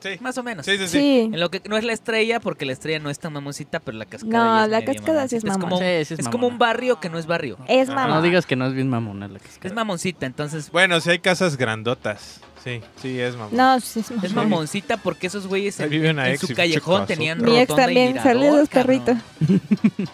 Sí. 0.00 0.10
más 0.20 0.38
o 0.38 0.42
menos. 0.42 0.64
Sí, 0.64 0.78
sí, 0.78 0.86
sí. 0.86 0.98
Sí. 0.98 1.20
En 1.32 1.40
lo 1.40 1.50
que 1.50 1.60
no 1.68 1.76
es 1.76 1.84
la 1.84 1.92
estrella 1.92 2.40
porque 2.40 2.64
la 2.64 2.72
estrella 2.72 2.98
no 3.00 3.10
es 3.10 3.18
tan 3.18 3.32
mamoncita, 3.32 3.80
pero 3.80 3.98
la 3.98 4.04
cascada 4.04 4.32
No, 4.32 4.64
es 4.64 4.70
la 4.70 4.80
medio 4.80 4.94
cascada 4.94 5.28
sí 5.28 5.36
es 5.36 5.44
mamoncita. 5.44 5.66
mamona. 5.66 5.80
como, 5.86 5.98
Sí, 5.98 6.04
sí 6.04 6.14
es 6.14 6.20
es 6.20 6.28
como 6.28 6.46
un 6.46 6.58
barrio 6.58 7.00
que 7.00 7.08
no 7.10 7.18
es 7.18 7.26
barrio. 7.26 7.58
Es 7.68 7.88
mamá. 7.88 8.06
No 8.08 8.22
digas 8.22 8.46
que 8.46 8.56
no 8.56 8.66
es 8.66 8.74
bien 8.74 8.88
mamona 8.88 9.28
la 9.28 9.38
cascada. 9.38 9.66
Es 9.68 9.72
mamoncita, 9.74 10.26
entonces 10.26 10.70
Bueno, 10.70 11.00
si 11.00 11.10
hay 11.10 11.18
casas 11.18 11.56
grandotas. 11.56 12.40
Sí, 12.64 12.80
sí, 13.00 13.18
es 13.20 13.36
mamá. 13.36 13.50
No, 13.52 13.80
sí 13.80 14.00
es 14.00 14.10
mamá. 14.10 14.22
es 14.26 14.32
mamoncita 14.34 14.96
porque 14.98 15.28
esos 15.28 15.46
güeyes 15.46 15.78
en, 15.80 15.92
en 16.18 16.38
su 16.38 16.54
callejón 16.54 17.06
tenían. 17.06 17.42
Mi 17.42 17.56
ex 17.58 17.68
rotonda 17.70 17.82
y 17.82 17.86
también. 17.86 18.12
mirador, 18.14 18.32
Saludos, 18.32 18.68
cabrón. 18.68 19.22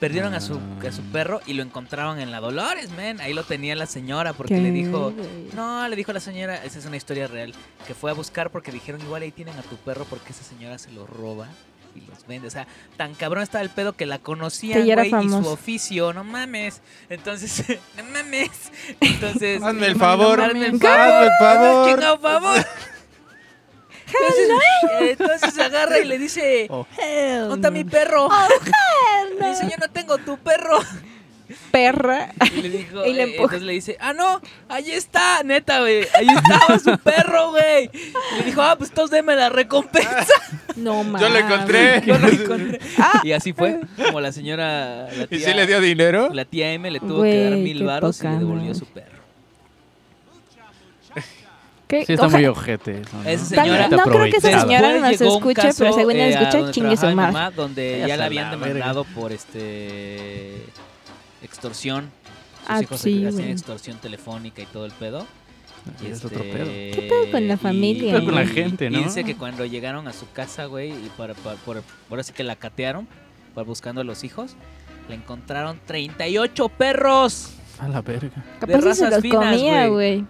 Perdieron 0.00 0.32
a 0.34 0.40
su, 0.40 0.60
a 0.86 0.92
su 0.92 1.02
perro 1.10 1.40
y 1.46 1.54
lo 1.54 1.62
encontraron 1.64 2.20
en 2.20 2.30
la 2.30 2.38
Dolores, 2.40 2.90
men. 2.90 3.20
Ahí 3.20 3.34
lo 3.34 3.42
tenía 3.42 3.74
la 3.74 3.86
señora 3.86 4.32
porque 4.32 4.60
le 4.60 4.70
dijo, 4.70 5.12
No, 5.54 5.88
le 5.88 5.96
dijo 5.96 6.12
la 6.12 6.20
señora, 6.20 6.62
esa 6.64 6.78
es 6.78 6.86
una 6.86 6.96
historia 6.96 7.26
real, 7.26 7.52
que 7.86 7.94
fue 7.94 8.10
a 8.10 8.14
buscar 8.14 8.50
porque 8.50 8.70
dijeron 8.70 9.00
igual 9.00 9.22
ahí 9.22 9.32
tienen 9.32 9.58
a 9.58 9.62
tu 9.62 9.76
perro 9.76 10.04
porque 10.08 10.32
esa 10.32 10.44
señora 10.44 10.78
se 10.78 10.92
los 10.92 11.10
roba 11.10 11.48
y 11.96 12.00
los 12.08 12.26
vende. 12.28 12.46
O 12.46 12.50
sea, 12.50 12.66
tan 12.96 13.14
cabrón 13.14 13.42
estaba 13.42 13.62
el 13.62 13.70
pedo 13.70 13.94
que 13.94 14.06
la 14.06 14.18
conocían, 14.20 14.84
güey, 14.84 15.12
y 15.24 15.28
su 15.28 15.48
oficio, 15.48 16.12
no 16.12 16.22
mames. 16.22 16.80
Entonces, 17.08 17.64
no 17.96 18.04
mames. 18.04 18.70
Entonces, 19.00 19.60
Hazme 19.62 19.86
el 19.86 19.96
favor. 19.96 20.40
Hazme 20.40 20.66
el 20.66 20.74
Hazme 20.76 21.28
favor. 21.40 21.98
el 21.98 22.18
favor. 22.20 22.66
Entonces, 24.08 24.48
entonces 25.18 25.54
se 25.54 25.62
agarra 25.62 25.98
y 25.98 26.04
le 26.04 26.18
dice, 26.18 26.66
Oh. 26.70 26.86
¿dónde 26.96 27.54
está 27.54 27.70
mi 27.70 27.84
perro? 27.84 28.28
Le 29.40 29.48
dice, 29.50 29.64
yo 29.64 29.76
no 29.78 29.88
tengo 29.92 30.18
tu 30.18 30.36
perro. 30.38 30.78
Perra. 31.70 32.30
Y 32.54 32.60
le 32.62 32.68
dijo, 32.68 33.06
Y 33.06 33.12
le 33.14 33.22
eh, 33.22 33.30
entonces 33.30 33.62
le 33.62 33.72
dice, 33.72 33.96
ah, 34.00 34.12
no, 34.12 34.40
ahí 34.68 34.90
está, 34.90 35.42
neta, 35.44 35.80
güey, 35.80 36.06
ahí 36.14 36.26
estaba 36.28 36.78
su 36.78 36.98
perro, 36.98 37.52
güey. 37.52 37.90
Y 37.94 38.38
le 38.38 38.44
dijo, 38.44 38.60
ah, 38.60 38.76
pues 38.76 38.90
entonces 38.90 39.12
deme 39.12 39.34
la 39.36 39.48
recompensa. 39.48 40.26
No 40.76 41.02
mames. 41.02 41.22
Yo 41.22 41.28
lo 41.28 41.38
encontré. 41.38 42.02
Yo 42.06 42.18
lo 42.18 42.28
encontré. 42.28 42.78
Y 43.24 43.32
así 43.32 43.52
fue, 43.52 43.80
como 43.96 44.20
la 44.20 44.30
señora, 44.30 45.08
la 45.10 45.26
¿Y 45.28 45.40
si 45.40 45.52
le 45.52 45.66
dio 45.66 45.80
dinero? 45.80 46.28
la 46.32 46.44
tía 46.44 46.72
M 46.72 46.88
le 46.88 47.00
tuvo 47.00 47.22
que 47.24 47.44
dar 47.50 47.58
mil 47.58 47.78
qué 47.78 47.84
varos 47.84 48.20
y 48.22 48.28
le 48.28 48.38
devolvió 48.38 48.74
su 48.76 48.86
perro. 48.86 49.17
¿Qué? 51.88 52.04
Sí, 52.06 52.12
está 52.12 52.26
Oja- 52.26 52.36
muy 52.36 52.46
ojete. 52.46 53.00
eso, 53.00 53.16
¿no? 53.16 53.28
Esa 53.28 53.44
señora- 53.46 53.88
no 53.88 54.02
creo 54.02 54.24
que 54.24 54.36
esa 54.36 54.60
señora 54.60 54.98
nos 55.00 55.20
escuche, 55.20 55.70
pero 55.78 55.92
según 55.94 56.12
eh, 56.16 56.34
nos 56.34 56.42
escucha, 56.54 56.70
chingue 56.70 56.96
su 56.96 57.02
madre. 57.06 57.14
mamá, 57.16 57.50
donde 57.50 58.04
ya 58.06 58.16
la 58.16 58.26
habían 58.26 58.50
la 58.50 58.56
verga. 58.58 58.74
demandado 58.74 59.04
por 59.04 59.32
este 59.32 60.62
extorsión. 61.42 62.10
Sus 62.60 62.70
Ah, 62.70 62.82
hijos 62.82 63.00
sí, 63.00 63.24
hacían 63.26 63.48
extorsión 63.48 63.96
telefónica 63.98 64.60
y 64.62 64.66
todo 64.66 64.84
el 64.84 64.92
pedo. 64.92 65.26
Y 66.02 66.08
Es 66.10 66.22
otro 66.24 66.40
este, 66.42 66.52
pedo. 66.52 66.66
¿Qué 66.66 67.06
pedo 67.08 67.30
con 67.32 67.48
la 67.48 67.54
y- 67.54 67.56
familia? 67.56 68.12
¿Qué 68.12 68.18
pedo 68.18 68.24
con 68.26 68.34
la 68.34 68.46
gente, 68.46 68.90
no? 68.90 69.00
Y 69.00 69.04
dice 69.04 69.24
que 69.24 69.36
cuando 69.36 69.64
llegaron 69.64 70.06
a 70.08 70.12
su 70.12 70.30
casa, 70.32 70.66
güey, 70.66 70.90
y 70.90 71.10
para, 71.16 71.32
para- 71.34 71.56
por, 71.56 71.82
ahora 72.10 72.22
sí 72.22 72.32
que 72.34 72.44
la 72.44 72.56
catearon, 72.56 73.08
para 73.54 73.64
buscando 73.64 74.02
a 74.02 74.04
los 74.04 74.22
hijos, 74.24 74.56
le 75.08 75.14
encontraron 75.14 75.80
38 75.86 76.68
perros. 76.68 77.52
A 77.78 77.88
la 77.88 78.02
verga. 78.02 78.44
Capaz 78.60 78.74
si 78.74 78.80
se 78.82 78.88
razas 78.88 79.10
los 79.12 79.22
finas, 79.22 79.56
comía, 79.56 79.86
güey. 79.86 80.26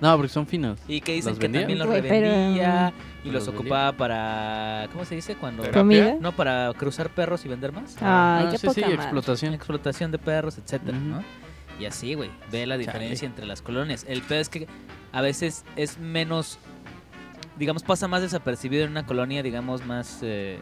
No, 0.00 0.14
porque 0.16 0.28
son 0.28 0.46
finos. 0.46 0.78
Y 0.88 1.00
que 1.00 1.12
dicen 1.14 1.30
¿Los 1.32 1.38
que 1.38 1.44
vendía? 1.44 1.60
también 1.62 1.78
los 1.78 1.88
Güey, 1.88 2.02
pero- 2.02 2.26
revendía 2.28 2.92
y 3.24 3.26
los 3.30 3.34
¿Los 3.34 3.46
vendía? 3.46 3.60
ocupaba 3.60 3.92
para. 3.96 4.88
¿Cómo 4.92 5.04
se 5.04 5.14
dice? 5.14 5.36
Cuando. 5.36 5.62
Terapia. 5.62 5.80
¿Comida? 5.80 6.16
No, 6.20 6.32
para 6.32 6.72
cruzar 6.76 7.08
perros 7.10 7.44
y 7.44 7.48
vender 7.48 7.72
más. 7.72 7.96
Ay, 7.96 8.02
Ah, 8.02 8.48
qué 8.50 8.58
sí, 8.58 8.66
poca 8.66 8.74
sí, 8.74 8.80
madre. 8.82 8.94
explotación. 8.96 9.54
Explotación 9.54 10.10
de 10.12 10.18
perros, 10.18 10.58
etcétera, 10.58 10.98
Ujú. 10.98 11.06
¿no? 11.06 11.24
Y 11.80 11.84
así, 11.86 12.14
güey, 12.14 12.30
ve 12.50 12.66
la 12.66 12.76
diferencia 12.78 13.26
entre 13.26 13.46
las 13.46 13.62
colonias. 13.62 14.04
El 14.08 14.22
peor 14.22 14.40
es 14.40 14.48
que 14.48 14.66
a 15.12 15.20
veces 15.20 15.64
es 15.76 15.98
menos, 15.98 16.58
digamos, 17.58 17.82
pasa 17.82 18.06
más 18.08 18.22
desapercibido 18.22 18.84
en 18.84 18.90
una 18.92 19.06
colonia, 19.06 19.42
digamos, 19.42 19.84
más 19.84 20.20
eh, 20.22 20.58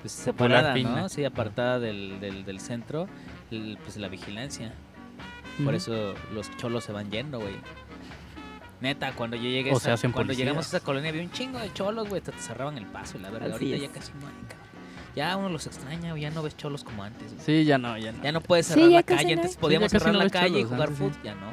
pues, 0.00 0.12
separada, 0.12 0.72
fina. 0.74 0.96
¿no? 0.96 1.08
Sí, 1.08 1.24
apartada 1.24 1.78
del, 1.78 2.20
del, 2.20 2.44
del 2.44 2.60
centro, 2.60 3.06
el- 3.50 3.78
pues 3.82 3.96
la 3.96 4.08
vigilancia. 4.08 4.72
Por 5.58 5.68
Ujú. 5.68 5.76
eso 5.76 6.14
los 6.34 6.54
cholos 6.56 6.84
se 6.84 6.92
van 6.92 7.10
yendo, 7.10 7.38
güey. 7.40 7.54
Neta, 8.80 9.12
cuando 9.12 9.36
yo 9.36 9.42
llegué 9.42 9.72
O 9.72 9.76
esa- 9.76 9.96
se 9.96 10.02
cuando 10.08 10.16
policías. 10.28 10.38
llegamos 10.38 10.64
a 10.66 10.76
esa 10.76 10.80
colonia 10.84 11.10
había 11.10 11.22
un 11.22 11.30
chingo 11.30 11.58
de 11.58 11.72
cholos, 11.72 12.08
güey, 12.08 12.20
te, 12.22 12.32
te 12.32 12.38
cerraban 12.40 12.78
el 12.78 12.86
paso 12.86 13.18
y 13.18 13.20
la 13.20 13.30
verdad, 13.30 13.48
Así 13.52 13.66
ahorita 13.72 13.76
es. 13.76 13.82
ya 13.82 13.88
casi 14.00 14.12
no 14.20 14.26
hay, 14.26 14.32
cabrón. 14.48 14.70
Ya 15.16 15.36
uno 15.36 15.48
los 15.48 15.66
extraña, 15.66 16.16
ya 16.16 16.30
no 16.30 16.42
ves 16.42 16.56
cholos 16.56 16.84
como 16.84 17.02
antes. 17.02 17.32
güey. 17.34 17.44
Sí, 17.44 17.64
ya 17.64 17.78
no, 17.78 17.98
ya 17.98 18.12
no. 18.12 18.22
Ya 18.22 18.32
no 18.32 18.40
puedes 18.40 18.66
Sí, 18.66 18.74
cerrar 18.74 18.88
ya 18.90 18.96
la 18.96 19.02
calle, 19.02 19.36
no 19.36 19.42
antes 19.42 19.56
podíamos 19.56 19.90
Sí, 19.90 19.98
cerrar 19.98 20.12
no 20.14 20.18
la 20.22 20.30
calle 20.30 20.60
y 20.60 20.64
jugar 20.64 20.90
fútbol, 20.92 21.12
sí. 21.14 21.20
ya 21.24 21.34
no. 21.34 21.46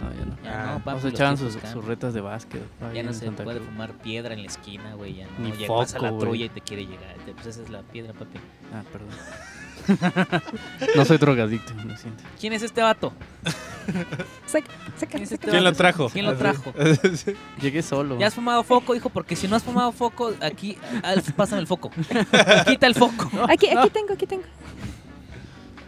No, 0.00 0.14
ya 0.14 0.24
no. 0.24 0.36
Ya 0.42 0.62
Ah, 0.62 0.66
no, 0.74 0.78
papi, 0.84 0.94
Nos 0.96 1.04
los 1.04 1.12
echaban 1.12 1.36
sus, 1.36 1.52
sus 1.54 1.84
retas 1.84 2.14
de 2.14 2.20
básquet. 2.22 2.62
Ya 2.94 3.02
no 3.02 3.12
se 3.12 3.26
Santa 3.26 3.44
puede 3.44 3.58
Cruz. 3.58 3.68
fumar 3.70 3.92
piedra 3.94 4.32
en 4.34 4.40
la 4.42 4.46
esquina, 4.46 4.94
güey, 4.94 5.14
ya 5.16 5.26
no. 5.26 5.38
Ni 5.44 5.52
ya 5.58 5.66
pasa 5.68 5.98
la 5.98 6.08
foco, 6.10 6.20
trulla 6.20 6.44
y 6.46 6.48
te 6.50 6.60
quiere 6.62 6.86
llegar. 6.86 7.16
Ya, 7.26 7.34
Pues 7.34 7.46
esa 7.48 7.62
es 7.62 7.68
la 7.70 7.82
piedra, 7.82 8.12
papi. 8.14 8.38
Ah, 8.72 8.82
perdón. 8.92 9.08
no 10.96 11.04
soy 11.04 11.18
drogadicto, 11.18 11.72
lo 11.74 11.96
siento. 11.96 12.24
¿Quién 12.38 12.52
es 12.52 12.62
este 12.62 12.82
vato? 12.82 13.12
Saca, 14.46 14.66
saca, 14.96 15.12
¿Quién 15.12 15.22
es 15.22 15.32
este 15.32 15.48
¿Quién 15.48 15.64
lo 15.64 15.72
trajo? 15.72 16.08
¿Quién 16.10 16.26
lo 16.26 16.36
trajo? 16.36 16.72
Llegué 17.60 17.82
solo. 17.82 18.18
¿Ya 18.18 18.28
has 18.28 18.34
fumado 18.34 18.62
foco, 18.62 18.94
hijo? 18.94 19.10
Porque 19.10 19.36
si 19.36 19.48
no 19.48 19.56
has 19.56 19.62
fumado 19.62 19.92
foco, 19.92 20.32
aquí, 20.40 20.78
pásame 21.36 21.60
el 21.60 21.66
foco. 21.66 21.90
Quita 22.66 22.86
el 22.86 22.94
foco. 22.94 23.30
Aquí, 23.48 23.68
aquí 23.68 23.90
tengo, 23.90 24.14
aquí 24.14 24.26
tengo. 24.26 24.44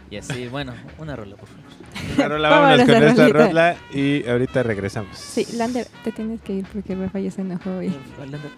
Y 0.09 0.17
así, 0.17 0.47
bueno, 0.47 0.73
una 0.99 1.15
rola, 1.15 1.35
por 1.35 1.47
favor. 1.47 1.63
Pero 2.15 2.37
la 2.37 2.49
Vámonos 2.49 2.87
vámonos 2.87 2.95
con 2.95 3.23
esta 3.23 3.45
rola 3.45 3.75
y 3.91 4.27
ahorita 4.27 4.63
regresamos. 4.63 5.17
Sí, 5.17 5.47
Lander, 5.53 5.87
te 6.03 6.11
tienes 6.11 6.41
que 6.41 6.53
ir 6.53 6.67
porque 6.71 6.95
Rafa 6.95 7.19
ya 7.19 7.31
se 7.31 7.41
enojó 7.41 7.77
hoy. 7.77 7.95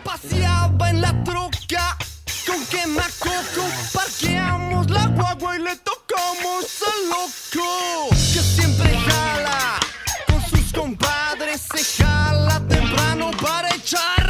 Paseaba 0.03 0.89
en 0.89 1.01
la 1.01 1.23
troca 1.23 1.97
con 2.45 2.65
quemacoco. 2.67 3.63
Parqueamos 3.93 4.89
la 4.89 5.07
guagua 5.07 5.57
y 5.57 5.61
le 5.61 5.75
tocamos 5.77 6.65
al 6.91 7.09
loco. 7.09 8.09
Que 8.09 8.41
siempre 8.41 8.97
jala 8.97 9.79
con 10.27 10.41
sus 10.49 10.71
compadres. 10.71 11.61
Se 11.73 12.03
jala 12.03 12.61
temprano 12.67 13.31
para 13.41 13.69
echar 13.75 14.24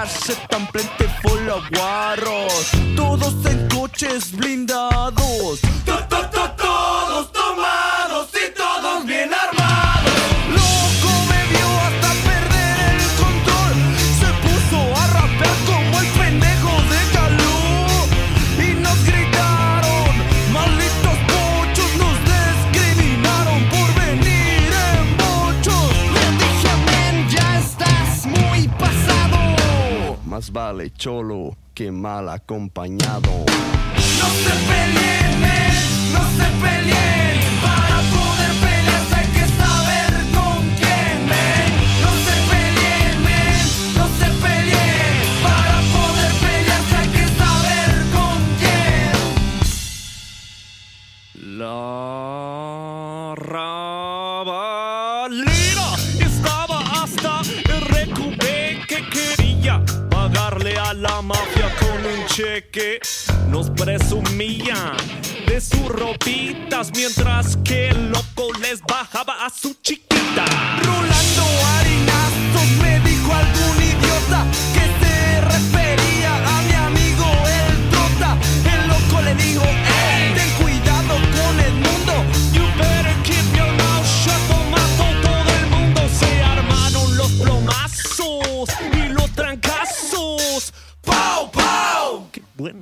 grass 0.00 0.46
tan 0.48 0.66
plenty 0.68 1.06
full 1.22 1.50
of 1.50 1.62
guarros. 1.70 2.70
Todos 2.96 3.34
en 3.46 3.68
coches 3.68 4.32
blindados. 4.32 5.60
To- 5.84 6.29
cholo 31.00 31.56
que 31.72 31.90
mal 31.90 32.28
acompañado. 32.28 33.32
No 34.20 34.28
se 34.42 34.54
peleen 34.68 35.40
no 36.12 36.22
se 36.36 36.46
peleen 36.60 37.40
para 37.62 38.02
cheque. 62.40 63.00
Nos 63.48 63.70
presumían 63.70 64.96
de 65.46 65.60
sus 65.60 65.88
ropitas 65.88 66.90
mientras 66.94 67.56
que 67.58 67.88
el 67.88 68.10
loco 68.10 68.52
les 68.60 68.80
bajaba 68.82 69.44
a 69.44 69.50
su 69.50 69.74
chiquita. 69.82 70.44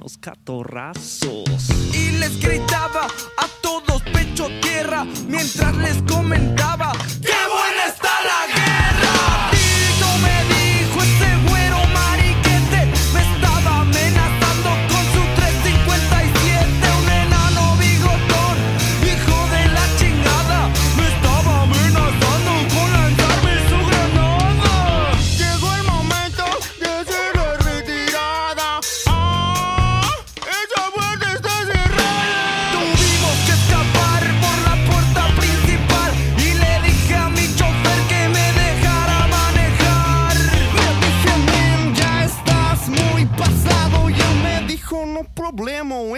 ¡Qué 0.09 0.15
buenos 0.15 0.19
catorrazos! 0.19 1.71
Y 1.93 2.13
les 2.13 2.41
gritaba 2.41 3.09
a 3.37 3.47
todos 3.61 4.01
pecho 4.05 4.49
tierra 4.63 5.05
mientras 5.27 5.77
les 5.77 6.03
comentaba 6.03 6.93
¡Qué 7.21 7.37
buena 7.51 7.87
está 7.87 8.09
la 8.25 8.47
guerra! 8.55 8.98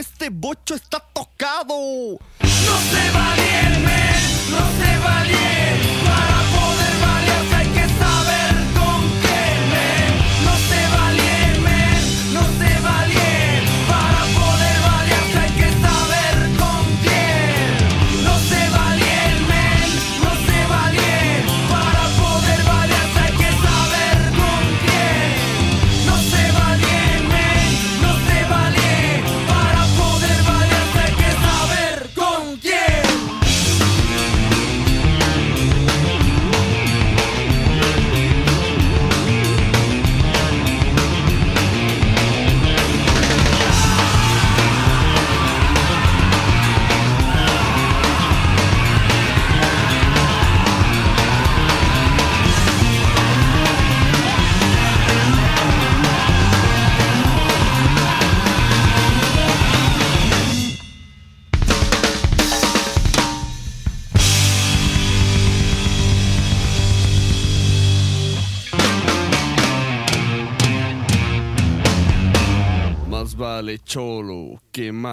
Este 0.01 0.31
bocho 0.31 0.75
está 0.75 0.99
tocado. 1.13 1.75
No 2.41 2.77
se 2.91 3.11
va 3.15 3.35
bien 3.35 3.85
men 3.85 4.51
no 4.51 4.63
se 4.79 4.99
va 5.05 5.23
bien 5.25 5.90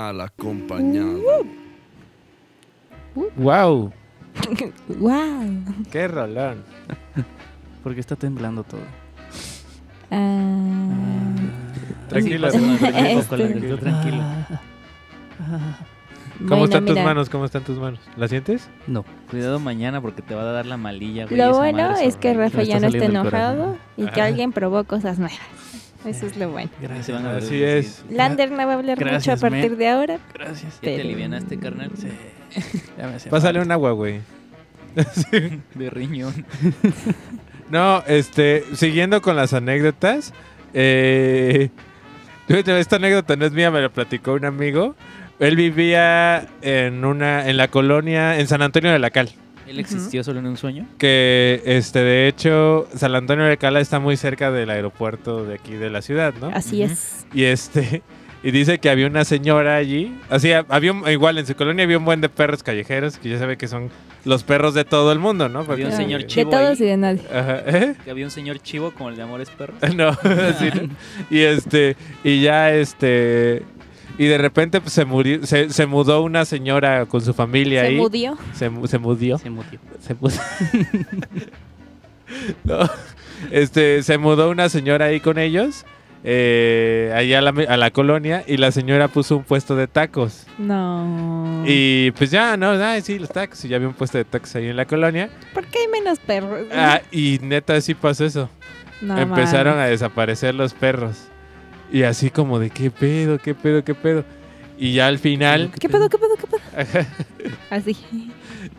mal 0.07 0.21
acompañado. 0.21 1.19
¡Wow! 3.35 3.91
wow. 4.99 5.63
¡Qué 5.91 6.07
rolón! 6.07 6.63
Porque 7.83 7.99
está 7.99 8.15
temblando 8.15 8.63
todo. 8.63 8.81
Ah, 10.11 11.33
Tranquilo, 12.09 12.47
Así 12.47 12.57
pasa, 12.59 12.77
tranquilo. 12.77 13.23
tranquilo, 13.23 13.27
con 13.27 13.39
la 13.39 13.47
Tranquilo. 13.47 13.55
actitud, 13.57 13.79
tranquilo. 13.79 14.23
¿Cómo 16.37 16.49
bueno, 16.49 16.63
están 16.65 16.85
tus 16.85 16.93
mira, 16.95 17.03
manos? 17.05 17.29
¿Cómo 17.29 17.45
están 17.45 17.63
tus 17.63 17.77
manos? 17.79 17.99
¿La 18.15 18.27
sientes? 18.27 18.69
No. 18.85 19.03
Cuidado 19.29 19.59
mañana 19.59 19.99
porque 20.01 20.21
te 20.21 20.35
va 20.35 20.43
a 20.43 20.45
dar 20.53 20.65
la 20.67 20.77
malilla, 20.77 21.25
güey. 21.25 21.35
Lo 21.37 21.57
bueno 21.57 21.95
es 21.97 22.15
que. 22.15 22.33
Rafa 22.33 22.63
ya 22.63 22.79
no 22.79 22.87
está 22.87 23.05
enojado 23.05 23.63
corazón. 23.63 23.77
y 23.97 24.05
que 24.07 24.21
alguien 24.21 24.51
probó 24.53 24.83
cosas 24.83 25.17
nuevas. 25.19 25.39
Eso 26.07 26.25
es 26.25 26.37
lo 26.37 26.49
bueno. 26.49 26.69
Se 27.01 27.11
van 27.11 27.25
a 27.25 27.33
ver 27.33 27.43
Así 27.43 27.61
es. 27.61 28.05
Lander 28.09 28.49
no 28.49 28.57
va 28.57 28.73
a 28.73 28.75
hablar 28.75 28.97
mucho 28.97 29.07
a 29.07 29.11
Gracias, 29.11 29.41
partir 29.41 29.75
de 29.75 29.89
ahora. 29.89 30.19
Gracias. 30.33 30.75
¿Ya 30.75 30.81
te 30.81 31.01
alivianaste, 31.01 31.59
carnal? 31.59 31.91
Sí. 31.97 32.07
Ya 32.97 33.07
me 33.07 33.19
Pásale 33.29 33.61
un 33.61 33.71
agua, 33.71 33.91
güey. 33.91 34.21
Sí. 35.13 35.59
De 35.75 35.89
riñón. 35.89 36.45
No, 37.69 38.01
este, 38.07 38.63
siguiendo 38.75 39.21
con 39.21 39.35
las 39.35 39.51
anécdotas, 39.51 40.33
eh, 40.73 41.69
esta 42.47 42.95
anécdota 42.95 43.35
no 43.35 43.45
es 43.45 43.51
mía, 43.51 43.69
me 43.71 43.81
la 43.81 43.89
platicó 43.89 44.33
un 44.33 44.45
amigo. 44.45 44.95
Él 45.39 45.57
vivía 45.57 46.47
en 46.61 47.03
una, 47.03 47.49
en 47.49 47.57
la 47.57 47.67
colonia, 47.67 48.39
en 48.39 48.47
San 48.47 48.61
Antonio 48.61 48.89
de 48.89 48.99
la 48.99 49.09
Cal. 49.09 49.31
¿Él 49.68 49.80
existió 49.80 50.24
solo 50.24 50.39
en 50.39 50.47
un 50.47 50.57
sueño? 50.57 50.88
Que, 50.97 51.61
este, 51.65 51.99
de 51.99 52.28
hecho, 52.28 52.88
San 52.95 53.13
Antonio 53.15 53.43
de 53.45 53.51
la 53.51 53.57
Cal 53.57 53.78
está 53.78 53.99
muy 53.99 54.18
cerca 54.18 54.51
del 54.51 54.70
aeropuerto 54.70 55.45
de 55.45 55.55
aquí 55.55 55.74
de 55.74 55.89
la 55.89 56.01
ciudad, 56.01 56.34
¿no? 56.39 56.47
Así 56.53 56.82
es. 56.84 57.26
Y 57.34 57.43
este, 57.43 58.01
y 58.43 58.51
dice 58.51 58.80
que 58.80 58.89
había 58.89 59.07
una 59.07 59.26
señora 59.26 59.76
allí, 59.76 60.15
así, 60.30 60.51
había 60.51 60.91
un- 60.93 61.07
igual 61.09 61.38
en 61.38 61.45
su 61.45 61.55
colonia 61.55 61.84
había 61.86 61.97
un 61.97 62.05
buen 62.05 62.22
de 62.22 62.30
perros 62.30 62.63
callejeros, 62.63 63.18
que 63.18 63.30
ya 63.30 63.39
sabe 63.39 63.57
que 63.57 63.68
son 63.68 63.89
los 64.26 64.43
perros 64.43 64.74
de 64.74 64.84
todo 64.86 65.11
el 65.11 65.20
mundo, 65.20 65.47
¿no? 65.49 65.59
Había 65.59 65.88
un 65.88 65.93
señor 65.93 66.22
de 66.22 66.28
chivo 66.28 66.49
todos 66.51 66.80
y 66.82 66.86
de 66.86 66.97
nadie. 66.97 67.22
Ajá, 67.34 67.61
¿eh? 67.65 67.95
Que 68.03 68.11
había 68.11 68.26
un 68.26 68.32
señor 68.32 68.59
chivo 68.59 68.91
como 68.91 69.09
el 69.09 69.15
de 69.15 69.24
Amores 69.24 69.49
Perros. 69.49 69.78
No, 69.95 70.09
así 70.49 70.70
no. 70.74 70.89
Y 71.30 71.39
este, 71.41 71.95
y 72.24 72.41
ya 72.41 72.74
este, 72.74 73.63
y 74.18 74.26
de 74.26 74.38
repente 74.38 74.82
pues, 74.82 74.93
se 74.93 75.05
murió, 75.05 75.45
se, 75.45 75.70
se 75.70 75.86
mudó 75.86 76.22
una 76.24 76.45
señora 76.45 77.05
con 77.05 77.22
su 77.22 77.34
familia 77.34 77.82
Se 77.82 77.88
ahí. 77.88 77.95
mudió. 77.95 78.38
Se, 78.53 78.70
se 78.88 78.97
mudó. 78.97 79.38
Se 79.38 79.49
mutió. 79.49 79.80
Se 79.99 80.15
no, 82.63 82.80
este, 83.51 84.03
se 84.03 84.18
mudó 84.18 84.49
una 84.49 84.70
señora 84.70 85.05
ahí 85.05 85.20
con 85.20 85.38
ellos, 85.38 85.86
eh, 86.24 87.11
ahí 87.15 87.34
a 87.34 87.41
la, 87.41 87.49
a 87.49 87.78
la 87.78 87.91
colonia, 87.91 88.43
y 88.47 88.57
la 88.57 88.72
señora 88.72 89.07
puso 89.07 89.38
un 89.38 89.43
puesto 89.43 89.76
de 89.76 89.88
tacos. 89.88 90.45
No. 90.57 91.63
Y 91.65 92.11
pues 92.11 92.32
ya, 92.32 92.57
no, 92.57 92.72
ay, 92.72 93.01
sí, 93.01 93.20
los 93.20 93.30
tacos, 93.30 93.63
y 93.65 93.70
ya 93.70 93.78
había 93.78 93.88
un 93.88 93.93
puesto 93.93 94.18
de 94.18 94.26
tacos 94.26 94.55
ahí 94.55 94.68
en 94.68 94.76
la 94.76 94.86
colonia. 94.86 95.30
¿Por 95.53 95.65
qué 95.68 95.80
hay 95.80 95.88
menos 95.88 96.20
perros? 96.20 96.65
Ah, 96.74 97.01
y 97.11 97.39
neta, 97.41 97.80
sí 97.82 97.93
pasó 97.93 98.26
eso. 98.26 98.49
No 99.01 99.18
Empezaron 99.18 99.78
a 99.78 99.86
desaparecer 99.86 100.55
los 100.55 100.74
perros. 100.74 101.28
Y 101.91 102.03
así 102.03 102.29
como 102.29 102.59
de, 102.59 102.69
¿qué 102.69 102.91
pedo, 102.91 103.38
qué 103.39 103.55
pedo, 103.55 103.83
qué 103.83 103.95
pedo? 103.95 104.25
Y 104.77 104.93
ya 104.93 105.07
al 105.07 105.19
final... 105.19 105.71
¿Qué 105.79 105.89
pedo, 105.89 106.09
qué 106.09 106.17
pedo, 106.17 106.35
qué 106.35 106.47
pedo? 106.47 107.05
Así. 107.69 107.97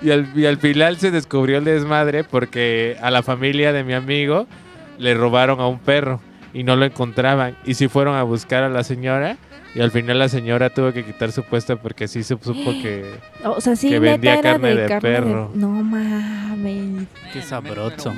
Y 0.00 0.10
al, 0.10 0.28
y 0.36 0.46
al 0.46 0.58
final 0.58 0.96
se 0.98 1.10
descubrió 1.10 1.58
el 1.58 1.64
desmadre 1.64 2.22
porque 2.22 2.96
a 3.00 3.10
la 3.10 3.22
familia 3.22 3.72
de 3.72 3.82
mi 3.82 3.94
amigo 3.94 4.46
le 4.98 5.14
robaron 5.14 5.60
a 5.60 5.66
un 5.66 5.78
perro 5.80 6.20
y 6.52 6.62
no 6.64 6.76
lo 6.76 6.84
encontraban. 6.84 7.56
Y 7.64 7.74
sí 7.74 7.88
fueron 7.88 8.16
a 8.16 8.22
buscar 8.22 8.62
a 8.62 8.68
la 8.68 8.84
señora 8.84 9.36
y 9.74 9.80
al 9.80 9.90
final 9.90 10.18
la 10.18 10.28
señora 10.28 10.70
tuvo 10.70 10.92
que 10.92 11.04
quitar 11.04 11.30
su 11.30 11.42
puesto 11.42 11.76
porque 11.76 12.08
sí 12.08 12.22
se 12.22 12.36
supo 12.40 12.72
que... 12.82 13.04
O 13.44 13.60
sea, 13.60 13.76
sí, 13.76 13.88
Que 13.90 13.98
vendía 13.98 14.40
carne 14.40 14.70
de, 14.74 14.82
de 14.82 14.88
carne 14.88 15.00
perro. 15.10 15.50
No 15.54 15.68
mames. 15.68 17.06
Qué 17.32 17.42
sabroso. 17.42 18.14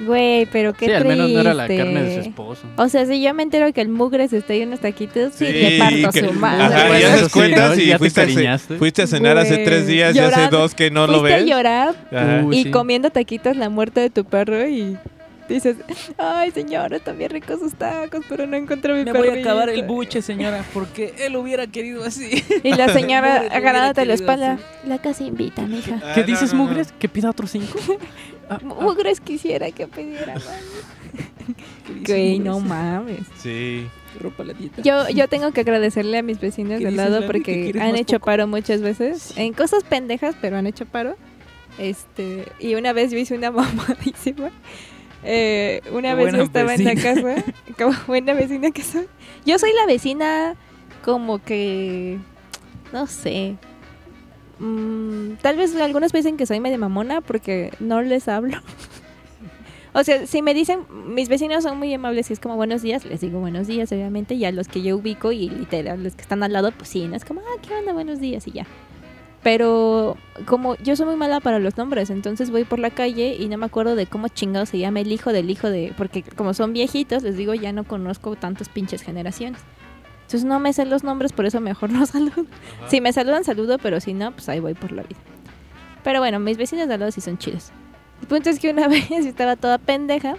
Güey, 0.00 0.46
pero 0.46 0.72
qué 0.72 0.86
Sí, 0.86 0.92
al 0.92 1.04
menos 1.04 1.28
no 1.30 1.40
era 1.42 1.52
la 1.52 1.66
triste. 1.66 1.84
carne 1.84 2.02
de 2.02 2.14
su 2.14 2.28
esposo. 2.30 2.62
O 2.76 2.88
sea, 2.88 3.04
si 3.04 3.20
yo 3.22 3.34
me 3.34 3.42
entero 3.42 3.70
que 3.74 3.82
el 3.82 3.90
mugres 3.90 4.32
está 4.32 4.54
ahí 4.54 4.62
en 4.62 4.68
unos 4.68 4.80
taquitos, 4.80 5.34
sí, 5.34 5.44
Sí, 5.46 5.52
le 5.52 5.78
parto 5.78 6.10
que- 6.10 6.20
su 6.26 6.32
madre. 6.32 6.64
Ajá, 6.64 6.86
Bueno, 6.86 6.98
y 7.00 7.02
haces 7.02 7.26
sí, 7.26 7.30
cuentas 7.32 7.76
¿no? 7.76 7.82
y 7.82 7.86
Ya 7.86 7.92
te 7.94 7.98
fuiste 7.98 8.48
a, 8.48 8.58
fuiste 8.58 9.02
a 9.02 9.06
cenar 9.06 9.36
hace 9.36 9.58
tres 9.58 9.86
días 9.86 10.16
y 10.16 10.18
hace 10.20 10.48
dos 10.48 10.74
que 10.74 10.90
no 10.90 11.06
lo 11.06 11.20
Fuiste 11.20 11.34
ves. 11.40 11.42
a 11.42 11.46
llorar 11.46 11.94
Ajá. 12.12 12.44
Y 12.50 12.62
sí. 12.64 12.70
comiendo 12.70 13.10
taquitos 13.10 13.56
la 13.58 13.68
muerte 13.68 14.00
de 14.00 14.08
tu 14.08 14.24
perro 14.24 14.66
y 14.66 14.96
dices, 15.54 15.76
ay 16.18 16.50
señora, 16.50 16.96
están 16.96 17.18
bien 17.18 17.30
ricos 17.30 17.60
sus 17.60 17.74
tacos, 17.74 18.24
pero 18.28 18.46
no 18.46 18.56
encontré 18.56 18.92
mi 18.94 19.04
Me 19.04 19.12
voy 19.12 19.28
a 19.28 19.30
perrito". 19.30 19.48
acabar 19.48 19.68
el 19.70 19.82
buche, 19.84 20.22
señora, 20.22 20.64
porque 20.72 21.14
él 21.18 21.36
hubiera 21.36 21.66
querido 21.66 22.04
así. 22.04 22.42
Y 22.62 22.74
la 22.74 22.88
señora 22.92 23.46
agarrándote 23.50 24.04
la 24.04 24.14
espalda. 24.14 24.56
querido 24.56 24.78
La 24.86 24.98
casa 24.98 25.24
invita, 25.24 25.62
mija. 25.62 26.00
Ah, 26.04 26.12
¿Qué 26.14 26.20
no, 26.20 26.26
dices, 26.26 26.52
no, 26.52 26.58
no. 26.58 26.64
Mugres? 26.68 26.92
¿Que 26.98 27.08
pida 27.08 27.30
otros 27.30 27.50
cinco? 27.50 27.78
Mugres 28.62 29.20
quisiera 29.20 29.70
que 29.70 29.86
pidiera 29.86 30.34
más. 30.34 30.44
¿Qué 32.04 32.12
dice 32.12 32.12
Güey, 32.12 32.38
no 32.38 32.60
mames. 32.60 33.20
Sí. 33.38 33.86
Ropa 34.18 34.42
la 34.44 34.52
dieta. 34.54 34.82
Yo, 34.82 35.08
yo 35.08 35.28
tengo 35.28 35.52
que 35.52 35.60
agradecerle 35.60 36.18
a 36.18 36.22
mis 36.22 36.40
vecinos 36.40 36.78
¿Qué 36.78 36.86
del 36.86 36.96
lado 36.96 37.26
porque 37.26 37.72
han 37.80 37.94
hecho 37.96 38.16
poco? 38.18 38.26
paro 38.26 38.46
muchas 38.48 38.80
veces. 38.82 39.32
En 39.36 39.52
cosas 39.52 39.84
pendejas, 39.84 40.34
pero 40.40 40.56
han 40.56 40.66
hecho 40.66 40.84
paro. 40.84 41.16
Este, 41.78 42.46
y 42.58 42.74
una 42.74 42.92
vez 42.92 43.12
yo 43.12 43.18
hice 43.18 43.34
una 43.36 43.50
mamadísima. 43.52 44.50
Eh, 45.22 45.82
una 45.92 46.14
vez 46.14 46.34
yo 46.34 46.42
estaba 46.42 46.74
en 46.74 46.84
la 46.84 46.94
casa, 46.94 47.44
como 47.78 47.94
buena 48.06 48.32
vecina 48.32 48.70
que 48.70 48.82
soy. 48.82 49.06
Yo 49.44 49.58
soy 49.58 49.72
la 49.74 49.86
vecina 49.86 50.54
como 51.04 51.42
que, 51.42 52.18
no 52.92 53.06
sé. 53.06 53.56
Mm, 54.58 55.32
tal 55.40 55.56
vez 55.56 55.74
algunos 55.76 56.12
piensen 56.12 56.36
que 56.36 56.46
soy 56.46 56.60
medio 56.60 56.78
mamona 56.78 57.20
porque 57.20 57.72
no 57.80 58.02
les 58.02 58.28
hablo. 58.28 58.58
O 59.92 60.04
sea, 60.04 60.24
si 60.24 60.40
me 60.40 60.54
dicen, 60.54 60.86
mis 61.08 61.28
vecinos 61.28 61.64
son 61.64 61.76
muy 61.76 61.92
amables 61.92 62.30
y 62.30 62.32
es 62.32 62.38
como 62.38 62.54
buenos 62.54 62.80
días, 62.80 63.04
les 63.04 63.20
digo 63.20 63.40
buenos 63.40 63.66
días, 63.66 63.90
obviamente, 63.90 64.34
y 64.34 64.44
a 64.44 64.52
los 64.52 64.68
que 64.68 64.82
yo 64.82 64.96
ubico 64.96 65.32
y 65.32 65.48
literal, 65.48 66.04
los 66.04 66.14
que 66.14 66.22
están 66.22 66.44
al 66.44 66.52
lado, 66.52 66.70
pues 66.70 66.90
sí, 66.90 67.08
no 67.08 67.16
es 67.16 67.24
como, 67.24 67.40
ah, 67.40 67.60
¿qué 67.60 67.74
onda? 67.74 67.92
Buenos 67.92 68.20
días 68.20 68.46
y 68.46 68.52
ya. 68.52 68.66
Pero 69.42 70.18
como 70.44 70.76
yo 70.76 70.96
soy 70.96 71.06
muy 71.06 71.16
mala 71.16 71.40
para 71.40 71.58
los 71.58 71.76
nombres, 71.78 72.10
entonces 72.10 72.50
voy 72.50 72.64
por 72.64 72.78
la 72.78 72.90
calle 72.90 73.36
y 73.38 73.48
no 73.48 73.56
me 73.56 73.66
acuerdo 73.66 73.96
de 73.96 74.06
cómo 74.06 74.28
chingado 74.28 74.66
se 74.66 74.78
llama 74.78 75.00
el 75.00 75.10
hijo 75.10 75.32
del 75.32 75.48
hijo 75.48 75.70
de... 75.70 75.94
Porque 75.96 76.22
como 76.22 76.52
son 76.52 76.74
viejitos, 76.74 77.22
les 77.22 77.36
digo, 77.36 77.54
ya 77.54 77.72
no 77.72 77.84
conozco 77.84 78.36
tantas 78.36 78.68
pinches 78.68 79.02
generaciones. 79.02 79.62
Entonces 80.22 80.44
no 80.44 80.60
me 80.60 80.72
sé 80.72 80.84
los 80.84 81.04
nombres, 81.04 81.32
por 81.32 81.46
eso 81.46 81.60
mejor 81.60 81.90
no 81.90 82.04
saludo. 82.04 82.44
Si 82.88 83.00
me 83.00 83.12
saludan, 83.12 83.44
saludo, 83.44 83.78
pero 83.78 83.98
si 84.00 84.12
no, 84.12 84.30
pues 84.32 84.48
ahí 84.50 84.60
voy 84.60 84.74
por 84.74 84.92
la 84.92 85.02
vida. 85.02 85.18
Pero 86.04 86.20
bueno, 86.20 86.38
mis 86.38 86.56
vecinos 86.56 86.86
de 86.88 86.94
al 86.94 87.00
lado 87.00 87.12
sí 87.12 87.20
son 87.20 87.38
chidos. 87.38 87.72
El 88.20 88.28
punto 88.28 88.50
es 88.50 88.58
que 88.58 88.70
una 88.70 88.88
vez 88.88 89.10
estaba 89.10 89.56
toda 89.56 89.78
pendeja. 89.78 90.34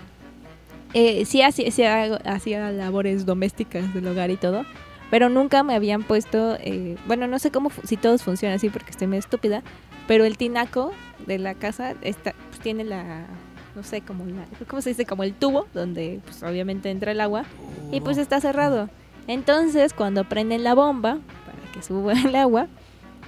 Eh, 0.93 1.25
sí 1.25 1.41
hacía, 1.41 2.19
hacía 2.25 2.71
labores 2.71 3.25
domésticas 3.25 3.93
del 3.93 4.07
hogar 4.07 4.29
y 4.29 4.37
todo. 4.37 4.63
Pero 5.11 5.29
nunca 5.29 5.61
me 5.61 5.75
habían 5.75 6.01
puesto... 6.01 6.55
eh, 6.59 6.97
bueno, 7.05 7.27
no 7.27 7.37
sé 7.37 7.51
cómo 7.51 7.69
si 7.83 7.97
todos 7.97 8.23
funcionan 8.23 8.55
así 8.55 8.69
porque 8.69 8.89
estoy 8.89 9.05
medio 9.07 9.19
estúpida. 9.19 9.61
Pero 10.07 10.25
el 10.25 10.37
tinaco 10.37 10.91
de 11.27 11.37
la 11.37 11.53
casa 11.53 11.93
está, 12.01 12.33
pues, 12.49 12.59
tiene 12.61 12.83
la... 12.83 13.27
No 13.75 13.83
sé, 13.83 14.01
como 14.01 14.25
la... 14.25 14.45
¿Cómo 14.67 14.81
se 14.81 14.89
dice? 14.89 15.05
Como 15.05 15.23
el 15.23 15.33
tubo 15.33 15.67
donde 15.73 16.21
pues, 16.23 16.41
obviamente 16.41 16.89
entra 16.89 17.11
el 17.11 17.21
agua. 17.21 17.45
Y 17.91 18.01
pues 18.01 18.17
está 18.17 18.41
cerrado. 18.41 18.89
Entonces, 19.27 19.93
cuando 19.93 20.23
prenden 20.23 20.63
la 20.63 20.73
bomba 20.73 21.19
para 21.45 21.71
que 21.73 21.83
suba 21.83 22.13
el 22.25 22.35
agua, 22.35 22.67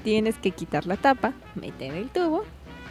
tienes 0.03 0.37
que 0.37 0.51
quitar 0.51 0.85
la 0.85 0.97
tapa, 0.97 1.33
meter 1.55 1.93
el 1.93 2.09
tubo 2.09 2.43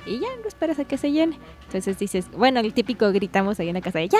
y 0.06 0.18
ya 0.18 0.28
no 0.40 0.48
esperas 0.48 0.78
a 0.78 0.84
que 0.84 0.98
se 0.98 1.12
llene. 1.12 1.38
Entonces 1.66 1.98
dices, 1.98 2.30
bueno, 2.32 2.60
el 2.60 2.74
típico 2.74 3.10
gritamos 3.12 3.60
ahí 3.60 3.68
en 3.68 3.74
la 3.74 3.80
casa 3.80 3.98
de 3.98 4.08
¡Ya! 4.08 4.18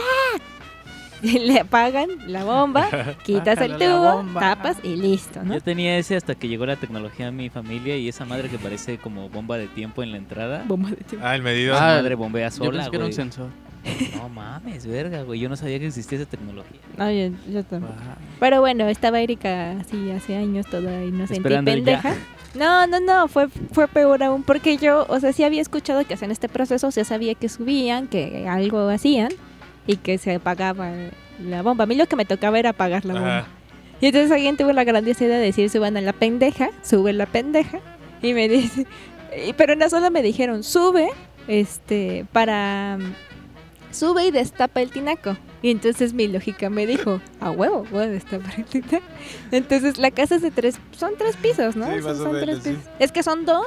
Le 1.40 1.60
apagan 1.60 2.08
la 2.26 2.44
bomba, 2.44 2.88
quitas 3.24 3.58
el 3.60 3.76
tubo, 3.76 4.24
tapas 4.38 4.78
y 4.82 4.96
listo, 4.96 5.42
¿no? 5.42 5.54
Yo 5.54 5.60
tenía 5.60 5.96
ese 5.98 6.16
hasta 6.16 6.34
que 6.34 6.48
llegó 6.48 6.66
la 6.66 6.76
tecnología 6.76 7.28
a 7.28 7.30
mi 7.30 7.48
familia 7.48 7.96
y 7.96 8.08
esa 8.08 8.24
madre 8.24 8.48
que 8.48 8.58
parece 8.58 8.98
como 8.98 9.28
bomba 9.28 9.56
de 9.58 9.68
tiempo 9.68 10.02
en 10.02 10.10
la 10.12 10.18
entrada. 10.18 10.64
Bomba 10.66 10.90
de 10.90 10.96
tiempo. 10.96 11.26
Ah, 11.26 11.34
el 11.36 11.42
medidor. 11.42 11.76
Esa 11.76 11.92
Ah, 11.92 11.96
madre 11.98 12.14
bombea 12.16 12.48
Yo 12.48 12.56
sola, 12.56 12.70
pensé 12.72 12.90
que 12.90 12.96
era 12.96 13.04
un 13.04 13.10
güey. 13.10 13.16
sensor. 13.16 13.48
No 14.16 14.28
mames, 14.28 14.86
verga, 14.86 15.22
güey. 15.22 15.40
Yo 15.40 15.48
no 15.48 15.56
sabía 15.56 15.78
que 15.80 15.86
existía 15.88 16.18
esa 16.18 16.30
tecnología. 16.30 16.78
No, 16.96 17.10
yo, 17.10 17.30
yo 17.50 17.64
tampoco. 17.64 17.92
Wow. 17.94 18.14
Pero 18.38 18.60
bueno, 18.60 18.88
estaba 18.88 19.20
Erika 19.20 19.72
así 19.72 20.10
hace 20.12 20.36
años 20.36 20.66
toda 20.66 21.04
inocente 21.04 21.48
y 21.52 21.62
pendeja. 21.62 22.14
No, 22.54 22.86
no, 22.86 23.00
no, 23.00 23.26
fue, 23.28 23.48
fue 23.48 23.88
peor 23.88 24.22
aún 24.22 24.42
porque 24.44 24.76
yo, 24.76 25.06
o 25.08 25.18
sea, 25.18 25.32
sí 25.32 25.42
había 25.42 25.60
escuchado 25.62 26.04
que 26.06 26.14
hacían 26.14 26.30
este 26.30 26.48
proceso, 26.48 26.86
o 26.86 26.90
sea, 26.92 27.04
sabía 27.04 27.34
que 27.34 27.48
subían, 27.48 28.06
que 28.06 28.46
algo 28.48 28.88
hacían 28.88 29.30
y 29.86 29.96
que 29.96 30.18
se 30.18 30.34
apagaba 30.34 30.90
la 31.44 31.62
bomba. 31.62 31.84
A 31.84 31.86
mí 31.86 31.94
lo 31.94 32.06
que 32.06 32.16
me 32.16 32.24
tocaba 32.24 32.58
era 32.58 32.70
apagar 32.70 33.04
la 33.04 33.14
bomba. 33.14 33.38
Ajá. 33.40 33.48
Y 34.00 34.06
entonces 34.06 34.30
alguien 34.32 34.56
tuvo 34.56 34.72
la 34.72 34.84
grandiosa 34.84 35.24
idea 35.24 35.38
de 35.38 35.44
decir, 35.46 35.70
suban 35.70 35.96
a 35.96 36.00
la 36.00 36.12
pendeja, 36.12 36.70
sube 36.82 37.12
la 37.12 37.26
pendeja. 37.26 37.78
Y 38.20 38.34
me 38.34 38.48
dice, 38.48 38.86
y- 39.46 39.52
pero 39.52 39.76
no 39.76 39.88
solo 39.88 40.10
me 40.10 40.22
dijeron, 40.22 40.62
sube, 40.64 41.08
este, 41.48 42.26
para, 42.32 42.98
sube 43.90 44.26
y 44.26 44.30
destapa 44.30 44.80
el 44.82 44.90
tinaco. 44.90 45.36
Y 45.62 45.70
entonces 45.70 46.12
mi 46.14 46.26
lógica 46.26 46.68
me 46.70 46.86
dijo, 46.86 47.20
a 47.40 47.50
huevo, 47.52 47.84
voy 47.92 48.04
a 48.04 48.08
destapar 48.08 48.54
el 48.58 48.64
tinaco. 48.64 49.04
Entonces 49.52 49.98
la 49.98 50.10
casa 50.10 50.34
es 50.36 50.42
de 50.42 50.50
tres, 50.50 50.78
son 50.96 51.12
tres 51.16 51.36
pisos, 51.36 51.76
¿no? 51.76 51.86
Sí, 51.94 52.02
Son- 52.02 52.40
tres 52.40 52.58
pisos. 52.60 52.82
Es 52.98 53.12
que 53.12 53.22
son 53.22 53.44
dos 53.44 53.66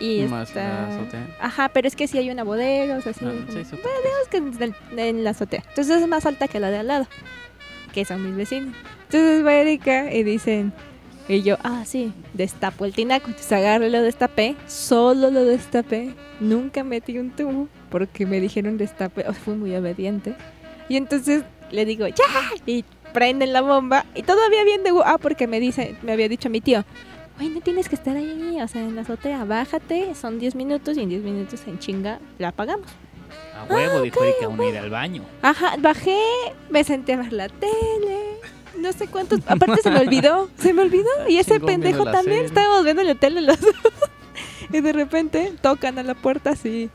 y 0.00 0.22
Más 0.28 0.48
está... 0.48 0.62
la 0.62 0.88
azotea. 0.88 1.36
Ajá, 1.40 1.68
pero 1.70 1.88
es 1.88 1.96
que 1.96 2.06
sí 2.08 2.18
hay 2.18 2.30
una 2.30 2.44
bodega, 2.44 2.96
o 2.96 3.00
sea, 3.00 3.12
sí. 3.12 3.24
Ah, 3.24 3.32
sí, 3.48 3.62
bueno, 3.70 3.98
digamos 4.04 4.28
que 4.30 4.36
en, 4.96 4.98
en 4.98 5.24
la 5.24 5.30
azotea. 5.30 5.62
Entonces 5.68 6.02
es 6.02 6.08
más 6.08 6.26
alta 6.26 6.48
que 6.48 6.60
la 6.60 6.70
de 6.70 6.78
al 6.78 6.86
lado, 6.86 7.06
que 7.92 8.04
son 8.04 8.24
mis 8.24 8.36
vecinos. 8.36 8.74
Entonces 9.04 9.44
va 9.44 9.54
Erika 9.54 10.12
y 10.12 10.22
dicen, 10.22 10.72
y 11.28 11.42
yo, 11.42 11.56
ah, 11.64 11.82
sí, 11.84 12.12
destapo 12.34 12.84
el 12.84 12.92
tinaco. 12.92 13.26
Entonces 13.28 13.50
agarro 13.52 13.86
y 13.86 13.90
lo 13.90 14.02
destapé, 14.02 14.54
solo 14.66 15.30
lo 15.30 15.44
destapé. 15.44 16.14
Nunca 16.38 16.84
metí 16.84 17.18
un 17.18 17.30
tubo 17.30 17.68
porque 17.90 18.26
me 18.26 18.40
dijeron 18.40 18.78
destape. 18.78 19.24
Oh, 19.28 19.32
fui 19.32 19.54
muy 19.54 19.74
obediente. 19.74 20.34
Y 20.88 20.96
entonces 20.96 21.42
le 21.70 21.84
digo, 21.84 22.06
¡ya! 22.06 22.24
Y 22.64 22.84
prenden 23.12 23.52
la 23.52 23.60
bomba. 23.60 24.04
Y 24.14 24.22
todavía 24.22 24.62
bien 24.62 24.84
de... 24.84 24.90
Ah, 25.04 25.18
porque 25.20 25.46
me 25.48 25.58
dice, 25.58 25.96
me 26.02 26.12
había 26.12 26.28
dicho 26.28 26.48
mi 26.48 26.60
tío, 26.60 26.84
Güey, 27.36 27.50
no 27.50 27.60
tienes 27.60 27.88
que 27.88 27.94
estar 27.94 28.16
ahí, 28.16 28.58
o 28.62 28.68
sea, 28.68 28.80
en 28.82 28.94
la 28.94 29.02
azotea, 29.02 29.44
bájate, 29.44 30.14
son 30.14 30.38
10 30.38 30.54
minutos 30.54 30.96
y 30.96 31.02
en 31.02 31.08
10 31.10 31.22
minutos 31.22 31.60
en 31.66 31.78
chinga 31.78 32.18
la 32.38 32.48
apagamos. 32.48 32.86
A 33.54 33.64
huevo, 33.72 34.00
dijo 34.00 34.24
Erika, 34.24 34.48
uno 34.48 34.68
ir 34.68 34.78
al 34.78 34.90
baño. 34.90 35.22
Ajá, 35.42 35.76
bajé, 35.78 36.18
me 36.70 36.82
senté 36.84 37.14
a 37.14 37.18
ver 37.18 37.32
la 37.32 37.48
tele, 37.48 38.38
no 38.78 38.92
sé 38.92 39.06
cuántos, 39.08 39.40
aparte 39.46 39.82
se 39.82 39.90
me 39.90 40.00
olvidó, 40.00 40.48
se 40.58 40.72
me 40.72 40.82
olvidó, 40.82 41.10
y 41.28 41.36
ese 41.38 41.54
Chingón 41.54 41.66
pendejo 41.66 42.04
también, 42.04 42.24
serie. 42.24 42.44
estábamos 42.46 42.84
viendo 42.84 43.02
la 43.02 43.14
tele 43.14 43.42
los 43.42 43.60
dos, 43.60 43.74
y 44.72 44.80
de 44.80 44.92
repente 44.92 45.52
tocan 45.60 45.98
a 45.98 46.02
la 46.02 46.14
puerta 46.14 46.50
así, 46.50 46.90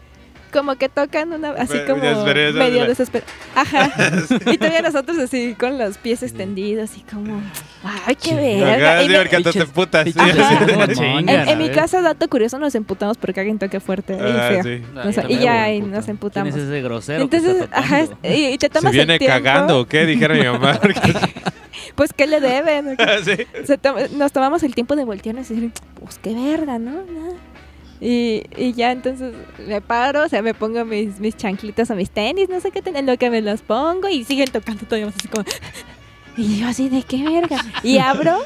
como 0.51 0.75
que 0.75 0.89
tocan 0.89 1.31
una, 1.33 1.51
así 1.51 1.73
Pero, 1.73 1.95
como 1.95 2.23
medio 2.25 2.81
la- 2.81 2.87
desesperado. 2.87 3.31
Ajá, 3.55 3.91
y 4.51 4.57
todavía 4.57 4.81
nosotros 4.81 5.17
así 5.17 5.55
con 5.57 5.77
los 5.77 5.97
pies 5.97 6.21
extendidos, 6.23 6.97
y 6.97 7.01
como, 7.01 7.41
ay, 8.05 8.15
qué 8.15 8.35
verga. 8.35 9.03
Y 9.03 9.09
me- 9.09 9.25
te 9.51 9.65
putas. 9.65 10.05
sí. 10.07 10.13
En, 11.27 11.57
mi 11.57 11.69
casa, 11.69 12.01
dato 12.01 12.27
curioso, 12.29 12.59
nos 12.59 12.75
emputamos 12.75 13.17
porque 13.17 13.39
alguien 13.39 13.57
toque 13.59 13.79
fuerte 13.79 14.13
y 14.13 14.17
Ah, 14.21 14.49
feo. 14.49 14.63
sí. 14.63 14.81
O 15.05 15.11
sea, 15.11 15.25
y 15.29 15.37
ya 15.39 15.71
y 15.71 15.81
nos 15.81 16.05
¿Quién 16.05 16.11
emputamos. 16.15 16.55
es 16.55 16.61
ese 16.63 16.81
grosero 16.81 17.23
Entonces, 17.23 17.57
que 17.57 17.63
está 17.63 17.79
ajá, 17.79 18.03
y, 18.23 18.45
y 18.47 18.57
te 18.57 18.67
Se 18.67 18.69
tomas 18.69 18.91
viene 18.93 19.13
el 19.13 19.19
tiempo. 19.19 19.35
cagando, 19.43 19.79
¿o 19.79 19.85
qué? 19.85 20.05
Dijera 20.05 20.35
mi 20.35 20.43
mamá. 20.45 20.79
Pues, 21.95 22.13
¿qué 22.13 22.25
le 22.25 22.39
deben? 22.39 22.95
Sí. 23.23 23.33
Se 23.65 23.77
to- 23.77 23.95
nos 24.15 24.31
tomamos 24.31 24.63
el 24.63 24.73
tiempo 24.75 24.95
de 24.95 25.03
voltearnos 25.03 25.49
y 25.51 25.55
decir, 25.55 25.71
pues, 25.99 26.19
qué 26.19 26.33
verga, 26.33 26.79
¿no? 26.79 26.91
Nada. 26.91 27.33
Y, 28.03 28.43
y 28.57 28.73
ya 28.73 28.91
entonces 28.91 29.33
me 29.67 29.79
paro, 29.79 30.23
o 30.25 30.27
sea, 30.27 30.41
me 30.41 30.55
pongo 30.55 30.83
mis, 30.85 31.19
mis 31.19 31.37
chanclitas 31.37 31.89
o 31.91 31.95
mis 31.95 32.09
tenis, 32.09 32.49
no 32.49 32.59
sé 32.59 32.71
qué, 32.71 32.81
ten- 32.81 32.95
en 32.95 33.05
lo 33.05 33.15
que 33.17 33.29
me 33.29 33.41
los 33.41 33.61
pongo 33.61 34.09
y 34.09 34.23
siguen 34.23 34.49
tocando 34.49 34.83
todavía 34.85 35.05
más 35.05 35.15
así 35.15 35.27
como... 35.27 35.45
Y 36.35 36.59
yo 36.59 36.67
así 36.67 36.89
de 36.89 37.03
qué 37.03 37.23
verga. 37.23 37.57
Y 37.83 37.99
abro 37.99 38.39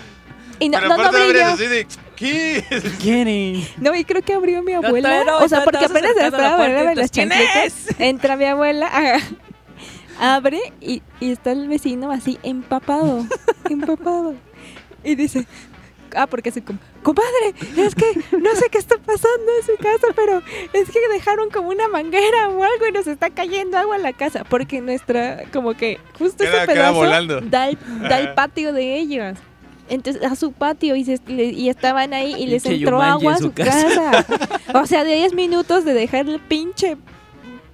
y 0.59 0.67
no, 0.69 0.79
Pero 0.79 0.89
no, 0.97 1.11
no 1.11 1.31
yo. 1.31 1.45
así 1.45 1.67
de, 1.67 1.87
¿qué? 2.17 2.63
Kenny. 3.01 3.65
No, 3.77 3.95
y 3.95 4.03
creo 4.03 4.21
que 4.21 4.33
abrió 4.33 4.61
mi 4.61 4.73
abuela. 4.73 5.23
no, 5.23 5.37
o 5.37 5.47
sea, 5.47 5.63
porque 5.63 5.85
apenas 5.85 6.11
estaba 6.17 6.55
abriéndome 6.55 6.95
las 6.95 7.11
¿quién 7.11 7.29
chancletas. 7.29 7.87
Entra 7.99 8.35
mi 8.35 8.45
abuela, 8.45 8.89
abre 10.19 10.59
y, 10.81 11.01
y 11.19 11.31
está 11.31 11.51
el 11.51 11.67
vecino 11.67 12.11
así 12.11 12.39
empapado, 12.43 13.25
empapado. 13.69 14.35
Y 15.03 15.15
dice, 15.15 15.45
ah, 16.15 16.27
porque 16.27 16.51
se 16.51 16.63
como, 16.63 16.79
compadre, 17.03 17.53
es 17.77 17.95
que 17.95 18.05
no 18.37 18.55
sé 18.55 18.67
qué 18.71 18.77
está 18.77 18.97
pasando 18.97 19.51
en 19.59 19.65
su 19.65 19.75
casa, 19.81 20.07
pero 20.15 20.41
es 20.73 20.89
que 20.89 20.99
dejaron 21.13 21.49
como 21.49 21.69
una 21.69 21.87
manguera 21.87 22.49
o 22.49 22.63
algo 22.63 22.87
y 22.89 22.91
nos 22.91 23.07
está 23.07 23.29
cayendo 23.29 23.77
agua 23.77 23.95
a 23.95 23.99
la 23.99 24.13
casa. 24.13 24.43
Porque 24.49 24.81
nuestra, 24.81 25.43
como 25.53 25.73
que 25.73 25.99
justo 26.17 26.43
Queda- 26.43 26.63
ese 26.63 26.67
pedazo 26.73 26.93
da 27.49 27.63
al, 27.63 27.77
da 28.09 28.15
al 28.17 28.33
patio 28.33 28.73
de 28.73 28.97
ellos. 28.97 29.37
Entonces, 29.87 30.23
a 30.23 30.35
su 30.35 30.51
patio 30.51 30.95
y, 30.95 31.05
se- 31.05 31.19
le- 31.27 31.45
y 31.51 31.69
estaban 31.69 32.13
ahí 32.13 32.33
y 32.39 32.47
les 32.47 32.65
entró 32.65 32.97
Yumanji 32.97 33.11
agua 33.11 33.33
a 33.33 33.35
en 33.35 33.41
su 33.41 33.47
su 33.49 33.53
casa. 33.53 34.25
o 34.73 34.85
sea, 34.87 35.03
de 35.03 35.13
10 35.15 35.33
minutos 35.35 35.85
de 35.85 35.93
dejar 35.93 36.27
el 36.27 36.39
pinche 36.39 36.97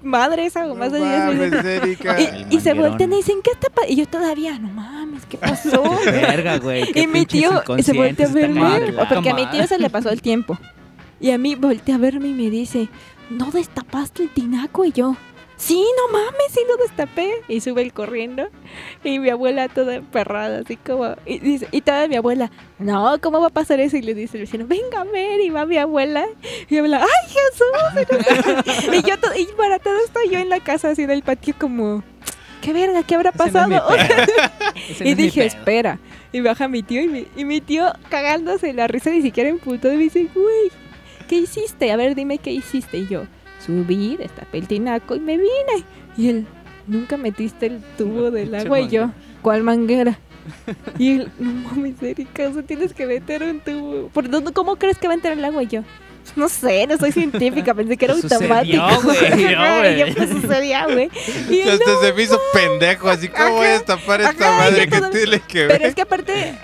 madre 0.04 0.46
esa 0.48 0.66
o 0.70 0.76
más 0.76 0.92
de 0.92 1.00
10 1.00 1.26
minutos. 1.36 1.66
El 1.66 2.50
Y, 2.52 2.56
y 2.58 2.60
se 2.60 2.74
voltean 2.74 3.14
y 3.14 3.18
dicen, 3.18 3.42
¿qué 3.44 3.52
está 3.52 3.70
pasando? 3.70 3.94
Y 3.94 3.96
yo 3.98 4.08
todavía, 4.08 4.58
no 4.60 4.68
mames, 4.70 5.01
¿qué 5.30 5.38
pasó? 5.38 5.84
Verga, 6.06 6.58
güey. 6.60 6.86
y 6.96 7.08
mi 7.08 7.26
tío 7.26 7.64
se 7.82 7.94
voltea 7.94 8.28
a 8.28 8.32
verme, 8.32 8.94
porque 9.10 9.30
a 9.30 9.34
mi 9.34 9.46
tío 9.48 9.68
se 9.68 9.78
le 9.78 9.90
pasó 9.90 10.10
el 10.10 10.22
tiempo. 10.22 10.58
Y 11.20 11.32
a 11.32 11.38
mí 11.38 11.56
voltea 11.56 11.96
a 11.96 11.98
verme 12.00 12.30
y 12.30 12.34
me 12.34 12.50
dice, 12.50 12.90
¿no 13.30 13.52
destapaste 13.52 14.24
el 14.24 14.30
tinaco? 14.30 14.86
Y 14.86 14.92
yo, 14.92 15.16
sí, 15.56 15.86
no 15.98 16.12
mames, 16.12 16.52
sí 16.52 16.62
lo 16.68 16.78
destapé. 16.78 17.32
Y 17.48 17.62
sube 17.62 17.84
el 17.84 17.94
corriendo. 17.94 18.50
Y 19.04 19.20
mi 19.20 19.30
abuela 19.30 19.70
toda 19.70 19.96
emperrada, 19.96 20.60
así 20.60 20.78
como... 20.78 21.16
Y, 21.26 21.40
dice, 21.40 21.68
y 21.72 21.82
toda 21.82 22.08
mi 22.08 22.16
abuela, 22.16 22.52
no, 22.80 23.20
¿cómo 23.22 23.40
va 23.40 23.48
a 23.48 23.52
pasar 23.52 23.80
eso? 23.80 23.98
Y 23.98 24.02
le 24.02 24.16
dice 24.16 24.38
el 24.38 24.44
vecino, 24.44 24.66
venga 24.66 25.02
a 25.02 25.04
ver. 25.04 25.40
Y 25.42 25.52
va 25.52 25.66
mi 25.66 25.78
abuela. 25.78 26.26
Y 26.68 26.74
mi 26.74 26.78
abuela, 26.80 27.06
¡ay, 27.06 27.30
Jesús! 27.30 28.94
y 28.94 29.08
yo, 29.08 29.16
y 29.38 29.46
para 29.56 29.78
todo 29.78 29.98
esto, 30.04 30.20
yo 30.30 30.40
en 30.40 30.50
la 30.50 30.60
casa, 30.60 30.90
así 30.90 31.04
en 31.04 31.12
el 31.12 31.22
patio, 31.22 31.54
como... 31.60 32.04
¿Qué 32.62 32.74
verga? 32.74 33.04
¿Qué 33.04 33.16
habrá 33.16 33.32
pasado? 33.32 33.68
no 33.68 33.82
y 35.04 35.16
dije, 35.16 35.46
espera. 35.46 36.00
Y 36.32 36.42
baja 36.42 36.68
mi 36.68 36.84
tío 36.84 37.02
y 37.02 37.08
mi, 37.08 37.28
y 37.36 37.44
mi 37.44 37.60
tío 37.60 37.92
cagándose 38.10 38.74
la 38.74 38.88
risa, 38.88 39.10
ni 39.10 39.22
siquiera 39.22 39.50
emputó. 39.50 39.92
Y 39.92 39.98
me 39.98 40.04
dice, 40.04 40.30
güey, 40.34 40.72
¿qué 41.28 41.38
hiciste? 41.38 41.92
A 41.92 41.98
ver, 41.98 42.16
dime 42.16 42.38
qué 42.38 42.52
hiciste. 42.52 43.00
Y 43.00 43.08
yo, 43.08 43.24
subí, 43.66 44.16
destapé 44.18 44.60
el 44.60 44.68
tinaco 44.68 45.16
y 45.16 45.20
me 45.20 45.38
vine. 45.38 45.86
Y 46.18 46.30
él, 46.30 46.48
nunca 46.88 47.18
metiste 47.18 47.66
el 47.66 47.82
tubo 47.98 48.32
del 48.32 48.54
agua. 48.56 48.80
Y 48.80 48.90
yo, 48.90 49.12
¿cuál 49.42 49.64
manguera? 49.64 50.20
Y 50.98 51.12
él, 51.12 51.32
no 51.40 51.52
mames, 51.52 52.02
Erika, 52.02 52.48
o 52.48 52.54
sea, 52.54 52.64
tienes 52.64 52.94
que 52.94 53.06
meter 53.06 53.44
un 53.44 53.60
tubo. 53.60 54.08
¿Por 54.10 54.30
dónde, 54.30 54.54
¿Cómo 54.54 54.76
crees 54.78 54.98
que 54.98 55.08
va 55.08 55.14
a 55.14 55.16
entrar 55.16 55.38
el 55.38 55.46
agua? 55.46 55.64
Y 55.64 55.68
yo, 55.68 55.84
no 56.36 56.48
sé, 56.50 56.88
no 56.88 56.98
soy 56.98 57.12
científica, 57.12 57.74
pensé 57.74 57.98
que 57.98 58.06
era 58.06 58.14
Sucedió, 58.16 58.36
automático. 58.84 59.02
güey, 59.04 59.54
Ajá, 59.54 59.90
y 59.90 59.98
yo, 59.98 60.06
güey. 60.06 60.16
pues 60.16 60.30
sucedía, 60.30 60.86
güey. 60.86 61.10
Y 61.50 61.62
Hasta 61.62 61.92
"No, 61.92 62.02
se 62.02 62.14
me 62.14 62.24
hizo 62.24 62.40
pendejo, 62.54 63.10
así 63.10 63.28
como 63.28 63.52
voy 63.52 63.68
a 63.68 63.72
destapar 63.74 64.22
esta 64.22 64.48
Ajá, 64.48 64.58
madre 64.58 64.88
que 64.90 65.02
tiene 65.02 65.40
que 65.40 65.68
Pero 65.68 65.80
ver. 65.80 65.84
es 65.86 65.96
que 65.96 66.02
aparte 66.02 66.56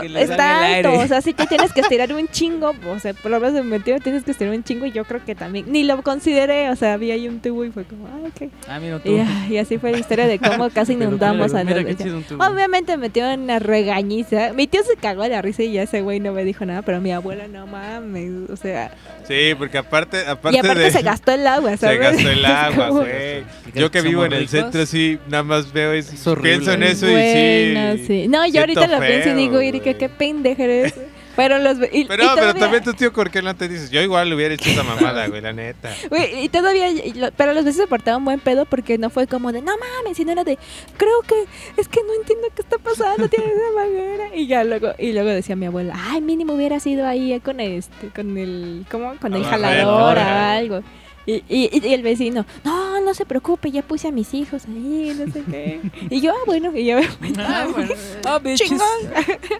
Que 0.00 0.08
le 0.08 0.26
salga 0.26 0.32
está 0.34 0.76
alto, 0.76 0.92
o 0.92 1.06
sea, 1.06 1.20
si 1.22 1.32
tú 1.34 1.44
tienes 1.46 1.72
que 1.72 1.80
estirar 1.80 2.12
un 2.12 2.28
chingo, 2.32 2.72
o 2.90 2.98
sea, 2.98 3.14
por 3.14 3.30
lo 3.30 3.40
menos 3.40 3.58
en 3.60 3.68
metido 3.68 3.98
tienes 4.00 4.24
que 4.24 4.32
estirar 4.32 4.54
un 4.54 4.64
chingo 4.64 4.86
y 4.86 4.92
yo 4.92 5.04
creo 5.04 5.24
que 5.24 5.34
también, 5.34 5.66
ni 5.68 5.84
lo 5.84 6.02
consideré, 6.02 6.70
o 6.70 6.76
sea, 6.76 6.94
había 6.94 7.14
ahí 7.14 7.28
un 7.28 7.40
tubo 7.40 7.64
y 7.64 7.70
fue 7.70 7.84
como, 7.84 8.06
ah, 8.06 8.18
ok. 8.26 8.50
Ah, 8.68 8.78
mira 8.80 8.98
tú. 8.98 9.10
Y, 9.48 9.54
y 9.54 9.58
así 9.58 9.78
fue 9.78 9.92
la 9.92 9.98
historia 9.98 10.26
de 10.26 10.38
cómo 10.38 10.70
casi 10.74 10.94
inundamos 10.94 11.52
mira, 11.52 11.60
a 11.60 11.64
mira 11.64 11.82
los. 11.82 12.32
Obviamente 12.52 12.96
me 12.96 13.02
metió 13.08 13.28
en 13.30 13.40
una 13.42 13.58
regañiza. 13.58 14.52
Mi 14.52 14.66
tío 14.66 14.82
se 14.82 14.96
cagó 14.96 15.22
de 15.22 15.30
la 15.30 15.42
risa 15.42 15.62
y 15.62 15.72
ya 15.72 15.82
ese 15.82 16.02
güey 16.02 16.20
no 16.20 16.32
me 16.32 16.44
dijo 16.44 16.64
nada, 16.64 16.82
pero 16.82 17.00
mi 17.00 17.12
abuela 17.12 17.48
no 17.48 17.66
mames, 17.66 18.50
o 18.50 18.56
sea, 18.56 18.90
Sí, 19.26 19.54
porque 19.58 19.76
aparte, 19.76 20.26
aparte, 20.26 20.56
y 20.56 20.58
aparte 20.58 20.80
de... 20.84 20.90
se 20.90 21.02
gastó 21.02 21.32
el 21.32 21.46
agua, 21.46 21.70
Se 21.76 21.76
¿sabes? 21.78 22.00
gastó 22.00 22.30
el 22.30 22.44
agua, 22.46 22.88
güey. 22.88 23.42
¿Y 23.74 23.78
Yo 23.78 23.90
que 23.90 24.00
vivo 24.00 24.24
en 24.24 24.32
el 24.32 24.40
ricos? 24.40 24.50
centro, 24.52 24.86
sí, 24.86 25.18
nada 25.28 25.42
más 25.42 25.70
veo 25.72 25.94
y 25.96 26.02
pienso 26.42 26.72
en 26.72 26.82
eso 26.82 27.06
Bueno, 27.06 27.94
y 27.94 27.98
sí. 27.98 28.06
sí. 28.06 28.28
No, 28.28 28.46
yo 28.46 28.60
ahorita 28.60 28.86
lo 28.86 29.00
pienso 29.00 29.28
y 29.30 29.34
digo, 29.34 29.60
Erika, 29.68 29.94
qué 29.94 30.08
pendeja 30.08 30.64
eres. 30.64 30.94
Pero 31.36 31.58
los 31.58 31.76
y, 31.78 31.78
Pero, 31.78 32.02
y 32.02 32.06
pero 32.06 32.28
todavía- 32.34 32.54
también 32.60 32.82
tu 32.82 32.94
tío, 32.94 33.12
¿por 33.12 33.30
qué 33.30 33.42
no 33.42 33.54
te 33.54 33.68
dices? 33.68 33.90
Yo 33.92 34.00
igual 34.02 34.28
le 34.28 34.34
hubiera 34.34 34.54
hecho 34.54 34.70
esa 34.70 34.82
mamada, 34.82 35.28
güey, 35.28 35.40
la 35.40 35.52
neta. 35.52 35.94
Güey, 36.10 36.42
y 36.44 36.48
todavía, 36.48 36.90
y 36.90 37.12
lo- 37.12 37.30
pero 37.30 37.52
los 37.52 37.64
veces 37.64 37.82
se 37.82 37.86
portaban 37.86 38.24
buen 38.24 38.40
pedo 38.40 38.64
porque 38.64 38.98
no 38.98 39.08
fue 39.08 39.28
como 39.28 39.52
de, 39.52 39.62
no 39.62 39.70
mames, 39.78 40.16
sino 40.16 40.32
era 40.32 40.42
de, 40.42 40.58
creo 40.96 41.20
que, 41.28 41.44
es 41.80 41.86
que 41.86 42.00
no 42.02 42.12
entiendo 42.14 42.48
qué 42.56 42.62
está 42.62 42.78
pasando, 42.78 43.28
tiene 43.28 43.52
esa 43.52 43.72
manguera. 43.76 44.34
Y 44.34 44.48
ya 44.48 44.64
luego, 44.64 44.88
y 44.98 45.12
luego 45.12 45.28
decía 45.28 45.54
mi 45.54 45.66
abuela, 45.66 45.94
ay, 45.96 46.20
mínimo 46.22 46.54
hubiera 46.54 46.80
sido 46.80 47.06
ahí 47.06 47.38
con 47.38 47.60
este, 47.60 48.08
con 48.08 48.36
el, 48.36 48.84
¿cómo? 48.90 49.14
Con 49.20 49.32
el 49.34 49.44
jalador 49.44 50.18
o 50.18 50.20
algo. 50.20 50.80
Y, 51.28 51.44
y, 51.46 51.86
y 51.86 51.92
el 51.92 52.02
vecino, 52.02 52.46
no, 52.64 53.00
no 53.02 53.12
se 53.12 53.26
preocupe, 53.26 53.70
ya 53.70 53.82
puse 53.82 54.08
a 54.08 54.10
mis 54.10 54.32
hijos 54.32 54.64
ahí, 54.64 55.14
no 55.14 55.30
sé 55.30 55.42
qué. 55.44 55.82
Y 56.08 56.22
yo, 56.22 56.32
ah, 56.32 56.42
bueno, 56.46 56.74
y 56.74 56.86
yo 56.86 56.96
me. 56.96 57.32
Ah, 57.36 57.66
bueno. 57.74 57.92
Oh, 58.26 58.40
bitches. 58.40 58.80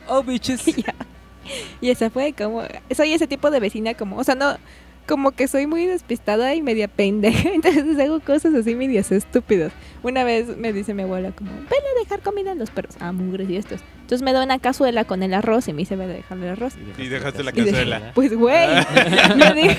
Oh, 0.07 0.23
bitches. 0.23 0.67
Y 0.67 0.83
ya. 0.83 0.95
Y 1.83 1.91
esa 1.91 2.09
fue 2.09 2.33
como, 2.33 2.63
soy 2.97 3.13
ese 3.13 3.27
tipo 3.27 3.51
de 3.51 3.61
vecina 3.61 3.93
como, 3.93 4.17
o 4.17 4.25
sea, 4.25 4.35
no, 4.35 4.57
como 5.09 5.33
que 5.33 5.49
soy 5.49 5.67
muy 5.67 5.87
despistada 5.87 6.55
y 6.55 6.63
media 6.63 6.87
pendeja, 6.87 7.49
entonces 7.55 7.99
hago 7.99 8.21
cosas 8.21 8.55
así 8.55 8.75
medias 8.75 9.11
estúpidas. 9.11 9.73
Una 10.03 10.23
vez 10.23 10.57
me 10.57 10.73
dice 10.73 10.95
mi 10.95 11.03
abuela 11.03 11.33
como, 11.33 11.51
ven 11.51 11.63
a 11.97 12.01
dejar 12.01 12.21
comida 12.21 12.53
a 12.53 12.55
los 12.55 12.71
perros, 12.71 12.95
ah, 13.01 13.11
mugres 13.13 13.49
y 13.51 13.57
estos. 13.57 13.81
Entonces 14.03 14.23
me 14.25 14.33
da 14.33 14.43
una 14.43 14.59
cazuela 14.59 15.05
con 15.05 15.23
el 15.23 15.35
arroz 15.35 15.69
y 15.69 15.73
me 15.73 15.81
dice, 15.81 15.97
ven 15.97 16.09
a 16.11 16.13
dejarle 16.15 16.47
el 16.47 16.53
arroz. 16.53 16.75
Y 16.97 17.09
dejaste 17.09 17.43
la 17.43 17.53
cazuela. 17.53 18.13
pues 18.15 18.33
güey, 18.35 18.69
dije, 19.55 19.77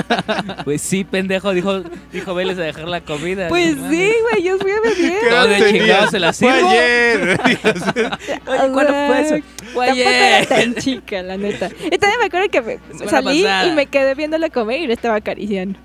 Pues 0.64 0.80
sí, 0.82 1.04
pendejo, 1.04 1.52
dijo, 1.52 1.82
dijo 2.12 2.34
Vélez 2.34 2.58
a 2.58 2.62
dejar 2.62 2.88
la 2.88 3.00
comida. 3.02 3.48
pues 3.48 3.76
no 3.76 3.90
sí, 3.90 4.12
güey, 4.30 4.42
yo 4.44 4.58
fui 4.58 4.70
a 4.72 4.76
¿Qué 4.82 5.02
beber. 5.02 5.30
No, 5.30 5.46
de 5.46 5.56
edad 5.56 5.64
tenías? 5.66 5.70
chingado 5.72 6.10
se 6.10 6.18
la 6.18 6.32
Fue 6.32 6.52
sirvo. 6.52 6.68
ayer. 6.70 7.40
Oye, 7.44 8.70
¿cuándo 8.72 8.92
fue 8.92 9.20
eso? 9.20 9.34
Fue 9.72 9.86
Tampoco 9.86 10.08
era 10.10 10.36
ayer. 10.38 10.46
tan 10.48 10.74
chica, 10.76 11.22
la 11.22 11.36
neta. 11.36 11.68
Y 11.84 11.98
también 11.98 12.18
me 12.20 12.26
acuerdo 12.26 12.48
que 12.50 12.60
me 12.62 12.78
salí 13.08 13.42
pasada. 13.42 13.66
y 13.66 13.72
me 13.76 13.86
quedé 13.86 14.14
viéndola 14.14 14.48
comer 14.60 14.80
y 14.80 14.86
le 14.86 14.92
estaba 14.94 15.16
acariciando. 15.16 15.78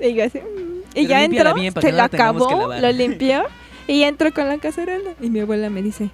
Y 0.00 0.14
yo 0.14 0.24
así. 0.24 0.38
Y 0.38 1.06
Pero 1.06 1.08
ya 1.08 1.24
entró, 1.24 1.54
bien 1.54 1.72
se 1.72 1.92
no 1.92 1.96
que 2.08 2.16
acabó, 2.16 2.74
lo 2.74 2.92
limpió. 2.92 3.42
Y 3.86 4.02
entro 4.02 4.32
con 4.32 4.48
la 4.48 4.58
cacerola 4.58 5.10
y 5.20 5.30
mi 5.30 5.40
abuela 5.40 5.70
me 5.70 5.80
dice, 5.82 6.10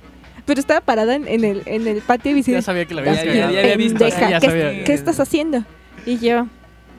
pero 0.47 0.61
estaba 0.61 0.81
parada 0.81 1.15
en, 1.17 1.27
en 1.27 1.45
el, 1.45 1.63
en 1.67 1.87
el 1.89 2.03
patio 2.03 2.31
y 2.31 2.35
dice, 2.35 2.53
Ya 2.53 2.63
sabía 2.63 2.85
que 2.85 2.95
la 2.95 3.01
habías 3.01 3.25
Ya, 3.25 3.35
ya, 3.35 3.47
había 3.61 3.77
visto, 3.77 3.99
"Pendeja, 3.99 4.27
sí, 4.27 4.31
ya 4.31 4.41
¿qué, 4.41 4.47
sabía. 4.47 4.85
¿qué 4.85 4.93
estás 4.95 5.19
haciendo? 5.19 5.65
Y 6.07 6.19
yo, 6.19 6.47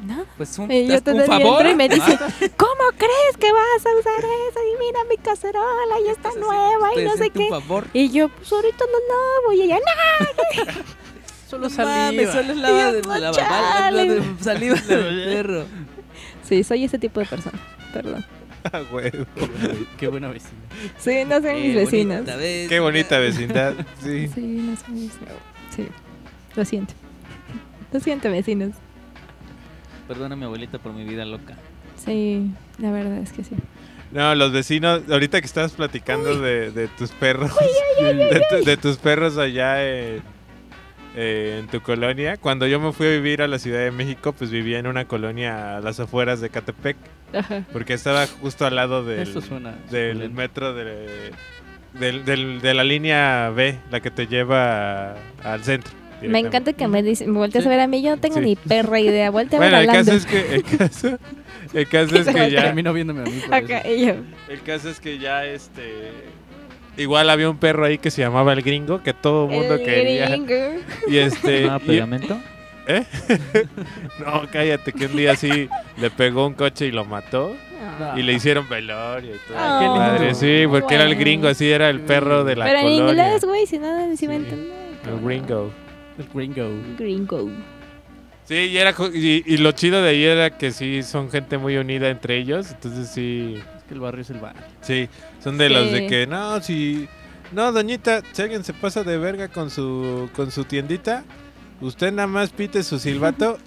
nada. 0.06 0.26
Pues 0.36 0.58
un, 0.60 0.70
Y 0.72 0.88
yo 0.88 1.02
todavía 1.02 1.28
favor. 1.46 1.66
y 1.68 1.76
me 1.76 1.88
dice, 1.88 2.18
¿cómo 2.58 2.84
crees 2.98 3.38
que 3.40 3.52
vas 3.54 3.86
a 3.86 4.00
usar 4.00 4.18
eso? 4.20 4.60
Y 4.60 4.80
mira 4.86 5.00
mi 5.10 5.16
cacerola, 5.18 5.96
ya 6.06 6.12
está 6.12 6.30
nueva 6.38 6.92
y 6.94 6.96
Te 6.96 7.04
no 7.06 7.16
sé 7.16 7.30
qué. 7.30 7.48
favor. 7.50 7.86
Y 7.94 8.10
yo, 8.10 8.28
pues 8.30 8.52
ahorita 8.52 8.84
no 8.86 9.00
lavo. 9.16 9.54
Y 9.54 9.62
ella, 9.62 9.78
no. 9.78 10.66
Solo 11.56 11.70
Mames, 11.70 12.30
saliva. 12.30 12.32
solo 12.32 12.52
es 12.54 12.58
lava 12.58 12.92
de, 12.92 13.02
yo, 13.02 13.10
la, 13.20 13.32
"Chale". 13.32 14.06
la 14.08 14.14
de 14.14 14.44
saliva 14.44 14.76
del 14.76 15.24
perro. 15.34 15.66
Sí, 16.44 16.64
soy 16.64 16.84
ese 16.84 17.00
tipo 17.00 17.20
de 17.20 17.26
persona. 17.26 17.58
Perdón. 17.94 18.26
Ah, 18.74 18.82
huevo. 18.92 19.26
Qué 20.00 20.08
buena- 20.08 20.28
vecina. 20.30 20.58
Sí, 20.98 21.24
no 21.28 21.36
son 21.40 21.54
mis 21.62 21.76
vez. 21.76 22.68
Qué 22.68 22.80
bonita 22.80 23.20
vecindad. 23.20 23.76
Sí. 24.04 24.28
Sí, 24.34 24.42
no 24.42 24.76
son 24.76 24.94
mis 24.96 25.12
Sí, 25.76 25.86
lo 26.56 26.66
siento. 26.66 26.96
Lo 27.94 28.00
siento, 28.00 28.32
vecinos. 28.32 28.72
Perdona 30.08 30.36
mi 30.36 30.46
abuelita 30.46 30.80
por 30.80 30.94
mi 30.94 31.04
vida 31.04 31.26
loca. 31.26 31.54
Sí, 32.04 32.50
la 32.80 32.90
verdad 32.92 33.20
es 33.20 33.32
que 33.34 33.44
sí. 33.44 33.56
No, 34.12 34.34
los 34.34 34.52
vecinos, 34.52 35.02
ahorita 35.12 35.42
que 35.42 35.46
estabas 35.46 35.74
platicando 35.74 36.40
de, 36.40 36.72
de 36.72 36.88
tus 36.88 37.12
perros, 37.12 37.52
de, 38.02 38.44
tu- 38.50 38.66
de 38.66 38.78
tus 38.78 38.98
perros 38.98 39.38
allá 39.38 39.84
en, 39.88 40.22
eh, 41.16 41.58
en 41.60 41.68
tu 41.68 41.82
colonia, 41.82 42.38
cuando 42.38 42.68
yo 42.68 42.80
me 42.80 42.92
fui 42.92 43.08
a 43.08 43.12
vivir 43.12 43.42
a 43.42 43.48
la 43.48 43.58
Ciudad 43.60 43.80
de 43.80 43.92
México, 43.92 44.34
pues 44.34 44.52
vivía 44.52 44.80
en 44.80 44.88
una 44.88 45.06
colonia 45.06 45.78
a 45.78 45.80
las 45.82 46.00
afueras 46.00 46.42
de 46.42 46.50
Catepec, 46.50 46.98
Ajá. 47.34 47.64
porque 47.72 47.94
estaba 47.94 48.28
justo 48.28 48.66
al 48.66 48.76
lado 48.76 49.04
del, 49.04 49.28
metro 50.32 50.74
de, 50.74 51.32
del- 52.00 52.26
del- 52.26 52.62
de 52.62 52.74
la 52.74 52.84
línea 52.84 53.50
B, 53.56 53.78
la 53.92 54.00
que 54.02 54.12
te 54.12 54.28
lleva 54.28 55.16
al 55.44 55.64
centro. 55.64 55.92
Me 56.22 56.40
encanta 56.40 56.74
que 56.74 56.88
me, 56.88 57.04
dice, 57.04 57.28
me 57.28 57.38
voltees 57.38 57.64
Sí. 57.66 57.68
a 57.68 57.72
ver 57.72 57.82
a 57.82 57.88
mí. 57.88 58.02
Yo 58.02 58.12
no 58.12 58.18
tengo 58.18 58.36
Sí. 58.36 58.42
ni 58.42 58.56
perra 58.56 59.00
idea. 59.00 59.30
Voltea 59.30 59.60
a 59.60 59.62
ver 59.62 59.72
Bueno, 59.74 59.78
a 59.78 59.82
el 60.00 60.06
caso 60.06 60.14
es 60.18 60.26
que, 60.26 60.56
el 60.56 60.64
caso, 60.64 61.20
el 61.74 61.88
caso 61.88 62.16
es 62.20 62.28
que 62.28 62.52
ya... 62.52 62.64
Terminó 62.64 62.94
viéndome 62.94 63.22
a 63.22 63.24
mí. 63.26 63.42
por 63.46 63.54
Acá, 63.54 63.80
eso. 63.80 63.90
y 63.94 64.06
yo. 64.08 64.14
El 64.50 64.62
caso 64.62 64.90
es 64.90 65.00
que 65.00 65.20
ya 65.20 65.46
este. 65.46 66.12
Igual 66.98 67.30
había 67.30 67.50
un 67.50 67.58
perro 67.58 67.86
ahí 67.86 67.98
que 67.98 68.10
se 68.12 68.22
llamaba 68.22 68.54
el 68.54 68.62
gringo, 68.62 69.04
que 69.04 69.14
todo 69.14 69.46
el 69.50 69.52
mundo 69.58 69.76
El 69.76 69.84
quería. 69.84 70.28
gringo. 70.30 70.82
Y 71.08 71.18
este. 71.18 71.64
¿No 71.68 71.78
y- 71.78 71.80
pegamento? 71.80 72.38
¿Eh? 72.88 73.04
no, 74.20 74.44
cállate, 74.52 74.94
que 74.94 75.08
un 75.08 75.16
día 75.18 75.36
sí 75.36 75.68
le 75.98 76.10
pegó 76.12 76.46
un 76.48 76.54
coche 76.54 76.86
y 76.88 76.92
lo 76.92 77.06
mató. 77.06 77.56
Y 78.16 78.24
le 78.24 78.34
hicieron 78.34 78.68
velorio 78.68 79.36
y 79.36 79.40
todo. 79.48 79.58
Ah, 79.58 79.78
qué 79.80 79.86
lindo. 79.86 80.00
Madre, 80.00 80.34
sí, 80.36 80.64
porque 80.70 80.96
era 80.96 81.04
el 81.06 81.16
gringo, 81.16 81.48
así 81.48 81.70
era 81.70 81.90
el 81.90 82.02
perro 82.02 82.44
de 82.44 82.56
la 82.56 82.66
Pero 82.66 82.80
en 82.80 82.84
colonia. 83.00 83.10
inglés, 83.26 83.46
güey, 83.46 83.66
si 83.68 83.78
no, 83.80 84.16
si 84.18 84.28
me 84.28 84.36
Sí. 84.38 84.44
entienden. 84.44 84.72
El 85.08 85.20
gringo. 85.24 85.72
El 86.18 86.26
gringo. 86.34 86.70
Gringo. 86.98 87.50
Sí, 88.46 88.56
y, 88.56 88.78
era, 88.78 88.94
y, 89.14 89.44
y 89.46 89.58
lo 89.58 89.72
chido 89.72 90.02
de 90.02 90.10
ahí 90.10 90.24
era 90.24 90.50
que 90.58 90.72
sí 90.72 91.04
son 91.04 91.30
gente 91.32 91.58
muy 91.58 91.78
unida 91.78 92.10
entre 92.10 92.38
ellos. 92.38 92.72
Entonces 92.72 93.10
sí. 93.10 93.60
Que 93.88 93.94
el 93.94 94.00
barrio 94.00 94.22
es 94.22 94.30
el 94.30 94.40
barrio. 94.40 94.62
Sí, 94.82 95.08
son 95.44 95.58
de 95.58 95.70
los 95.70 95.92
de 95.92 96.00
Sí. 96.00 96.08
que 96.08 96.28
no, 96.28 96.62
si 96.62 97.08
no, 97.52 97.72
doñita, 97.72 98.22
si 98.32 98.42
alguien 98.42 98.64
se 98.64 98.74
pasa 98.74 99.04
de 99.04 99.18
verga 99.18 99.48
con 99.50 99.70
su 99.70 100.30
con 100.36 100.50
su 100.52 100.64
tiendita, 100.66 101.24
usted 101.82 102.12
nada 102.12 102.28
más 102.28 102.50
pite 102.50 102.82
su 102.84 102.98
silbato 103.00 103.58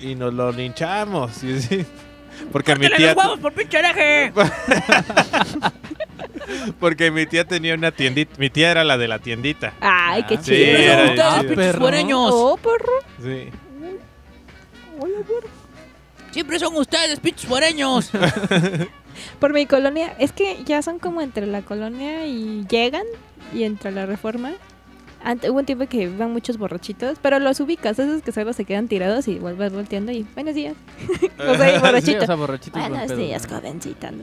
y 0.00 0.14
nos 0.14 0.32
lo 0.34 0.52
linchamos. 0.52 1.32
Porque 2.52 2.74
mi 2.76 2.88
tía 2.90 3.14
por 3.14 3.52
pinche 3.52 3.78
hereje! 3.78 4.32
porque 6.80 7.10
mi 7.10 7.26
tía 7.26 7.44
tenía 7.44 7.74
una 7.74 7.90
tiendita, 7.92 8.34
mi 8.38 8.50
tía 8.50 8.70
era 8.72 8.84
la 8.84 8.96
de 8.98 9.08
la 9.08 9.18
tiendita. 9.18 9.72
Ay, 9.80 10.24
qué 10.24 10.34
Ah, 10.34 10.38
sí, 10.42 10.52
chido. 10.52 10.76
era 10.78 11.04
Ustedes, 11.40 11.56
perro. 11.56 11.80
fuereños. 11.80 12.30
Oh, 12.32 12.56
perro. 12.56 12.92
Sí. 13.22 13.50
Siempre 16.32 16.58
son 16.58 16.76
ustedes, 16.76 17.20
pinches 17.20 17.46
fuereños. 17.48 18.10
Por 19.38 19.52
mi 19.52 19.66
colonia, 19.66 20.14
es 20.18 20.32
que 20.32 20.58
ya 20.64 20.82
son 20.82 20.98
como 20.98 21.20
entre 21.20 21.46
la 21.46 21.62
colonia 21.62 22.26
y 22.26 22.64
llegan 22.68 23.04
y 23.54 23.64
entre 23.64 23.92
la 23.92 24.06
reforma. 24.06 24.52
Ante, 25.22 25.48
hubo 25.48 25.58
un 25.60 25.64
tiempo 25.64 25.86
que 25.86 26.02
iban 26.02 26.32
muchos 26.32 26.58
borrachitos, 26.58 27.16
pero 27.22 27.38
los 27.38 27.58
ubicas, 27.60 27.98
esos 27.98 28.20
que 28.20 28.30
solo 28.30 28.52
se 28.52 28.66
quedan 28.66 28.88
tirados 28.88 29.26
y 29.26 29.38
vuelves 29.38 29.72
volteando 29.72 30.12
y 30.12 30.26
buenos 30.34 30.54
días. 30.54 30.74
o 31.38 31.54
sea, 31.54 31.70
y 31.70 31.74
Sí, 31.76 31.80
borrachito. 31.80 32.22
o 32.24 32.26
sea, 32.26 32.34
buenos 32.36 32.60
pedo, 33.06 33.16
días, 33.16 33.48
¿no? 33.50 33.56
jovencita. 33.56 34.10
¿no? 34.10 34.22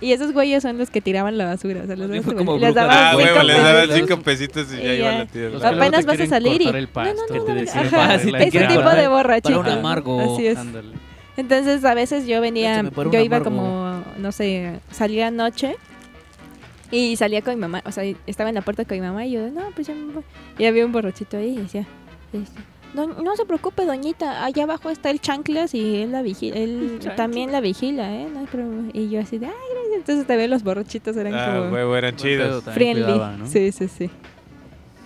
Y 0.00 0.10
esos 0.12 0.32
güeyes 0.32 0.64
son 0.64 0.78
los 0.78 0.90
que 0.90 1.00
tiraban 1.00 1.38
la 1.38 1.44
basura. 1.44 1.82
O 1.84 1.86
sea, 1.86 1.94
los 1.94 2.10
les 2.10 2.74
daban 2.74 2.90
Ah, 2.90 3.10
cinco 3.16 3.22
huevo, 3.22 3.42
les 3.44 3.56
daban 3.62 3.88
cinco 3.92 4.20
pesitos 4.20 4.66
y 4.72 4.82
ya 4.82 4.94
Y 4.94 4.98
iban 4.98 5.14
a 5.14 5.18
ya. 5.18 5.26
tierra. 5.30 5.50
Los 5.50 5.62
Apenas 5.64 6.06
vas 6.06 6.20
a 6.20 6.26
salir 6.26 6.60
y- 6.60 6.66
el 6.66 6.88
pasto, 6.88 7.14
no, 7.28 7.36
no, 7.36 7.46
no, 7.46 7.54
deciden 7.54 7.86
ajá, 7.86 8.18
sí, 8.18 8.32
Ese 8.36 8.66
tipo 8.66 8.90
de 8.90 9.06
borrachito. 9.06 9.60
Para 9.62 9.72
un 9.74 9.78
amargo. 9.78 10.34
Así 10.34 10.48
es. 10.48 10.58
Ándale. 10.58 10.88
Entonces, 11.36 11.84
a 11.84 11.94
veces 11.94 12.26
yo 12.26 12.40
venía, 12.40 12.82
yo 13.12 13.20
iba 13.20 13.42
como, 13.44 13.91
no 14.22 14.32
sé, 14.32 14.80
salía 14.90 15.26
anoche 15.26 15.76
y 16.90 17.16
salía 17.16 17.42
con 17.42 17.54
mi 17.54 17.60
mamá, 17.60 17.82
o 17.86 17.92
sea, 17.92 18.04
estaba 18.26 18.48
en 18.50 18.54
la 18.54 18.62
puerta 18.62 18.84
con 18.84 18.96
mi 18.96 19.00
mamá 19.02 19.26
y 19.26 19.32
yo, 19.32 19.50
no, 19.50 19.62
pues 19.74 19.86
ya 19.86 19.94
me 19.94 20.12
voy. 20.12 20.22
Y 20.58 20.66
había 20.66 20.84
un 20.86 20.92
borrachito 20.92 21.36
ahí 21.38 21.54
y 21.56 21.62
decía, 21.62 21.86
este, 22.32 22.60
"No- 22.94 23.06
no 23.06 23.34
se 23.36 23.46
preocupe, 23.46 23.84
doñita, 23.86 24.44
allá 24.44 24.64
abajo 24.64 24.90
está 24.90 25.08
el 25.10 25.20
chanclas 25.20 25.74
y 25.74 25.96
él 26.02 26.12
la 26.12 26.20
vigila, 26.22 26.56
él 26.56 27.00
también 27.16 27.50
la 27.50 27.60
vigila, 27.60 28.14
¿eh? 28.14 28.28
No 28.32 28.40
hay 28.40 28.46
problema". 28.46 28.88
Y 28.92 29.08
yo 29.08 29.20
así 29.20 29.38
de, 29.38 29.46
ay, 29.46 29.52
gracias. 29.72 29.96
Entonces 29.96 30.26
también 30.26 30.50
los 30.50 30.62
borrachitos 30.62 31.16
eran 31.16 31.34
Ah, 31.34 31.56
como 31.60 31.72
huevo, 31.72 31.96
eran 31.96 32.16
chidos. 32.16 32.62
friendly. 32.64 33.04
cuidaba, 33.04 33.36
¿no? 33.36 33.46
Sí, 33.46 33.72
sí, 33.72 33.88
sí. 33.88 34.10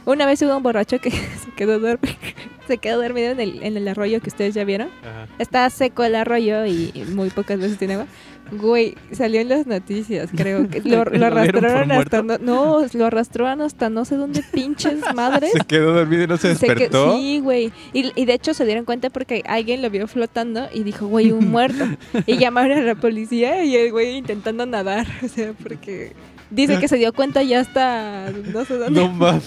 Una 0.06 0.24
vez 0.26 0.40
hubo 0.42 0.56
un 0.56 0.62
borracho 0.62 1.00
que 1.00 1.10
se 1.10 1.50
quedó, 1.56 1.78
dormi- 1.80 2.16
se 2.66 2.78
quedó 2.78 3.00
dormido 3.02 3.30
en 3.32 3.40
el, 3.40 3.62
en 3.62 3.76
el 3.76 3.86
arroyo 3.88 4.20
que 4.20 4.28
ustedes 4.30 4.54
ya 4.54 4.64
vieron. 4.64 4.88
Ajá. 5.02 5.26
Está 5.38 5.68
seco 5.70 6.02
el 6.04 6.14
arroyo 6.16 6.64
y 6.66 6.92
muy 7.12 7.30
pocas 7.30 7.58
veces 7.60 7.78
tiene 7.78 7.94
agua. 7.94 8.06
Güey, 8.52 8.94
salió 9.10 9.40
en 9.40 9.48
las 9.48 9.66
noticias, 9.66 10.30
creo 10.34 10.68
que 10.68 10.80
lo, 10.82 11.04
¿Lo 11.04 11.04
lo 11.04 11.10
dieron 11.40 11.60
por 11.60 11.64
arrastraron 11.66 11.92
hasta 11.92 12.22
no, 12.22 12.38
no, 12.38 12.86
lo 12.92 13.04
arrastraron 13.06 13.60
hasta 13.60 13.90
no 13.90 14.04
sé 14.04 14.14
dónde 14.16 14.42
pinches 14.52 14.98
madres. 15.14 15.50
Se 15.52 15.60
quedó 15.66 15.92
dormido 15.94 16.22
y 16.22 16.26
no 16.28 16.36
se 16.36 16.54
Se 16.54 16.66
que- 16.66 16.74
despertó. 16.74 17.16
sí, 17.16 17.40
güey. 17.40 17.72
Y, 17.92 18.12
y 18.14 18.24
de 18.24 18.34
hecho 18.34 18.54
se 18.54 18.64
dieron 18.64 18.84
cuenta 18.84 19.10
porque 19.10 19.42
alguien 19.46 19.82
lo 19.82 19.90
vio 19.90 20.06
flotando 20.06 20.68
y 20.72 20.84
dijo, 20.84 21.06
güey, 21.08 21.32
un 21.32 21.50
muerto. 21.50 21.84
y 22.26 22.36
llamaron 22.38 22.78
a 22.78 22.82
la 22.82 22.94
policía 22.94 23.64
y 23.64 23.74
el 23.74 23.90
güey 23.90 24.16
intentando 24.16 24.64
nadar. 24.64 25.06
O 25.24 25.28
sea, 25.28 25.52
porque 25.60 26.12
dice 26.50 26.78
que 26.78 26.86
se 26.86 26.96
dio 26.98 27.12
cuenta 27.12 27.42
ya 27.42 27.60
hasta 27.60 28.30
no 28.52 28.64
sé 28.64 28.78
dónde. 28.78 29.00
No 29.00 29.08
mames. 29.12 29.42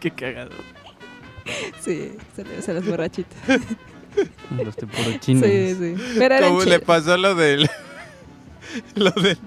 Qué 0.00 0.10
cagado. 0.10 0.50
Sí, 1.80 2.12
se, 2.62 2.74
los 2.74 2.86
borrachitos. 2.86 3.36
Los 4.64 4.76
temporochines. 4.76 5.76
Sí, 5.78 5.96
sí. 5.96 6.02
Pero 6.18 6.36
¿Cómo 6.48 6.64
le 6.64 6.78
pasó 6.78 7.16
lo 7.16 7.34
del. 7.34 7.68
lo 8.94 9.10
del. 9.10 9.38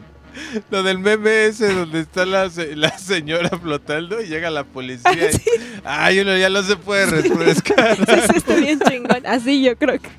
Lo 0.70 0.84
del 0.84 0.99
meme 0.99 1.45
ese 1.45 1.74
donde 1.74 2.01
está 2.01 2.24
la, 2.24 2.47
se- 2.51 2.76
la 2.76 2.95
señora 2.95 3.49
flotando 3.57 4.22
y 4.22 4.28
llega 4.28 4.51
la 4.51 4.63
policía. 4.65 5.32
y, 5.32 5.41
Ay, 5.84 6.20
uno 6.20 6.38
ya 6.38 6.49
no 6.51 6.61
se 6.61 6.76
puede 6.76 7.07
refrescar. 7.07 7.97
Eso 8.07 8.34
está 8.36 8.55
bien 8.55 8.80
chingón. 8.80 9.26
Así 9.26 9.63
yo 9.63 9.76
creo 9.76 9.97
que. 9.99 10.09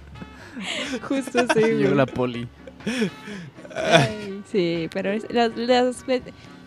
Justo 1.02 1.38
así, 1.48 1.60
Llegó 1.60 1.94
la 1.94 2.06
poli. 2.06 2.48
Ay, 3.74 4.42
sí, 4.50 4.88
pero 4.92 5.10
es- 5.12 5.26
las, 5.30 5.56
las- 5.56 6.04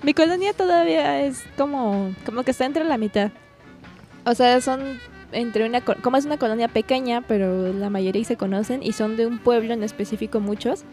mi 0.03 0.13
colonia 0.13 0.53
todavía 0.53 1.25
es 1.25 1.43
como, 1.57 2.15
como 2.25 2.43
que 2.43 2.51
está 2.51 2.65
entre 2.65 2.85
la 2.85 2.97
mitad. 2.97 3.31
O 4.25 4.33
sea, 4.33 4.61
son 4.61 4.99
entre 5.33 5.65
una, 5.67 5.81
co- 5.81 5.95
como 6.01 6.15
es 6.17 6.25
una 6.25 6.37
colonia 6.37 6.67
pequeña, 6.69 7.21
pero 7.27 7.73
la 7.73 7.89
mayoría 7.89 8.23
se 8.23 8.37
conocen 8.37 8.81
y 8.81 8.93
son 8.93 9.17
de 9.17 9.25
un 9.27 9.39
pueblo 9.39 9.73
en 9.73 9.83
específico 9.83 10.39
muchos. 10.39 10.85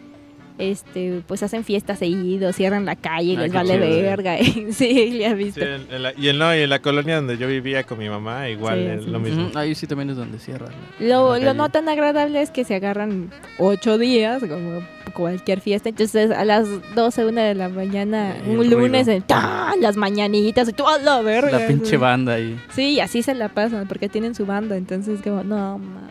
Este, 0.59 1.21
pues 1.25 1.41
hacen 1.41 1.63
fiestas 1.63 1.99
seguidos, 1.99 2.53
cierran 2.55 2.83
la 2.85 2.97
calle 2.97 3.31
y 3.31 3.35
Ah, 3.37 3.41
les 3.43 3.53
vale 3.53 3.75
chido, 3.75 3.85
sí. 3.95 4.01
verga. 4.01 4.37
sí, 4.71 5.17
ya 5.17 5.29
Sí, 5.29 5.35
viste. 5.35 5.75
en- 5.75 5.87
en 5.89 6.03
la- 6.03 6.13
y, 6.17 6.27
en, 6.27 6.37
no, 6.37 6.53
y 6.53 6.59
en 6.59 6.69
la 6.69 6.79
colonia 6.79 7.15
donde 7.15 7.37
yo 7.37 7.47
vivía 7.47 7.83
con 7.85 7.97
mi 7.97 8.09
mamá, 8.09 8.49
igual 8.49 8.77
Sí, 8.79 8.85
es 8.85 9.03
sí. 9.05 9.09
lo 9.09 9.19
mismo. 9.21 9.47
Ujú, 9.47 9.57
Ahí 9.57 9.73
sí 9.73 9.87
también 9.87 10.09
es 10.09 10.17
donde 10.17 10.37
cierra. 10.37 10.67
la- 10.99 11.07
Lo, 11.07 11.39
lo 11.39 11.53
no 11.53 11.69
tan 11.69 11.87
agradable 11.87 12.41
es 12.41 12.51
que 12.51 12.65
se 12.65 12.75
agarran 12.75 13.31
ocho 13.57 13.97
días, 13.97 14.41
como 14.41 14.81
cualquier 15.13 15.61
fiesta. 15.61 15.87
Entonces, 15.89 16.29
a 16.31 16.43
las 16.43 16.67
12, 16.93 17.25
una 17.25 17.43
de 17.45 17.55
la 17.55 17.69
mañana, 17.69 18.35
El 18.45 18.57
un 18.59 18.69
lunes, 18.69 19.07
eh, 19.07 19.23
¡tan! 19.25 19.79
las 19.81 19.95
mañanitas, 19.95 20.67
y 20.67 20.73
toda 20.73 20.97
la 20.99 21.21
verga. 21.21 21.57
La 21.57 21.67
pinche 21.67 21.95
banda 21.95 22.33
ahí. 22.33 22.59
Sí, 22.75 22.95
y 22.95 22.99
así 22.99 23.23
se 23.23 23.33
la 23.33 23.47
pasan, 23.47 23.87
porque 23.87 24.09
tienen 24.09 24.35
su 24.35 24.45
banda. 24.45 24.75
Entonces, 24.75 25.21
como, 25.23 25.41
no, 25.43 25.77
mames. 25.77 26.09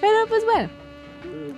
Pero, 0.00 0.12
pues 0.28 0.44
bueno, 0.44 0.68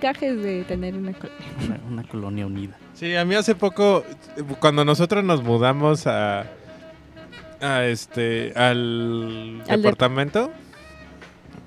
gajes 0.01 0.41
de 0.43 0.63
tener 0.65 0.95
una 0.95 1.13
colonia. 1.13 1.45
Una, 1.65 1.79
una 1.89 2.03
colonia 2.03 2.45
unida. 2.45 2.77
Sí, 2.93 3.15
a 3.15 3.23
mí 3.23 3.35
hace 3.35 3.55
poco, 3.55 4.03
cuando 4.59 4.83
nosotros 4.83 5.23
nos 5.23 5.41
mudamos 5.43 6.05
a, 6.07 6.45
a 7.61 7.85
este, 7.85 8.51
al, 8.55 9.61
Al 9.61 9.67
de- 9.67 9.77
departamento, 9.77 10.51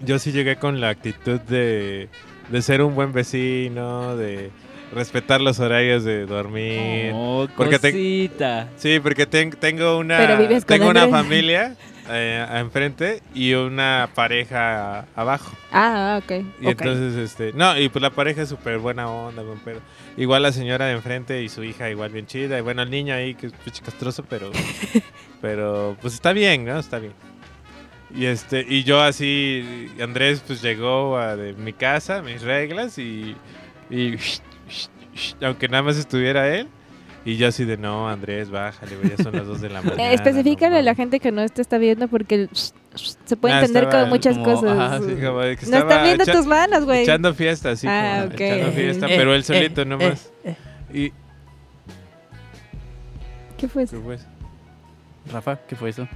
yo 0.05 0.19
sí 0.19 0.33
llegué 0.33 0.57
con 0.57 0.81
la 0.81 0.91
actitud 0.91 1.41
de, 1.41 2.09
de 2.51 2.63
ser 2.63 2.83
un 2.83 2.95
buen 2.95 3.13
vecino, 3.13 4.17
de... 4.17 4.51
respetar 4.93 5.41
los 5.41 5.59
horarios 5.61 6.05
de 6.05 6.27
dormir. 6.27 7.11
Oh, 7.15 7.49
Porque 7.57 7.79
te- 7.79 7.91
cosita. 7.91 8.69
Sí, 8.77 9.01
porque 9.01 9.27
ten- 9.27 9.51
tengo 9.51 9.99
una 9.99 10.39
tengo 10.67 10.89
una 10.89 11.09
familia 11.09 11.75
eh, 12.11 12.47
enfrente 12.53 13.23
y 13.35 13.55
una 13.55 14.11
pareja 14.15 15.07
abajo. 15.17 15.57
Ah, 15.73 16.21
ok. 16.23 16.45
Y 16.61 16.69
entonces, 16.69 17.17
este, 17.17 17.53
no, 17.53 17.79
y 17.79 17.89
pues 17.89 18.03
la 18.03 18.11
pareja 18.11 18.43
es 18.43 18.49
súper 18.49 18.79
buena 18.79 19.09
onda, 19.09 19.43
buen 19.43 19.59
pedo. 19.61 19.81
Igual 20.17 20.43
la 20.43 20.53
señora 20.53 20.87
de 20.87 20.93
enfrente 20.93 21.43
y 21.43 21.49
su 21.49 21.65
hija 21.65 21.91
igual 21.91 22.11
bien 22.11 22.27
chida. 22.27 22.59
Y 22.59 22.61
bueno, 22.61 22.83
el 22.83 22.91
niño 22.91 23.15
ahí 23.15 23.35
que 23.35 23.47
es 23.47 23.81
castroso, 23.81 24.25
pero, 24.29 24.51
pero 25.41 25.97
pues 26.01 26.15
está 26.15 26.33
bien, 26.33 26.65
¿no? 26.65 26.79
Está 26.79 26.99
bien. 26.99 27.15
Y 28.15 28.27
este, 28.27 28.65
y 28.69 28.85
yo 28.85 29.01
así, 29.01 29.91
Andrés 30.01 30.43
pues 30.47 30.63
llegó 30.63 31.19
a 31.19 31.37
de 31.37 31.53
mi 31.55 31.73
casa, 31.73 32.23
mis 32.23 32.43
reglas 32.43 32.99
y, 32.99 33.35
y 33.91 34.17
aunque 35.43 35.69
nada 35.69 35.83
más 35.83 35.97
estuviera 35.97 36.55
él. 36.55 36.69
Y 37.27 37.37
yo 37.39 37.49
así 37.49 37.65
de, 37.65 37.77
no, 37.79 38.09
Andrés, 38.09 38.51
bájale, 38.51 38.97
güey, 38.97 39.11
ya 39.17 39.23
son 39.23 39.35
las 39.35 39.47
2 39.47 39.61
de 39.63 39.71
la 39.71 39.81
mañana. 39.83 40.11
Eh, 40.11 40.15
especifícale 40.15 40.71
no 40.73 40.77
a 40.79 40.83
la 40.83 40.91
mames". 40.93 40.97
gente 40.97 41.21
que 41.21 41.33
no 41.33 41.49
te 41.49 41.63
está 41.63 41.79
viendo 41.79 42.07
porque 42.09 42.35
el 42.35 42.51
se 43.25 43.37
puede 43.37 43.55
Ah, 43.55 43.61
entender 43.61 43.85
estaba 43.85 44.03
con 44.05 44.11
muchas 44.11 44.35
como- 44.39 44.45
cosas. 44.55 44.79
ajá, 44.79 44.99
Sí, 44.99 45.15
como 45.25 45.41
que 45.41 45.59
no 45.69 45.79
están 45.79 46.03
viendo 46.05 46.25
tus 46.27 46.47
manos, 46.47 46.85
güey. 46.85 47.03
Echando 47.03 47.33
fiesta, 47.35 47.71
así 47.71 47.87
Ah, 47.89 48.21
como 48.25 48.35
ok. 48.35 48.41
echando 48.41 48.73
fiesta, 48.73 49.07
Eh, 49.07 49.15
pero 49.17 49.35
él 49.35 49.41
eh, 49.41 49.45
solito 49.45 49.83
eh, 49.83 49.85
nomás. 49.87 50.31
Y 50.93 51.13
¿Qué 53.57 53.69
fue 53.69 53.85
eso? 53.85 53.97
¿qué 53.97 54.03
fue 54.03 54.15
eso? 54.17 54.27
Rafa, 55.33 55.57
¿qué 55.67 55.75
fue 55.77 55.91
eso? 55.91 56.07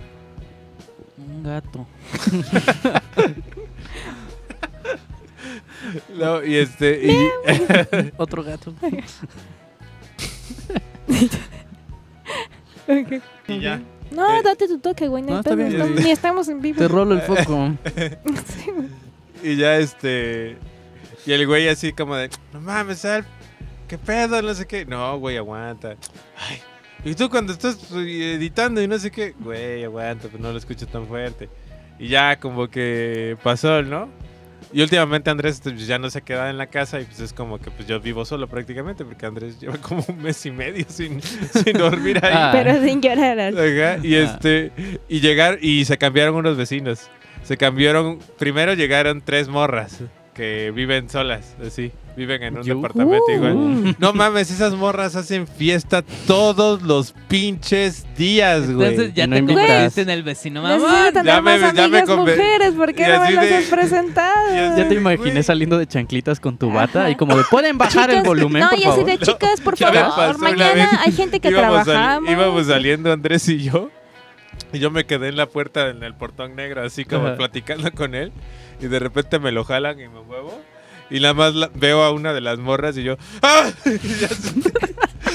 Un 1.16 1.42
gato. 1.42 1.86
No, 6.18 6.44
y 6.44 6.56
este 6.56 7.00
y, 7.10 8.10
Otro 8.18 8.42
gato. 8.42 8.74
Y 13.46 13.60
ya. 13.60 13.80
No, 14.10 14.38
Eh, 14.38 14.42
date 14.42 14.66
tu 14.68 14.78
toque, 14.78 15.08
güey. 15.08 15.22
No, 15.22 15.38
está 15.40 15.54
bien. 15.54 15.94
Ni 15.96 16.10
estamos 16.10 16.48
en 16.48 16.60
vivo. 16.60 16.78
Te 16.78 16.88
rolo 16.88 17.14
el 17.14 17.20
foco. 17.22 17.72
Sí. 18.46 18.70
Y 19.42 19.56
ya 19.56 19.76
este 19.76 20.56
y 21.26 21.32
el 21.32 21.46
güey 21.46 21.68
así 21.68 21.92
como 21.92 22.16
de, 22.16 22.30
"No 22.52 22.60
mames, 22.60 23.04
Al, 23.04 23.24
¿qué 23.86 23.98
pedo? 23.98 24.40
No 24.42 24.54
sé 24.54 24.66
qué." 24.66 24.84
No, 24.86 25.18
güey, 25.18 25.36
aguanta. 25.36 25.96
Ay, 26.36 26.58
y 27.04 27.14
tú 27.14 27.28
cuando 27.28 27.52
estás 27.52 27.78
editando 27.92 28.82
y 28.82 28.88
no 28.88 28.98
sé 28.98 29.10
qué, 29.10 29.34
güey, 29.38 29.84
aguanta, 29.84 30.28
pues 30.28 30.42
no 30.42 30.50
lo 30.50 30.58
escucho 30.58 30.86
tan 30.86 31.06
fuerte. 31.06 31.48
Y 31.98 32.08
ya 32.08 32.38
como 32.40 32.68
que 32.68 33.36
pasó, 33.42 33.82
¿no? 33.82 34.08
Y 34.72 34.82
últimamente 34.82 35.30
Andrés 35.30 35.60
pues, 35.62 35.86
ya 35.86 35.98
no 35.98 36.10
se 36.10 36.22
queda 36.22 36.50
en 36.50 36.58
la 36.58 36.66
casa 36.66 37.00
y 37.00 37.04
pues 37.04 37.20
es 37.20 37.32
como 37.32 37.58
que 37.58 37.70
pues 37.70 37.88
yo 37.88 38.00
vivo 38.00 38.24
solo 38.24 38.48
prácticamente 38.48 39.04
porque 39.04 39.24
Andrés 39.26 39.58
lleva 39.58 39.76
como 39.82 40.04
un 40.06 40.22
mes 40.22 40.44
y 40.46 40.50
medio 40.50 40.84
sin, 40.88 41.22
sin 41.22 41.72
dormir 41.76 42.18
ahí. 42.22 42.32
Ah. 42.34 42.50
Pero 42.52 42.82
sin 42.84 43.00
llorar. 43.00 43.38
Ajá, 43.40 43.98
y 44.02 44.14
Ah. 44.14 44.22
este 44.24 44.72
y 45.08 45.20
llegar 45.20 45.58
y 45.62 45.84
se 45.84 45.96
cambiaron 45.98 46.34
unos 46.34 46.56
vecinos. 46.56 47.08
Se 47.44 47.56
cambiaron, 47.56 48.18
primero 48.38 48.74
llegaron 48.74 49.22
tres 49.22 49.48
morras 49.48 50.00
que 50.38 50.70
viven 50.72 51.10
solas, 51.10 51.56
así, 51.66 51.90
viven 52.16 52.40
en 52.44 52.56
un 52.58 52.62
departamento 52.62 53.24
Uh. 53.28 53.32
igual. 53.34 53.96
No 53.98 54.12
mames, 54.12 54.52
esas 54.52 54.72
morras 54.72 55.16
hacen 55.16 55.48
fiesta 55.48 56.02
todos 56.28 56.80
los 56.82 57.12
pinches 57.26 58.06
días, 58.16 58.70
güey. 58.72 58.90
Entonces 58.90 59.14
ya 59.14 59.26
no 59.26 59.34
te 59.34 59.40
invitas. 59.40 59.66
convertiste 59.66 60.00
en 60.02 60.10
el 60.10 60.22
vecino 60.22 60.62
tener 61.12 61.26
Ya 61.26 61.42
me- 61.42 61.58
más 61.58 61.74
ya 61.74 61.88
me 61.88 61.98
mujeres. 62.36 62.74
¿Por 62.74 62.94
qué 62.94 63.08
no 63.08 63.20
me 63.20 63.30
las 63.32 63.44
de- 63.48 63.56
has 63.56 63.64
presentado? 63.70 64.54
Ya 64.54 64.76
te 64.76 64.84
Güey. 64.84 64.96
imaginé 64.98 65.42
saliendo 65.42 65.76
de 65.76 65.88
chanclitas 65.88 66.38
con 66.38 66.56
tu 66.56 66.70
bata 66.70 67.00
Ajá. 67.00 67.10
y 67.10 67.16
como 67.16 67.36
de, 67.36 67.42
¿pueden 67.50 67.76
bajar 67.78 68.08
el 68.10 68.16
Chicas, 68.18 68.28
volumen, 68.28 68.62
no, 68.62 68.70
por 68.70 68.78
y 68.78 68.82
así 68.82 68.90
favor? 68.90 69.06
de 69.06 69.18
chicas, 69.18 69.60
por 69.60 69.76
me 69.76 69.86
favor. 70.14 70.38
Mañana 70.38 71.00
hay 71.04 71.10
gente 71.12 71.40
que 71.40 71.50
trabajamos. 71.50 72.30
íbamos 72.30 72.66
saliendo 72.68 73.12
Andrés 73.12 73.48
y 73.48 73.58
yo. 73.64 73.90
Y 74.72 74.78
yo 74.78 74.90
me 74.92 75.04
quedé 75.04 75.28
en 75.28 75.36
la 75.36 75.46
puerta, 75.46 75.88
en 75.88 76.02
el 76.04 76.14
portón 76.14 76.54
negro, 76.54 76.84
así 76.84 77.04
como 77.04 77.26
Ajá. 77.26 77.36
platicando 77.36 77.90
con 77.92 78.14
él. 78.14 78.32
Y 78.80 78.86
de 78.86 78.98
repente 78.98 79.38
me 79.38 79.52
lo 79.52 79.64
jalan 79.64 79.98
y 80.00 80.08
me 80.08 80.20
muevo. 80.20 80.60
Y 81.10 81.20
nada 81.20 81.34
más 81.34 81.54
la- 81.54 81.70
veo 81.74 82.02
a 82.02 82.12
una 82.12 82.32
de 82.34 82.40
las 82.40 82.58
morras 82.58 82.96
y 82.98 83.02
yo. 83.02 83.16
¡Ah! 83.42 83.70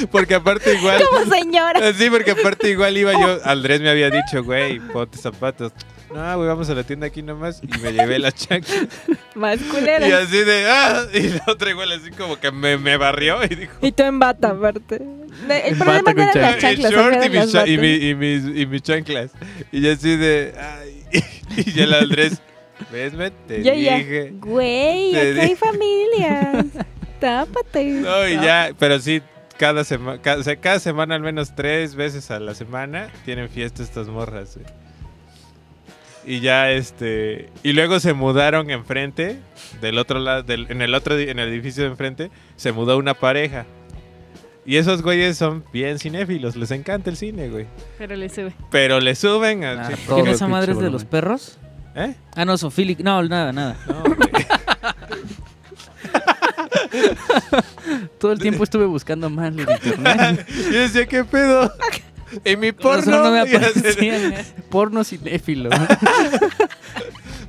Y 0.02 0.06
porque 0.08 0.34
aparte 0.36 0.74
igual. 0.74 1.02
Como 1.10 1.34
señora. 1.36 1.94
Sí, 1.98 2.10
porque 2.10 2.32
aparte 2.32 2.70
igual 2.70 2.98
iba 2.98 3.14
yo. 3.14 3.40
Andrés 3.46 3.80
me 3.80 3.90
había 3.90 4.10
dicho, 4.10 4.44
güey, 4.44 4.80
ponte 4.80 5.18
zapatos. 5.18 5.72
No, 6.14 6.36
güey, 6.36 6.48
vamos 6.48 6.70
a 6.70 6.74
la 6.76 6.84
tienda 6.84 7.08
aquí 7.08 7.22
nomás. 7.22 7.62
Y 7.64 7.68
me 7.80 7.94
llevé 7.94 8.18
la 8.20 8.32
chancla. 8.32 8.88
Más 9.36 9.60
Y 9.62 9.64
culera. 9.66 10.18
así 10.20 10.38
de. 10.44 10.66
¡Ah! 10.68 11.06
Y 11.14 11.30
la 11.30 11.44
otra 11.48 11.70
igual 11.70 11.92
así 11.92 12.10
como 12.12 12.40
que 12.40 12.52
me, 12.52 12.78
me 12.78 12.98
barrió 12.98 13.44
y 13.46 13.50
dijo. 13.56 13.74
Y 13.82 13.92
tú 13.92 14.04
en 14.04 14.20
bata, 14.20 14.50
aparte. 14.50 15.02
El 15.50 15.78
problema 15.78 16.14
con 16.14 16.20
eran 16.20 16.42
las 16.42 16.56
el 16.56 16.62
chanclas, 16.62 16.92
short 16.92 17.14
eran 17.14 17.26
y 17.26 17.30
mis, 17.30 17.40
las 17.40 17.52
cha- 17.52 17.68
y, 17.68 17.78
mi- 17.78 17.94
y 18.10 18.16
mis, 18.16 18.44
y 18.62 18.66
mis 18.66 18.82
chanclas. 18.82 19.32
Y 19.72 19.82
yo 19.82 19.92
así 19.92 20.16
de. 20.16 20.54
Ay. 20.60 21.04
Y 21.56 21.72
ya 21.72 21.84
el 21.84 21.94
Andrés. 21.94 22.42
¿Ves, 22.92 23.14
me? 23.14 23.32
Te 23.32 23.64
ya. 23.64 23.74
dije. 23.74 24.34
Güey, 24.40 25.12
Te 25.12 25.18
aquí 25.20 25.40
hay 25.40 25.48
dije. 25.50 25.56
familias. 25.56 26.66
Tápate. 27.20 27.86
No, 27.86 28.28
y 28.28 28.34
ya. 28.34 28.72
Pero 28.78 29.00
sí, 29.00 29.22
cada, 29.58 29.84
sema- 29.84 30.20
ca- 30.22 30.38
o 30.38 30.44
sea, 30.44 30.56
cada 30.58 30.80
semana, 30.80 31.16
al 31.16 31.22
menos 31.22 31.56
tres 31.56 31.96
veces 31.96 32.30
a 32.32 32.40
la 32.40 32.54
semana, 32.56 33.10
tienen 33.26 33.50
fiesta 33.50 33.82
estas 33.84 34.08
morras. 34.08 34.56
güey. 34.58 34.68
Y 36.26 36.40
ya 36.40 36.72
este. 36.72 37.50
Y 37.64 37.74
luego 37.74 38.00
se 38.00 38.14
mudaron 38.14 38.70
enfrente. 38.70 39.38
Del 39.82 39.98
otro 39.98 40.20
lado. 40.20 40.44
Del, 40.44 40.68
en 40.70 40.82
el 40.82 40.94
otro 40.96 41.18
en 41.18 41.40
el 41.40 41.50
edificio 41.50 41.84
de 41.84 41.90
enfrente. 41.90 42.32
Se 42.56 42.72
mudó 42.72 42.98
una 42.98 43.14
pareja. 43.14 43.66
Y 44.66 44.78
esos 44.78 45.02
güeyes 45.02 45.38
son 45.38 45.66
bien 45.74 46.00
cinéfilos. 46.00 46.56
Les 46.56 46.72
encanta 46.72 47.10
el 47.10 47.18
cine, 47.18 47.50
güey. 47.50 47.66
Pero 47.98 48.16
le 48.16 48.30
sube. 48.30 48.54
Pero 48.72 49.02
le 49.02 49.16
suben 49.16 49.66
a. 49.66 49.72
Ah, 49.82 49.88
sí, 49.88 49.94
todo 50.06 50.16
¿Quién 50.16 50.28
el 50.28 50.34
esa 50.36 50.48
madre 50.48 50.72
es 50.72 50.80
de 50.80 50.90
los 50.90 51.04
perros? 51.04 51.60
¿Eh? 51.96 52.16
Ah, 52.36 52.46
no, 52.46 52.58
Sofílic. 52.58 53.00
No, 53.00 53.22
nada, 53.24 53.52
nada. 53.54 53.78
No. 53.88 54.04
Todo 58.20 58.32
el 58.32 58.40
tiempo 58.40 58.64
estuve 58.64 58.86
buscando 58.86 59.30
mal 59.30 59.60
en 59.60 59.70
internet. 59.70 60.48
Yo 60.72 60.80
decía, 60.80 61.06
¿qué 61.06 61.24
pedo? 61.24 61.72
Y 62.44 62.58
mi 62.58 62.72
Por 62.72 63.04
porno. 63.04 63.26
no 63.26 63.32
me 63.32 63.42
aparecían. 63.42 64.34
¿eh? 64.34 64.44
Porno 64.68 65.04
cinéfilo. 65.04 65.70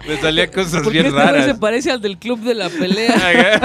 me 0.06 0.18
salían 0.20 0.50
cosas 0.50 0.82
¿Por 0.82 0.92
qué 0.92 1.00
bien 1.00 1.06
este 1.06 1.18
raras. 1.18 1.46
se 1.46 1.54
parece 1.54 1.90
al 1.90 2.02
del 2.02 2.18
club 2.18 2.40
de 2.40 2.54
la 2.54 2.68
pelea? 2.68 3.62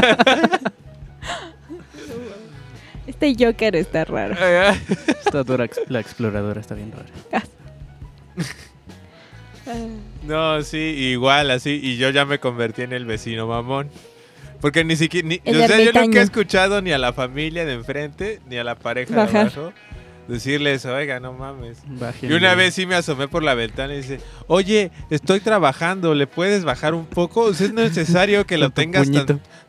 Este 3.06 3.36
Joker 3.38 3.76
está 3.76 4.06
raro. 4.06 4.34
Esta 5.26 5.44
Dora 5.44 5.68
la 5.90 6.00
exploradora 6.00 6.62
está 6.62 6.74
bien 6.76 6.94
rara. 6.94 7.44
No, 10.24 10.62
sí, 10.64 10.78
igual 10.78 11.52
así. 11.52 11.80
Y 11.82 11.98
yo 11.98 12.10
ya 12.10 12.26
me 12.26 12.40
convertí 12.40 12.82
en 12.84 12.94
el 12.94 13.06
vecino 13.06 13.48
mamón. 13.48 13.90
Porque 14.62 14.84
ni 14.84 14.96
siquiera. 14.96 15.28
Ni, 15.28 15.36
o 15.46 15.68
sea, 15.68 15.80
yo 15.80 15.94
nunca 15.94 16.20
he 16.20 16.24
escuchado 16.24 16.82
ni 16.82 16.92
a 16.92 16.98
la 16.98 17.14
familia 17.14 17.66
de 17.66 17.74
enfrente 17.74 18.40
ni 18.50 18.58
a 18.58 18.64
la 18.64 18.76
pareja 18.76 19.16
Bajar. 19.16 19.32
de 19.32 19.40
abajo 19.40 19.74
decirles, 20.30 20.86
oiga, 20.86 21.20
no 21.20 21.34
mames. 21.34 21.80
Y 22.22 22.32
una 22.32 22.56
vez 22.56 22.74
sí 22.76 22.86
me 22.86 22.96
asomé 22.96 23.28
por 23.28 23.44
la 23.44 23.56
ventana 23.56 23.94
y 23.94 23.98
dice, 23.98 24.20
oye, 24.48 24.92
estoy 25.10 25.40
trabajando, 25.40 26.14
¿le 26.16 26.28
puedes 26.28 26.64
bajar 26.64 26.94
un 26.94 27.06
poco? 27.06 27.42
O 27.42 27.54
sea, 27.54 27.68
es 27.68 27.74
necesario 27.74 28.46
que 28.46 28.58
lo 28.58 28.70
tengas 28.70 29.10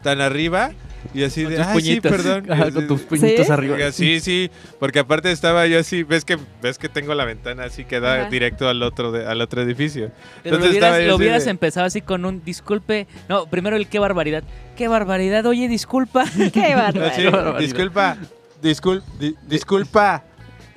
tan, 0.03 0.21
arriba. 0.21 0.71
Y 1.15 1.23
así 1.25 1.45
Con 1.45 1.55
de, 1.55 1.63
ay, 1.63 1.81
sí, 1.81 2.01
perdón. 2.03 2.53
Ajá, 2.53 2.65
con 2.73 2.83
de- 2.83 2.87
tus 2.89 3.01
puñitos 3.01 3.47
¿Sí? 3.47 3.53
arriba. 3.53 3.75
Oiga, 3.77 3.91
sí, 3.91 4.21
sí, 4.21 4.51
porque 4.79 4.99
aparte 4.99 5.33
estaba 5.33 5.67
yo 5.67 5.79
así, 5.79 6.03
ves 6.03 6.27
que 6.27 6.37
ves 6.61 6.77
que 6.77 6.91
tengo 6.91 7.15
la 7.15 7.25
ventana 7.25 7.65
así 7.65 7.87
que 7.87 8.01
da 8.01 8.21
Ajá. 8.21 8.29
directo 8.29 8.69
al 8.69 8.83
otro 8.83 9.11
de- 9.11 9.25
al 9.25 9.41
otro 9.41 9.63
edificio. 9.63 10.11
Pero 10.43 10.57
lo 10.59 10.65
Entonces 10.67 10.71
hubieras, 10.73 10.89
estaba 10.91 11.01
yo 11.03 11.09
lo 11.09 11.17
hubieras 11.17 11.45
de- 11.47 11.51
empezado 11.53 11.87
así 11.87 12.03
con 12.03 12.27
un 12.27 12.45
disculpe. 12.45 13.07
No, 13.31 13.47
primero 13.47 13.77
el 13.77 13.87
qué 13.89 13.99
barbaridad. 13.99 14.45
Qué 14.77 14.89
barbaridad, 14.89 15.47
oye, 15.47 15.69
disculpa. 15.69 16.25
Qué. 16.53 16.75
Así, 16.75 17.25
barbaridad. 17.25 17.59
disculpa, 17.59 18.17
discul- 18.63 19.03
di- 19.19 19.35
disculpa, 19.49 20.23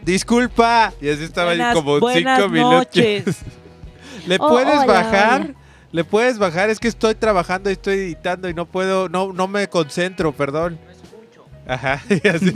disculpa. 0.06 0.94
Y 1.02 1.10
así 1.10 1.24
estaba 1.24 1.48
Buenas- 1.52 1.68
ahí 1.70 1.74
como 1.82 2.00
buenas 2.00 2.38
cinco 2.40 2.50
minutos. 2.50 2.96
¿Le 4.28 4.38
Oh, 4.40 4.48
puedes 4.50 4.76
hola, 4.80 4.86
bajar? 4.86 5.42
hola. 5.42 5.54
¿Le 5.92 6.04
puedes 6.04 6.40
bajar? 6.40 6.70
Es 6.70 6.80
que 6.80 6.88
estoy 6.88 7.14
trabajando 7.16 7.70
y 7.70 7.74
estoy 7.74 7.96
editando 7.96 8.50
y 8.50 8.54
no 8.54 8.66
puedo, 8.66 9.10
no, 9.10 9.32
no 9.34 9.48
me 9.48 9.68
concentro, 9.68 10.32
perdón. 10.32 10.80
Ajá, 11.68 12.02
y 12.10 12.28
así. 12.28 12.54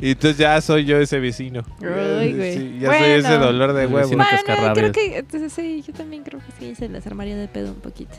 Y 0.00 0.12
entonces 0.12 0.38
ya 0.38 0.60
soy 0.60 0.84
yo 0.86 0.98
ese 0.98 1.18
vecino. 1.20 1.62
Ay, 1.82 2.32
güey. 2.32 2.56
Sí, 2.56 2.78
ya 2.80 2.98
soy 2.98 3.10
ese 3.10 3.34
dolor 3.38 3.72
de 3.74 3.86
huevo. 3.86 4.08
Bueno, 4.16 4.24
creo 4.74 4.92
que 4.92 5.18
entonces 5.18 5.52
sí, 5.52 5.82
yo 5.86 5.92
también 5.92 6.22
creo 6.22 6.40
que 6.40 6.52
sí 6.58 6.74
se 6.74 6.88
les 6.88 7.06
armaría 7.06 7.36
de 7.36 7.48
pedo 7.48 7.72
un 7.72 7.80
poquito. 7.80 8.14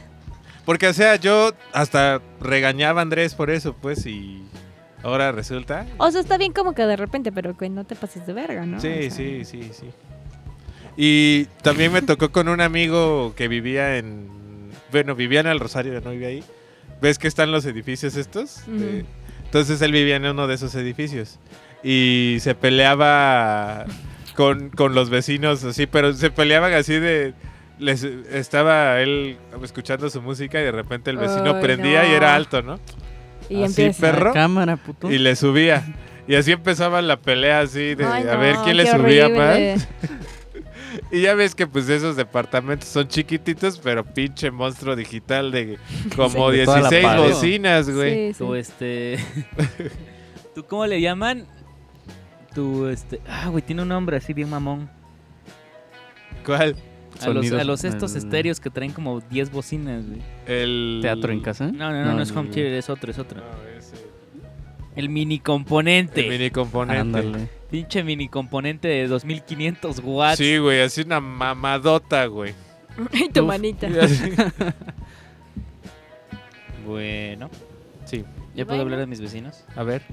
Porque, 0.66 0.88
o 0.88 0.94
sea, 0.94 1.16
yo 1.16 1.52
hasta 1.74 2.22
regañaba 2.40 3.02
a 3.02 3.04
Andrés 3.04 3.34
por 3.36 3.50
eso, 3.50 3.74
pues, 3.82 4.06
y 4.06 4.44
ahora 5.04 5.32
resulta. 5.32 5.86
O 5.98 6.10
sea, 6.10 6.22
está 6.22 6.38
bien 6.38 6.54
como 6.54 6.74
que 6.74 6.84
de 6.84 6.96
repente, 6.96 7.32
pero 7.32 7.56
que 7.56 7.70
no 7.70 7.84
te 7.84 7.96
pases 7.96 8.26
de 8.26 8.34
verga, 8.34 8.66
¿no? 8.66 8.80
Sí, 8.80 8.88
O 8.88 8.92
sea, 8.92 9.12
sí, 9.12 9.46
sí, 9.46 9.72
sí. 9.74 9.90
Y 10.96 11.46
también 11.62 11.92
me 11.92 12.02
tocó 12.02 12.32
con 12.32 12.48
un 12.48 12.62
amigo 12.62 13.34
que 13.36 13.48
vivía 13.48 13.98
en... 13.98 14.28
Bueno, 14.92 15.16
vivía 15.16 15.40
en 15.40 15.48
el 15.48 15.60
Rosario, 15.60 16.00
no 16.02 16.12
vivía 16.12 16.28
ahí. 16.28 16.44
¿Ves 17.02 17.18
que 17.18 17.28
están 17.28 17.52
los 17.52 17.66
edificios 17.66 18.16
estos? 18.16 18.62
De-. 18.68 19.06
Entonces 19.46 19.82
él 19.82 19.92
vivía 19.92 20.16
en 20.16 20.26
uno 20.26 20.48
de 20.48 20.56
esos 20.56 20.74
edificios. 20.76 21.40
Y 21.84 22.38
se 22.40 22.56
peleaba 22.56 23.86
con, 24.36 24.70
con 24.70 24.96
los 24.96 25.10
vecinos 25.10 25.64
así, 25.64 25.86
pero 25.88 26.14
se 26.14 26.30
peleaban 26.30 26.74
así 26.74 26.94
de... 26.94 27.34
Les, 27.80 28.04
estaba 28.04 29.02
él 29.02 29.38
escuchando 29.64 30.08
su 30.10 30.22
música 30.22 30.62
y 30.62 30.64
de 30.64 30.72
repente 30.72 31.10
el 31.10 31.18
vecino 31.18 31.60
prendía 31.60 32.08
y 32.08 32.14
era 32.14 32.36
alto, 32.36 32.62
¿no? 32.62 32.80
Y 33.50 33.64
así 33.64 33.82
empieza. 33.84 34.02
perro 34.02 34.34
Cámara, 34.34 34.78
puto. 34.78 35.12
y 35.12 35.18
le 35.18 35.36
subía. 35.36 35.86
Y 36.28 36.36
así 36.36 36.52
empezaba 36.54 37.02
la 37.02 37.18
pelea 37.18 37.60
así 37.62 37.96
de 37.96 38.06
Ay, 38.06 38.28
a 38.28 38.36
ver 38.38 38.56
quién 38.64 38.78
le 38.78 38.86
subía 38.90 39.26
horrible. 39.26 39.76
más. 39.76 39.88
Y 41.12 41.22
ya 41.22 41.34
ves 41.34 41.56
que 41.56 41.66
pues 41.66 41.90
esos 41.90 42.16
departamentos 42.16 42.88
son 42.88 43.08
chiquititos, 43.08 43.80
pero 43.80 44.04
pinche 44.04 44.52
monstruo 44.52 44.96
digital 44.96 45.52
de 45.52 45.80
como 46.16 46.52
Sí. 46.52 46.58
De 46.58 46.66
toda 46.66 46.82
la 46.82 46.90
16 46.90 47.04
pared. 47.06 47.24
bocinas, 47.34 47.90
güey. 47.90 48.12
Sí, 48.28 48.34
sí. 48.34 48.38
Tú, 48.40 48.56
este. 48.56 49.18
¿Tú 50.56 50.64
cómo 50.66 50.86
le 50.86 51.02
llaman? 51.02 51.46
Tu, 52.54 52.88
este. 52.88 53.22
Ah, 53.28 53.48
güey, 53.50 53.64
tiene 53.64 53.82
un 53.82 53.88
nombre 53.88 54.18
así 54.18 54.34
bien 54.34 54.50
mamón. 54.52 54.88
¿Cuál? 56.46 56.76
A 57.22 57.28
los, 57.28 57.36
Sonidos, 57.46 57.62
a 57.62 57.64
los 57.64 57.84
estos 57.84 58.16
estéreos 58.16 58.60
que 58.60 58.70
traen 58.70 58.92
como 58.92 59.20
10 59.22 59.52
bocinas, 59.52 60.06
güey. 60.06 60.22
El 60.48 61.00
¿Teatro 61.02 61.32
en 61.32 61.40
casa? 61.42 61.72
No, 61.72 61.92
no, 61.92 62.04
no, 62.06 62.14
no, 62.16 62.22
es 62.22 62.32
el- 62.32 62.38
home 62.38 62.50
theater, 62.50 62.74
es 62.74 62.90
otro, 62.90 63.12
es 63.12 63.20
otro. 63.20 63.42
No, 63.42 63.48
ese. 63.78 63.96
El 64.96 65.10
mini 65.10 65.40
componente. 65.40 66.22
El 66.26 66.30
mini 66.30 66.50
componente. 66.52 67.00
Ándale. 67.00 67.50
Pinche 67.72 68.04
mini 68.04 68.28
componente 68.30 68.88
de 68.88 69.08
2500 69.08 70.00
watts. 70.04 70.38
Sí, 70.38 70.58
güey, 70.58 70.82
así 70.82 71.02
una 71.02 71.20
mamadota, 71.20 72.26
güey. 72.28 72.54
Y 73.14 73.30
tu 73.30 73.42
Uf. 73.42 73.48
manita. 73.48 73.88
Bueno. 76.86 77.50
Sí, 78.06 78.26
¿Ya 78.56 78.66
puedo 78.66 78.78
Bueno. 78.78 78.82
hablar 78.84 79.00
de 79.00 79.08
mis 79.08 79.22
vecinos? 79.22 79.64
a 79.76 79.84
ver. 79.84 80.04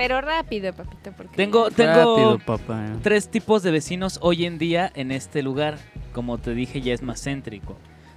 Pero 0.00 0.20
rápido, 0.22 0.72
papito, 0.72 1.12
porque... 1.16 1.36
Tengo, 1.36 1.70
tengo 1.70 1.92
Rápido, 1.92 2.38
papá. 2.46 2.86
tres 3.02 3.28
tipos 3.28 3.62
de 3.62 3.70
vecinos 3.70 4.18
hoy 4.22 4.46
en 4.46 4.56
día 4.56 4.90
en 4.94 5.12
este 5.12 5.42
lugar. 5.42 5.76
Como 6.14 6.38
te 6.38 6.54
dije, 6.54 6.80
ya 6.80 6.94
es 6.94 7.02
más 7.02 7.22
céntrico. 7.22 7.76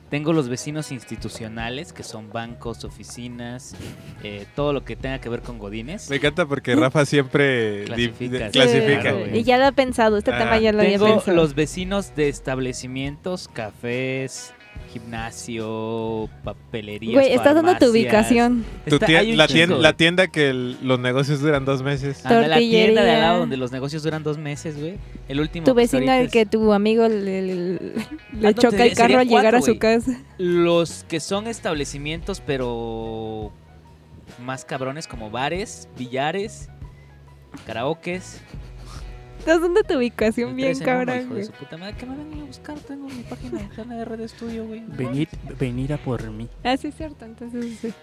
Tengo 0.10 0.32
los 0.32 0.48
vecinos 0.48 0.92
institucionales, 0.92 1.92
que 1.92 2.04
son 2.04 2.30
bancos, 2.32 2.84
oficinas, 2.86 3.76
eh, 4.24 4.46
todo 4.56 4.72
lo 4.72 4.86
que 4.86 4.96
tenga 4.96 5.20
que 5.20 5.28
ver 5.28 5.42
con 5.42 5.58
godines. 5.58 6.10
Me 6.10 6.18
encanta 6.18 6.46
porque 6.46 6.74
Rafa 6.76 7.04
siempre 7.06 7.84
Clasifica. 7.86 8.50
Sí, 8.52 8.60
claro. 9.02 9.36
Y 9.36 9.44
ya 9.44 9.58
lo 9.58 9.66
he 9.68 9.72
pensado, 9.74 10.18
este 10.18 10.32
Ah. 10.32 10.38
tema 10.38 10.60
ya 10.60 10.72
lo 10.72 10.82
había 10.82 11.00
Tengo 11.00 11.16
pensado. 11.16 11.36
los 11.36 11.56
vecinos 11.56 12.16
de 12.16 12.30
establecimientos, 12.30 13.48
cafés, 13.50 14.54
gimnasio, 14.92 16.30
papelerías. 16.44 17.14
Güey, 17.14 17.34
estás 17.34 17.56
dando 17.56 17.76
tu 17.78 17.90
ubicación. 17.90 18.64
Tu 18.88 18.96
Está- 18.96 19.08
la, 19.24 19.48
tienda, 19.48 19.76
güey. 19.76 19.82
la 19.84 19.94
tienda 19.94 20.28
que 20.28 20.50
el- 20.50 20.78
los 20.84 21.00
negocios 21.00 21.42
duran 21.42 21.66
dos 21.66 21.82
meses. 21.84 22.26
Anda, 22.26 22.48
la 22.48 22.58
tienda 22.58 23.04
de 23.04 23.12
al 23.12 23.22
lado 23.22 23.40
donde 23.40 23.58
los 23.58 23.72
negocios 23.72 24.04
duran 24.04 24.24
dos 24.24 24.38
meses, 24.38 24.80
güey. 24.80 24.98
El 25.28 25.40
último. 25.40 25.66
Tu 25.66 25.72
al 25.72 26.26
es- 26.26 26.32
que 26.32 26.46
tu 26.46 26.74
amigo 26.74 27.08
le, 27.08 27.42
le- 27.42 27.46
le 27.46 27.92
Ah, 28.00 28.08
no, 28.34 28.52
choca 28.54 28.78
te- 28.78 28.88
el 28.88 28.94
carro 28.96 29.20
al 29.20 29.28
llegar 29.28 29.54
cuatro, 29.54 29.58
a 29.60 29.62
su 29.62 29.80
casa. 29.80 30.20
Los 30.38 31.06
que 31.08 31.20
son 31.20 31.48
establecimientos, 31.48 32.42
pero 32.46 33.52
más 34.44 34.66
cabrones, 34.66 35.08
como 35.08 35.30
bares, 35.32 35.88
billares, 35.98 36.70
karaokes. 37.66 38.42
Estás 39.44 39.62
dando 39.62 39.84
tu 39.84 39.96
ubicación 39.98 40.52
Me 40.52 40.56
bien 40.56 40.80
cabrón, 40.80 41.22
hijo 41.22 41.34
de 41.34 41.44
su 41.44 41.52
puta 41.52 41.76
madre. 41.76 41.98
Que 41.98 42.06
me 42.06 42.16
vengan 42.16 42.40
a 42.42 42.44
buscar, 42.46 42.80
tengo 42.80 43.10
mi 43.10 43.24
página 43.24 43.58
de 43.60 43.66
internet 43.66 43.98
de 43.98 44.06
Red 44.06 44.28
Studio, 44.30 44.66
güey. 44.66 44.84
Venir, 44.88 45.28
venir 45.60 45.92
a 45.92 45.98
por 45.98 46.24
mí. 46.32 46.48
Ah, 46.64 46.78
sí, 46.78 46.88
es 46.88 46.96
cierto, 46.96 47.26
entonces 47.26 47.78
sí. 47.82 47.94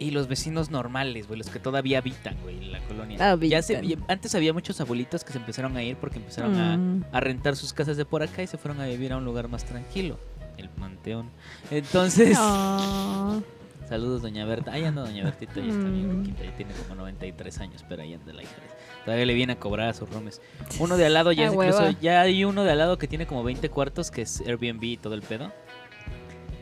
Y 0.00 0.10
los 0.10 0.26
vecinos 0.26 0.70
normales, 0.72 1.28
güey, 1.28 1.38
los 1.38 1.48
que 1.48 1.60
todavía 1.60 1.98
habitan, 1.98 2.36
güey, 2.42 2.56
en 2.58 2.72
la 2.72 2.80
colonia. 2.88 3.30
Habitan. 3.30 3.50
Ya 3.50 3.62
se, 3.62 3.86
ya- 3.86 3.96
antes 4.08 4.34
había 4.34 4.52
muchos 4.52 4.80
abuelitos 4.80 5.22
que 5.22 5.30
se 5.30 5.38
empezaron 5.38 5.76
a 5.76 5.82
ir 5.84 5.94
porque 5.96 6.18
empezaron 6.18 6.56
a, 6.58 6.76
Mm. 6.76 7.04
a 7.12 7.20
rentar 7.20 7.54
sus 7.54 7.72
casas 7.72 7.96
de 7.96 8.04
por 8.04 8.24
acá 8.24 8.42
y 8.42 8.48
se 8.48 8.58
fueron 8.58 8.80
a 8.80 8.86
vivir 8.86 9.12
a 9.12 9.18
un 9.18 9.24
lugar 9.24 9.46
más 9.46 9.64
tranquilo, 9.64 10.18
el 10.56 10.68
Panteón. 10.70 11.30
Entonces, 11.70 12.36
Ah. 12.36 13.38
saludos 13.88 14.22
doña 14.22 14.44
Berta. 14.44 14.72
Ahí 14.72 14.82
anda 14.82 15.02
doña 15.02 15.22
Bertita, 15.22 15.54
ya 15.60 15.68
está 15.68 15.88
bien 15.88 16.22
Mm. 16.22 16.34
ya 16.34 16.56
tiene 16.56 16.72
como 16.74 16.96
93 16.96 17.60
años, 17.60 17.84
pero 17.88 18.02
ahí 18.02 18.12
anda 18.14 18.32
la 18.32 18.42
hija. 18.42 18.56
de- 18.56 18.71
Todavía 19.04 19.26
le 19.26 19.34
viene 19.34 19.54
a 19.54 19.58
cobrar 19.58 19.88
a 19.88 19.94
sus 19.94 20.08
romes. 20.10 20.40
Uno 20.78 20.96
de 20.96 21.06
al 21.06 21.14
lado 21.14 21.32
ya 21.32 21.44
A 21.44 21.46
es 21.48 21.52
incluso, 21.54 21.90
ya 22.00 22.20
hay 22.20 22.44
uno 22.44 22.62
de 22.64 22.70
al 22.72 22.78
lado 22.78 22.98
que 22.98 23.08
tiene 23.08 23.26
como 23.26 23.42
20 23.42 23.68
cuartos 23.68 24.10
que 24.10 24.22
es 24.22 24.40
Airbnb 24.40 24.82
y 24.84 24.96
todo 24.96 25.14
el 25.14 25.22
pedo. 25.22 25.52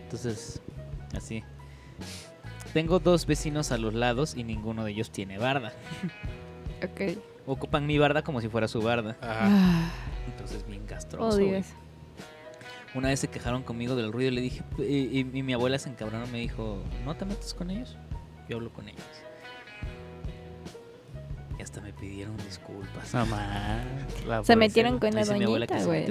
Entonces, 0.04 0.60
así. 1.16 1.44
Tengo 2.72 2.98
dos 3.00 3.26
vecinos 3.26 3.72
a 3.72 3.78
los 3.78 3.94
lados 3.94 4.34
y 4.36 4.44
ninguno 4.44 4.84
de 4.84 4.92
ellos 4.92 5.10
tiene 5.10 5.38
barda. 5.38 5.72
Ok. 6.82 7.18
Ocupan 7.46 7.86
mi 7.86 7.98
barda 7.98 8.22
como 8.22 8.40
si 8.40 8.48
fuera 8.48 8.66
su 8.66 8.80
barda. 8.80 9.14
Ajá. 9.20 9.40
Ah, 9.42 9.90
Entonces, 10.26 10.66
bien 10.66 10.86
castroso. 10.86 11.38
eso. 11.38 11.74
Una 12.94 13.08
vez 13.08 13.20
se 13.20 13.28
quejaron 13.28 13.62
conmigo 13.64 13.96
del 13.96 14.10
ruido 14.12 14.30
y 14.32 14.34
le 14.34 14.40
dije, 14.40 14.62
y, 14.78 14.82
y- 14.84 15.18
y 15.34 15.42
mi 15.42 15.52
abuela 15.52 15.78
se 15.78 15.90
encabronó 15.90 16.26
me 16.28 16.38
dijo, 16.38 16.82
no 17.04 17.14
te 17.16 17.26
metas 17.26 17.52
con 17.52 17.70
ellos, 17.70 17.98
yo 18.48 18.56
hablo 18.56 18.72
con 18.72 18.88
ellos. 18.88 19.02
Y 21.60 21.62
hasta 21.62 21.82
me 21.82 21.92
pidieron 21.92 22.34
disculpas. 22.38 23.12
No 23.12 23.26
más. 23.26 23.84
la 24.26 24.42
Se 24.42 24.56
metieron 24.56 24.98
con 24.98 25.10
la 25.10 25.26
doñita, 25.26 25.84
güey. 25.84 26.06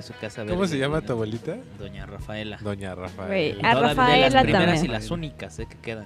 ¿Cómo 0.47 0.67
se 0.67 0.77
llama 0.77 1.01
tu 1.01 1.13
abuelita? 1.13 1.57
Doña 1.79 2.05
Rafaela. 2.05 2.59
Doña 2.61 2.93
Rafael. 2.93 3.55
Güey, 3.55 3.65
a 3.65 3.73
Rafaela 3.73 4.29
las 4.29 4.43
primeras 4.43 4.65
también. 4.75 4.85
y 4.85 4.87
las 4.89 5.09
únicas 5.09 5.57
eh, 5.57 5.65
que 5.67 5.75
quedan. 5.79 6.05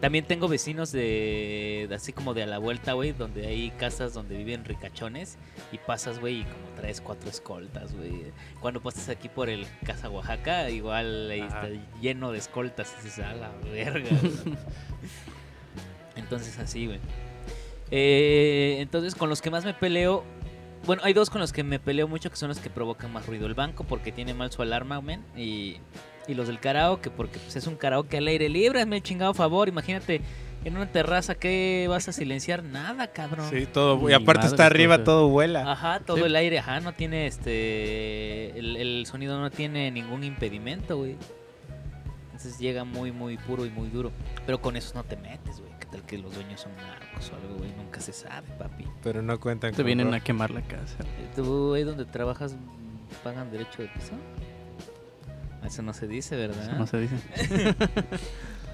También 0.00 0.24
tengo 0.26 0.46
vecinos 0.46 0.92
de, 0.92 1.86
de 1.88 1.94
así 1.96 2.12
como 2.12 2.34
de 2.34 2.44
a 2.44 2.46
la 2.46 2.58
vuelta, 2.58 2.92
güey, 2.92 3.10
donde 3.10 3.48
hay 3.48 3.72
casas 3.72 4.14
donde 4.14 4.36
viven 4.36 4.64
ricachones 4.64 5.36
y 5.72 5.78
pasas, 5.78 6.20
güey, 6.20 6.42
y 6.42 6.44
como 6.44 6.76
traes 6.76 7.00
cuatro 7.00 7.30
escoltas, 7.30 7.92
güey. 7.96 8.26
Cuando 8.60 8.80
pasas 8.80 9.08
aquí 9.08 9.28
por 9.28 9.48
el 9.48 9.66
Casa 9.84 10.08
Oaxaca, 10.08 10.70
igual 10.70 11.28
ahí 11.32 11.40
Ajá. 11.40 11.66
está 11.66 11.84
lleno 12.00 12.30
de 12.30 12.38
escoltas, 12.38 12.94
y 13.00 13.04
dices, 13.06 13.24
a 13.24 13.34
la 13.34 13.50
verga. 13.72 14.08
güey". 14.20 14.56
entonces 16.16 16.56
así, 16.60 16.86
güey. 16.86 17.00
Eh, 17.94 18.76
entonces 18.80 19.14
con 19.14 19.28
los 19.28 19.42
que 19.42 19.50
más 19.50 19.64
me 19.66 19.74
peleo, 19.74 20.24
bueno, 20.86 21.02
hay 21.04 21.12
dos 21.12 21.28
con 21.30 21.40
los 21.42 21.52
que 21.52 21.62
me 21.62 21.78
peleo 21.78 22.08
mucho 22.08 22.30
que 22.30 22.36
son 22.36 22.48
los 22.48 22.58
que 22.58 22.70
provocan 22.70 23.12
más 23.12 23.26
ruido. 23.26 23.46
El 23.46 23.54
banco 23.54 23.84
porque 23.84 24.10
tiene 24.12 24.32
mal 24.34 24.50
su 24.50 24.62
alarma, 24.62 25.00
men, 25.02 25.22
y, 25.36 25.76
y 26.26 26.34
los 26.34 26.46
del 26.48 26.58
karaoke 26.58 27.10
porque 27.10 27.38
pues, 27.38 27.54
es 27.54 27.66
un 27.66 27.76
karaoke 27.76 28.16
al 28.16 28.26
aire 28.26 28.48
libre, 28.48 28.80
hazme 28.80 28.96
el 28.96 29.02
chingado 29.02 29.34
favor. 29.34 29.68
Imagínate 29.68 30.22
en 30.64 30.76
una 30.76 30.90
terraza, 30.90 31.34
¿qué 31.34 31.86
vas 31.88 32.08
a 32.08 32.12
silenciar? 32.12 32.62
Nada, 32.64 33.08
cabrón. 33.08 33.46
Sí, 33.50 33.66
todo. 33.66 34.08
Y 34.08 34.12
aparte 34.14 34.46
está 34.46 34.64
arriba, 34.66 34.94
cosa. 34.96 35.04
todo 35.04 35.28
vuela. 35.28 35.70
Ajá, 35.70 36.00
todo 36.00 36.16
Sí. 36.18 36.22
el 36.22 36.34
aire, 36.36 36.60
ajá, 36.60 36.80
no 36.80 36.94
tiene 36.94 37.26
este. 37.26 38.58
El, 38.58 38.76
el 38.76 39.04
sonido 39.06 39.38
no 39.38 39.50
tiene 39.50 39.90
ningún 39.90 40.24
impedimento, 40.24 40.96
güey. 40.96 41.16
Entonces 42.26 42.58
llega 42.58 42.84
muy, 42.84 43.12
muy 43.12 43.36
puro 43.36 43.66
y 43.66 43.70
muy 43.70 43.88
duro. 43.88 44.10
Pero 44.46 44.60
con 44.62 44.76
eso 44.76 44.92
no 44.94 45.04
te 45.04 45.16
metes, 45.16 45.60
güey. 45.60 45.71
¿Qué 45.92 45.98
tal 45.98 46.06
que 46.06 46.16
los 46.18 46.34
dueños 46.34 46.58
son 46.60 46.74
narcos 46.76 47.30
o 47.30 47.36
algo, 47.36 47.56
güey? 47.58 47.70
Nunca 47.76 48.00
se 48.00 48.14
sabe, 48.14 48.48
papi. 48.58 48.86
Pero 49.02 49.20
no 49.20 49.38
cuentan 49.38 49.72
Te 49.72 49.76
con 49.76 49.86
vienen 49.86 50.14
a 50.14 50.20
quemar 50.20 50.50
la 50.50 50.62
casa. 50.62 50.96
¿Tú 51.36 51.74
ahí 51.74 51.82
donde 51.84 52.06
trabajas 52.06 52.56
pagan 53.22 53.50
derecho 53.50 53.82
de 53.82 53.88
piso? 53.88 54.12
Eso 55.62 55.82
no 55.82 55.92
se 55.92 56.08
dice, 56.08 56.34
¿verdad? 56.34 56.78
No 56.78 56.86
se 56.86 56.98
dice. 57.00 57.14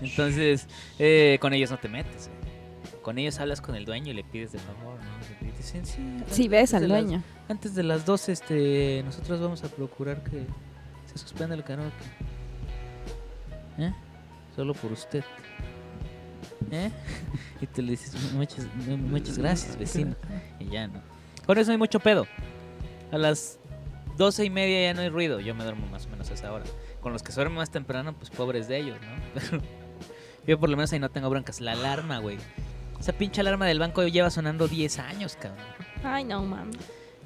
Entonces, 0.00 0.68
eh, 1.00 1.38
con 1.40 1.52
ellos 1.54 1.72
no 1.72 1.78
te 1.78 1.88
metes, 1.88 2.28
güey. 2.28 3.02
Con 3.02 3.18
ellos 3.18 3.40
hablas 3.40 3.60
con 3.60 3.74
el 3.74 3.84
dueño 3.84 4.12
y 4.12 4.14
le 4.14 4.22
pides 4.22 4.52
de 4.52 4.58
favor, 4.60 4.94
¿no? 5.00 5.48
Y 5.48 5.50
dicen, 5.56 5.84
sí. 5.86 5.96
Si 6.28 6.42
antes 6.44 6.48
ves 6.50 6.74
al 6.74 6.88
las- 6.88 7.02
dueño. 7.04 7.22
antes 7.48 7.74
de 7.74 7.82
las 7.82 8.06
12, 8.06 8.30
este, 8.32 9.02
nosotros 9.04 9.40
vamos 9.40 9.64
a 9.64 9.68
procurar 9.68 10.22
que 10.22 10.46
se 11.06 11.18
suspenda 11.18 11.56
el 11.56 11.64
karaoke. 11.64 11.92
¿Eh? 13.78 13.92
Solo 14.54 14.72
por 14.74 14.92
usted. 14.92 15.24
¿Eh? 16.70 16.90
Y 17.60 17.66
te 17.66 17.82
le 17.82 17.92
dices, 17.92 18.32
muchas, 18.32 18.66
muchas 18.86 19.36
gracias, 19.36 19.76
vecino. 19.76 20.14
Y 20.60 20.68
ya 20.68 20.86
no. 20.86 21.00
Con 21.44 21.58
eso 21.58 21.68
no 21.68 21.72
hay 21.72 21.78
mucho 21.78 21.98
pedo. 21.98 22.26
A 23.10 23.18
las 23.18 23.58
doce 24.16 24.44
y 24.44 24.50
media 24.50 24.82
ya 24.82 24.94
no 24.94 25.00
hay 25.00 25.08
ruido. 25.08 25.40
Yo 25.40 25.54
me 25.54 25.64
duermo 25.64 25.86
más 25.88 26.06
o 26.06 26.10
menos 26.10 26.30
a 26.30 26.34
esa 26.34 26.52
hora. 26.52 26.64
Con 27.00 27.12
los 27.12 27.22
que 27.22 27.32
se 27.32 27.36
duermen 27.36 27.58
más 27.58 27.70
temprano, 27.70 28.14
pues 28.16 28.30
pobres 28.30 28.68
de 28.68 28.78
ellos, 28.78 28.98
¿no? 29.00 29.22
Pero 29.34 29.62
yo 30.46 30.60
por 30.60 30.68
lo 30.68 30.76
menos 30.76 30.92
ahí 30.92 31.00
no 31.00 31.10
tengo 31.10 31.28
broncas. 31.30 31.60
La 31.60 31.72
alarma, 31.72 32.18
güey. 32.18 32.38
Esa 33.00 33.12
pinche 33.12 33.40
alarma 33.40 33.66
del 33.66 33.78
banco 33.78 34.06
lleva 34.06 34.30
sonando 34.30 34.68
10 34.68 34.98
años, 34.98 35.36
cabrón. 35.36 35.64
Ay, 36.04 36.24
no, 36.24 36.44
mames. 36.44 36.76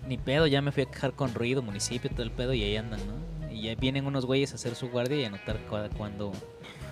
Ni 0.06 0.18
pedo, 0.18 0.46
ya 0.46 0.62
me 0.62 0.72
fui 0.72 0.82
a 0.82 0.86
quejar 0.86 1.12
con 1.12 1.34
ruido, 1.34 1.62
municipio, 1.62 2.10
todo 2.10 2.22
el 2.22 2.30
pedo, 2.30 2.52
y 2.52 2.62
ahí 2.62 2.76
andan, 2.76 3.00
¿no? 3.06 3.50
Y 3.50 3.62
ya 3.62 3.74
vienen 3.74 4.06
unos 4.06 4.26
güeyes 4.26 4.52
a 4.52 4.56
hacer 4.56 4.74
su 4.74 4.88
guardia 4.88 5.16
y 5.16 5.24
a 5.24 5.28
anotar 5.28 5.59
cuando 5.96 6.32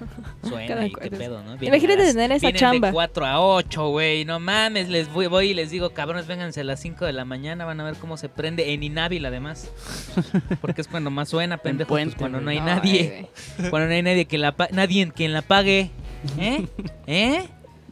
suena 0.48 0.66
Cada 0.66 0.86
y 0.86 0.92
qué 0.92 1.10
pedo, 1.10 1.42
¿no? 1.42 1.54
Imagínate 1.60 1.98
las- 2.04 2.12
tener 2.14 2.32
esa 2.32 2.46
vienen 2.46 2.60
chamba. 2.60 2.88
de 2.88 2.92
4 2.92 3.26
a 3.26 3.40
8, 3.40 3.88
güey, 3.88 4.24
no 4.24 4.40
mames, 4.40 4.88
les 4.88 5.12
voy, 5.12 5.26
voy 5.26 5.50
y 5.50 5.54
les 5.54 5.70
digo, 5.70 5.90
cabrones, 5.90 6.26
vénganse 6.26 6.60
a 6.60 6.64
las 6.64 6.80
5 6.80 7.04
de 7.04 7.12
la 7.12 7.24
mañana, 7.24 7.64
van 7.64 7.80
a 7.80 7.84
ver 7.84 7.94
cómo 7.96 8.16
se 8.16 8.28
prende 8.28 8.72
en 8.72 8.82
Inhábil, 8.82 9.24
además. 9.26 9.70
Porque 10.60 10.80
es 10.80 10.88
cuando 10.88 11.10
más 11.10 11.28
suena, 11.28 11.58
pendejo, 11.58 11.88
pues, 11.88 12.02
puente, 12.04 12.16
cuando 12.18 12.40
no 12.40 12.50
hay 12.50 12.58
Ay, 12.58 12.64
nadie. 12.64 13.28
Cuando 13.70 13.88
no 13.88 13.94
hay 13.94 14.02
nadie 14.02 14.24
que 14.26 14.38
la 14.38 14.54
nadie 14.72 15.10
quien 15.14 15.32
la 15.32 15.42
pague. 15.42 15.90
¿Eh? 16.38 16.66
¿Eh? 17.06 17.48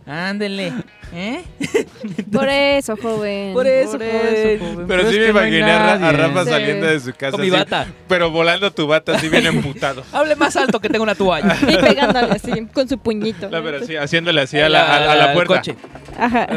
Ándele. 0.08 0.72
¿Eh? 1.12 1.42
Por 2.32 2.48
eso, 2.48 2.96
joven. 2.96 3.52
Por 3.54 3.66
eso, 3.66 3.92
Por 3.92 4.00
joven. 4.00 4.34
eso, 4.34 4.64
joven. 4.64 4.86
Pero 4.88 5.10
sí 5.10 5.18
me 5.18 5.26
imaginé 5.28 5.62
a, 5.70 5.92
a. 5.94 6.12
Rafa 6.12 6.44
Sí. 6.44 6.50
saliendo 6.50 6.86
de 6.86 7.00
su 7.00 7.12
casa. 7.12 7.30
Con 7.32 7.40
mi 7.40 7.48
así, 7.48 7.56
bata. 7.56 7.86
Pero 8.08 8.30
volando 8.30 8.70
tu 8.72 8.86
bata 8.86 9.16
así 9.16 9.28
bien 9.28 9.46
emputado. 9.46 10.02
Hable 10.12 10.36
más 10.36 10.56
alto 10.56 10.80
que 10.80 10.88
tengo 10.88 11.02
una 11.02 11.14
toalla. 11.14 11.56
Y 11.62 11.76
pegándole 11.76 12.32
así, 12.32 12.66
con 12.72 12.88
su 12.88 12.98
puñito. 12.98 13.48
No, 13.50 13.62
pero 13.62 13.84
sí, 13.86 13.96
haciéndole 13.96 14.40
así 14.42 14.58
a 14.58 14.68
la, 14.68 14.82
a- 14.84 15.12
a 15.12 15.14
la 15.16 15.32
puerta. 15.34 15.56
coche. 15.56 15.76
Ajá. 16.18 16.46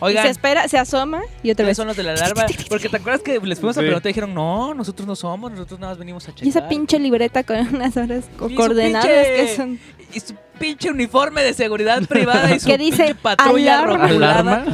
Y 0.00 0.04
Oigan, 0.06 0.24
se 0.24 0.30
espera, 0.32 0.66
se 0.66 0.78
asoma 0.78 1.20
y 1.44 1.52
otra 1.52 1.62
¿ustedes 1.62 1.66
vez. 1.68 1.76
son 1.76 1.86
los 1.86 1.96
de 1.96 2.02
la 2.02 2.10
alarma? 2.14 2.44
Porque 2.68 2.88
te 2.88 2.96
acuerdas 2.96 3.22
que 3.22 3.38
les 3.38 3.60
fuimos 3.60 3.76
a 3.76 3.80
Sí. 3.82 3.86
preguntar 3.86 4.10
y 4.10 4.12
dijeron, 4.12 4.34
no, 4.34 4.74
nosotros 4.74 5.06
no 5.06 5.14
somos, 5.14 5.52
nosotros 5.52 5.78
nada 5.78 5.92
más 5.92 5.98
venimos 6.00 6.24
a 6.28 6.32
checar. 6.32 6.44
Y 6.44 6.48
esa 6.48 6.68
pinche 6.68 6.98
libreta 6.98 7.44
con 7.44 7.56
unas 7.72 7.96
horas 7.96 8.24
Y 8.50 8.54
coordenadas 8.56 9.06
pinche- 9.06 9.36
que 9.36 9.54
son. 9.54 9.78
Y 10.12 10.18
su 10.18 10.34
pinche 10.62 10.90
uniforme 10.90 11.42
de 11.42 11.52
seguridad 11.54 12.02
privada 12.06 12.54
y 12.54 12.60
su 12.60 12.66
Que 12.66 12.78
dice 12.78 13.04
pinche 13.04 13.14
patrulla 13.20 13.80
alarma. 13.82 14.04
Alarma. 14.06 14.64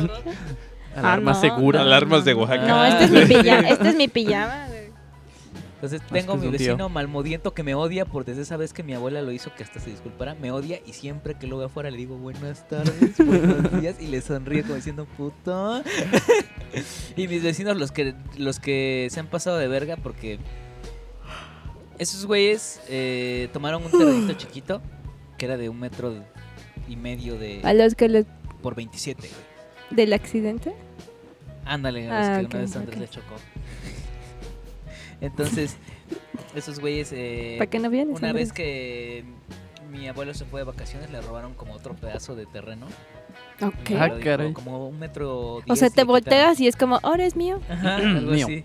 Alarma 0.94 1.32
no, 1.32 1.40
segura. 1.40 1.80
Alarmas 1.82 2.24
de 2.24 2.34
Oaxaca. 2.34 2.66
No, 2.66 2.80
Ah. 2.80 2.88
este 2.88 3.04
es 3.04 3.10
mi 3.28 3.34
pijama. 3.42 3.68
Este 3.68 3.88
es 3.88 3.96
mi 3.96 4.08
pijama. 4.08 4.64
Entonces 5.74 6.02
tengo 6.10 6.36
mi 6.36 6.48
vecino 6.48 6.88
malmodiento 6.88 7.54
que 7.54 7.62
me 7.62 7.76
odia 7.76 8.04
por 8.04 8.24
desde 8.24 8.42
esa 8.42 8.56
vez 8.56 8.72
que 8.72 8.82
mi 8.82 8.94
abuela 8.94 9.22
lo 9.22 9.30
hizo 9.30 9.54
que 9.54 9.62
hasta 9.62 9.78
se 9.78 9.90
disculpara. 9.90 10.34
Me 10.34 10.50
odia 10.50 10.80
y 10.84 10.92
siempre 10.92 11.34
que 11.38 11.46
lo 11.46 11.56
veo 11.58 11.68
afuera 11.68 11.88
le 11.90 11.96
digo 11.96 12.16
buenas 12.16 12.66
tardes, 12.68 13.16
buenos 13.24 13.80
días 13.80 13.94
y 14.00 14.08
le 14.08 14.20
sonríe 14.20 14.62
como 14.62 14.74
diciendo 14.74 15.06
puto. 15.16 15.82
y 17.16 17.28
mis 17.28 17.44
vecinos 17.44 17.76
los 17.76 17.92
que 17.92 18.14
los 18.36 18.58
que 18.58 19.06
se 19.10 19.20
han 19.20 19.28
pasado 19.28 19.56
de 19.56 19.68
verga 19.68 19.96
porque 20.02 20.40
esos 21.98 22.26
güeyes 22.26 22.80
eh, 22.88 23.48
tomaron 23.52 23.84
un 23.84 23.90
terrenito 23.92 24.32
chiquito 24.36 24.82
que 25.38 25.46
era 25.46 25.56
de 25.56 25.68
un 25.70 25.80
metro 25.80 26.14
y 26.86 26.96
medio 26.96 27.38
de 27.38 27.60
A 27.64 27.72
los 27.72 27.94
que 27.94 28.08
les. 28.08 28.26
por 28.62 28.74
27, 28.74 29.20
güey. 29.22 29.32
del 29.90 30.12
accidente. 30.12 30.74
Ándale, 31.64 32.10
a 32.10 32.18
los 32.18 32.28
Ah, 32.28 32.40
que 32.40 32.46
ok, 32.46 32.50
una 32.54 32.60
vez 32.62 32.76
Andrés 32.76 32.96
ok. 32.96 33.00
le 33.02 33.08
chocó. 33.08 33.34
Entonces, 35.20 35.76
esos 36.54 36.80
güeyes. 36.80 37.10
Eh, 37.12 37.56
¿Para 37.58 37.70
qué 37.70 37.78
no 37.78 37.90
vienes? 37.90 38.18
una 38.18 38.32
vez 38.32 38.52
que 38.52 39.24
mi 39.90 40.06
abuelo 40.08 40.34
se 40.34 40.44
fue 40.44 40.60
de 40.60 40.64
vacaciones, 40.64 41.10
le 41.10 41.20
robaron 41.20 41.54
como 41.54 41.72
otro 41.74 41.94
pedazo 41.94 42.34
de 42.36 42.46
terreno. 42.46 42.86
Ok. 43.60 43.90
Ah, 43.98 44.08
lo 44.08 44.14
dijo, 44.16 44.24
caray. 44.24 44.52
Como 44.52 44.88
un 44.88 44.98
metro. 44.98 45.56
O 45.68 45.76
sea, 45.76 45.88
te 45.88 45.94
quitaron. 45.94 46.08
volteas 46.08 46.60
y 46.60 46.68
es 46.68 46.76
como, 46.76 47.00
ahora 47.02 47.26
es 47.26 47.34
mío. 47.36 47.60
Ajá, 47.68 47.96
algo 47.96 48.30
Mío. 48.32 48.46
así. 48.46 48.64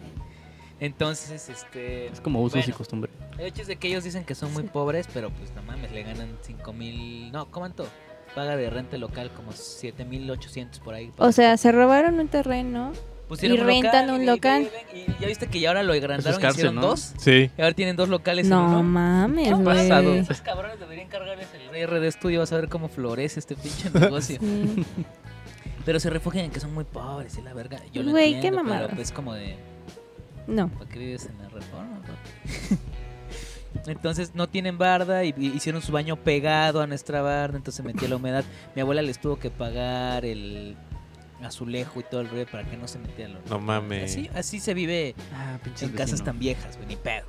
Entonces, 0.84 1.50
este. 1.50 2.08
Es 2.08 2.20
como 2.22 2.42
usos 2.42 2.60
y 2.60 2.62
bueno, 2.64 2.78
costumbres. 2.78 3.14
El 3.38 3.46
hecho 3.48 3.62
es 3.62 3.68
de 3.68 3.78
que 3.78 3.88
ellos 3.88 4.04
dicen 4.04 4.24
que 4.26 4.36
son 4.36 4.52
muy 4.54 4.64
pobres, 4.64 5.08
pero 5.14 5.30
pues 5.32 5.52
no 5.56 5.64
mames, 5.64 5.92
le 5.92 6.04
ganan 6.04 6.38
5 6.42 6.74
mil. 6.74 7.32
No, 7.32 7.46
¿cuánto? 7.50 7.88
Paga 8.36 8.56
de 8.58 8.70
renta 8.70 8.98
local 8.98 9.32
como 9.36 9.52
7 9.54 10.06
mil 10.06 10.30
800 10.30 10.80
por 10.82 10.94
ahí. 10.96 11.12
O 11.18 11.32
sea, 11.32 11.56
se 11.58 11.72
robaron 11.72 12.20
un 12.20 12.28
terreno. 12.28 12.92
Pusieron 13.30 13.58
y 13.58 13.62
un 13.62 13.68
rentan 13.68 14.08
local, 14.08 14.16
un 14.16 14.24
y- 14.24 14.26
local. 14.26 14.70
Y, 14.94 14.98
y 15.00 15.16
ya 15.22 15.28
viste 15.28 15.48
que 15.48 15.60
ya 15.60 15.70
ahora 15.70 15.84
lo 15.84 15.94
agrandaron 15.94 16.38
y 16.38 16.42
cárcel, 16.42 16.60
hicieron 16.60 16.76
¿no? 16.76 16.82
dos. 16.82 17.14
Sí. 17.18 17.50
Y 17.58 17.62
ahora 17.62 17.74
tienen 17.74 17.96
dos 17.96 18.10
locales 18.10 18.46
en 18.46 18.50
No 18.52 18.68
uno. 18.68 18.84
mames, 18.84 19.48
¿Qué 19.48 19.54
ha 19.54 19.64
pasado? 19.64 20.14
Esos 20.14 20.42
cabrones 20.42 20.80
deberían 20.80 21.08
cargarles 21.08 21.48
el 21.74 21.88
RD 21.88 22.12
Studio. 22.12 22.42
Vas 22.42 22.52
a 22.52 22.58
ver 22.58 22.68
cómo 22.70 22.90
florece 22.90 23.40
este 23.40 23.56
pinche 23.56 23.90
negocio. 23.94 24.38
Sí. 24.42 24.86
Pero 25.86 26.00
se 26.00 26.10
refugian 26.10 26.46
en 26.46 26.52
que 26.52 26.60
son 26.60 26.74
muy 26.74 26.84
pobres 26.84 27.38
y 27.38 27.42
la 27.42 27.54
verga. 27.54 27.80
Yo 27.94 28.04
lo 28.04 28.12
Güey, 28.12 28.32
qué 28.32 28.36
entiendo, 28.36 28.64
mamada. 28.64 28.86
pero 28.88 28.96
pues 28.98 29.12
como 29.12 29.34
de... 29.34 29.56
No. 30.48 30.70
¿Para 30.70 30.90
qué 30.90 31.00
vives 31.00 31.26
en 31.26 31.38
la 31.38 31.50
reforma? 31.50 32.02
Entonces 33.88 34.36
no 34.36 34.48
tienen 34.48 34.78
barda 34.78 35.24
y, 35.24 35.34
y 35.38 35.48
hicieron 35.48 35.82
su 35.82 35.92
baño 35.92 36.16
pegado 36.16 36.82
a 36.82 36.88
nuestra 36.88 37.22
barda, 37.22 37.58
entonces 37.58 37.78
se 37.78 37.84
metía 37.84 38.08
la 38.08 38.18
humedad. 38.18 38.44
Mi 38.76 38.82
abuela 38.82 39.02
les 39.02 39.20
tuvo 39.20 39.38
que 39.40 39.50
pagar 39.50 40.26
el 40.26 40.76
azulejo 41.42 42.00
y 42.00 42.04
todo 42.04 42.22
el 42.22 42.30
rollo 42.30 42.46
para 42.52 42.64
que 42.70 42.78
no 42.78 42.88
se 42.88 43.00
metiera 43.00 43.34
la 43.34 43.40
No 43.50 43.60
mames. 43.60 44.12
Así, 44.12 44.30
así 44.36 44.60
se 44.60 44.74
vive 44.74 45.16
Ah, 45.34 45.58
en 45.82 45.90
casas 45.92 46.24
tan 46.24 46.40
viejas, 46.40 46.76
güey, 46.78 46.88
ni 46.88 46.96
pedo. 46.96 47.26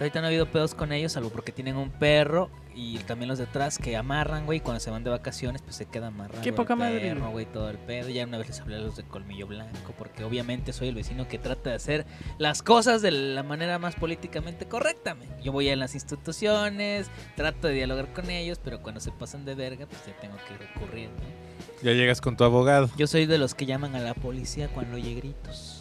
Hasta 0.00 0.06
ahorita 0.06 0.20
no 0.22 0.26
ha 0.28 0.28
habido 0.28 0.46
pedos 0.46 0.74
con 0.74 0.92
ellos, 0.92 1.12
salvo 1.12 1.28
porque 1.28 1.52
tienen 1.52 1.76
un 1.76 1.90
perro 1.90 2.48
y 2.74 2.96
también 3.00 3.28
los 3.28 3.36
de 3.36 3.44
atrás 3.44 3.76
que 3.76 3.98
amarran, 3.98 4.46
güey, 4.46 4.56
y 4.56 4.60
cuando 4.62 4.80
se 4.80 4.90
van 4.90 5.04
de 5.04 5.10
vacaciones, 5.10 5.60
pues 5.60 5.76
se 5.76 5.84
queda 5.84 6.06
amarrado. 6.06 6.40
Qué 6.40 6.54
poca 6.54 6.72
el 6.72 6.78
madre. 6.78 7.12
güey, 7.12 7.44
todo 7.44 7.68
el 7.68 7.76
pedo. 7.76 8.08
Ya 8.08 8.24
una 8.24 8.38
vez 8.38 8.48
les 8.48 8.60
hablé 8.62 8.76
a 8.76 8.78
los 8.78 8.96
de 8.96 9.02
colmillo 9.02 9.46
blanco, 9.46 9.92
porque 9.98 10.24
obviamente 10.24 10.72
soy 10.72 10.88
el 10.88 10.94
vecino 10.94 11.28
que 11.28 11.38
trata 11.38 11.68
de 11.68 11.76
hacer 11.76 12.06
las 12.38 12.62
cosas 12.62 13.02
de 13.02 13.10
la 13.10 13.42
manera 13.42 13.78
más 13.78 13.94
políticamente 13.94 14.64
correcta. 14.64 15.14
men. 15.14 15.28
Yo 15.42 15.52
voy 15.52 15.68
a 15.68 15.76
las 15.76 15.94
instituciones, 15.94 17.10
trato 17.36 17.68
de 17.68 17.74
dialogar 17.74 18.10
con 18.14 18.30
ellos, 18.30 18.58
pero 18.64 18.80
cuando 18.80 19.02
se 19.02 19.12
pasan 19.12 19.44
de 19.44 19.54
verga, 19.54 19.84
pues 19.84 20.00
ya 20.06 20.18
tengo 20.18 20.38
que 20.48 20.56
recurrir, 20.56 21.10
¿no? 21.10 21.82
Ya 21.82 21.92
llegas 21.92 22.22
con 22.22 22.38
tu 22.38 22.44
abogado. 22.44 22.88
Yo 22.96 23.06
soy 23.06 23.26
de 23.26 23.36
los 23.36 23.54
que 23.54 23.66
llaman 23.66 23.94
a 23.94 23.98
la 23.98 24.14
policía 24.14 24.68
cuando 24.68 24.96
oye 24.96 25.12
gritos. 25.12 25.79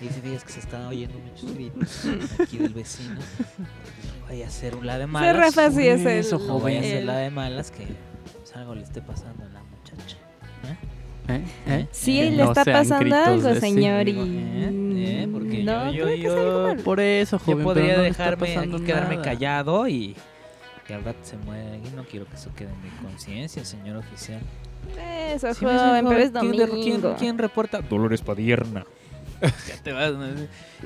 Y 0.00 0.08
si 0.12 0.20
dices 0.20 0.44
que 0.44 0.52
se 0.52 0.60
están 0.60 0.86
oyendo 0.86 1.18
muchos 1.18 1.52
gritos 1.54 2.04
aquí 2.40 2.58
del 2.58 2.72
vecino, 2.74 3.20
vaya 4.28 4.44
a 4.44 4.48
hacer 4.48 4.74
un 4.76 4.86
la 4.86 4.98
de 4.98 5.06
malas. 5.06 5.36
Rafa 5.36 5.70
sí 5.70 5.86
es 5.86 6.00
el. 6.00 6.06
Eso, 6.08 6.36
O 6.48 6.60
vaya 6.60 6.78
a 6.78 6.80
hacer 6.80 6.96
el- 6.98 7.06
la 7.06 7.16
de 7.18 7.30
malas 7.30 7.70
que 7.70 7.86
pues, 8.36 8.56
algo 8.56 8.74
le 8.74 8.82
esté 8.82 9.02
pasando 9.02 9.44
a 9.44 9.48
la 9.48 9.62
muchacha. 9.62 10.16
¿Eh? 11.28 11.44
¿Eh? 11.66 11.86
Sí, 11.90 12.20
Eh, 12.20 12.30
le 12.30 12.36
no 12.38 12.44
está 12.52 12.64
pasando 12.64 13.14
algo, 13.14 13.54
señor. 13.56 14.08
Y... 14.08 14.12
¿Eh? 14.18 14.70
¿Eh? 15.24 15.28
Porque 15.30 15.62
no, 15.62 15.92
yo, 15.92 16.08
yo, 16.14 16.74
yo-. 16.74 16.82
Por 16.84 17.00
eso, 17.00 17.36
Yo 17.38 17.44
joven. 17.44 17.64
podría 17.64 17.86
pero 17.86 17.96
no 17.98 18.02
dejarme 18.04 18.56
aquí 18.56 18.84
quedarme 18.84 19.20
callado 19.20 19.86
y 19.88 20.16
que 20.86 20.94
al 20.94 21.04
rato 21.04 21.18
se 21.22 21.36
muera 21.36 21.76
y 21.76 21.94
no 21.94 22.04
quiero 22.04 22.24
que 22.26 22.34
eso 22.36 22.50
quede 22.56 22.70
en 22.70 22.82
mi 22.82 22.88
conciencia, 23.06 23.62
señor 23.64 23.98
oficial. 23.98 24.40
Eso, 24.98 25.52
Sí, 25.52 25.64
joven, 25.66 26.06
pero 26.08 26.20
es 26.20 26.30
¿quién 26.30 26.52
de- 26.52 26.66
domingo. 26.66 26.82
¿quién, 26.82 27.14
quién 27.18 27.38
reporta? 27.38 27.82
Dolores 27.82 28.22
Padierna. 28.22 28.86
ya 29.68 29.82
te 29.82 29.92
vas. 29.92 30.12
¿no? 30.12 30.26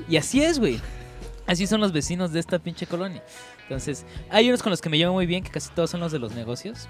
Y 0.07 0.17
así 0.17 0.43
es, 0.43 0.59
güey. 0.59 0.79
Así 1.45 1.67
son 1.67 1.81
los 1.81 1.91
vecinos 1.91 2.31
de 2.31 2.39
esta 2.39 2.59
pinche 2.59 2.87
colonia. 2.87 3.23
Entonces, 3.63 4.05
hay 4.29 4.47
unos 4.47 4.63
con 4.63 4.69
los 4.69 4.81
que 4.81 4.89
me 4.89 4.97
llevo 4.97 5.13
muy 5.13 5.25
bien, 5.25 5.43
que 5.43 5.51
casi 5.51 5.69
todos 5.71 5.89
son 5.89 5.99
los 5.99 6.11
de 6.11 6.19
los 6.19 6.33
negocios. 6.33 6.87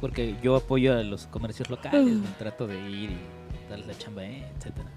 Porque 0.00 0.36
yo 0.42 0.54
apoyo 0.54 0.96
a 0.96 1.02
los 1.02 1.26
comercios 1.26 1.70
locales, 1.70 2.18
me 2.18 2.28
trato 2.38 2.68
de 2.68 2.78
ir 2.78 3.10
y 3.10 3.18
darles 3.68 3.88
la 3.88 3.98
chamba, 3.98 4.24
eh, 4.24 4.46
etcétera. 4.56 4.88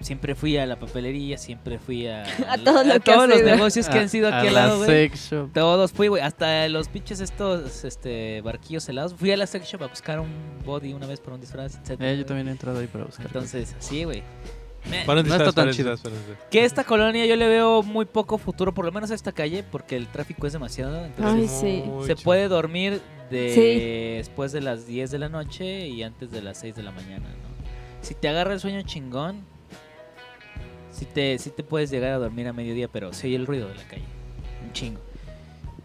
Siempre 0.00 0.34
fui 0.34 0.56
a 0.56 0.66
la 0.66 0.78
papelería, 0.78 1.38
siempre 1.38 1.78
fui 1.78 2.06
a, 2.06 2.22
A 2.48 2.58
todo 2.58 2.84
lo 2.84 2.94
que 2.94 3.00
todos 3.00 3.28
los 3.28 3.42
negocios 3.42 3.88
que 3.88 3.98
A- 3.98 4.02
han 4.02 4.08
sido 4.08 4.28
aquí 4.28 4.48
al 4.48 4.54
la 4.54 4.66
lado, 4.66 4.84
güey. 4.84 5.10
Todos 5.52 5.92
fui, 5.92 6.08
güey. 6.08 6.22
Hasta 6.22 6.68
los 6.68 6.88
pinches 6.88 7.20
estos 7.20 7.84
este, 7.84 8.40
barquillos 8.42 8.88
helados. 8.88 9.14
Fui 9.14 9.30
a 9.32 9.36
la 9.36 9.46
sex 9.46 9.66
shop 9.66 9.82
a 9.82 9.86
buscar 9.88 10.20
un 10.20 10.28
body 10.64 10.92
una 10.92 11.06
vez 11.06 11.20
para 11.20 11.34
un 11.34 11.40
disfraz, 11.40 11.76
etc. 11.76 12.00
Eh, 12.00 12.16
yo 12.18 12.26
también 12.26 12.48
he 12.48 12.52
entrado 12.52 12.78
ahí 12.78 12.86
para 12.86 13.04
buscar. 13.04 13.26
Entonces, 13.26 13.74
así, 13.78 14.04
güey. 14.04 14.22
Un 14.86 14.92
No 14.92 14.96
está 14.98 15.22
disfraz, 15.22 15.54
tan 15.54 15.70
chido. 15.72 15.94
Que 16.50 16.64
esta 16.64 16.84
colonia 16.84 17.26
yo 17.26 17.36
le 17.36 17.46
veo 17.48 17.82
muy 17.82 18.06
poco 18.06 18.38
futuro, 18.38 18.72
por 18.72 18.86
lo 18.86 18.92
menos 18.92 19.10
a 19.10 19.14
esta 19.14 19.30
calle, 19.32 19.62
porque 19.62 19.94
el 19.96 20.06
tráfico 20.08 20.46
es 20.46 20.54
demasiado. 20.54 21.04
Entonces, 21.04 21.50
Ay, 21.62 21.82
sí. 21.82 22.06
se 22.06 22.16
puede 22.16 22.48
dormir 22.48 23.00
de 23.30 23.50
Sí. 23.54 24.16
después 24.16 24.52
de 24.52 24.62
las 24.62 24.86
10 24.86 25.10
de 25.10 25.18
la 25.18 25.28
noche 25.28 25.86
y 25.86 26.02
antes 26.02 26.30
de 26.30 26.40
las 26.42 26.58
6 26.58 26.74
de 26.76 26.82
la 26.82 26.92
mañana, 26.92 27.28
¿no? 27.28 27.50
Si 28.00 28.14
te 28.14 28.28
agarra 28.28 28.54
el 28.54 28.60
sueño 28.60 28.80
chingón, 28.82 29.44
si 30.92 31.04
te, 31.04 31.38
sí 31.38 31.50
te 31.50 31.62
puedes 31.62 31.90
llegar 31.90 32.12
a 32.12 32.18
dormir 32.18 32.46
a 32.48 32.52
mediodía, 32.52 32.88
pero 32.88 33.12
se 33.12 33.26
oye 33.28 33.36
el 33.36 33.46
ruido 33.46 33.68
de 33.68 33.74
la 33.76 33.82
calle. 33.84 34.02
Un 34.66 34.72
chingo. 34.72 35.00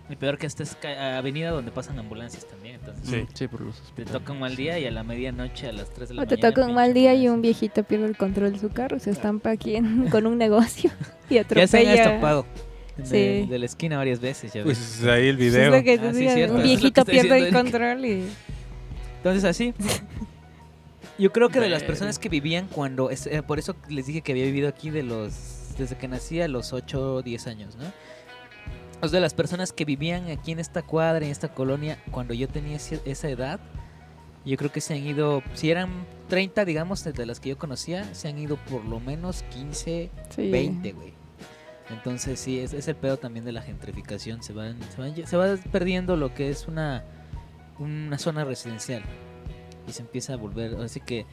Y 0.08 0.16
peor 0.16 0.38
que 0.38 0.46
esta 0.46 0.62
es 0.62 0.78
avenida 0.86 1.50
donde 1.50 1.72
pasan 1.72 1.98
ambulancias 1.98 2.46
también, 2.48 2.76
entonces 2.76 3.08
Sí. 3.10 3.26
Sí, 3.34 3.48
por 3.48 3.62
los 3.62 3.76
te 3.78 3.82
hospitales. 3.82 4.12
toca 4.12 4.34
un 4.34 4.40
mal 4.40 4.56
día 4.56 4.78
y 4.78 4.86
a 4.86 4.92
la 4.92 5.04
medianoche, 5.04 5.68
a 5.68 5.72
las 5.72 5.90
3 5.92 6.10
de 6.10 6.16
la 6.16 6.22
O 6.22 6.26
te 6.28 6.36
mañana. 6.36 6.54
toca 6.54 6.68
un 6.68 6.76
mal 6.76 6.94
día 6.94 7.16
y 7.16 7.28
un 7.28 7.42
viejito 7.42 7.84
pierde 7.84 8.06
el 8.06 8.16
control 8.16 8.54
de 8.54 8.60
su 8.60 8.70
carro, 8.70 9.00
se 9.00 9.10
estampa 9.10 9.50
aquí 9.50 9.76
en- 9.76 10.08
con 10.12 10.28
un 10.28 10.38
negocio 10.38 10.92
y 11.28 11.36
Ya 11.36 11.44
se 11.48 11.56
han 11.58 11.62
atropella. 11.64 11.94
estampado. 11.96 12.46
De, 12.98 13.06
Sí. 13.44 13.50
de 13.50 13.60
la 13.60 13.66
esquina 13.66 13.98
varias 13.98 14.20
veces, 14.20 14.54
ya 14.54 14.64
ves. 14.64 14.78
Pues 15.00 15.12
ahí 15.12 15.28
el 15.28 15.40
Es 15.42 15.54
video. 15.54 15.72
lo 15.72 15.84
que 15.84 15.98
te 15.98 16.08
Ah, 16.08 16.14
sí, 16.14 16.20
un 16.20 16.28
eso 16.30 16.38
es 16.40 16.50
lo 16.52 16.56
que 16.58 16.64
viejito 16.64 17.04
pierde 17.06 17.38
el 17.40 17.54
control 17.54 18.06
y... 18.06 18.26
Entonces 19.18 19.44
así. 19.44 19.74
Yo 21.18 21.32
creo 21.32 21.50
que 21.50 21.60
de 21.60 21.70
las 21.70 21.84
personas 21.84 22.20
que 22.20 22.30
vivían 22.30 22.68
cuando... 22.68 23.10
es- 23.10 23.28
eh, 23.28 23.42
por 23.44 23.60
eso 23.60 23.76
les 23.90 24.06
dije 24.08 24.22
que 24.22 24.32
había 24.34 24.46
vivido 24.46 24.68
aquí 24.70 24.90
de 24.90 25.04
los... 25.04 25.74
Desde 25.78 25.98
que 25.98 26.08
nací 26.08 26.42
a 26.42 26.48
los 26.48 26.74
8 26.74 27.16
o 27.16 27.22
10 27.22 27.48
años, 27.48 27.76
¿no? 27.76 27.86
O 29.02 29.08
sea, 29.08 29.18
de 29.18 29.22
las 29.22 29.34
personas 29.34 29.74
que 29.74 29.84
vivían 29.86 30.30
aquí 30.30 30.52
en 30.52 30.60
esta 30.60 30.82
cuadra, 30.82 31.26
en 31.26 31.32
esta 31.32 31.50
colonia, 31.54 32.02
cuando 32.12 32.34
yo 32.34 32.48
tenía 32.48 32.78
esa 32.78 33.30
edad, 33.30 33.60
yo 34.46 34.56
creo 34.58 34.72
que 34.72 34.82
se 34.82 34.94
han 34.94 35.06
ido... 35.06 35.42
Si 35.54 35.70
eran 35.70 36.06
30, 36.30 36.64
digamos, 36.66 37.04
de 37.04 37.26
las 37.26 37.40
que 37.40 37.50
yo 37.50 37.58
conocía, 37.58 38.14
se 38.14 38.28
han 38.30 38.38
ido 38.38 38.58
por 38.58 38.84
lo 38.86 39.00
menos 39.00 39.44
15, 39.52 40.10
Sí. 40.30 40.50
20, 40.52 40.92
güey. 40.94 41.14
Entonces 41.92 42.40
sí, 42.40 42.60
es, 42.60 42.74
es 42.74 42.88
el 42.88 42.96
pedo 42.96 43.18
también 43.18 43.46
de 43.46 43.52
la 43.52 43.62
gentrificación. 43.62 44.42
Se, 44.44 44.54
van, 44.54 44.78
se, 44.92 45.00
van- 45.02 45.28
se 45.28 45.38
va 45.38 45.56
perdiendo 45.72 46.16
lo 46.18 46.34
que 46.34 46.50
es 46.50 46.68
una, 46.68 47.04
una 47.80 48.18
zona 48.18 48.44
residencial 48.44 49.04
y 49.88 49.92
se 49.92 50.02
empieza 50.02 50.34
a 50.34 50.38
volver, 50.38 50.76
así 50.76 51.00
que 51.00 51.26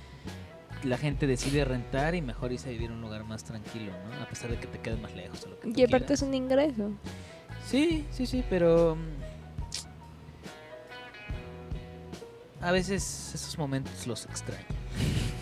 la 0.84 0.98
gente 0.98 1.26
decide 1.26 1.64
rentar 1.64 2.14
y 2.14 2.22
mejor 2.22 2.52
irse 2.52 2.68
a 2.68 2.72
vivir 2.72 2.90
a 2.90 2.94
un 2.94 3.00
lugar 3.00 3.24
más 3.24 3.44
tranquilo, 3.44 3.92
¿no? 3.92 4.22
A 4.22 4.28
pesar 4.28 4.50
de 4.50 4.58
que 4.58 4.66
te 4.66 4.78
quedes 4.80 5.00
más 5.00 5.14
lejos. 5.14 5.44
O 5.44 5.50
lo 5.50 5.60
que 5.60 5.72
y 5.74 5.84
aparte 5.84 6.14
es 6.14 6.22
un 6.22 6.34
ingreso. 6.34 6.90
Sí, 7.66 8.04
sí, 8.10 8.26
sí, 8.26 8.42
pero 8.50 8.96
mm, 8.96 9.22
a 12.64 12.72
veces 12.72 13.32
esos 13.34 13.56
momentos 13.58 14.06
los 14.06 14.26
extraño. 14.26 14.64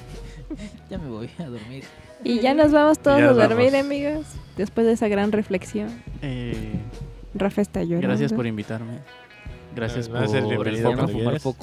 ya 0.90 0.98
me 0.98 1.08
voy 1.08 1.30
a 1.38 1.44
dormir. 1.44 1.84
Y 2.22 2.40
ya 2.40 2.52
nos 2.54 2.72
vamos 2.72 2.98
todos 2.98 3.20
a 3.20 3.32
dormir, 3.32 3.74
amigos, 3.76 4.26
después 4.56 4.86
de 4.86 4.92
esa 4.92 5.08
gran 5.08 5.32
reflexión. 5.32 6.02
Eh, 6.20 6.74
Rafa 7.34 7.62
está 7.62 7.82
llorando. 7.82 8.08
Gracias 8.08 8.32
por 8.32 8.46
invitarme. 8.46 8.98
Gracias 9.74 10.08
a 10.08 10.26
ser 10.26 10.44
por 10.56 10.66
el 10.66 10.78
foco. 10.78 11.06
fumar 11.08 11.40
por 11.40 11.60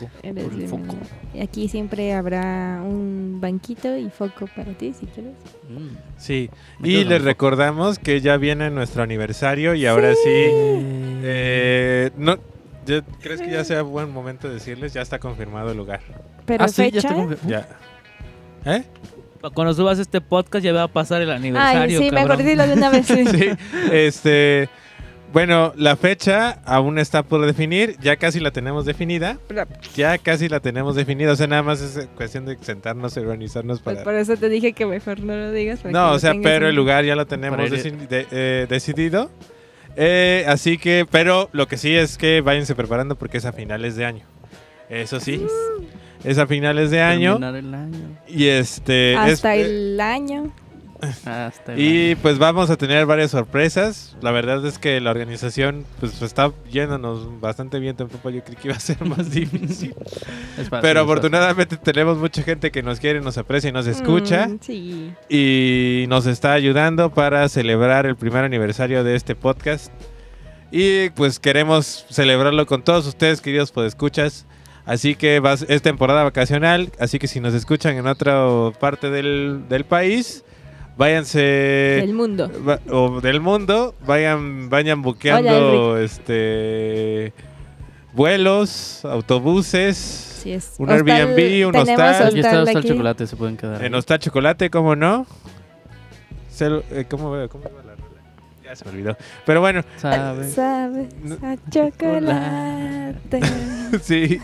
el 0.54 0.68
foco. 0.68 0.96
Aquí 1.42 1.68
siempre 1.68 2.14
habrá 2.14 2.82
un 2.84 3.40
banquito 3.42 3.96
y 3.98 4.10
foco 4.10 4.48
para 4.56 4.72
ti, 4.74 4.94
si 4.98 5.06
quieres. 5.08 5.34
Mm. 5.70 5.96
Sí, 6.18 6.50
Me 6.80 6.90
y 6.90 7.04
les 7.04 7.22
recordamos 7.22 8.00
que 8.00 8.22
ya 8.22 8.38
viene 8.38 8.70
nuestro 8.72 9.04
aniversario 9.04 9.74
y 9.76 9.86
ahora 9.86 10.14
sí, 10.14 10.30
eh, 11.24 12.12
no, 12.18 12.38
ya- 12.86 13.04
¿crees 13.22 13.42
que 13.42 13.52
ya 13.52 13.64
sea 13.64 13.82
buen 13.82 14.12
momento 14.12 14.48
de 14.48 14.56
decirles? 14.56 14.94
Ya 14.94 15.02
está 15.02 15.20
confirmado 15.20 15.72
el 15.72 15.78
lugar. 15.78 16.00
Pero 16.46 16.64
Ah, 16.64 16.68
sí, 16.70 16.90
ya 16.92 17.00
está 17.00 17.16
Ya. 17.46 17.68
¿Eh? 18.66 18.84
Cuando 19.54 19.74
subas 19.74 20.00
este 20.00 20.20
podcast 20.20 20.64
ya 20.66 20.74
va 20.74 20.84
a 20.84 20.88
pasar 20.88 21.22
el 21.22 21.30
Ay, 21.30 21.38
aniversario. 21.38 22.00
sí, 22.00 22.10
cabrón. 22.10 22.28
mejor 22.38 22.46
dilo 22.46 22.68
de 22.68 22.74
una 22.74 22.90
vez. 22.90 23.06
Sí, 23.08 23.50
este, 23.92 24.70
bueno, 25.34 25.74
la 25.76 25.96
fecha 25.96 26.60
aún 26.66 26.98
está 27.00 27.24
por 27.24 27.46
definir, 27.46 27.96
ya 28.02 28.16
casi 28.16 28.40
la 28.40 28.52
tenemos 28.52 28.86
definida, 28.86 29.38
ya 29.96 30.18
casi 30.18 30.48
la 30.50 30.60
tenemos 30.60 30.96
definida, 30.96 31.32
o 31.32 31.36
sea, 31.36 31.48
nada 31.48 31.64
más 31.64 31.82
es 31.82 32.08
cuestión 32.16 32.46
de 32.46 32.58
sentarnos 32.62 33.16
y 33.18 33.20
organizarnos 33.20 33.82
Pues 33.82 33.96
para... 33.98 34.04
por 34.06 34.16
eso 34.16 34.36
te 34.38 34.50
dije 34.50 34.74
que 34.74 34.86
mejor 34.86 35.20
no 35.20 35.36
lo 35.36 35.52
digas. 35.52 35.84
No, 35.86 36.12
o 36.12 36.20
sea, 36.20 36.34
pero 36.42 36.66
en- 36.66 36.70
el 36.72 36.76
lugar 36.76 37.04
ya 37.06 37.16
lo 37.16 37.26
tenemos 37.28 37.60
deci- 37.70 38.08
de- 38.08 38.28
eh, 38.32 38.66
decidido. 38.70 39.30
Eh, 39.96 40.46
así 40.48 40.78
que, 40.78 41.06
pero 41.10 41.50
lo 41.54 41.68
que 41.68 41.78
sí 41.78 41.96
es 41.96 42.18
que 42.18 42.42
váyanse 42.42 42.76
preparando 42.76 43.16
porque 43.16 43.38
es 43.38 43.46
a 43.46 43.52
finales 43.54 43.96
de 43.96 44.06
año. 44.06 44.26
Eso 44.90 45.20
sí, 45.20 45.46
es 46.24 46.38
a 46.38 46.46
finales 46.48 46.92
de 46.92 47.02
año. 47.02 47.32
Terminar 47.40 47.56
el 47.56 47.74
año. 47.74 48.18
Y 48.28 48.46
este. 48.46 49.14
es- 49.14 49.20
Hasta 49.20 49.56
eh, 49.56 49.62
el 49.62 50.00
año. 50.00 50.54
Hasta 51.26 51.74
el 51.74 51.80
y 51.80 52.16
pues 52.16 52.38
vamos 52.38 52.70
a 52.70 52.78
tener 52.78 53.06
varias 53.06 53.32
sorpresas. 53.32 54.16
La 54.22 54.32
verdad 54.32 54.66
es 54.66 54.80
que 54.80 55.00
la 55.00 55.12
organización 55.12 55.86
pues 56.00 56.22
está 56.22 56.52
yéndonos 56.72 57.40
bastante 57.40 57.80
bien. 57.80 57.96
Tampoco 57.96 58.30
yo 58.30 58.44
creí 58.44 58.56
que 58.56 58.68
iba 58.70 58.78
a 58.78 58.80
ser 58.80 59.04
más 59.06 59.32
difícil. 59.32 59.96
Es 60.58 60.70
fácil, 60.70 60.80
Pero 60.82 61.02
es 61.02 61.04
afortunadamente 61.04 61.78
tenemos 61.78 62.18
mucha 62.18 62.42
gente 62.44 62.72
que 62.72 62.82
nos 62.84 63.00
quiere, 63.00 63.22
nos 63.22 63.38
aprecia 63.38 63.70
y 63.70 63.74
nos 63.74 63.88
escucha. 63.88 64.48
Mm, 64.48 64.60
sí. 64.62 65.14
y 65.30 66.06
nos 66.08 66.26
está 66.26 66.54
ayudando 66.54 67.14
para 67.14 67.48
celebrar 67.50 68.06
el 68.06 68.16
primer 68.16 68.44
aniversario 68.44 69.04
de 69.04 69.16
este 69.16 69.36
podcast. 69.36 69.92
Y 70.72 71.10
pues 71.12 71.40
queremos 71.40 72.06
celebrarlo 72.10 72.66
con 72.66 72.84
todos 72.84 73.08
ustedes, 73.08 73.42
queridos 73.42 73.72
podescuchas. 73.72 74.46
Así 74.86 75.16
que 75.16 75.42
es 75.68 75.82
temporada 75.82 76.24
vacacional, 76.24 76.94
así 76.98 77.20
que 77.20 77.28
si 77.28 77.42
nos 77.42 77.54
escuchan 77.54 77.98
en 77.98 78.08
otra 78.08 78.72
parte 78.80 79.10
del, 79.10 79.66
del 79.68 79.84
país, 79.84 80.46
váyanse 80.98 81.40
Del 81.40 82.14
mundo. 82.14 82.52
va- 82.68 82.80
o 82.92 83.22
del 83.22 83.40
mundo, 83.42 83.96
vayan 84.06 84.70
vayan 84.70 85.02
buqueando 85.02 85.98
este 85.98 87.34
vuelos, 88.14 89.06
autobuses, 89.06 89.96
Sí 90.44 90.52
es. 90.54 90.74
un 90.80 90.90
Hostal- 90.90 91.10
Airbnb, 91.12 91.68
un 91.68 91.76
hostal. 91.76 92.28
Aquí 92.28 92.40
está 92.40 92.64
hostal 92.64 92.84
chocolate, 92.84 93.28
se 93.28 93.36
pueden 93.36 93.58
quedar. 93.58 93.84
En. 93.84 93.94
Hostal 93.96 94.20
Chocolate, 94.20 94.70
¿cómo 94.70 94.96
no? 94.96 95.26
Eh, 96.60 97.06
¿cómo, 97.08 97.26
cómo 97.50 97.64
iba 97.70 97.84
la 97.86 97.96
rola? 97.96 98.22
Ya 98.64 98.76
se 98.76 98.86
me 98.86 98.92
olvidó. 98.92 99.16
Pero 99.46 99.62
bueno, 99.62 99.84
¿Sabes? 99.98 100.54
Sabes 100.54 101.08
No- 101.24 101.36
a 101.44 101.56
chocolate. 101.70 103.40
sí. 104.02 104.42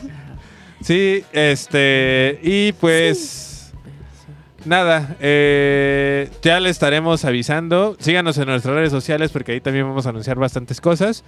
Sí, 0.81 1.23
este. 1.31 2.39
Y 2.43 2.73
pues. 2.73 3.49
Nada, 4.65 5.17
eh, 5.19 6.29
ya 6.41 6.59
le 6.61 6.69
estaremos 6.69 7.25
avisando. 7.25 7.97
Síganos 7.99 8.37
en 8.37 8.45
nuestras 8.47 8.73
redes 8.75 8.91
sociales 8.91 9.31
porque 9.31 9.51
ahí 9.51 9.61
también 9.61 9.85
vamos 9.87 10.05
a 10.05 10.09
anunciar 10.09 10.37
bastantes 10.37 10.79
cosas. 10.79 11.23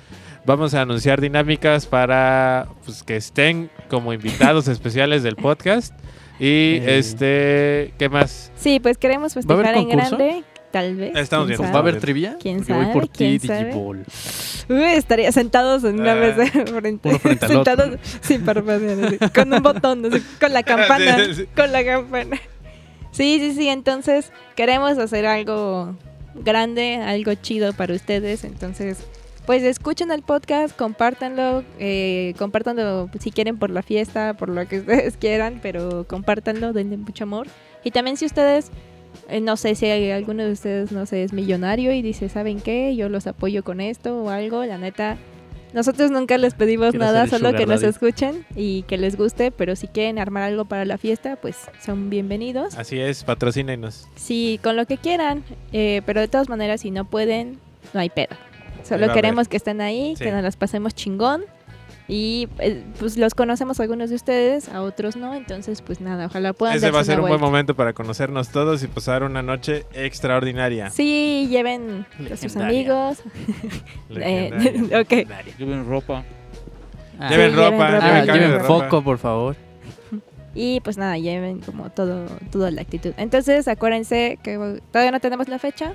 Vamos 0.46 0.74
a 0.74 0.82
anunciar 0.82 1.20
dinámicas 1.20 1.86
para 1.86 2.68
pues, 2.86 3.04
que 3.04 3.18
estén 3.18 3.70
como 3.90 4.14
invitados 4.14 4.68
especiales 4.70 5.22
del 5.24 5.36
podcast. 5.36 5.94
Y 6.40 6.80
Eh. 6.84 6.98
este, 6.98 7.94
¿qué 7.98 8.08
más? 8.10 8.52
Sí, 8.56 8.80
pues 8.80 8.98
queremos 8.98 9.36
¿Va 9.36 9.42
a 9.42 9.54
haber 9.54 9.66
festejar 9.68 9.76
en 9.78 9.90
grande. 9.90 10.44
Tal 10.72 10.96
vez. 10.96 11.16
Estamos 11.16 11.48
viendo. 11.48 11.64
sabe. 11.64 11.74
¿Va 11.74 11.80
a 11.80 11.82
haber 11.82 12.00
trivia? 12.02 12.38
¿Quién 12.42 12.58
Porque 12.58 12.74
voy 12.74 12.82
sabe? 12.84 12.94
por 12.94 13.08
ti, 13.08 13.18
¿Quién 13.18 13.40
sabe? 13.42 13.66
Digiball. 13.66 14.06
Uy, 14.68 14.84
estaría 14.96 15.32
sentados 15.32 15.84
en 15.86 16.00
una 16.02 16.12
Ah. 16.12 16.16
mesa 16.16 16.46
frente, 16.66 17.10
Uno 17.10 17.20
frente 17.20 17.46
al 17.46 17.56
otro. 17.58 17.76
sentados 17.76 18.00
sin 18.22 18.42
parpadear, 18.44 19.32
con 19.32 19.54
un 19.54 19.64
botón, 19.64 20.06
así, 20.06 20.22
con 20.40 20.52
la 20.52 20.64
campana, 20.64 21.18
Sí, 21.26 21.34
sí. 21.36 21.46
con 21.56 21.72
la 21.72 21.86
campana. 21.86 22.38
Sí, 23.16 23.40
sí, 23.40 23.54
sí, 23.54 23.70
entonces 23.70 24.30
queremos 24.58 24.98
hacer 24.98 25.26
algo 25.26 25.96
grande, 26.36 26.98
algo 26.98 27.34
chido 27.36 27.72
para 27.72 27.94
ustedes, 27.94 28.44
entonces 28.44 28.98
pues 29.46 29.64
escuchen 29.64 30.12
el 30.12 30.22
podcast, 30.22 30.76
compártanlo, 30.76 31.64
eh, 31.80 32.34
compártanlo 32.38 33.10
si 33.18 33.32
quieren 33.32 33.58
por 33.58 33.70
la 33.70 33.84
fiesta, 33.84 34.34
por 34.34 34.50
lo 34.50 34.68
que 34.68 34.80
ustedes 34.82 35.16
quieran, 35.16 35.62
pero 35.64 36.06
compártanlo, 36.06 36.74
denle 36.74 36.98
mucho 36.98 37.24
amor. 37.24 37.48
Y 37.86 37.92
también 37.92 38.18
si 38.18 38.26
ustedes, 38.26 38.70
eh, 39.30 39.40
no 39.40 39.56
sé 39.56 39.76
si 39.76 39.86
hay 39.86 40.12
alguno 40.12 40.44
de 40.44 40.52
ustedes, 40.52 40.92
no 40.92 41.06
sé, 41.06 41.24
es 41.24 41.32
millonario 41.32 41.94
y 41.94 42.02
dice, 42.02 42.28
¿saben 42.28 42.60
qué? 42.60 42.98
Yo 42.98 43.08
los 43.08 43.28
apoyo 43.28 43.64
con 43.64 43.80
esto 43.80 44.24
o 44.24 44.30
algo, 44.30 44.66
la 44.66 44.78
neta. 44.78 45.18
Nosotros 45.76 46.10
nunca 46.10 46.38
les 46.38 46.54
pedimos 46.54 46.92
Quiero 46.92 47.06
nada, 47.06 47.28
solo 47.28 47.52
que 47.54 47.66
nos 47.66 47.82
daddy. 47.82 47.92
escuchen 47.92 48.46
y 48.56 48.84
que 48.84 48.98
les 48.98 49.18
guste, 49.18 49.52
pero 49.52 49.76
si 49.76 49.88
quieren 49.90 50.18
armar 50.20 50.44
algo 50.44 50.64
para 50.66 50.86
la 50.86 50.98
fiesta, 50.98 51.36
pues 51.36 51.58
son 51.86 52.10
bienvenidos. 52.10 52.76
Así 52.78 52.98
es, 53.00 53.26
patrocínenos. 53.26 54.08
Sí, 54.16 54.58
con 54.64 54.78
lo 54.78 54.86
que 54.88 54.98
quieran, 54.98 55.44
eh, 55.74 56.02
pero 56.06 56.22
de 56.22 56.30
todas 56.30 56.48
maneras, 56.48 56.80
si 56.82 56.92
no 56.92 57.04
pueden, 57.06 57.60
no 57.94 58.00
hay 58.00 58.10
pedo. 58.10 58.36
Solo 58.84 59.12
queremos 59.14 59.48
que 59.50 59.58
estén 59.58 59.82
ahí, 59.82 60.16
Sí. 60.16 60.24
que 60.24 60.32
nos 60.32 60.44
las 60.44 60.56
pasemos 60.56 60.96
chingón. 60.96 61.44
Y 62.08 62.48
eh, 62.60 62.84
pues 63.00 63.18
los 63.18 63.34
conocemos 63.34 63.80
a 63.80 63.84
algunos 63.84 64.10
de 64.12 64.16
ustedes, 64.16 64.70
a 64.70 64.84
otros 64.84 65.16
no, 65.16 65.34
entonces 65.34 65.82
pues 65.82 66.02
nada, 66.02 66.28
ojalá 66.28 66.54
puedan 66.54 66.78
Ese 66.78 66.92
va 66.92 67.00
a 67.00 67.04
ser 67.04 67.20
un 67.20 67.28
buen 67.30 67.42
momento 67.42 67.76
para 67.76 67.94
conocernos 67.94 68.50
todos 68.50 68.84
y 68.84 68.88
pasar 68.88 69.24
una 69.24 69.42
noche 69.42 69.86
extraordinaria. 69.94 70.92
Sí, 70.92 71.48
lleven 71.50 72.06
a 72.20 72.30
sus 72.38 72.56
Legendaria. 72.56 72.68
amigos. 72.68 73.24
Eh, 74.12 74.52
Legendaria. 74.54 75.02
ok. 75.02 75.58
Lleven 75.58 75.88
ropa. 75.90 76.24
Ah, 77.20 77.30
Lleven 77.30 77.52
Sí, 77.52 77.56
ropa, 77.58 77.70
lleven 77.72 77.92
ropa. 77.94 78.06
lleven 78.06 78.22
ah, 78.22 78.26
cambio 78.26 78.34
lleven 78.34 78.52
de 78.52 78.60
ropa. 78.60 78.84
foco, 78.90 79.04
por 79.04 79.18
favor. 79.18 79.56
Y 80.54 80.80
pues 80.82 80.98
nada, 80.98 81.18
lleven 81.18 81.60
como 81.62 81.90
todo, 81.90 82.28
toda 82.52 82.72
la 82.72 82.82
actitud. 82.82 83.14
Entonces 83.18 83.68
acuérdense 83.68 84.38
que 84.44 84.80
todavía 84.92 85.12
no 85.12 85.20
tenemos 85.20 85.48
la 85.50 85.60
fecha. 85.60 85.94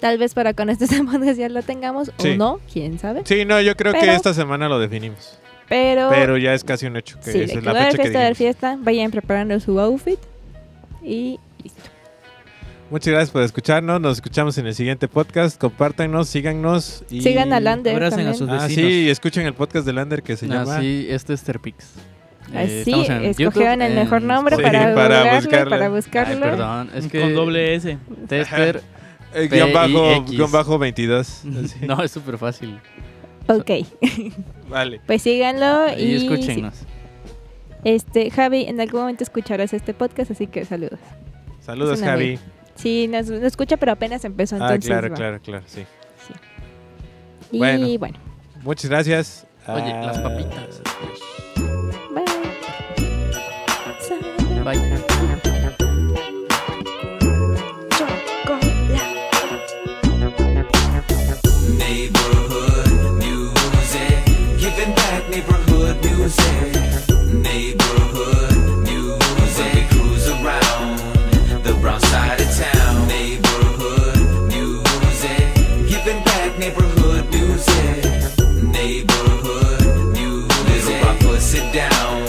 Tal 0.00 0.18
vez 0.18 0.34
para 0.34 0.54
con 0.54 0.70
estas 0.70 0.90
semanas 0.90 1.36
ya 1.36 1.48
lo 1.48 1.62
tengamos 1.62 2.10
Sí. 2.18 2.30
o 2.32 2.36
no, 2.36 2.60
quién 2.72 2.98
sabe. 2.98 3.22
Sí, 3.24 3.44
no, 3.44 3.60
yo 3.60 3.76
creo 3.76 3.92
que 3.92 4.12
esta 4.14 4.34
semana 4.34 4.68
lo 4.68 4.78
definimos. 4.78 5.38
Pero, 5.68 6.10
Pero 6.10 6.36
ya 6.36 6.52
es 6.52 6.62
casi 6.62 6.86
un 6.86 6.96
hecho 6.96 7.18
que 7.20 7.32
sí, 7.32 7.38
esa 7.38 7.38
de 7.38 7.44
es 7.44 7.52
que 7.52 7.60
la 7.64 7.72
fecha 7.74 7.90
que 7.90 7.96
fiesta 8.02 8.18
de 8.18 8.28
dijimos. 8.28 8.36
fiesta, 8.38 8.76
vayan 8.80 9.10
preparando 9.10 9.58
su 9.60 9.80
outfit 9.80 10.18
y 11.02 11.38
listo. 11.62 11.80
Muchas 12.90 13.08
gracias 13.12 13.30
por 13.30 13.42
escucharnos. 13.42 13.98
Nos 14.00 14.18
escuchamos 14.18 14.56
en 14.58 14.66
el 14.66 14.74
siguiente 14.74 15.08
podcast. 15.08 15.58
Compártanos, 15.58 16.28
síganos. 16.28 17.02
Y... 17.10 17.22
Sigan 17.22 17.52
a 17.54 17.60
Lander 17.60 17.94
Abracen 17.94 18.20
a 18.28 18.32
también. 18.32 18.38
sus 18.38 18.48
Ah, 18.50 18.66
vecinos. 18.68 18.90
sí, 18.92 19.00
y 19.06 19.08
escuchen 19.10 19.46
el 19.46 19.54
podcast 19.54 19.86
de 19.86 19.94
Lander 19.94 20.22
que 20.22 20.36
se 20.36 20.44
Ah, 20.46 20.48
llama. 20.50 20.80
sí, 20.80 21.06
este 21.08 21.32
es 21.32 21.42
Terpix. 21.42 21.86
Eh, 22.52 22.58
Así, 22.82 22.90
estamos 22.90 23.08
en 23.08 23.24
escogieron 23.24 23.82
el 23.82 23.94
mejor 23.94 24.20
nombre 24.20 24.56
Sí, 24.56 24.62
para, 24.62 25.32
Ay, 25.32 25.40
buscarlo. 25.90 26.40
perdón, 26.40 26.90
es 26.94 27.06
que 27.06 27.20
Con 27.22 27.34
doble 27.34 27.74
S. 27.74 27.96
Tester. 28.28 28.82
Eh, 29.34 29.48
guion, 29.48 29.72
bajo, 29.72 30.22
guion 30.24 30.50
bajo 30.52 30.78
22. 30.78 31.42
Así. 31.64 31.78
No, 31.86 32.02
es 32.02 32.10
súper 32.12 32.38
fácil. 32.38 32.78
ok, 33.48 33.70
Vale. 34.68 35.00
pues 35.06 35.22
síganlo 35.22 35.88
y, 35.98 36.02
Y 36.02 36.14
escúchenos. 36.16 36.74
sí. 36.74 36.86
Este, 37.84 38.30
Javi, 38.30 38.62
en 38.64 38.80
algún 38.80 39.00
momento 39.02 39.22
escucharás 39.24 39.74
este 39.74 39.92
podcast, 39.92 40.30
así 40.30 40.46
que 40.46 40.64
saludos. 40.64 40.98
Saludos, 41.60 42.00
Javi. 42.00 42.38
Sí, 42.76 43.08
nos, 43.08 43.28
nos 43.28 43.42
escucha, 43.42 43.76
pero 43.76 43.92
apenas 43.92 44.24
empezó, 44.24 44.56
Ah, 44.56 44.58
entonces 44.74 44.86
claro, 44.88 45.08
va. 45.10 45.14
claro, 45.14 45.40
claro, 45.42 45.64
sí. 45.66 45.82
Y 47.52 47.58
Bueno. 47.58 47.86
bueno, 47.98 48.18
Muchas 48.62 48.90
gracias. 48.90 49.46
Oye, 49.68 49.92
Ah, 49.92 50.06
las 50.06 50.18
papitas. 50.18 50.80
bye. 54.64 54.78
Bye. 54.78 55.13
Music. 66.24 66.72
Neighborhood 67.34 68.56
music, 68.88 69.84
around 70.32 70.96
the 71.62 71.76
brown 71.82 72.00
side 72.00 72.40
of 72.40 72.50
town. 72.56 73.08
Neighborhood 73.08 74.16
music, 74.48 75.54
giving 75.86 76.24
back 76.24 76.58
neighborhood 76.58 77.28
music. 77.30 78.04
Neighborhood 78.62 79.84
music, 80.14 81.04
I 81.04 81.16
push 81.20 81.54
it 81.60 81.72
down 81.74 82.24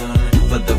for 0.50 0.60
the 0.60 0.76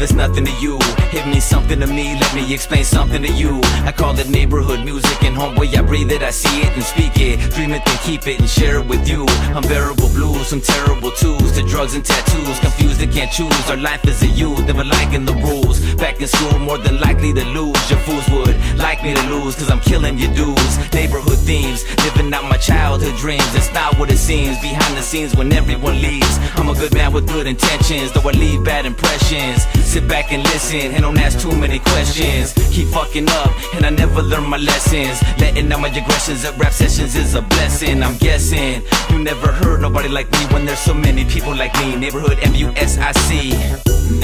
if 0.00 0.10
it's 0.10 0.12
nothing 0.12 0.44
to 0.44 0.52
you. 0.52 0.78
It 1.12 1.26
means 1.26 1.44
something 1.44 1.78
to 1.80 1.86
me, 1.86 2.18
let 2.18 2.34
me 2.34 2.52
explain 2.52 2.84
something 2.84 3.22
to 3.22 3.32
you. 3.32 3.60
I 3.84 3.92
call 3.92 4.18
it 4.18 4.28
neighborhood 4.28 4.84
music, 4.84 5.22
and 5.22 5.36
homeboy, 5.36 5.76
I 5.76 5.82
breathe 5.82 6.10
it, 6.10 6.22
I 6.22 6.30
see 6.30 6.62
it 6.62 6.72
and 6.74 6.82
speak 6.82 7.12
it. 7.16 7.38
Dream 7.52 7.72
it, 7.72 7.84
then 7.84 7.98
keep 8.02 8.26
it 8.26 8.40
and 8.40 8.48
share 8.48 8.80
it 8.80 8.86
with 8.86 9.08
you. 9.08 9.26
Unbearable 9.54 10.08
blues, 10.10 10.46
some 10.48 10.60
terrible 10.60 11.10
twos 11.10 11.52
to 11.52 11.62
drugs 11.68 11.94
and 11.94 12.04
tattoos. 12.04 12.58
Confused, 12.60 13.00
they 13.00 13.06
can't 13.06 13.30
choose. 13.30 13.70
Our 13.70 13.76
life 13.76 14.04
is 14.06 14.22
a 14.22 14.28
youth, 14.28 14.64
never 14.66 14.84
liking 14.84 15.24
the 15.24 15.34
rules. 15.34 15.80
Back 15.96 16.20
in 16.20 16.28
school, 16.28 16.58
more 16.58 16.78
than 16.78 17.00
likely 17.00 17.32
to 17.34 17.44
lose. 17.56 17.90
Your 17.90 18.00
fools 18.00 18.26
would 18.30 18.56
like 18.78 19.02
me 19.02 19.14
to 19.14 19.22
lose, 19.28 19.54
cause 19.56 19.70
I'm 19.70 19.80
killing 19.80 20.18
your 20.18 20.32
dudes. 20.34 20.92
Neighborhood 20.92 21.38
themes, 21.38 21.84
living 22.04 22.32
out 22.32 22.44
my 22.44 22.56
childhood 22.56 23.16
dreams. 23.18 23.54
It's 23.54 23.72
not 23.72 23.98
what 23.98 24.10
it 24.10 24.18
seems 24.18 24.58
behind 24.60 24.96
the 24.96 25.02
scenes 25.02 25.34
when 25.36 25.52
everyone 25.52 26.00
leaves. 26.00 26.38
I'm 26.56 26.68
a 26.68 26.74
good 26.74 26.94
man 26.94 27.12
with 27.12 27.26
good 27.28 27.46
intentions, 27.46 28.12
though 28.12 28.28
I 28.28 28.32
leave 28.32 28.64
bad 28.64 28.86
impressions. 28.90 29.62
Sit 29.92 30.06
back 30.08 30.32
and 30.32 30.42
listen, 30.42 30.92
and 30.94 31.02
don't 31.02 31.18
ask 31.18 31.38
too 31.38 31.54
many 31.64 31.78
questions. 31.78 32.52
Keep 32.74 32.88
fucking 32.88 33.28
up, 33.40 33.50
and 33.74 33.86
I 33.86 33.90
never 33.90 34.22
learn 34.22 34.46
my 34.48 34.56
lessons. 34.58 35.16
Letting 35.38 35.72
out 35.72 35.80
my 35.80 35.88
aggressions 35.88 36.44
at 36.44 36.54
rap 36.58 36.72
sessions 36.72 37.14
is 37.16 37.34
a 37.34 37.42
blessing. 37.42 38.02
I'm 38.02 38.16
guessing 38.18 38.82
you 39.10 39.18
never 39.22 39.48
heard 39.60 39.80
nobody 39.80 40.08
like 40.08 40.30
me 40.32 40.42
when 40.52 40.64
there's 40.66 40.84
so 40.90 40.94
many 40.94 41.24
people 41.24 41.54
like 41.54 41.74
me. 41.80 41.96
Neighborhood 41.96 42.38
M 42.42 42.54
U 42.66 42.68
S 42.76 42.98
I 42.98 43.12
C. 43.26 43.50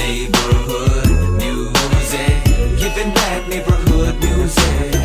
Neighborhood 0.01 1.09
music, 1.41 2.33
giving 2.81 3.11
back 3.13 3.47
neighborhood 3.47 4.15
music. 4.23 4.96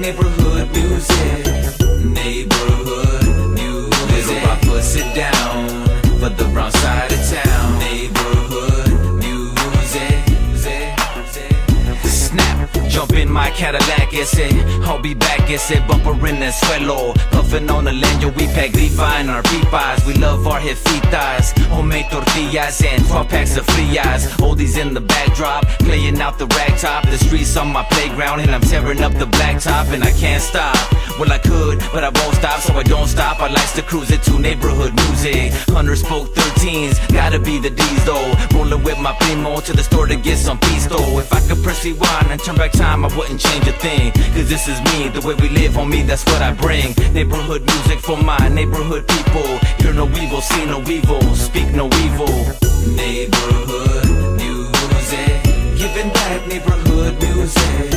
Neighborhood 0.00 0.70
music. 0.74 1.46
Neighborhood 2.02 3.24
music, 3.52 4.10
little 4.10 4.40
Papa 4.40 4.82
sit 4.82 5.14
down 5.14 5.89
my 13.30 13.50
Cadillac, 13.50 14.12
ese 14.12 14.52
I'll 14.86 15.00
be 15.00 15.14
back, 15.14 15.48
ese 15.50 15.78
bumper 15.86 16.14
in 16.26 16.40
the 16.40 16.50
suelo 16.50 17.14
Puffin' 17.30 17.70
on 17.70 17.84
the 17.84 17.92
leño, 17.92 18.34
we 18.36 18.46
pack 18.48 18.74
in 18.74 19.28
our 19.28 19.42
pipas 19.42 20.06
We 20.06 20.14
love 20.14 20.46
our 20.46 20.60
jefitas, 20.60 21.56
homemade 21.68 22.06
tortillas 22.10 22.82
And 22.82 23.06
12 23.06 23.28
packs 23.28 23.56
of 23.56 23.66
frias. 23.66 24.26
Oldies 24.38 24.78
in 24.80 24.94
the 24.94 25.00
backdrop, 25.00 25.64
playing 25.80 26.20
out 26.20 26.38
the 26.38 26.46
rag 26.46 26.76
top 26.78 27.04
The 27.06 27.18
streets 27.18 27.56
on 27.56 27.72
my 27.72 27.84
playground 27.84 28.40
and 28.40 28.50
I'm 28.50 28.60
tearing 28.60 29.02
up 29.02 29.12
the 29.14 29.26
blacktop. 29.26 29.92
And 29.92 30.02
I 30.04 30.12
can't 30.12 30.42
stop, 30.42 30.76
well 31.18 31.32
I 31.32 31.38
could, 31.38 31.78
but 31.92 32.04
I 32.04 32.10
won't 32.10 32.34
stop. 32.36 32.60
So 32.60 32.74
I 32.74 32.82
don't 32.82 33.08
stop, 33.08 33.40
I 33.40 33.48
like 33.48 33.72
to 33.74 33.82
cruise 33.82 34.10
it 34.10 34.22
to 34.24 34.38
neighborhood 34.38 34.94
music. 34.94 35.52
Hunter 35.74 35.96
spoke 35.96 36.28
13s, 36.34 37.12
gotta 37.12 37.38
be 37.38 37.58
the 37.58 37.70
D's 37.70 38.04
though. 38.04 38.32
Rolling 38.54 38.82
with 38.82 38.98
my 38.98 39.14
primo 39.20 39.60
to 39.60 39.72
the 39.72 39.82
store 39.82 40.06
to 40.06 40.16
get 40.16 40.36
some 40.36 40.58
pisto 40.58 41.20
If 41.20 41.32
I 41.32 41.40
could 41.46 41.62
press 41.62 41.84
rewind 41.84 42.30
and 42.30 42.40
turn 42.42 42.56
back 42.56 42.72
time, 42.72 43.04
I 43.04 43.08
wouldn't 43.20 43.38
change 43.40 43.66
a 43.68 43.72
thing. 43.72 44.12
Cause 44.34 44.48
this 44.48 44.66
is 44.66 44.78
me, 44.88 45.08
the 45.08 45.20
way 45.20 45.34
we 45.34 45.50
live 45.50 45.76
on 45.76 45.90
me, 45.90 46.00
that's 46.02 46.24
what 46.24 46.40
I 46.40 46.52
bring. 46.54 46.94
Neighborhood 47.12 47.62
music 47.66 47.98
for 48.00 48.16
my 48.16 48.48
neighborhood 48.48 49.06
people. 49.06 49.50
Hear 49.80 49.92
no 49.92 50.06
evil, 50.22 50.40
see 50.40 50.64
no 50.64 50.80
evil, 50.88 51.20
speak 51.34 51.68
no 51.80 51.86
evil. 52.06 52.32
Neighborhood 52.96 54.08
music, 54.40 55.36
giving 55.80 56.10
back 56.18 56.40
neighborhood 56.48 57.14
music. 57.20 57.92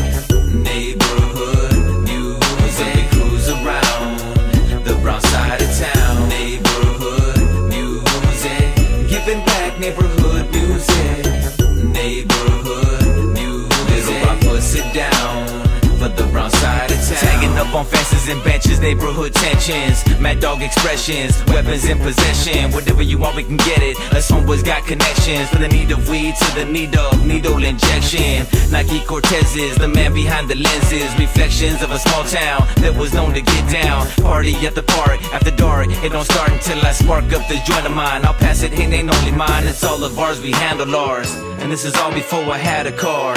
Neighborhood 0.69 1.77
music, 2.11 2.93
we 2.97 3.03
cruise 3.13 3.47
around 3.47 4.19
the 4.83 4.95
brown 5.01 5.21
side 5.21 5.61
of 5.61 5.71
town. 5.83 6.27
Neighborhood 6.27 7.39
music, 7.71 8.65
giving 9.07 9.41
back 9.45 9.79
neighborhood 9.79 10.22
for 16.49 16.57
side 16.57 16.91
of 16.91 16.97
town. 16.97 17.17
Tagging 17.17 17.57
up 17.57 17.73
on 17.73 17.85
fences 17.85 18.27
and 18.29 18.43
benches, 18.43 18.79
neighborhood 18.79 19.33
tensions, 19.33 20.03
mad 20.19 20.39
dog 20.39 20.61
expressions, 20.61 21.43
weapons 21.47 21.85
in 21.85 21.99
possession. 21.99 22.71
Whatever 22.71 23.01
you 23.01 23.17
want, 23.17 23.35
we 23.35 23.43
can 23.43 23.57
get 23.57 23.81
it. 23.81 23.97
Us 24.13 24.29
homeboys 24.29 24.63
got 24.63 24.85
connections 24.85 25.49
from 25.49 25.61
the 25.61 25.67
need 25.67 25.91
of 25.91 26.09
weed 26.09 26.35
to 26.35 26.55
the 26.55 26.65
need 26.65 26.95
of 26.95 27.25
needle 27.25 27.63
injection. 27.63 28.45
Nike 28.71 28.99
Cortezes, 29.01 29.77
the 29.77 29.87
man 29.87 30.13
behind 30.13 30.49
the 30.49 30.55
lenses, 30.55 31.09
reflections 31.17 31.81
of 31.81 31.91
a 31.91 31.99
small 31.99 32.23
town 32.23 32.67
that 32.77 32.95
was 32.95 33.13
known 33.13 33.33
to 33.33 33.41
get 33.41 33.71
down. 33.71 34.07
Party 34.21 34.55
at 34.67 34.75
the 34.75 34.83
park 34.83 35.21
after 35.33 35.51
dark. 35.51 35.87
It 36.03 36.11
don't 36.11 36.25
start 36.25 36.51
until 36.51 36.79
I 36.85 36.91
spark 36.91 37.25
up 37.33 37.47
the 37.47 37.61
joint 37.65 37.85
of 37.85 37.93
mine. 37.93 38.25
I'll 38.25 38.33
pass 38.33 38.63
it, 38.63 38.73
it 38.73 38.79
ain't 38.79 39.13
only 39.13 39.31
mine. 39.31 39.65
It's 39.67 39.83
all 39.83 40.03
of 40.03 40.17
ours. 40.19 40.41
We 40.41 40.51
handle 40.51 40.95
ours, 40.95 41.33
and 41.63 41.71
this 41.71 41.85
is 41.85 41.95
all 41.95 42.11
before 42.11 42.43
I 42.51 42.57
had 42.57 42.87
a 42.87 42.91
car. 42.91 43.33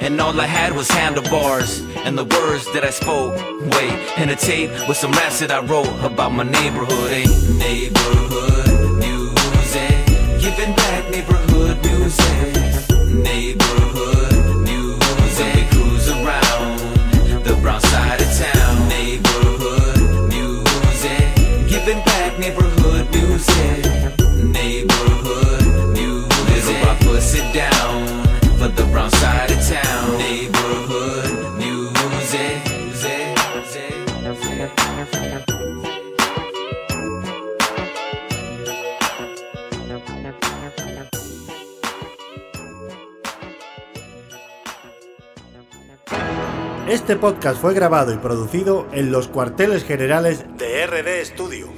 And 0.00 0.18
all 0.20 0.40
I 0.40 0.46
had 0.46 0.72
was 0.72 0.88
handlebars 0.88 1.80
and 2.04 2.16
the 2.16 2.24
words 2.24 2.64
that 2.72 2.84
I 2.84 2.90
spoke. 2.90 3.34
Wait, 3.74 3.92
and 4.16 4.30
a 4.30 4.36
tape 4.36 4.70
with 4.88 4.96
some 4.96 5.12
raps 5.12 5.40
that 5.40 5.50
I 5.50 5.60
wrote 5.60 5.92
about 6.02 6.32
my 6.32 6.44
neighborhood. 6.44 7.10
Eh? 7.12 7.26
Neighborhood 7.66 8.98
music, 9.04 9.96
giving 10.40 10.74
back 10.74 11.10
neighborhood 11.10 11.76
music. 11.84 12.50
Neighborhood 13.30 14.34
music, 14.70 15.54
we 15.54 15.62
cruise 15.72 16.08
around 16.08 16.78
the 17.44 17.58
brown 17.60 17.80
side 17.82 18.05
music. 31.58 32.66
Este 46.88 47.16
podcast 47.16 47.60
fue 47.60 47.74
grabado 47.74 48.14
y 48.14 48.18
producido 48.18 48.86
en 48.92 49.10
los 49.10 49.26
cuarteles 49.26 49.84
generales 49.84 50.44
de 50.56 50.86
RD 50.86 51.24
Studio. 51.24 51.75